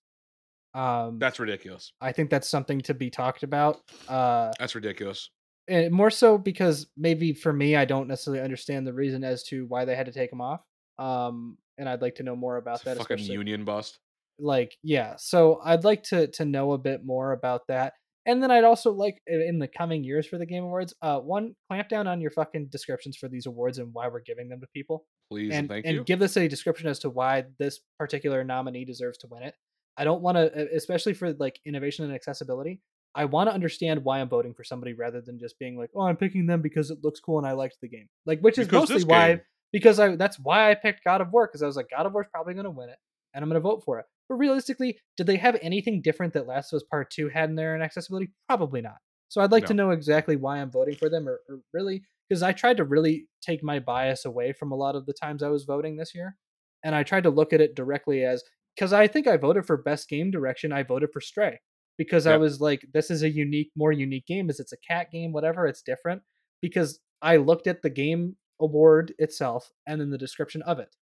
Um, 0.74 1.18
That's 1.18 1.40
ridiculous. 1.40 1.92
I 2.02 2.12
think 2.12 2.28
that's 2.30 2.48
something 2.48 2.80
to 2.82 2.94
be 2.94 3.10
talked 3.10 3.42
about. 3.42 3.80
Uh, 4.08 4.52
That's 4.58 4.74
ridiculous. 4.74 5.30
And 5.68 5.92
more 5.92 6.10
so 6.10 6.38
because 6.38 6.86
maybe 6.96 7.32
for 7.32 7.52
me, 7.52 7.76
I 7.76 7.84
don't 7.84 8.08
necessarily 8.08 8.42
understand 8.42 8.86
the 8.86 8.92
reason 8.92 9.24
as 9.24 9.42
to 9.44 9.66
why 9.66 9.84
they 9.84 9.94
had 9.96 10.06
to 10.06 10.12
take 10.12 10.30
them 10.30 10.40
off. 10.40 10.60
Um, 10.98 11.56
and 11.78 11.88
I'd 11.88 12.02
like 12.02 12.16
to 12.16 12.22
know 12.22 12.36
more 12.36 12.56
about 12.56 12.76
It's 12.76 12.84
that. 12.84 12.98
fucking 12.98 13.18
union 13.18 13.64
bust. 13.64 13.98
like 14.38 14.76
yeah 14.82 15.14
so 15.18 15.60
i'd 15.64 15.84
like 15.84 16.02
to 16.04 16.26
to 16.28 16.44
know 16.44 16.72
a 16.72 16.78
bit 16.78 17.04
more 17.04 17.32
about 17.32 17.62
that 17.68 17.92
and 18.24 18.42
then 18.42 18.50
i'd 18.50 18.64
also 18.64 18.90
like 18.90 19.18
in 19.26 19.58
the 19.58 19.68
coming 19.68 20.02
years 20.04 20.26
for 20.26 20.38
the 20.38 20.46
game 20.46 20.64
awards 20.64 20.94
uh 21.02 21.18
one 21.18 21.54
clamp 21.68 21.88
down 21.90 22.06
on 22.06 22.20
your 22.20 22.30
fucking 22.30 22.66
descriptions 22.70 23.16
for 23.16 23.28
these 23.28 23.44
awards 23.46 23.78
and 23.78 23.92
why 23.92 24.08
we're 24.08 24.20
giving 24.20 24.48
them 24.48 24.58
to 24.60 24.66
people 24.74 25.04
Please 25.30 25.50
and, 25.50 25.60
and 25.60 25.68
thank 25.68 25.84
and 25.86 25.94
you. 25.96 26.04
give 26.04 26.22
us 26.22 26.36
a 26.36 26.48
description 26.48 26.88
as 26.88 26.98
to 27.00 27.10
why 27.10 27.44
this 27.58 27.80
particular 27.98 28.42
nominee 28.42 28.84
deserves 28.86 29.18
to 29.18 29.26
win 29.30 29.42
it 29.42 29.54
i 29.98 30.04
don't 30.04 30.22
want 30.22 30.36
to 30.36 30.68
especially 30.74 31.12
for 31.14 31.32
like 31.34 31.60
innovation 31.66 32.04
and 32.06 32.14
accessibility 32.14 32.80
i 33.14 33.24
want 33.24 33.48
to 33.48 33.54
understand 33.54 34.04
why 34.04 34.20
i'm 34.20 34.28
voting 34.28 34.54
for 34.54 34.64
somebody 34.64 34.92
rather 34.92 35.20
than 35.20 35.38
just 35.38 35.58
being 35.58 35.76
like 35.76 35.90
oh 35.94 36.02
i'm 36.02 36.16
picking 36.16 36.46
them 36.46 36.62
because 36.62 36.90
it 36.90 36.98
looks 37.02 37.20
cool 37.20 37.38
and 37.38 37.46
i 37.46 37.52
liked 37.52 37.76
the 37.80 37.88
game 37.88 38.08
like 38.26 38.40
which 38.40 38.58
is 38.58 38.66
Because 38.66 38.90
mostly 38.90 39.04
why 39.04 39.40
because 39.72 39.98
I 39.98 40.16
that's 40.16 40.38
why 40.38 40.70
I 40.70 40.74
picked 40.74 41.04
God 41.04 41.20
of 41.20 41.32
War 41.32 41.46
because 41.46 41.62
I 41.62 41.66
was 41.66 41.76
like 41.76 41.90
God 41.90 42.06
of 42.06 42.12
War's 42.12 42.26
probably 42.30 42.54
going 42.54 42.64
to 42.64 42.70
win 42.70 42.90
it 42.90 42.98
and 43.34 43.42
I'm 43.42 43.48
going 43.48 43.60
to 43.60 43.68
vote 43.68 43.82
for 43.84 43.98
it. 43.98 44.06
But 44.28 44.36
realistically, 44.36 44.98
did 45.16 45.26
they 45.26 45.36
have 45.36 45.58
anything 45.62 46.02
different 46.02 46.34
that 46.34 46.46
Last 46.46 46.72
of 46.72 46.76
Us 46.78 46.84
Part 46.88 47.10
2 47.10 47.28
had 47.28 47.50
in 47.50 47.56
there 47.56 47.74
in 47.74 47.82
accessibility? 47.82 48.30
Probably 48.48 48.80
not. 48.80 48.96
So 49.28 49.40
I'd 49.40 49.52
like 49.52 49.66
to 49.66 49.74
know 49.74 49.90
exactly 49.90 50.36
why 50.36 50.58
I'm 50.58 50.70
voting 50.70 50.94
for 50.94 51.08
them 51.08 51.26
or, 51.26 51.40
or 51.48 51.60
really 51.72 52.02
because 52.28 52.42
I 52.42 52.52
tried 52.52 52.76
to 52.76 52.84
really 52.84 53.28
take 53.40 53.64
my 53.64 53.78
bias 53.78 54.26
away 54.26 54.52
from 54.52 54.72
a 54.72 54.76
lot 54.76 54.94
of 54.94 55.06
the 55.06 55.14
times 55.14 55.42
I 55.42 55.48
was 55.48 55.64
voting 55.64 55.96
this 55.96 56.14
year 56.14 56.36
and 56.84 56.94
I 56.94 57.02
tried 57.02 57.22
to 57.22 57.30
look 57.30 57.54
at 57.54 57.60
it 57.62 57.74
directly 57.74 58.24
as 58.24 58.44
because 58.76 58.92
I 58.92 59.06
think 59.06 59.26
I 59.26 59.38
voted 59.38 59.66
for 59.66 59.76
best 59.78 60.08
game 60.08 60.30
direction, 60.30 60.72
I 60.72 60.82
voted 60.82 61.10
for 61.12 61.20
Stray 61.20 61.60
because 61.98 62.26
I 62.26 62.36
was 62.36 62.60
like 62.60 62.86
this 62.92 63.10
is 63.10 63.22
a 63.22 63.30
unique 63.30 63.70
more 63.76 63.92
unique 63.92 64.26
game 64.26 64.50
Is 64.50 64.60
it's 64.60 64.72
a 64.72 64.76
cat 64.78 65.10
game 65.10 65.32
whatever, 65.32 65.66
it's 65.66 65.82
different 65.82 66.22
because 66.60 67.00
I 67.20 67.36
looked 67.36 67.66
at 67.66 67.82
the 67.82 67.90
game 67.90 68.36
award 68.60 69.12
itself 69.18 69.70
and 69.86 70.00
then 70.00 70.10
the 70.10 70.18
description 70.18 70.62
of 70.62 70.78
it. 70.78 70.94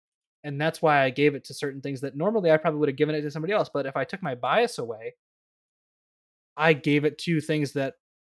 And 0.43 0.61
that's 0.61 0.81
why 0.81 1.03
I 1.03 1.11
gave 1.11 1.35
it 1.35 1.45
to 1.45 1.55
certain 1.55 1.81
things 1.81 2.01
that 2.01 2.17
normally 2.17 2.51
I 2.51 2.57
probably 2.57 2.81
would 2.81 2.89
have 2.89 2.97
given 2.97 3.15
it 3.15 3.23
to 3.23 3.31
somebody 3.31 3.53
else. 3.53 3.71
But 3.73 3.87
if 3.87 3.97
I 3.97 4.05
took 4.05 4.23
my 4.23 4.35
bias 4.35 4.79
away, 4.79 5.15
I 6.57 6.73
gave 6.73 7.05
it 7.05 7.19
to 7.19 7.41
things 7.41 7.73
that 7.73 7.95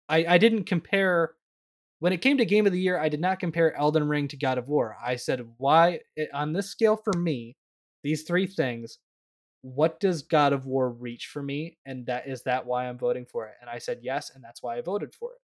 I, 0.09 0.25
I 0.27 0.39
didn't 0.39 0.65
compare. 0.65 1.33
When 2.01 2.15
it 2.15 2.23
came 2.23 2.39
to 2.39 2.47
game 2.47 2.67
of 2.67 2.73
the 2.73 2.81
year, 2.81 2.99
I 2.99 3.11
did 3.11 3.21
not 3.21 3.39
compare 3.39 3.77
Elden 3.77 4.09
Ring 4.09 4.29
to 4.29 4.37
God 4.39 4.57
of 4.57 4.69
War. 4.69 4.97
I 5.05 5.17
said, 5.17 5.47
why, 5.59 6.01
on 6.33 6.55
this 6.55 6.71
scale 6.71 6.97
for 6.97 7.13
me, 7.13 7.57
these 8.03 8.23
three 8.23 8.47
things, 8.47 8.99
what 9.63 10.01
does 10.01 10.23
God 10.23 10.53
of 10.53 10.67
War 10.67 10.91
reach 10.91 11.27
for 11.27 11.43
me? 11.43 11.79
And 11.85 12.07
that 12.07 12.27
is 12.27 12.43
that 12.45 12.67
why 12.67 12.89
I'm 12.89 12.99
voting 12.99 13.27
for 13.27 13.47
it. 13.47 13.55
And 13.61 13.69
I 13.69 13.79
said 13.79 14.01
yes, 14.03 14.31
and 14.35 14.43
that's 14.43 14.63
why 14.63 14.79
I 14.79 14.81
voted 14.81 15.15
for 15.15 15.33
it. 15.33 15.39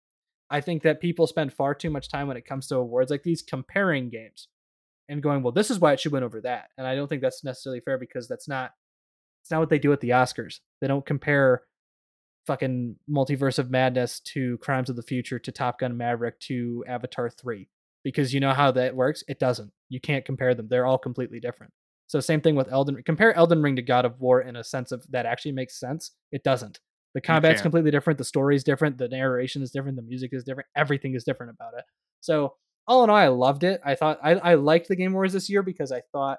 I 0.51 0.61
think 0.61 0.83
that 0.83 1.01
people 1.01 1.27
spend 1.27 1.53
far 1.53 1.75
too 1.75 1.91
much 1.91 2.09
time 2.09 2.29
when 2.29 2.37
it 2.37 2.47
comes 2.47 2.69
to 2.69 2.77
awards 2.77 3.11
like 3.11 3.23
these 3.23 3.43
comparing 3.43 4.11
games 4.11 4.49
and 5.09 5.23
going, 5.23 5.43
well, 5.43 5.53
this 5.53 5.71
is 5.71 5.79
why 5.79 5.93
it 5.93 6.01
should 6.01 6.13
win 6.13 6.23
over 6.23 6.41
that. 6.43 6.67
And 6.79 6.87
I 6.87 6.95
don't 6.95 7.09
think 7.09 7.23
that's 7.23 7.45
necessarily 7.45 7.81
fair 7.81 7.99
because 7.99 8.29
that's 8.29 8.49
not 8.49 8.73
it's 9.43 9.51
not 9.51 9.61
what 9.61 9.69
they 9.69 9.79
do 9.79 9.93
at 9.93 10.01
the 10.01 10.11
Oscars. 10.11 10.61
They 10.81 10.87
don't 10.87 11.05
compare 11.05 11.63
fucking 12.47 12.97
Multiverse 13.11 13.59
of 13.59 13.71
Madness 13.71 14.21
to 14.21 14.59
Crimes 14.59 14.89
of 14.89 14.97
the 14.97 15.03
Future 15.03 15.39
to 15.39 15.53
Top 15.53 15.81
Gun 15.81 15.97
Maverick 15.97 16.41
to 16.41 16.83
Avatar 16.87 17.29
3 17.29 17.69
because 18.05 18.33
you 18.33 18.41
know 18.41 18.53
how 18.53 18.71
that 18.71 18.97
works? 18.97 19.23
It 19.29 19.39
doesn't. 19.39 19.73
You 19.89 20.01
can't 20.01 20.25
compare 20.25 20.55
them. 20.55 20.69
They're 20.69 20.87
all 20.87 20.99
completely 20.99 21.41
different. 21.41 21.73
So 22.07 22.21
same 22.21 22.41
thing 22.41 22.55
with 22.55 22.71
Elden 22.71 23.03
compare 23.05 23.35
Elden 23.35 23.63
Ring 23.63 23.77
to 23.77 23.83
God 23.83 24.05
of 24.05 24.21
War 24.21 24.41
in 24.41 24.57
a 24.57 24.65
sense 24.65 24.93
of 24.93 25.05
that 25.11 25.27
actually 25.27 25.53
makes 25.53 25.79
sense. 25.79 26.13
It 26.33 26.45
doesn't. 26.45 26.81
The 27.15 27.21
combat's 27.21 27.63
completely 27.63 27.93
different, 27.93 28.19
the 28.19 28.25
story's 28.25 28.65
different, 28.65 28.99
the 28.99 29.09
narration 29.09 29.63
is 29.63 29.71
different, 29.71 29.97
the 29.97 30.03
music 30.03 30.31
is 30.33 30.43
different, 30.43 30.67
everything 30.75 31.15
is 31.15 31.23
different 31.23 31.53
about 31.55 31.75
it. 31.79 31.85
So 32.21 32.55
all 32.89 33.05
in 33.05 33.11
all, 33.11 33.17
I 33.17 33.29
loved 33.29 33.63
it. 33.63 33.81
I 33.85 33.95
thought 33.95 34.19
I, 34.23 34.33
I 34.33 34.55
liked 34.55 34.89
the 34.89 34.97
Game 34.97 35.13
Awards 35.13 35.33
this 35.33 35.49
year 35.49 35.63
because 35.63 35.93
I 35.93 36.03
thought 36.13 36.39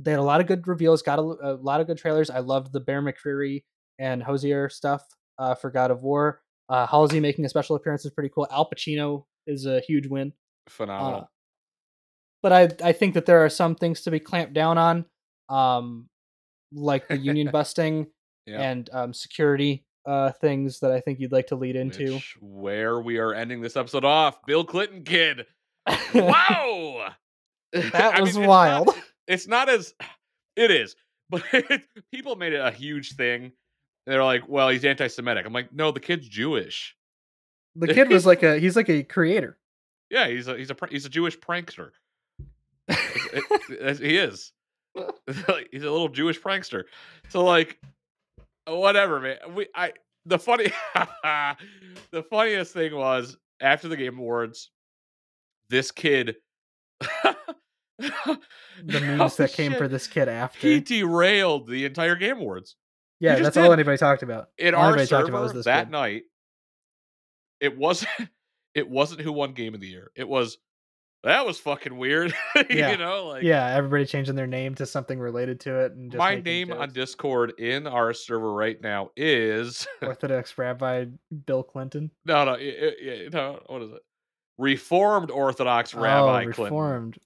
they 0.00 0.10
had 0.10 0.20
a 0.20 0.24
lot 0.24 0.40
of 0.40 0.48
good 0.48 0.66
reveals, 0.66 1.02
got 1.02 1.20
a, 1.20 1.22
a 1.22 1.54
lot 1.54 1.80
of 1.80 1.86
good 1.86 1.98
trailers. 1.98 2.30
I 2.30 2.40
loved 2.40 2.72
the 2.72 2.80
Bear 2.80 3.00
McCreary 3.00 3.62
and 3.98 4.22
Hozier 4.22 4.68
stuff 4.68 5.02
uh, 5.38 5.54
for 5.54 5.70
God 5.70 5.90
of 5.90 6.02
War. 6.02 6.40
Uh, 6.68 6.86
Halsey 6.86 7.20
making 7.20 7.44
a 7.44 7.48
special 7.48 7.76
appearance 7.76 8.04
is 8.04 8.10
pretty 8.10 8.30
cool. 8.34 8.46
Al 8.50 8.68
Pacino 8.68 9.24
is 9.46 9.66
a 9.66 9.80
huge 9.80 10.06
win. 10.06 10.32
Phenomenal. 10.68 11.20
Uh, 11.20 11.24
but 12.42 12.52
I 12.52 12.68
I 12.82 12.92
think 12.92 13.14
that 13.14 13.26
there 13.26 13.44
are 13.44 13.48
some 13.48 13.74
things 13.74 14.02
to 14.02 14.10
be 14.10 14.20
clamped 14.20 14.54
down 14.54 14.78
on, 14.78 15.04
um, 15.48 16.08
like 16.72 17.08
the 17.08 17.16
union 17.16 17.50
busting 17.52 18.08
yeah. 18.46 18.60
and 18.60 18.88
um, 18.92 19.14
security 19.14 19.84
uh, 20.06 20.32
things 20.32 20.80
that 20.80 20.90
I 20.90 21.00
think 21.00 21.20
you'd 21.20 21.32
like 21.32 21.48
to 21.48 21.56
lead 21.56 21.76
into. 21.76 22.14
Which, 22.14 22.36
where 22.40 23.00
we 23.00 23.18
are 23.18 23.34
ending 23.34 23.60
this 23.60 23.76
episode 23.76 24.04
off, 24.04 24.44
Bill 24.46 24.64
Clinton 24.64 25.04
kid. 25.04 25.46
Wow. 26.14 27.12
that 27.72 28.14
I 28.14 28.20
was 28.20 28.34
mean, 28.34 28.44
it's 28.44 28.48
wild. 28.48 28.86
Not, 28.86 28.96
it's 29.26 29.46
not 29.46 29.68
as 29.68 29.94
it 30.56 30.70
is, 30.70 30.96
but 31.28 31.42
people 32.12 32.36
made 32.36 32.54
it 32.54 32.60
a 32.60 32.70
huge 32.70 33.14
thing. 33.14 33.52
They're 34.06 34.24
like, 34.24 34.48
"Well, 34.48 34.70
he's 34.70 34.86
anti-Semitic." 34.86 35.44
I'm 35.44 35.52
like, 35.52 35.72
"No, 35.72 35.90
the 35.90 36.00
kid's 36.00 36.26
Jewish. 36.28 36.96
the 37.76 37.92
kid 37.92 38.08
was 38.08 38.24
like 38.24 38.42
a 38.42 38.58
he's 38.58 38.74
like 38.74 38.88
a 38.88 39.02
creator. 39.02 39.58
Yeah, 40.10 40.28
he's 40.28 40.48
a 40.48 40.56
he's 40.56 40.70
a 40.70 40.76
he's 40.90 41.04
a 41.04 41.10
Jewish 41.10 41.38
prankster. 41.38 41.90
It- 42.88 43.44
it- 43.70 43.98
he 44.00 44.16
is. 44.16 44.52
He's 45.70 45.82
a 45.84 45.90
little 45.90 46.08
Jewish 46.08 46.40
prankster. 46.40 46.84
So 47.28 47.44
like, 47.44 47.78
whatever, 48.66 49.20
man. 49.20 49.36
We 49.54 49.68
I 49.74 49.92
the 50.26 50.38
funny 50.38 50.72
the 52.10 52.22
funniest 52.30 52.72
thing 52.72 52.94
was 52.94 53.36
after 53.60 53.88
the 53.88 53.96
game 53.96 54.18
awards, 54.18 54.70
this 55.70 55.90
kid. 55.90 56.36
The 58.00 58.14
oh, 58.26 58.36
memes 58.88 59.36
that 59.36 59.52
came 59.52 59.74
for 59.74 59.88
this 59.88 60.06
kid 60.06 60.28
after. 60.28 60.66
He 60.66 60.80
derailed 60.80 61.66
the 61.68 61.84
entire 61.84 62.14
game 62.14 62.38
awards. 62.38 62.76
yeah, 63.20 63.32
just 63.32 63.42
that's 63.42 63.56
all 63.56 63.72
anybody 63.72 63.98
talked 63.98 64.22
about. 64.22 64.50
In 64.56 64.74
All 64.74 64.82
our 64.82 64.88
anybody 64.90 65.08
talked 65.08 65.26
server 65.26 65.30
about 65.36 65.42
was 65.42 65.52
this 65.52 65.64
that 65.64 65.86
kid. 65.86 65.90
night, 65.92 66.22
it 67.60 67.76
wasn't 67.76 68.10
it 68.74 68.88
wasn't 68.88 69.20
who 69.20 69.32
won 69.32 69.52
game 69.52 69.74
of 69.74 69.80
the 69.80 69.88
year. 69.88 70.10
It 70.14 70.28
was 70.28 70.58
that 71.24 71.44
was 71.46 71.58
fucking 71.58 71.96
weird. 71.96 72.34
Yeah. 72.70 72.90
you 72.90 72.96
know, 72.96 73.28
like 73.28 73.42
Yeah, 73.42 73.66
everybody 73.74 74.04
changing 74.04 74.34
their 74.34 74.46
name 74.46 74.74
to 74.76 74.86
something 74.86 75.18
related 75.18 75.60
to 75.60 75.80
it 75.80 75.92
and 75.92 76.10
just 76.10 76.18
my 76.18 76.36
name 76.36 76.72
on. 76.72 76.92
Discord 76.92 77.52
in 77.58 77.86
our 77.86 78.12
server 78.12 78.52
right 78.52 78.80
now 78.82 79.10
is 79.16 79.86
Orthodox 80.02 80.58
Rabbi 80.58 81.06
Bill 81.46 81.62
Clinton. 81.62 82.10
no 82.24 82.44
no 82.44 82.56
no 82.56 83.60
what 83.66 83.82
is 83.82 83.92
it? 83.92 84.02
Reformed 84.58 85.30
Orthodox 85.30 85.94
Rabbi 85.94 86.44
oh, 86.44 86.52
Clinton. 86.52 86.64
reformed. 86.64 87.18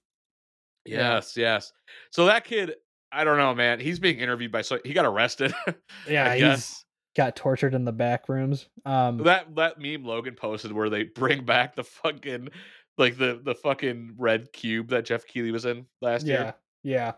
Yeah. 0.85 1.15
Yes, 1.15 1.37
yes. 1.37 1.73
So 2.11 2.25
that 2.25 2.43
kid, 2.45 2.75
I 3.11 3.23
don't 3.23 3.37
know, 3.37 3.55
man. 3.55 3.79
He's 3.79 3.99
being 3.99 4.19
interviewed 4.19 4.51
by 4.51 4.61
so 4.61 4.79
he 4.83 4.93
got 4.93 5.05
arrested. 5.05 5.53
Yeah, 6.07 6.35
he's 6.35 6.85
got 7.15 7.35
tortured 7.35 7.73
in 7.73 7.85
the 7.85 7.91
back 7.91 8.27
rooms. 8.27 8.67
Um, 8.85 9.19
that 9.19 9.55
that 9.55 9.79
meme 9.79 10.03
Logan 10.03 10.35
posted 10.35 10.71
where 10.71 10.89
they 10.89 11.03
bring 11.03 11.45
back 11.45 11.75
the 11.75 11.83
fucking 11.83 12.49
like 12.97 13.17
the 13.17 13.41
the 13.43 13.55
fucking 13.55 14.15
red 14.17 14.51
cube 14.53 14.89
that 14.89 15.05
Geoff 15.05 15.25
Keighley 15.25 15.51
was 15.51 15.65
in 15.65 15.85
last 16.01 16.25
yeah, 16.25 16.33
year 16.33 16.53
yeah. 16.83 17.13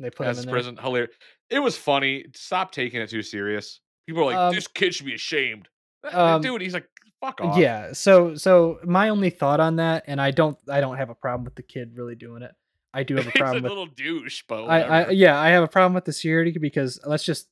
They 0.00 0.10
put 0.10 0.26
him 0.26 0.30
as 0.30 0.38
in 0.40 0.46
there. 0.46 0.54
prison. 0.54 0.76
Hilarious. 0.76 1.14
It 1.50 1.60
was 1.60 1.76
funny. 1.76 2.26
Stop 2.34 2.72
taking 2.72 3.00
it 3.00 3.10
too 3.10 3.22
serious. 3.22 3.80
People 4.08 4.22
are 4.22 4.26
like, 4.26 4.36
Um, 4.36 4.54
this 4.54 4.66
kid 4.66 4.94
should 4.94 5.06
be 5.06 5.14
ashamed. 5.14 5.68
That- 6.02 6.14
um, 6.14 6.42
Dude, 6.42 6.60
he's 6.60 6.74
like, 6.74 6.88
fuck 7.20 7.40
off. 7.40 7.56
Yeah. 7.56 7.92
So 7.92 8.34
so 8.34 8.80
my 8.84 9.10
only 9.10 9.30
thought 9.30 9.60
on 9.60 9.76
that, 9.76 10.04
and 10.06 10.20
I 10.20 10.30
don't 10.30 10.58
I 10.68 10.80
don't 10.80 10.96
have 10.96 11.10
a 11.10 11.14
problem 11.14 11.44
with 11.44 11.54
the 11.54 11.62
kid 11.62 11.92
really 11.96 12.16
doing 12.16 12.42
it. 12.42 12.52
I 12.92 13.02
do 13.02 13.16
have 13.16 13.26
a 13.26 13.30
he's 13.30 13.36
a 13.36 13.38
problem 13.38 13.62
with 13.62 13.72
a 13.72 13.74
little 13.74 13.94
douche, 13.94 14.42
but 14.48 14.64
I, 14.64 14.80
I 14.80 15.10
yeah, 15.10 15.38
I 15.38 15.50
have 15.50 15.62
a 15.62 15.68
problem 15.68 15.94
with 15.94 16.04
the 16.04 16.12
security 16.12 16.52
because 16.58 17.00
let's 17.04 17.24
just 17.24 17.48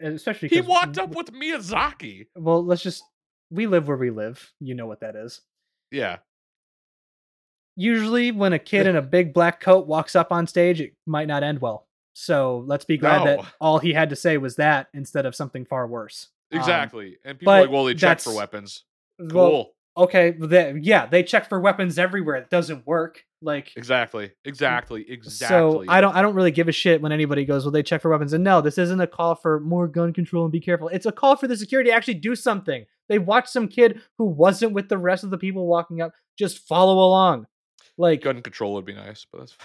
especially 0.00 0.48
he 0.48 0.60
walked 0.60 0.98
up 0.98 1.14
with 1.14 1.32
Miyazaki. 1.32 2.28
well, 2.36 2.64
let's 2.64 2.82
just 2.82 3.02
we 3.50 3.66
live 3.66 3.88
where 3.88 3.96
we 3.96 4.10
live. 4.10 4.52
You 4.60 4.74
know 4.74 4.86
what 4.86 5.00
that 5.00 5.16
is. 5.16 5.40
Yeah. 5.90 6.18
Usually 7.80 8.30
when 8.30 8.52
a 8.52 8.58
kid 8.58 8.86
in 8.86 8.94
a 8.94 9.00
big 9.02 9.32
black 9.32 9.58
coat 9.60 9.86
walks 9.86 10.14
up 10.14 10.30
on 10.32 10.46
stage, 10.46 10.82
it 10.82 10.92
might 11.06 11.28
not 11.28 11.42
end 11.42 11.60
well. 11.62 11.86
So 12.12 12.62
let's 12.66 12.84
be 12.84 12.98
glad 12.98 13.20
No. 13.20 13.24
that 13.24 13.46
all 13.58 13.78
he 13.78 13.94
had 13.94 14.10
to 14.10 14.16
say 14.16 14.36
was 14.36 14.56
that 14.56 14.88
instead 14.92 15.24
of 15.24 15.34
something 15.34 15.64
far 15.64 15.86
worse. 15.86 16.28
Um, 16.52 16.58
Exactly. 16.58 17.16
and 17.24 17.38
people 17.38 17.54
are 17.54 17.62
like, 17.62 17.70
well, 17.70 17.84
they 17.86 17.94
check 17.94 18.20
for 18.20 18.34
weapons. 18.34 18.84
well, 19.18 19.30
Cool. 19.30 19.74
okay, 19.96 20.32
they, 20.38 20.74
yeah, 20.82 21.06
they 21.06 21.22
check 21.22 21.48
for 21.48 21.58
weapons 21.58 21.98
everywhere. 21.98 22.36
It 22.36 22.50
doesn't 22.50 22.86
work. 22.86 23.24
Like 23.40 23.72
Exactly. 23.76 24.32
Exactly. 24.44 25.06
exactly. 25.10 25.86
So. 25.86 25.90
I 25.90 26.02
don't 26.02 26.14
I 26.14 26.20
don't 26.20 26.34
really 26.34 26.50
give 26.50 26.68
a 26.68 26.72
shit 26.72 27.00
when 27.00 27.12
anybody 27.12 27.46
goes, 27.46 27.64
well, 27.64 27.72
they 27.72 27.82
check 27.82 28.02
for 28.02 28.10
weapons. 28.10 28.34
And 28.34 28.44
no, 28.44 28.60
this 28.60 28.76
isn't 28.76 29.00
a 29.00 29.06
call 29.06 29.34
for 29.36 29.58
more 29.60 29.88
gun 29.88 30.12
control 30.12 30.44
and 30.44 30.52
be 30.52 30.60
careful. 30.60 30.88
It's 30.88 31.06
a 31.06 31.12
call 31.12 31.36
for 31.36 31.48
the 31.48 31.56
security 31.56 31.88
to 31.88 31.96
actually 31.96 32.14
do 32.20 32.36
something. 32.36 32.84
They 33.08 33.18
watched 33.18 33.48
some 33.48 33.66
kid 33.68 34.02
who 34.18 34.26
wasn't 34.26 34.74
with 34.74 34.90
the 34.90 34.98
rest 34.98 35.24
of 35.24 35.30
the 35.30 35.38
people 35.38 35.66
walking 35.66 36.02
up 36.02 36.12
just 36.38 36.58
follow 36.68 36.98
along. 36.98 37.46
Like 38.00 38.22
gun 38.22 38.42
control 38.42 38.74
would 38.74 38.84
be 38.84 38.94
nice, 38.94 39.26
but 39.30 39.40
that's 39.40 39.56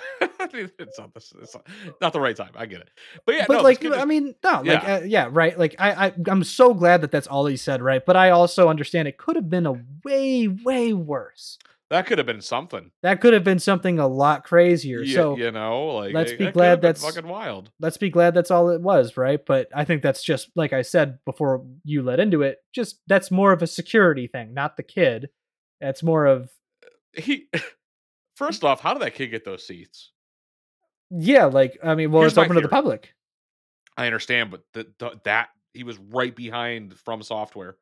it's 0.77 0.99
not 0.99 1.13
this. 1.13 1.33
It's 1.41 1.55
not, 1.55 1.67
not 2.01 2.13
the 2.13 2.19
right 2.19 2.35
time. 2.35 2.51
I 2.55 2.65
get 2.65 2.81
it. 2.81 2.89
But 3.25 3.35
yeah, 3.35 3.45
but 3.47 3.57
no, 3.57 3.61
like 3.63 3.79
kid 3.79 3.93
I 3.93 4.05
mean, 4.05 4.35
no, 4.43 4.61
like 4.61 4.65
Yeah. 4.65 4.95
uh, 4.95 5.01
yeah, 5.05 5.29
right. 5.31 5.57
Like 5.57 5.75
I, 5.79 6.07
I 6.07 6.13
I'm 6.27 6.43
so 6.43 6.73
glad 6.73 7.01
that 7.01 7.11
that's 7.11 7.27
all 7.27 7.45
he 7.45 7.57
said, 7.57 7.81
right? 7.81 8.05
But 8.05 8.15
I 8.17 8.29
also 8.31 8.67
understand 8.69 9.07
it 9.07 9.17
could 9.17 9.35
have 9.35 9.49
been 9.49 9.65
a 9.65 9.81
way, 10.03 10.47
way 10.47 10.93
worse. 10.93 11.57
that 11.89 12.05
could 12.07 12.17
have 12.17 12.27
been 12.27 12.41
something. 12.41 12.91
That 13.03 13.21
could 13.21 13.33
have 13.33 13.43
been 13.43 13.59
something 13.59 13.99
a 13.99 14.07
lot 14.07 14.43
crazier. 14.43 15.01
You, 15.01 15.13
so 15.13 15.37
you 15.37 15.51
know, 15.51 15.87
like 15.95 16.13
let's 16.13 16.31
be 16.31 16.37
could 16.45 16.53
glad 16.53 16.81
that's- 16.81 17.03
fucking 17.03 17.27
wild. 17.29 17.71
let's 17.79 17.97
be 17.97 18.09
glad 18.09 18.33
that's 18.33 18.51
all 18.51 18.69
it 18.69 18.81
was, 18.81 19.17
right? 19.17 19.39
But 19.45 19.69
I 19.73 19.85
think 19.85 20.01
that's 20.01 20.23
just 20.23 20.49
like 20.55 20.73
I 20.73 20.81
said 20.81 21.19
before 21.25 21.63
you 21.83 22.01
let 22.03 22.19
into 22.19 22.41
it, 22.41 22.57
just 22.73 22.99
that's 23.07 23.31
more 23.31 23.51
of 23.53 23.61
a 23.61 23.67
security 23.67 24.27
thing, 24.27 24.53
not 24.53 24.77
the 24.77 24.83
kid. 24.83 25.29
That's 25.81 26.01
more 26.03 26.25
of 26.25 26.49
He 27.13 27.47
first 28.35 28.63
off, 28.63 28.81
how 28.81 28.93
did 28.93 29.01
that 29.01 29.15
kid 29.15 29.27
get 29.27 29.45
those 29.45 29.65
seats? 29.65 30.11
yeah, 31.11 31.45
like 31.45 31.77
I 31.83 31.95
mean, 31.95 32.11
well, 32.11 32.21
Here's 32.21 32.33
it's 32.33 32.37
open 32.37 32.55
to 32.55 32.61
the 32.61 32.67
public. 32.67 33.13
I 33.97 34.05
understand, 34.07 34.51
but 34.51 34.63
the, 34.73 34.87
the, 34.99 35.19
that 35.23 35.49
he 35.73 35.83
was 35.83 35.97
right 35.97 36.35
behind 36.35 36.97
from 36.99 37.21
software, 37.23 37.77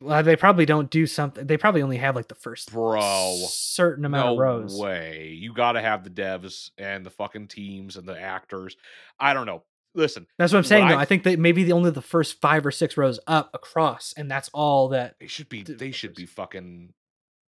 Well, 0.00 0.22
they 0.22 0.34
probably 0.36 0.66
don't 0.66 0.90
do 0.90 1.06
something. 1.06 1.46
They 1.46 1.56
probably 1.56 1.82
only 1.82 1.98
have 1.98 2.16
like 2.16 2.28
the 2.28 2.34
first 2.34 2.72
bro. 2.72 3.36
certain 3.48 4.04
amount 4.04 4.26
no 4.26 4.32
of 4.32 4.38
rows. 4.38 4.76
way. 4.76 5.36
You 5.38 5.52
got 5.52 5.72
to 5.72 5.80
have 5.80 6.02
the 6.04 6.10
devs 6.10 6.70
and 6.78 7.04
the 7.06 7.10
fucking 7.10 7.48
teams 7.48 7.96
and 7.96 8.08
the 8.08 8.18
actors. 8.20 8.76
I 9.20 9.34
don't 9.34 9.46
know. 9.46 9.62
Listen, 9.94 10.26
That's 10.38 10.52
what 10.52 10.58
I'm 10.58 10.64
saying. 10.64 10.84
What 10.84 10.90
though. 10.92 10.98
I 10.98 11.02
I 11.02 11.04
think 11.04 11.24
that 11.24 11.38
maybe 11.38 11.64
the 11.64 11.72
only 11.72 11.90
the 11.90 12.00
first 12.00 12.40
five 12.40 12.64
or 12.64 12.70
six 12.70 12.96
rows 12.96 13.20
up 13.26 13.50
across, 13.52 14.14
and 14.16 14.30
that's 14.30 14.48
all 14.54 14.88
that 14.88 15.16
they 15.20 15.26
should 15.26 15.50
be. 15.50 15.62
They 15.62 15.90
uh, 15.90 15.92
should 15.92 16.14
be 16.14 16.24
fucking 16.24 16.94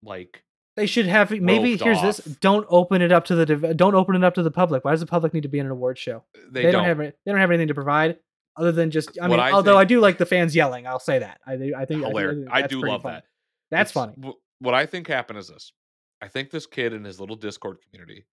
like 0.03 0.43
they 0.76 0.85
should 0.85 1.06
have. 1.07 1.31
Maybe 1.31 1.76
here's 1.77 2.02
this: 2.02 2.18
don't 2.39 2.65
open 2.69 3.02
it 3.02 3.11
up 3.11 3.26
to 3.26 3.35
the 3.35 3.73
don't 3.73 3.95
open 3.95 4.15
it 4.15 4.23
up 4.23 4.35
to 4.35 4.43
the 4.43 4.52
public. 4.52 4.85
Why 4.85 4.91
does 4.91 4.99
the 5.02 5.06
public 5.06 5.34
need 5.34 5.43
to 5.43 5.49
be 5.49 5.60
in 5.60 5.65
an 5.65 5.72
award 5.72 5.98
show? 5.98 6.23
they, 6.49 6.64
They, 6.64 6.72
don't. 6.72 6.85
don't. 6.85 6.85
have 6.85 6.98
they 6.98 7.31
don't 7.31 7.39
have 7.39 7.52
anything 7.52 7.68
to 7.69 7.73
provide 7.73 8.18
other 8.56 8.72
than 8.72 8.91
just. 8.91 9.18
I 9.19 9.23
What 9.27 9.31
mean, 9.38 9.39
I 9.39 9.52
although 9.52 9.77
I 9.77 9.84
do 9.85 9.99
like 9.99 10.18
the 10.18 10.26
fans 10.26 10.56
yelling. 10.56 10.88
I'll 10.88 10.99
say 10.99 11.19
that. 11.19 11.39
I. 11.45 11.53
I 11.53 11.57
think 11.57 11.76
I, 11.76 11.85
think- 12.14 12.49
I 12.52 12.61
do 12.68 12.81
love 12.81 13.02
funny. 13.03 13.15
that. 13.15 13.23
That's 13.69 13.91
It's- 13.91 13.93
funny. 14.15 14.34
What 14.60 14.73
I 14.76 14.85
think 14.85 15.07
happened 15.07 15.39
is 15.39 15.48
this. 15.49 15.73
I 16.22 16.27
think 16.27 16.52
this 16.52 16.68
kid 16.68 16.93
in 16.93 17.03
his 17.03 17.19
little 17.19 17.35
Discord 17.35 17.77
community 17.89 18.26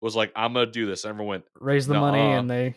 was 0.00 0.14
like, 0.14 0.30
"I'm 0.36 0.52
gonna 0.54 0.66
do 0.70 0.86
this." 0.86 1.04
Everyone 1.04 1.26
went, 1.26 1.44
Raise 1.60 1.86
the 1.88 1.94
money 1.94 2.20
and 2.20 2.48
they. 2.48 2.76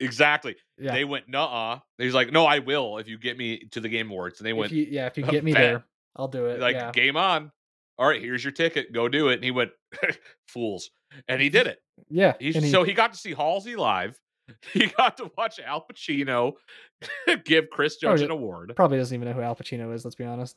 "Exactly." 0.00 0.56
Yeah. 0.78 0.92
They 0.92 1.04
went, 1.04 1.28
"Nuh-uh." 1.28 1.80
He's 1.98 2.14
like, 2.14 2.30
"No, 2.32 2.46
I 2.46 2.60
will 2.60 2.98
if 2.98 3.08
you 3.08 3.18
get 3.18 3.36
me 3.36 3.64
to 3.72 3.80
the 3.80 3.88
Game 3.88 4.08
Awards." 4.10 4.38
And 4.40 4.46
they 4.46 4.50
if 4.52 4.56
went, 4.56 4.72
you, 4.72 4.86
yeah, 4.90 5.06
if 5.06 5.18
you 5.18 5.24
"Uh, 5.24 5.30
get 5.30 5.44
me 5.44 5.52
there, 5.52 5.84
I'll 6.16 6.28
do 6.28 6.46
it. 6.46 6.60
like 6.60 6.76
yeah. 6.76 6.92
game 6.92 7.16
on 7.16 7.50
all 7.98 8.06
right 8.08 8.20
here's 8.22 8.42
your 8.44 8.52
ticket 8.52 8.92
go 8.92 9.08
do 9.08 9.28
it 9.28 9.34
and 9.34 9.44
he 9.44 9.50
went 9.50 9.70
fools 10.48 10.90
and 11.28 11.40
he 11.40 11.48
did 11.48 11.66
it 11.66 11.80
yeah. 12.10 12.34
And 12.40 12.56
he- 12.64 12.70
so 12.70 12.82
he 12.82 12.92
got 12.92 13.12
to 13.12 13.18
see 13.18 13.34
halsey 13.34 13.76
live 13.76 14.18
he 14.72 14.86
got 14.86 15.16
to 15.18 15.30
watch 15.38 15.58
al 15.60 15.86
pacino 15.90 16.52
give 17.44 17.70
chris 17.70 17.96
judge 17.96 18.20
yeah. 18.20 18.26
an 18.26 18.30
award 18.30 18.72
probably 18.76 18.98
doesn't 18.98 19.14
even 19.14 19.28
know 19.28 19.34
who 19.34 19.40
Al 19.42 19.56
Pacino 19.56 19.94
is. 19.94 20.04
Let's 20.04 20.16
be 20.16 20.24
honest. 20.24 20.56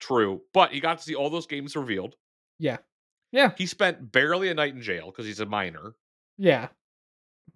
true 0.00 0.40
but 0.54 0.72
he 0.72 0.80
got 0.80 0.98
to 0.98 1.04
see 1.04 1.14
all 1.14 1.30
those 1.30 1.46
games 1.46 1.76
revealed 1.76 2.16
Yeah. 2.58 2.78
Yeah. 3.32 3.52
he 3.56 3.66
spent 3.66 4.10
barely 4.10 4.48
a 4.48 4.54
night 4.54 4.74
in 4.74 4.80
jail 4.82 5.06
because 5.06 5.26
he's 5.26 5.40
a 5.40 5.46
minor 5.46 5.94
Yeah. 6.38 6.68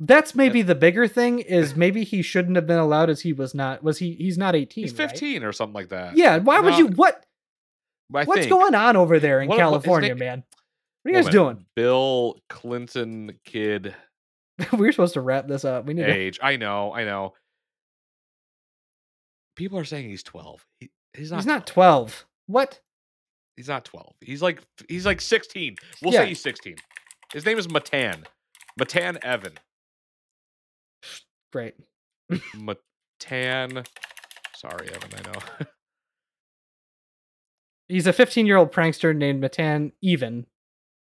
That's 0.01 0.35
maybe 0.35 0.63
the 0.63 0.75
bigger 0.75 1.07
thing 1.07 1.39
is 1.41 1.77
maybe 1.77 2.03
he 2.03 2.23
shouldn't 2.23 2.57
have 2.57 2.67
been 2.67 2.79
allowed 2.79 3.11
as 3.11 3.21
he 3.21 3.33
was 3.33 3.55
not 3.55 3.83
was 3.83 3.99
he 3.99 4.15
he's 4.15 4.39
not 4.39 4.55
18. 4.57 4.85
he's 4.85 4.99
right? 4.99 5.11
15 5.11 5.45
or 5.45 5.53
something 5.53 5.75
like 5.75 5.89
that 5.91 6.17
Yeah, 6.17 6.39
why 6.39 6.61
would 6.61 6.77
you 6.79 6.89
what 6.89 7.25
I 8.15 8.25
what's 8.25 8.41
think- 8.41 8.51
going 8.51 8.75
on 8.75 8.97
over 8.97 9.19
there 9.19 9.41
in 9.41 9.49
What- 9.49 9.57
what- 9.57 9.61
California, 9.63 10.11
name- 10.11 10.19
man? 10.19 10.45
What 11.03 11.15
are 11.15 11.19
you 11.19 11.23
guys 11.25 11.35
Woman, 11.37 11.67
bill 11.75 12.39
clinton 12.49 13.39
kid 13.45 13.95
we 14.73 14.79
were 14.79 14.93
supposed 14.93 15.15
to 15.15 15.21
wrap 15.21 15.49
this 15.49 15.65
up. 15.65 15.85
We 15.87 15.95
need 15.95 16.05
to 16.07 16.13
age 16.13 16.39
i 16.43 16.57
know 16.57 16.93
i 16.95 17.03
know 17.05 17.35
people 19.57 19.79
are 19.79 19.85
saying 19.85 20.09
he's 20.09 20.23
12 20.23 20.65
he, 20.79 20.91
he's 21.15 21.31
not 21.33 21.39
He's 21.39 21.47
not 21.47 21.67
12. 21.67 22.25
What? 22.47 22.81
He's 23.57 23.69
not 23.69 23.85
12. 23.85 24.15
He's 24.21 24.43
like 24.43 24.63
he's 24.89 25.05
like 25.07 25.21
16. 25.21 25.77
We'll 26.03 26.13
Yeah. 26.13 26.21
say 26.21 26.29
he's 26.29 26.41
16. 26.43 26.77
His 27.33 27.45
name 27.45 27.59
is 27.59 27.69
Matan. 27.71 28.25
Matan 28.79 29.19
Evan. 29.23 29.55
Great. 31.53 31.75
Matan. 32.55 33.85
Sorry, 34.57 34.89
Evan. 34.89 35.11
I 35.19 35.33
know. 35.33 35.67
He's 37.93 38.07
a 38.07 38.13
15-year-old 38.13 38.73
prankster 38.73 39.15
named 39.15 39.41
Matan 39.43 39.93
Even. 40.01 40.47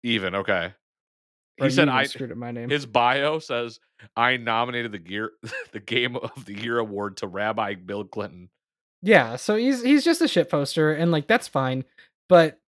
Even 0.02 0.34
okay. 0.34 0.74
Or 1.58 1.66
He 1.66 1.70
said 1.70 1.88
I. 1.88 2.04
screwed 2.04 2.30
up 2.30 2.36
my 2.36 2.50
name. 2.50 2.68
His 2.68 2.84
bio 2.84 3.38
says 3.38 3.80
I 4.16 4.36
nominated 4.36 4.92
the 4.92 4.98
gear 4.98 5.32
the 5.72 5.80
Game 5.80 6.14
of 6.16 6.44
the 6.44 6.52
Year 6.52 6.78
award 6.78 7.16
to 7.18 7.26
Rabbi 7.26 7.76
Bill 7.76 8.04
Clinton. 8.04 8.50
Yeah, 9.00 9.36
so 9.36 9.56
he's 9.56 9.82
he's 9.82 10.04
just 10.04 10.20
a 10.20 10.28
shit 10.28 10.50
poster, 10.50 10.92
and 10.92 11.10
like 11.10 11.26
that's 11.26 11.48
fine. 11.48 11.84
But 12.28 12.58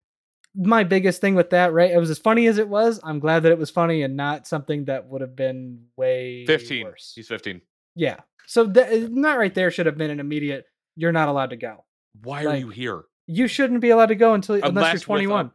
my 0.55 0.85
biggest 0.85 1.21
thing 1.21 1.35
with 1.35 1.51
that, 1.51 1.75
right? 1.75 1.91
It 1.91 1.99
was 1.99 2.09
as 2.09 2.19
funny 2.19 2.47
as 2.47 2.57
it 2.57 2.69
was. 2.69 3.01
I'm 3.05 3.19
glad 3.19 3.43
that 3.43 3.53
it 3.53 3.59
was 3.59 3.71
funny 3.71 4.03
and 4.03 4.17
not 4.17 4.47
something 4.47 4.87
that 4.87 5.09
would 5.09 5.21
have 5.21 5.37
been 5.37 5.87
way 5.97 6.47
15. 6.47 6.85
worse. 6.85 7.13
He's 7.15 7.29
15. 7.29 7.61
Yeah. 7.95 8.21
So 8.47 8.65
that 8.65 9.13
not 9.13 9.37
right 9.39 9.55
there 9.55 9.71
should 9.71 9.87
have 9.87 9.99
been 9.99 10.11
an 10.11 10.21
immediate. 10.21 10.65
You're 10.95 11.13
not 11.13 11.29
allowed 11.29 11.51
to 11.51 11.57
go. 11.57 11.85
Why 12.23 12.47
are 12.47 12.57
you 12.57 12.71
here? 12.71 13.05
You 13.27 13.49
shouldn't 13.49 13.81
be 13.81 13.91
allowed 13.91 14.07
to 14.07 14.15
go 14.15 14.35
until 14.35 14.55
unless, 14.57 14.69
Unless 14.69 14.85
you're 14.87 14.93
with 14.95 15.03
a- 15.03 15.07
21 15.07 15.51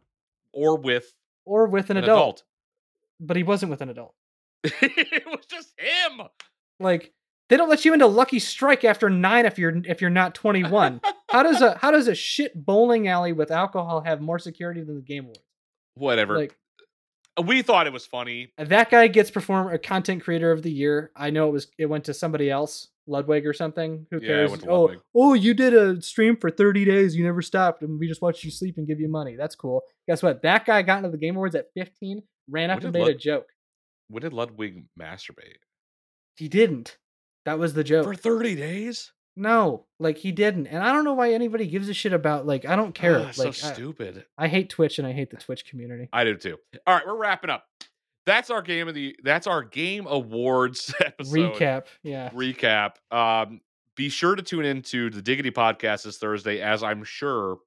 Or 0.52 0.76
with 0.78 1.12
or 1.44 1.66
with 1.66 1.90
an, 1.90 1.96
an, 1.96 2.04
adult. 2.04 2.18
adult. 2.18 2.42
But 3.20 3.36
he 3.36 3.42
wasn't 3.42 3.70
with 3.70 3.80
an 3.80 3.88
adult. 3.88 4.14
it 4.64 5.26
was 5.26 5.46
just 5.46 5.72
him. 5.78 6.22
Like 6.78 7.12
they 7.48 7.56
don't 7.56 7.68
let 7.68 7.84
you 7.84 7.92
into 7.92 8.06
Lucky 8.06 8.38
Strike 8.38 8.84
after 8.84 9.08
nine 9.10 9.46
if 9.46 9.58
you're 9.58 9.74
if 9.84 10.00
you're 10.00 10.10
not 10.10 10.34
21. 10.34 11.00
how 11.30 11.42
does 11.42 11.60
a 11.60 11.76
how 11.78 11.90
does 11.90 12.08
a 12.08 12.14
shit 12.14 12.52
bowling 12.54 13.08
alley 13.08 13.32
with 13.32 13.50
alcohol 13.50 14.00
have 14.02 14.20
more 14.20 14.38
security 14.38 14.82
than 14.82 14.96
the 14.96 15.02
Game 15.02 15.24
Awards? 15.24 15.40
Whatever. 15.94 16.36
Like 16.38 16.56
we 17.42 17.62
thought 17.62 17.86
it 17.86 17.92
was 17.92 18.04
funny. 18.06 18.52
that 18.58 18.90
guy 18.90 19.06
gets 19.08 19.30
perform 19.30 19.72
a 19.72 19.78
content 19.78 20.22
creator 20.22 20.52
of 20.52 20.62
the 20.62 20.70
year. 20.70 21.10
I 21.16 21.30
know 21.30 21.48
it 21.48 21.52
was 21.52 21.68
it 21.78 21.86
went 21.86 22.04
to 22.04 22.14
somebody 22.14 22.50
else, 22.50 22.88
Ludwig 23.06 23.46
or 23.46 23.52
something. 23.52 24.06
Who 24.10 24.20
cares? 24.20 24.52
oh, 24.66 24.82
Ludwig. 24.82 25.00
oh, 25.14 25.34
you 25.34 25.54
did 25.54 25.74
a 25.74 26.00
stream 26.02 26.36
for 26.36 26.50
30 26.50 26.84
days, 26.84 27.16
you 27.16 27.24
never 27.24 27.42
stopped, 27.42 27.82
and 27.82 27.98
we 27.98 28.08
just 28.08 28.22
watched 28.22 28.44
you 28.44 28.50
sleep 28.50 28.76
and 28.78 28.86
give 28.86 29.00
you 29.00 29.08
money. 29.08 29.36
That's 29.36 29.54
cool. 29.54 29.82
Guess 30.08 30.22
what? 30.22 30.42
That 30.42 30.64
guy 30.64 30.82
got 30.82 30.98
into 30.98 31.10
the 31.10 31.18
Game 31.18 31.36
Awards 31.36 31.54
at 31.54 31.66
15, 31.74 32.22
ran 32.48 32.70
up 32.70 32.78
When 32.78 32.86
and 32.86 32.94
made 32.94 33.08
a 33.08 33.14
joke. 33.14 33.48
When 34.08 34.22
did 34.22 34.32
Ludwig 34.32 34.84
masturbate? 35.00 35.62
He 36.36 36.48
didn't. 36.48 36.98
That 37.44 37.58
was 37.58 37.74
the 37.74 37.84
joke. 37.84 38.04
For 38.04 38.14
30 38.14 38.56
days? 38.56 39.12
no, 39.36 39.86
like 39.98 40.18
he 40.18 40.32
didn't. 40.32 40.66
And 40.66 40.82
I 40.82 40.92
don't 40.92 41.04
know 41.04 41.14
why 41.14 41.32
anybody 41.32 41.66
gives 41.66 41.88
a 41.88 41.94
shit 41.94 42.12
about 42.12 42.46
like 42.46 42.66
I 42.66 42.76
don't 42.76 42.94
care. 42.94 43.18
Ah, 43.18 43.30
so 43.30 43.44
like 43.44 43.64
I, 43.64 43.72
stupid. 43.72 44.24
I 44.36 44.48
hate 44.48 44.68
Twitch 44.68 44.98
and 44.98 45.06
I 45.06 45.12
hate 45.12 45.30
the 45.30 45.36
Twitch 45.38 45.64
community. 45.64 46.08
I 46.12 46.24
do 46.24 46.36
too. 46.36 46.58
All 46.86 46.94
right, 46.94 47.06
we're 47.06 47.16
wrapping 47.16 47.50
up. 47.50 47.64
That's 48.26 48.50
our 48.50 48.62
game 48.62 48.88
of 48.88 48.94
the 48.94 49.16
that's 49.22 49.46
our 49.46 49.62
game 49.62 50.06
awards 50.06 50.94
episode 51.00 51.54
Recap. 51.54 51.86
Yeah. 52.02 52.30
recap. 52.30 52.94
Um, 53.10 53.60
be 53.96 54.08
sure 54.08 54.34
to 54.34 54.42
tune 54.42 54.64
into 54.64 55.10
the 55.10 55.20
Diggity 55.20 55.50
podcast 55.50 56.04
this 56.04 56.18
Thursday, 56.18 56.60
as 56.60 56.82
I'm 56.82 57.04
sure 57.04 57.58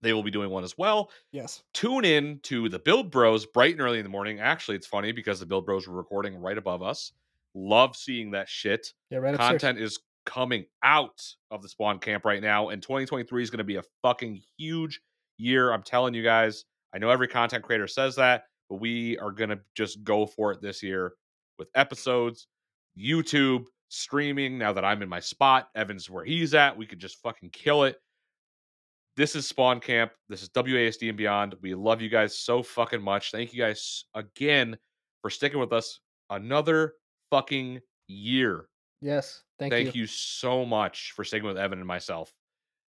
they 0.00 0.12
will 0.12 0.24
be 0.24 0.30
doing 0.30 0.50
one 0.50 0.64
as 0.64 0.76
well. 0.76 1.10
Yes. 1.30 1.62
Tune 1.72 2.04
in 2.04 2.40
to 2.44 2.68
the 2.68 2.78
Build 2.78 3.10
Bros 3.10 3.46
bright 3.46 3.72
and 3.72 3.80
early 3.80 3.98
in 3.98 4.04
the 4.04 4.10
morning. 4.10 4.40
Actually, 4.40 4.76
it's 4.76 4.86
funny 4.86 5.12
because 5.12 5.38
the 5.38 5.46
Build 5.46 5.64
Bros 5.64 5.86
were 5.86 5.94
recording 5.96 6.36
right 6.36 6.58
above 6.58 6.82
us. 6.82 7.12
Love 7.54 7.94
seeing 7.94 8.32
that 8.32 8.48
shit. 8.48 8.92
Yeah. 9.10 9.18
Right 9.18 9.34
upstairs. 9.34 9.50
Content 9.62 9.78
is 9.78 10.00
coming 10.26 10.64
out 10.82 11.22
of 11.50 11.62
the 11.62 11.68
spawn 11.68 11.98
camp 11.98 12.24
right 12.24 12.42
now, 12.42 12.70
and 12.70 12.82
2023 12.82 13.42
is 13.42 13.50
going 13.50 13.58
to 13.58 13.64
be 13.64 13.76
a 13.76 13.82
fucking 14.02 14.40
huge 14.58 15.00
year. 15.38 15.72
I'm 15.72 15.82
telling 15.82 16.14
you 16.14 16.22
guys. 16.22 16.64
I 16.94 16.98
know 16.98 17.10
every 17.10 17.28
content 17.28 17.64
creator 17.64 17.86
says 17.86 18.16
that, 18.16 18.44
but 18.72 18.80
we 18.80 19.18
are 19.18 19.30
going 19.30 19.50
to 19.50 19.60
just 19.74 20.02
go 20.02 20.24
for 20.24 20.50
it 20.50 20.62
this 20.62 20.82
year 20.82 21.12
with 21.58 21.68
episodes, 21.74 22.46
YouTube, 22.98 23.66
streaming. 23.90 24.56
Now 24.56 24.72
that 24.72 24.82
I'm 24.82 25.02
in 25.02 25.10
my 25.10 25.20
spot, 25.20 25.68
Evan's 25.74 26.08
where 26.08 26.24
he's 26.24 26.54
at. 26.54 26.74
We 26.74 26.86
could 26.86 26.98
just 26.98 27.20
fucking 27.20 27.50
kill 27.50 27.84
it. 27.84 27.96
This 29.14 29.36
is 29.36 29.46
Spawn 29.46 29.78
Camp. 29.78 30.12
This 30.30 30.42
is 30.42 30.48
WASD 30.48 31.10
and 31.10 31.18
beyond. 31.18 31.54
We 31.60 31.74
love 31.74 32.00
you 32.00 32.08
guys 32.08 32.38
so 32.38 32.62
fucking 32.62 33.02
much. 33.02 33.30
Thank 33.30 33.52
you 33.52 33.62
guys 33.62 34.06
again 34.14 34.78
for 35.20 35.28
sticking 35.28 35.60
with 35.60 35.74
us 35.74 36.00
another 36.30 36.94
fucking 37.30 37.78
year. 38.08 38.68
Yes. 39.02 39.42
Thank, 39.58 39.74
Thank, 39.74 39.94
you. 39.94 40.02
you. 40.02 40.06
so 40.06 40.64
much 40.64 41.12
for 41.14 41.24
sticking 41.24 41.46
with 41.46 41.58
Evan 41.58 41.78
and 41.78 41.86
myself. 41.86 42.32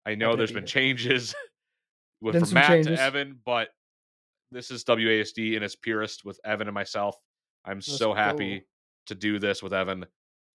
I 0.05 0.15
know 0.15 0.31
to 0.32 0.36
there's 0.36 0.51
be 0.51 0.57
been 0.57 0.66
changes 0.66 1.35
with 2.20 2.39
from 2.39 2.52
Matt 2.52 2.69
changes. 2.69 2.98
to 2.98 3.02
Evan, 3.02 3.40
but 3.47 3.70
this 4.53 4.71
is 4.71 4.85
WASD 4.85 5.57
in 5.57 5.63
its 5.63 5.77
purest 5.77 6.25
with 6.25 6.41
Evan 6.45 6.69
and 6.69 6.75
myself. 6.75 7.17
I'm 7.65 7.77
Let's 7.77 7.97
so 7.99 8.13
happy 8.15 8.59
go. 8.59 8.65
to 9.07 9.15
do 9.15 9.39
this 9.39 9.63
with 9.63 9.73
Evan. 9.73 10.07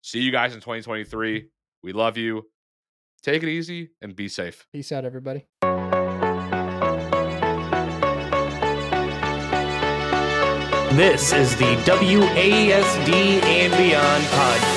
See 0.02 0.20
you 0.20 0.32
guys 0.32 0.54
in 0.54 0.60
2023. 0.60 1.48
We 1.82 1.92
love 1.92 2.16
you. 2.16 2.46
Take 3.22 3.42
it 3.42 3.48
easy 3.48 3.90
and 4.00 4.16
be 4.16 4.28
safe. 4.28 4.66
Peace 4.72 4.92
out, 4.92 5.04
everybody. 5.04 5.46
This 10.96 11.32
is 11.32 11.56
the 11.56 11.74
WASD 11.86 13.42
and 13.44 13.72
Beyond 13.78 14.24
podcast. 14.24 14.71